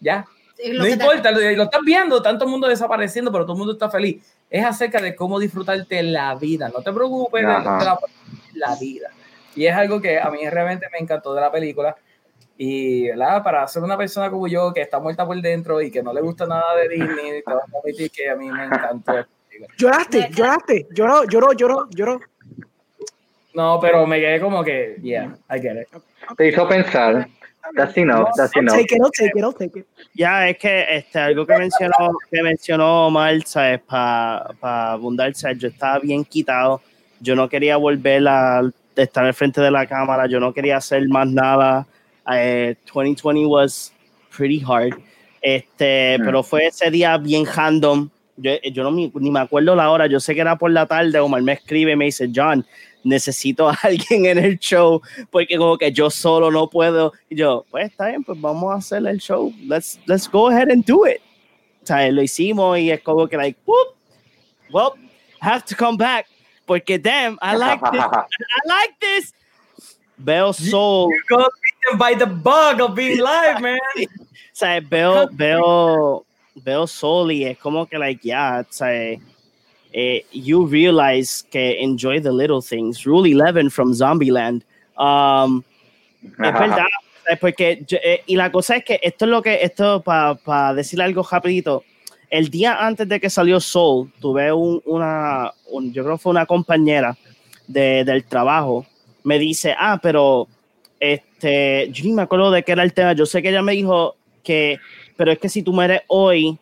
[0.00, 0.26] Ya.
[0.72, 4.22] No importa, lo, estás viendo, tanto mundo desapareciendo, pero todo el mundo está feliz.
[4.48, 6.68] Es acerca de cómo disfrutarte la vida.
[6.68, 7.48] No te preocupes de,
[8.54, 9.10] la, vida.
[9.56, 11.96] Y es algo que a mí realmente me encantó de la película.
[12.56, 13.42] Y ¿verdad?
[13.42, 16.20] para ser una persona como yo, que está muerta por dentro y que no le
[16.20, 17.52] gusta nada de Disney, te
[17.82, 19.26] voy a que a mí me encantó.
[19.76, 22.20] Lloraste, lloraste, lloró, lloró, lloró, lloró.
[23.54, 25.88] No, pero me quedé como que, yeah, I get it.
[26.36, 27.28] Te hizo pensar.
[27.74, 28.76] That's enough, that's enough.
[28.76, 29.86] Take it, I'll take it, I'll take it.
[30.14, 33.80] Ya, es que este, algo que mencionó, que mencionó Omar, ¿sabes?
[33.80, 36.80] Para pa abundar, Yo estaba bien quitado.
[37.20, 38.62] Yo no quería volver a
[38.96, 40.26] estar al frente de la cámara.
[40.26, 41.86] Yo no quería hacer más nada.
[42.26, 43.92] 2020 eh, was
[44.36, 45.00] pretty hard.
[45.40, 46.24] Este, mm.
[46.24, 48.10] pero fue ese día bien random.
[48.36, 50.08] Yo, yo no ni me acuerdo la hora.
[50.08, 51.20] Yo sé que era por la tarde.
[51.20, 52.66] Omar me escribe y me dice, John,
[53.04, 55.00] necesito a alguien en el show
[55.30, 57.12] porque como que yo solo no puedo.
[57.28, 59.52] Y yo, pues está bien, pues vamos a hacer el show.
[59.66, 61.20] Let's, let's go ahead and do it.
[61.82, 63.96] O sea, lo hicimos y es como que like, whoop,
[64.70, 64.92] well,
[65.40, 66.26] have to come back
[66.66, 68.00] porque damn, I like this.
[68.00, 69.34] I like this.
[70.18, 71.10] Veo Soul.
[71.10, 73.78] You got beaten by the bug of being live, man.
[73.98, 74.06] o
[74.52, 76.24] sea, veo, veo,
[76.54, 79.18] veo Soul y es como que like, yeah, o sea,
[79.92, 83.04] eh, you realize que enjoy the little things.
[83.04, 84.62] Rule 11 from Zombieland.
[84.96, 85.62] Um,
[86.22, 86.86] es verdad,
[87.40, 91.00] porque eh, y la cosa es que esto es lo que esto para pa decir
[91.00, 91.84] algo rapidito.
[92.30, 96.46] El día antes de que salió Soul, tuve un, una, yo creo que fue una
[96.46, 97.16] compañera
[97.66, 98.86] de, del trabajo,
[99.22, 100.48] me dice, ah, pero
[100.98, 103.12] este, yo ni me acuerdo de qué era el tema.
[103.12, 104.78] Yo sé que ella me dijo que,
[105.16, 106.56] pero es que si tú mueres hoy,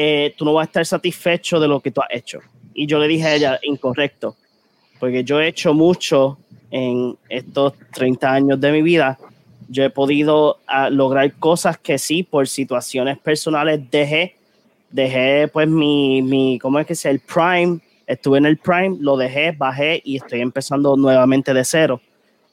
[0.00, 2.38] eh, tú no vas a estar satisfecho de lo que tú has hecho.
[2.72, 4.36] Y yo le dije a ella, incorrecto,
[5.00, 6.38] porque yo he hecho mucho
[6.70, 9.18] en estos 30 años de mi vida.
[9.68, 14.36] Yo he podido ah, lograr cosas que sí, por situaciones personales dejé.
[14.88, 17.10] Dejé pues mi, mi, ¿cómo es que sea?
[17.10, 17.80] El prime.
[18.06, 22.00] Estuve en el prime, lo dejé, bajé y estoy empezando nuevamente de cero.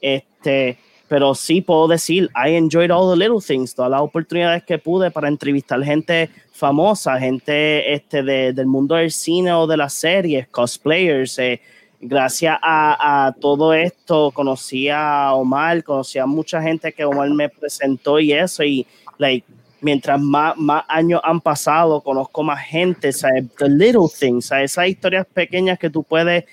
[0.01, 4.77] Este, pero sí puedo decir, I enjoyed all the little things, todas las oportunidades que
[4.77, 9.93] pude para entrevistar gente famosa, gente este, de, del mundo del cine o de las
[9.93, 11.37] series, cosplayers.
[11.39, 11.61] Eh,
[12.01, 17.49] gracias a, a, todo esto conocí a Omar, conocí a mucha gente que Omar me
[17.49, 18.85] presentó y eso, y
[19.17, 19.45] like,
[19.81, 23.45] mientras más, más años han pasado, conozco más gente, ¿sabes?
[23.57, 26.45] The little things, esas historias pequeñas que tú puedes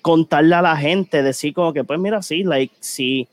[0.00, 3.28] contarle a la gente, decir como que, pues mira, sí, like, si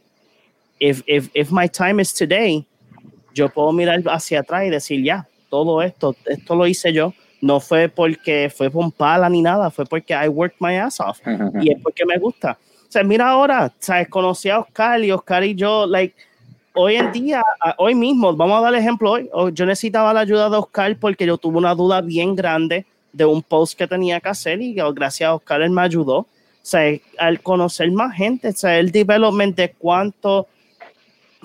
[0.89, 2.65] if, if, if my time is today,
[3.33, 7.13] yo puedo mirar hacia atrás y decir, ya, todo esto, esto lo hice yo.
[7.41, 11.19] No fue porque fue pompala ni nada, fue porque I worked my ass off.
[11.61, 12.57] y es porque me gusta.
[12.87, 14.07] O sea, mira ahora, ¿sabes?
[14.07, 16.15] Conocí a Oscar y Oscar y yo, like,
[16.73, 17.43] hoy en día,
[17.77, 21.37] hoy mismo, vamos a dar ejemplo hoy, yo necesitaba la ayuda de Oscar porque yo
[21.37, 25.35] tuve una duda bien grande de un post que tenía que hacer y gracias a
[25.35, 26.19] Oscar él me ayudó.
[26.19, 26.27] O
[26.67, 30.47] sea, al conocer más gente, o sea, el development de cuánto,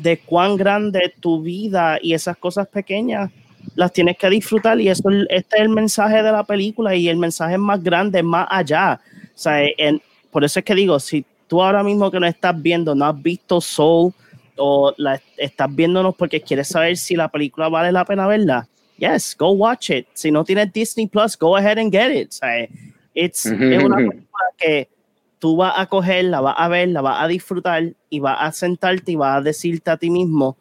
[0.02, 3.30] de cuán grande tu vida y esas cosas pequeñas
[3.74, 7.16] las tienes que disfrutar y eso este es el mensaje de la película y el
[7.16, 9.00] mensaje más grande, más allá.
[9.34, 12.60] O sea, en, por eso es que digo, si tú ahora mismo que no estás
[12.60, 14.12] viendo, no has visto Soul
[14.56, 19.36] o la, estás viéndonos porque quieres saber si la película vale la pena verla, yes,
[19.36, 20.06] go watch it.
[20.12, 22.28] Si no tienes Disney Plus, go ahead and get it.
[22.28, 22.68] O sea,
[23.14, 24.88] it's, es una película que
[25.40, 28.52] tú vas a coger, la vas a ver, la vas a disfrutar y vas a
[28.52, 30.56] sentarte y vas a decirte a ti mismo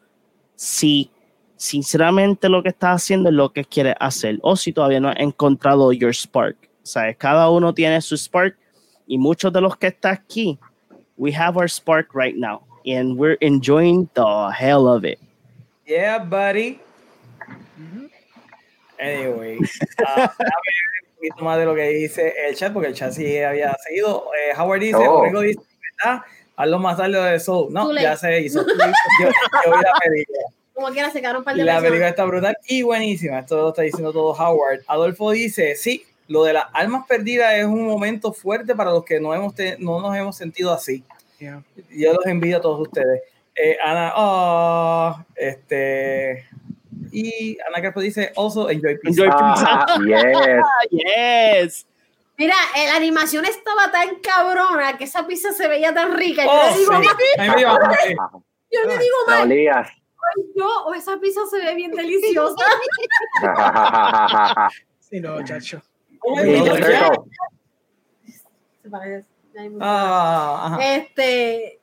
[0.55, 1.11] si
[1.57, 5.19] sinceramente lo que estás haciendo es lo que quieres hacer o si todavía no has
[5.19, 6.57] encontrado your spark.
[6.81, 8.57] O sea, cada uno tiene su spark
[9.05, 10.57] y muchos de los que están aquí,
[11.17, 15.19] we have our spark right now and we're enjoying the hell of it.
[15.85, 16.79] Yeah, buddy.
[18.97, 19.59] Anyway,
[20.07, 20.27] uh,
[21.19, 24.25] poquito más de lo que dice el chat, porque el chat sí había seguido.
[24.33, 25.23] Eh, Howard dice, oh.
[25.41, 25.59] dice,
[26.03, 26.21] ¿verdad?
[26.55, 27.71] Hazlo más tarde de Soul.
[27.71, 28.65] No, ya se hizo.
[28.67, 28.85] yo,
[29.25, 30.39] yo vi la película.
[30.73, 33.39] Como quiera, se quedaron un par de La película está brutal y buenísima.
[33.39, 34.81] Esto lo está diciendo todo Howard.
[34.87, 39.19] Adolfo dice, sí, lo de las almas perdidas es un momento fuerte para los que
[39.19, 41.03] no, hemos no nos hemos sentido así.
[41.39, 43.21] Yo los envío a todos ustedes.
[43.55, 46.45] Eh, Ana, oh, este,
[47.11, 49.23] y Ana Carpo dice, also enjoy pizza.
[49.23, 49.85] Enjoy pizza.
[49.87, 50.65] Ah, yes.
[50.91, 51.85] yes.
[52.37, 56.45] Mira, eh, la animación estaba tan cabrona que esa pizza se veía tan rica.
[56.45, 58.15] Yo oh, le digo, sí.
[58.71, 59.91] yo le digo, más
[60.55, 62.63] yo o esa pizza se ve bien deliciosa.
[64.99, 65.81] sí, no, chacho.
[69.81, 71.79] Ah, este,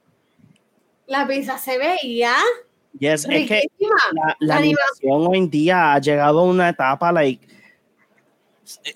[1.07, 2.35] la pizza se veía.
[2.99, 3.63] Yes, es que
[4.41, 7.47] la, animación hoy en día ha llegado a una etapa like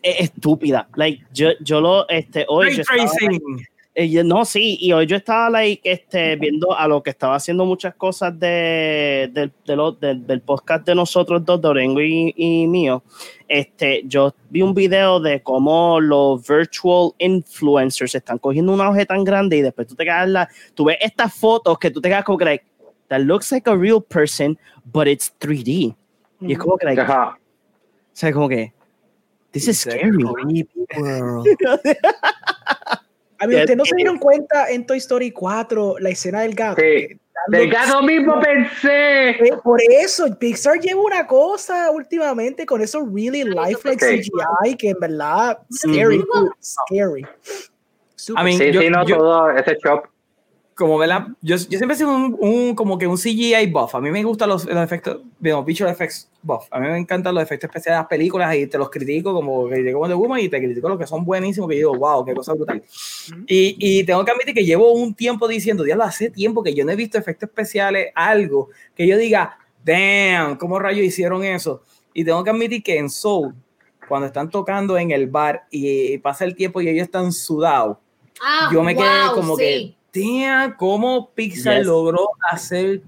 [0.03, 0.89] estúpida.
[0.97, 3.11] Like yo, yo lo este hoy yo estaba,
[3.93, 7.65] eh, no, sí, y hoy yo estaba like, este, viendo a lo que estaba haciendo
[7.65, 13.03] muchas cosas de, de, de del podcast de nosotros dos, de Orengo y, mío.
[13.49, 19.25] Este, yo vi un video de cómo los virtual influencers están cogiendo una hoja tan
[19.25, 22.25] grande y después tú te quedas la, tú ves estas fotos que tú te quedas
[22.25, 22.65] como que like,
[23.11, 24.57] that looks like a real person,
[24.91, 25.95] but it's 3D.
[26.41, 27.37] Y es como que like, o
[28.15, 28.73] sea, como que,
[29.53, 30.25] this is scary.
[33.43, 36.81] A mí, ¿ustedes no se dieron cuenta en Toy Story 4 la escena del gato?
[36.81, 37.19] Sí.
[37.49, 39.31] Del gato mismo pensé.
[39.31, 45.01] Eh, por eso, Pixar lleva una cosa últimamente con eso really lifelike CGI que en
[45.01, 46.23] verdad scary,
[46.61, 47.27] scary.
[48.37, 50.05] I mean, sí, sí, no, todo ese shop
[50.81, 51.27] como ¿verdad?
[51.43, 53.95] Yo, yo siempre he sido un, un, como que un CGI buff.
[53.95, 56.69] A mí me gustan los, los efectos, digamos, visual effects buff.
[56.71, 59.69] A mí me encantan los efectos especiales de las películas y te los critico como
[59.69, 62.35] critico de Woman y te critico los que son buenísimos que yo digo, wow, qué
[62.35, 62.83] cosa brutal.
[63.47, 66.83] y, y, tengo que admitir que llevo un tiempo diciendo, lo hace tiempo que yo
[66.87, 71.83] no he visto efectos especiales, algo que yo diga, damn, ¿cómo rayos hicieron eso?
[72.15, 73.55] Y tengo que admitir que en Soul,
[74.09, 77.99] cuando están tocando en el bar y, pasa el tiempo y ellos están sudados,
[78.43, 83.03] ah, yo me quedé como que Tía, cómo Pixar logró hacer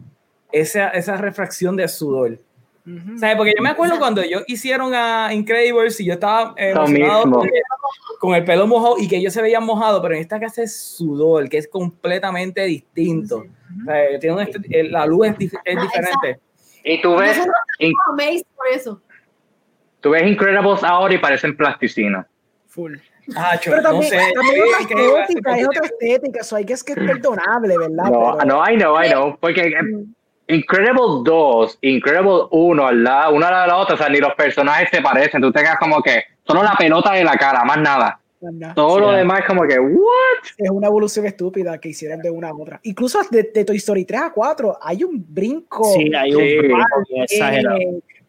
[0.52, 2.38] esa, esa refracción de sudor.
[3.16, 3.36] ¿Sabes?
[3.36, 7.44] Porque yo me acuerdo cuando ellos hicieron a Incredibles y yo estaba emocionado
[8.18, 10.76] con el, pelo mojado y que ellos se veían mojados, pero en esta casa es
[10.76, 13.44] sudor, que es completamente distinto.
[14.20, 16.40] tiene este, la luz es, diferente.
[16.82, 17.40] Y tú ves.
[18.56, 19.00] por eso.
[20.00, 22.26] Tú ves Incredibles ahora y parecen plasticina.
[22.66, 22.96] Full.
[23.36, 26.72] Ah, pero también, no sé, también es otra estética, es otra estética, eso hay que
[26.72, 28.10] es que es perdonable, ¿verdad?
[28.10, 30.14] No, pero, no, I know, I know, porque mm.
[30.48, 34.88] Incredible 2, Incredible 1, al lado, una a la otra, o sea, ni los personajes
[34.90, 38.18] se parecen, tú tengas como que solo la pelota de la cara, más nada.
[38.74, 40.42] Todo lo demás es como que, ¿what?
[40.58, 42.80] Es una evolución estúpida que hicieron de una a otra.
[42.82, 45.84] Incluso de, Toy Story 3 a 4 hay un brinco.
[45.84, 47.78] Sí, hay un brinco exagerado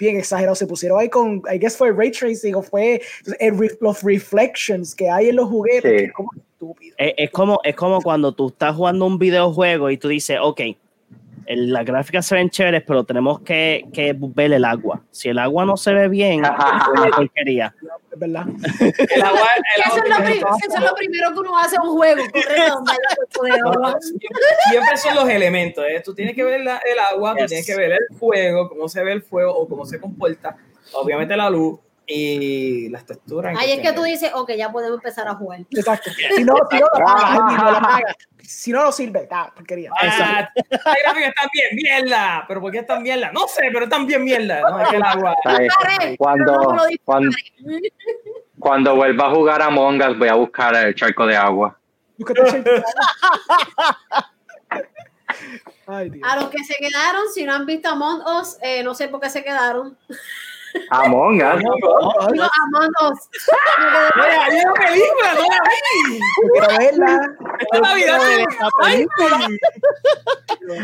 [0.03, 0.55] bien exagerado.
[0.55, 3.01] Se pusieron ahí con, I guess fue ray tracing o fue
[3.39, 6.03] el, los reflections que hay en los juguetes.
[6.03, 6.95] Es como estúpido.
[6.97, 10.61] Es, como, es como cuando tú estás jugando un videojuego y tú dices, ok,
[11.47, 15.01] las gráficas se ven chéveres, pero tenemos que, que, ver el agua.
[15.11, 17.75] Si el agua no se ve bien, es una porquería.
[18.11, 18.45] Es verdad.
[18.79, 19.47] El agua,
[19.77, 19.97] eso,
[20.75, 22.23] es lo primero que uno hace en un juego.
[24.69, 25.83] Siempre son los elementos.
[25.87, 26.01] ¿eh?
[26.03, 26.67] Tú tienes que ver el
[27.11, 29.99] agua, tú tienes que ver el fuego, cómo se ve el fuego o cómo se
[29.99, 30.55] comporta.
[30.93, 33.57] Obviamente la luz, y las texturas.
[33.57, 35.61] Ahí es que tú dices, ok, ya podemos empezar a jugar.
[35.71, 36.11] Exacto.
[36.35, 38.15] Si no, si no lo pagas, no lo pagas.
[38.41, 39.27] Si no, no sirve.
[39.31, 39.89] Ah, porquería.
[40.01, 42.45] Ah, gráficas están bien mierda.
[42.47, 43.31] ¿Pero por qué están mierda?
[43.31, 44.61] No sé, pero están bien mierda.
[44.61, 45.35] No, es que el agua.
[46.17, 47.37] Cuando, cuando,
[48.59, 51.77] cuando vuelva a jugar a Mongas, voy a buscar el charco de agua.
[52.17, 52.85] Búscate el charco de agua.
[55.87, 56.27] Ay, Dios.
[56.29, 59.19] A los que se quedaron, si no han visto Among Us, eh, no sé por
[59.19, 59.97] qué se quedaron.
[60.89, 61.63] Among Us.
[61.63, 63.29] No, Among Us.
[64.15, 66.19] Oye, hay una película, no la vi.
[66.51, 67.35] Quiero verla.
[67.59, 68.19] Esta Navidad
[68.81, 69.05] Ay,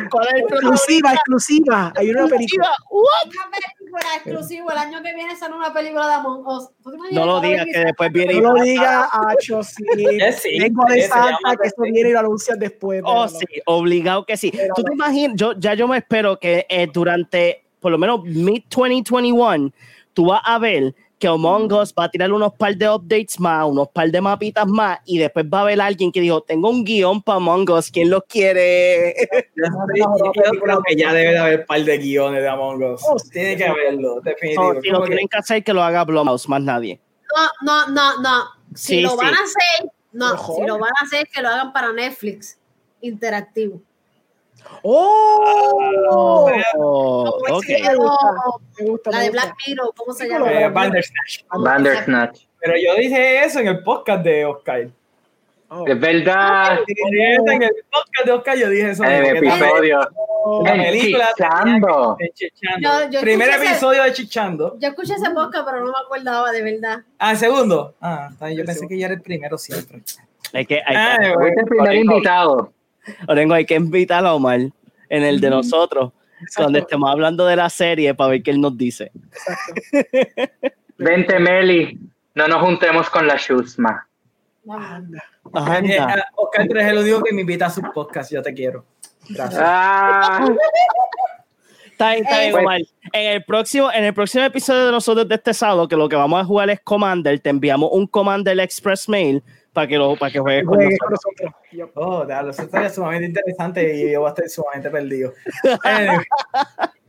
[0.09, 1.93] ¿Cuál es el Exclusiva, exclusiva.
[1.95, 2.71] Hay una película.
[2.89, 4.71] Una película exclusiva.
[4.73, 6.69] El año que viene sale una película de Among Us.
[6.83, 9.83] ¿Tú te imaginas No lo digas, que después viene No lo diga, Acho, sí.
[10.37, 13.01] sí, Vengo de se Santa, que eso viene y lo anuncian después.
[13.05, 14.51] Oh, sí, obligado que sí.
[14.51, 18.23] Pero Tú te imaginas, yo, ya yo me espero que eh, durante por lo menos
[18.23, 19.71] mid 2021
[20.13, 23.65] tú vas a ver que Among Us va a tirar unos par de updates más,
[23.67, 26.85] unos par de mapitas más y después va a haber alguien que dijo, tengo un
[26.85, 29.13] guion para Among Us, ¿quién lo quiere?
[29.55, 33.01] Yo creo que ya debe de haber un par de guiones de Among Us.
[33.05, 33.29] Oh, sí.
[33.31, 34.75] Tiene que haberlo, definitivo.
[34.75, 36.99] So, si lo tienen que hacer, que lo haga Blumhouse, más nadie.
[37.35, 38.43] No, no, no, no.
[38.73, 39.17] Si Sí, lo sí.
[39.17, 40.55] van a hacer, no, Mejor.
[40.55, 42.57] si lo van a hacer, que lo hagan para Netflix.
[43.01, 43.81] Interactivo.
[44.83, 46.49] ¡Oh!
[46.77, 47.63] Oh, Como ok.
[47.63, 48.07] hicieron
[48.79, 49.29] Me gusta, La de.
[49.31, 50.51] Black Mirror, ¿cómo se llama?
[50.51, 51.43] Eh, Bandersnatch.
[51.51, 52.39] Bandersnatch.
[52.59, 54.87] Pero yo dije eso en el podcast de Oscar.
[55.71, 55.85] Oh.
[55.87, 56.79] Es verdad.
[56.87, 59.03] En el podcast de Oscar yo dije eso.
[59.03, 59.99] En el episodio.
[60.63, 62.15] La En película Chichando.
[62.19, 62.89] de Chichando.
[63.03, 64.77] Yo- yo Primer escuché ese- episodio de Chichando.
[64.79, 67.03] Yo escuché ese podcast, pero no me acordaba de verdad.
[67.19, 67.93] Ah, el segundo.
[68.01, 68.89] Ah, está bien, yo El pensé segundo.
[68.95, 70.01] que ya era el primero siempre.
[70.53, 71.33] Hay que, hay Ah, que.
[71.35, 72.73] Fuiste el primer invitado.
[73.27, 74.59] Orengo, hay que invitar a Omar
[75.09, 76.63] en el de nosotros, Exacto.
[76.63, 79.11] donde estemos hablando de la serie para ver qué él nos dice.
[80.97, 81.97] Vente, Meli.
[82.35, 84.07] No nos juntemos con la Shusma.
[84.69, 85.17] Anda.
[85.17, 86.15] Eh, Anda.
[86.19, 88.31] ah, Oscar, tú eres el único que me invita a sus podcasts.
[88.31, 88.85] Yo te quiero.
[89.29, 89.61] Gracias.
[89.63, 90.47] Ah,
[91.91, 92.79] Está bien, está bien, Pues- Omar.
[93.11, 96.15] En el, próximo, en el próximo episodio de nosotros de este sábado, que lo que
[96.15, 99.43] vamos a jugar es Commander, te enviamos un Commander Express Mail
[99.79, 101.51] para que, lo, para que juegues con Juegue con nosotros.
[101.51, 101.71] nosotros.
[101.71, 101.91] Yup.
[101.95, 105.33] Oh, déjalo, eso estaría sumamente interesante y yo voy a estar sumamente perdido.
[105.83, 106.17] Anyway.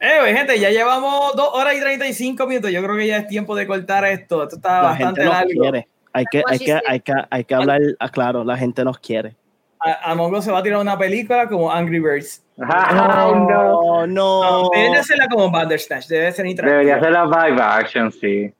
[0.00, 2.72] Anyway, gente, ya llevamos 2 horas y 35 minutos.
[2.72, 4.42] Yo creo que ya es tiempo de cortar esto.
[4.42, 5.50] Esto está La bastante largo.
[5.60, 5.86] quiere.
[6.12, 9.36] Hay que, hay, que, hay, que, hay que hablar, ah, claro, la gente nos quiere.
[9.78, 12.44] A- Among Us se va a tirar una película como Angry Birds.
[12.68, 14.04] ay, no.
[14.04, 14.70] No, no.
[14.74, 16.78] Debe de hacerla como Bandersnatch, debe ser interactiva.
[16.80, 18.52] Debería ser la live action, sí.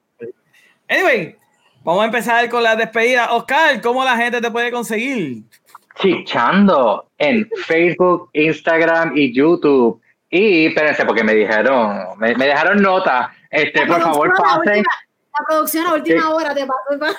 [0.89, 1.37] Anyway,
[1.85, 3.33] vamos a empezar con la despedida.
[3.33, 5.43] Oscar, ¿cómo la gente te puede conseguir?
[5.97, 10.01] Chichando en Facebook, Instagram y YouTube.
[10.31, 13.33] Y espérense, porque me dijeron, me, me dejaron nota.
[13.51, 14.83] Este, por favor, pasen.
[14.83, 16.27] La producción a última Sí.
[16.31, 17.15] hora te pasó.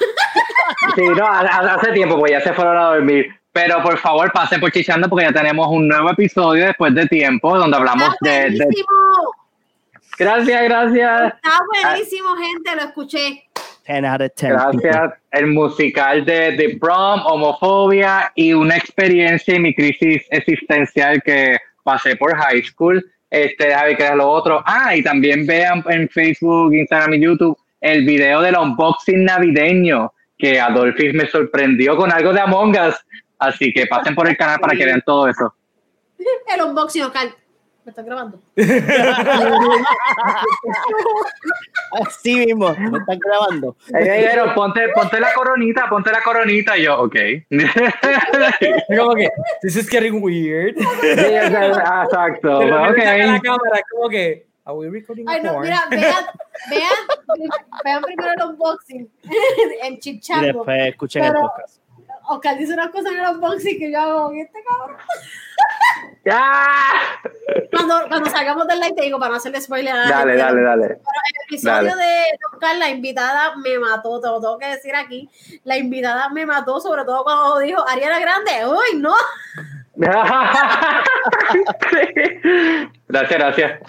[0.95, 3.27] Sí, no, ha- ha- hace tiempo, pues ya se fueron a dormir.
[3.51, 7.55] Pero por favor, pasen por Chichando porque ya tenemos un nuevo episodio después de tiempo
[7.57, 8.87] donde hablamos de, de- buenísimo.
[10.17, 11.33] Gracias, gracias.
[11.35, 13.43] Está buenísimo, gente, lo escuché.
[13.85, 14.51] 10 out of 10.
[14.51, 15.13] Gracias.
[15.31, 22.15] El musical de The Prom, homofobia y una experiencia en mi crisis existencial que pasé
[22.15, 23.03] por high school.
[23.29, 24.63] Este, déjame ver qué es lo otro.
[24.65, 30.59] Ah, y también vean en Facebook, Instagram y YouTube el video del unboxing navideño que
[30.59, 32.95] Adolfis me sorprendió con algo de Among Us.
[33.37, 35.53] Así que pasen por el canal para que vean todo eso.
[36.47, 37.35] El unboxing, Oscar.
[37.85, 38.39] ¿Me estás grabando?
[42.07, 43.75] Así mismo, me están grabando.
[43.93, 46.77] Ey, ey, pero ponte, ponte la coronita, ponte la coronita.
[46.77, 47.15] Y yo, ok.
[48.97, 49.29] Como que,
[49.61, 50.75] this is getting weird.
[50.77, 52.59] Sí, exacto.
[52.59, 52.97] Pero Ok.
[52.97, 56.25] me saca la cámara, como que, are we recording Ay, no, mira, vean,
[56.69, 57.49] vean,
[57.83, 59.09] vean primero el unboxing
[59.83, 60.45] en Y Chichando.
[60.47, 61.82] después escuchen el Pero- podcast.
[62.27, 64.97] Oscar dice unas cosas en el unboxing que yo hago, "¿Y este cabrón?
[66.25, 66.41] ¡Ya!
[67.71, 70.87] Cuando, cuando salgamos del live te digo, para no hacerle spoiler a Dale, dale, dale.
[70.87, 72.01] Pero en el episodio Dale.
[72.03, 75.29] de Oscar, la invitada me mató, te lo tengo que decir aquí.
[75.65, 78.51] La invitada me mató, sobre todo cuando dijo Ariana Grande.
[78.65, 79.13] ¡Uy, no!
[83.07, 83.79] Gracias, gracias.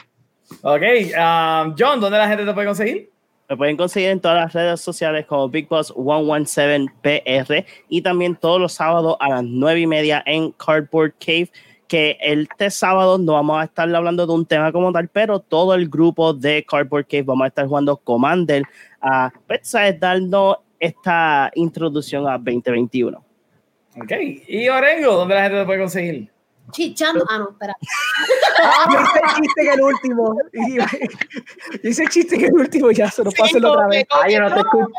[0.62, 0.82] Ok,
[1.16, 3.10] um, John, ¿dónde la gente te puede conseguir?
[3.48, 8.60] Me pueden conseguir en todas las redes sociales como Big Boss 117PR y también todos
[8.60, 11.50] los sábados a las 9 y media en Cardboard Cave.
[11.86, 15.74] Que este sábado no vamos a estar hablando de un tema como tal, pero todo
[15.74, 18.62] el grupo de Cardboard Cave vamos a estar jugando Commander
[19.02, 20.00] a ¿sabes?
[20.00, 23.22] darnos esta introducción a 2021.
[23.96, 24.12] Ok,
[24.48, 26.33] y Orengo, ¿dónde la gente te puede conseguir?
[26.74, 27.24] Chichando.
[27.28, 27.74] Ah, no, espera.
[28.92, 30.36] yo hice el chiste en el último.
[31.82, 34.04] Yo hice el chiste en el último y ya se nos pasa otra vez.
[34.10, 34.92] Ay, yo no te escuché.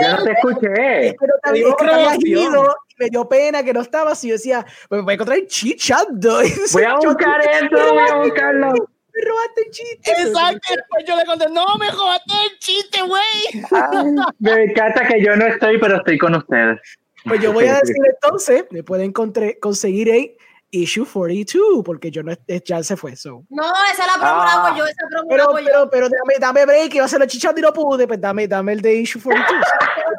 [0.00, 1.16] Yo no te escuché.
[1.18, 4.64] Pero también es que habías ido me dio pena que no estabas y yo decía,
[4.90, 6.40] me voy a encontrar chichando.
[6.72, 8.72] Voy a buscar eso, voy a buscarlo.
[8.72, 10.10] Me robaste el chiste.
[10.12, 14.32] Exacto, después yo le conté, no, me robaste el chiste, güey.
[14.38, 16.78] Me encanta que yo no estoy, pero estoy con ustedes.
[17.24, 20.36] Pues yo voy a decir entonces, me pueden conseguir el
[20.70, 22.32] issue 42, porque yo no
[22.64, 23.16] ya se fue.
[23.16, 23.44] So.
[23.48, 25.90] No, esa la promo la hago yo, esa promo pero, la hago pero, yo.
[25.90, 28.80] Pero dame, dame break, iba a hacerlo chichando y no pude, pues dame, dame el
[28.80, 29.64] de issue 42.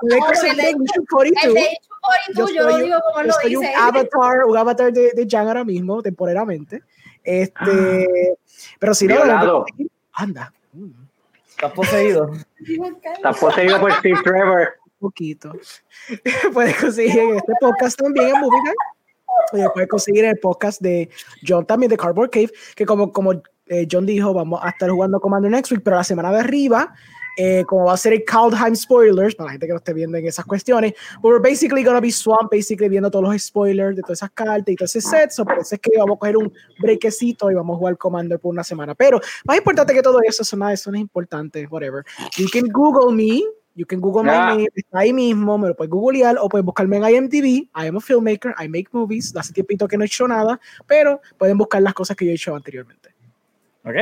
[0.04, 0.16] No,
[0.50, 1.44] el de issue 42.
[1.44, 1.96] El de issue
[2.36, 3.74] 42, yo, yo lo digo como lo soy dice.
[3.76, 6.84] Un avatar, un avatar de, de Jan ahora mismo, temporalmente.
[7.24, 8.36] Este,
[8.80, 9.16] pero si no,
[10.14, 10.54] anda.
[11.50, 12.32] Estás poseído.
[13.16, 14.81] Estás poseído por Steve Trevor.
[15.02, 15.52] Poquito.
[16.54, 18.60] Puedes conseguir este podcast también en Movie
[19.52, 19.64] Guy.
[19.74, 21.10] Puedes conseguir el podcast de
[21.46, 23.34] John también de Cardboard Cave, que como, como
[23.66, 26.94] eh, John dijo, vamos a estar jugando Commander Next Week, pero la semana de arriba
[27.38, 30.18] eh, como va a ser el Kaldheim spoilers, para la gente que no esté viendo
[30.18, 34.20] en esas cuestiones, we're basically gonna be swamp, basically viendo todos los spoilers de todas
[34.20, 36.52] esas cartas y todo ese set, so por eso es que vamos a coger un
[36.80, 40.44] breakecito y vamos a jugar Commander por una semana, pero más importante que todo eso,
[40.44, 42.04] eso, nada, eso no es importante, whatever.
[42.38, 43.42] You can Google me,
[43.76, 46.98] You can Google my name, está ahí mismo, me lo puedes googlear o puedes buscarme
[46.98, 47.70] en IMDb.
[47.74, 49.34] I am a filmmaker, I make movies.
[49.36, 52.36] Hace tiempito que no he hecho nada, pero pueden buscar las cosas que yo he
[52.36, 53.10] hecho anteriormente.
[53.84, 53.96] Ok.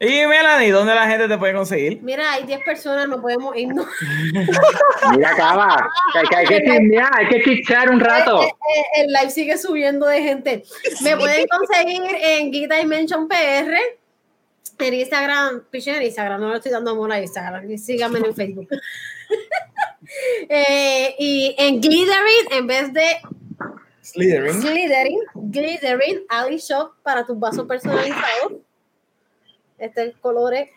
[0.00, 2.02] Y Melanie, ¿dónde la gente te puede conseguir?
[2.02, 3.86] Mira, hay 10 personas, no podemos irnos.
[5.16, 5.88] Mira, acaba.
[6.14, 8.42] Hay, hay que chismear, hay que chichar un rato.
[8.42, 10.64] El, el, el, live sigue subiendo de gente.
[11.02, 13.76] Me pueden conseguir en Geek Dimension PR.
[14.78, 17.76] En Instagram, pichen en Instagram, no le estoy dando amor a Instagram.
[17.78, 18.68] Síganme en Facebook.
[20.48, 23.16] eh, y en Glittering, en vez de
[24.02, 28.54] Slithering, Slithering, Glittering Ali Shop para tus vasos personalizados
[29.82, 30.70] este el colores.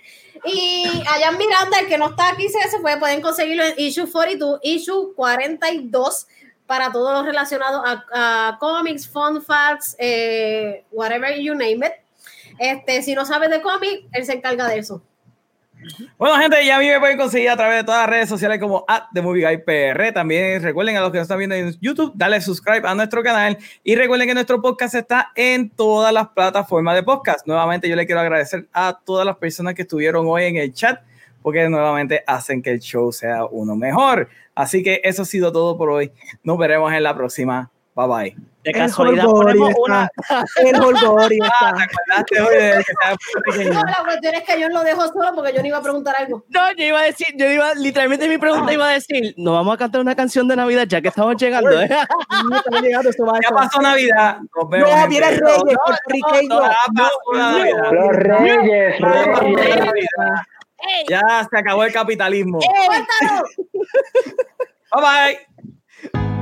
[0.44, 4.12] Y allá en Miranda, el que no está aquí, se fue, pueden conseguirlo en issue
[4.12, 6.28] 42, issue 42,
[6.66, 8.04] para todo lo relacionado a,
[8.50, 11.94] a cómics, fun facts, eh, whatever you name it.
[12.60, 15.02] Este, si no sabes de cómics, él se encarga de eso.
[16.18, 18.60] Bueno, gente, ya a mí me pueden conseguir a través de todas las redes sociales
[18.60, 20.12] como at The Movie Guy PR.
[20.14, 23.58] También recuerden a los que nos están viendo en YouTube, darle subscribe a nuestro canal
[23.84, 27.46] y recuerden que nuestro podcast está en todas las plataformas de podcast.
[27.46, 31.02] Nuevamente, yo le quiero agradecer a todas las personas que estuvieron hoy en el chat
[31.42, 34.30] porque nuevamente hacen que el show sea uno mejor.
[34.56, 36.12] Así que eso ha sido todo por hoy.
[36.44, 37.70] Nos veremos en la próxima.
[37.94, 38.55] Bye bye.
[38.66, 40.10] De casualidad ponemos una.
[40.58, 41.44] El Holgorio.
[41.58, 43.74] Ah, ¿te acordaste hoy de que estaba pequeño?
[43.74, 46.16] No, la cuestión es que yo lo dejo solo porque yo no iba a preguntar
[46.18, 46.44] algo.
[46.50, 49.76] No, yo iba a decir, yo iba, literalmente mi pregunta iba a decir, nos vamos
[49.76, 51.80] a cantar una canción de Navidad ya que estamos llegando.
[51.80, 51.86] ¿eh?
[51.86, 54.38] Estamos llegando, esto va a Ya pasó Navidad.
[54.56, 54.90] Nos vemos.
[54.90, 56.60] No, viene Reyes, puertorriqueño.
[56.60, 57.92] Pasó Navidad.
[57.92, 59.76] Los reyes, reyes.
[59.78, 60.36] Navidad.
[61.10, 62.60] Ya se acabó el capitalismo.
[62.60, 63.48] ¡Cuéntalo!
[64.92, 66.35] Bye bye.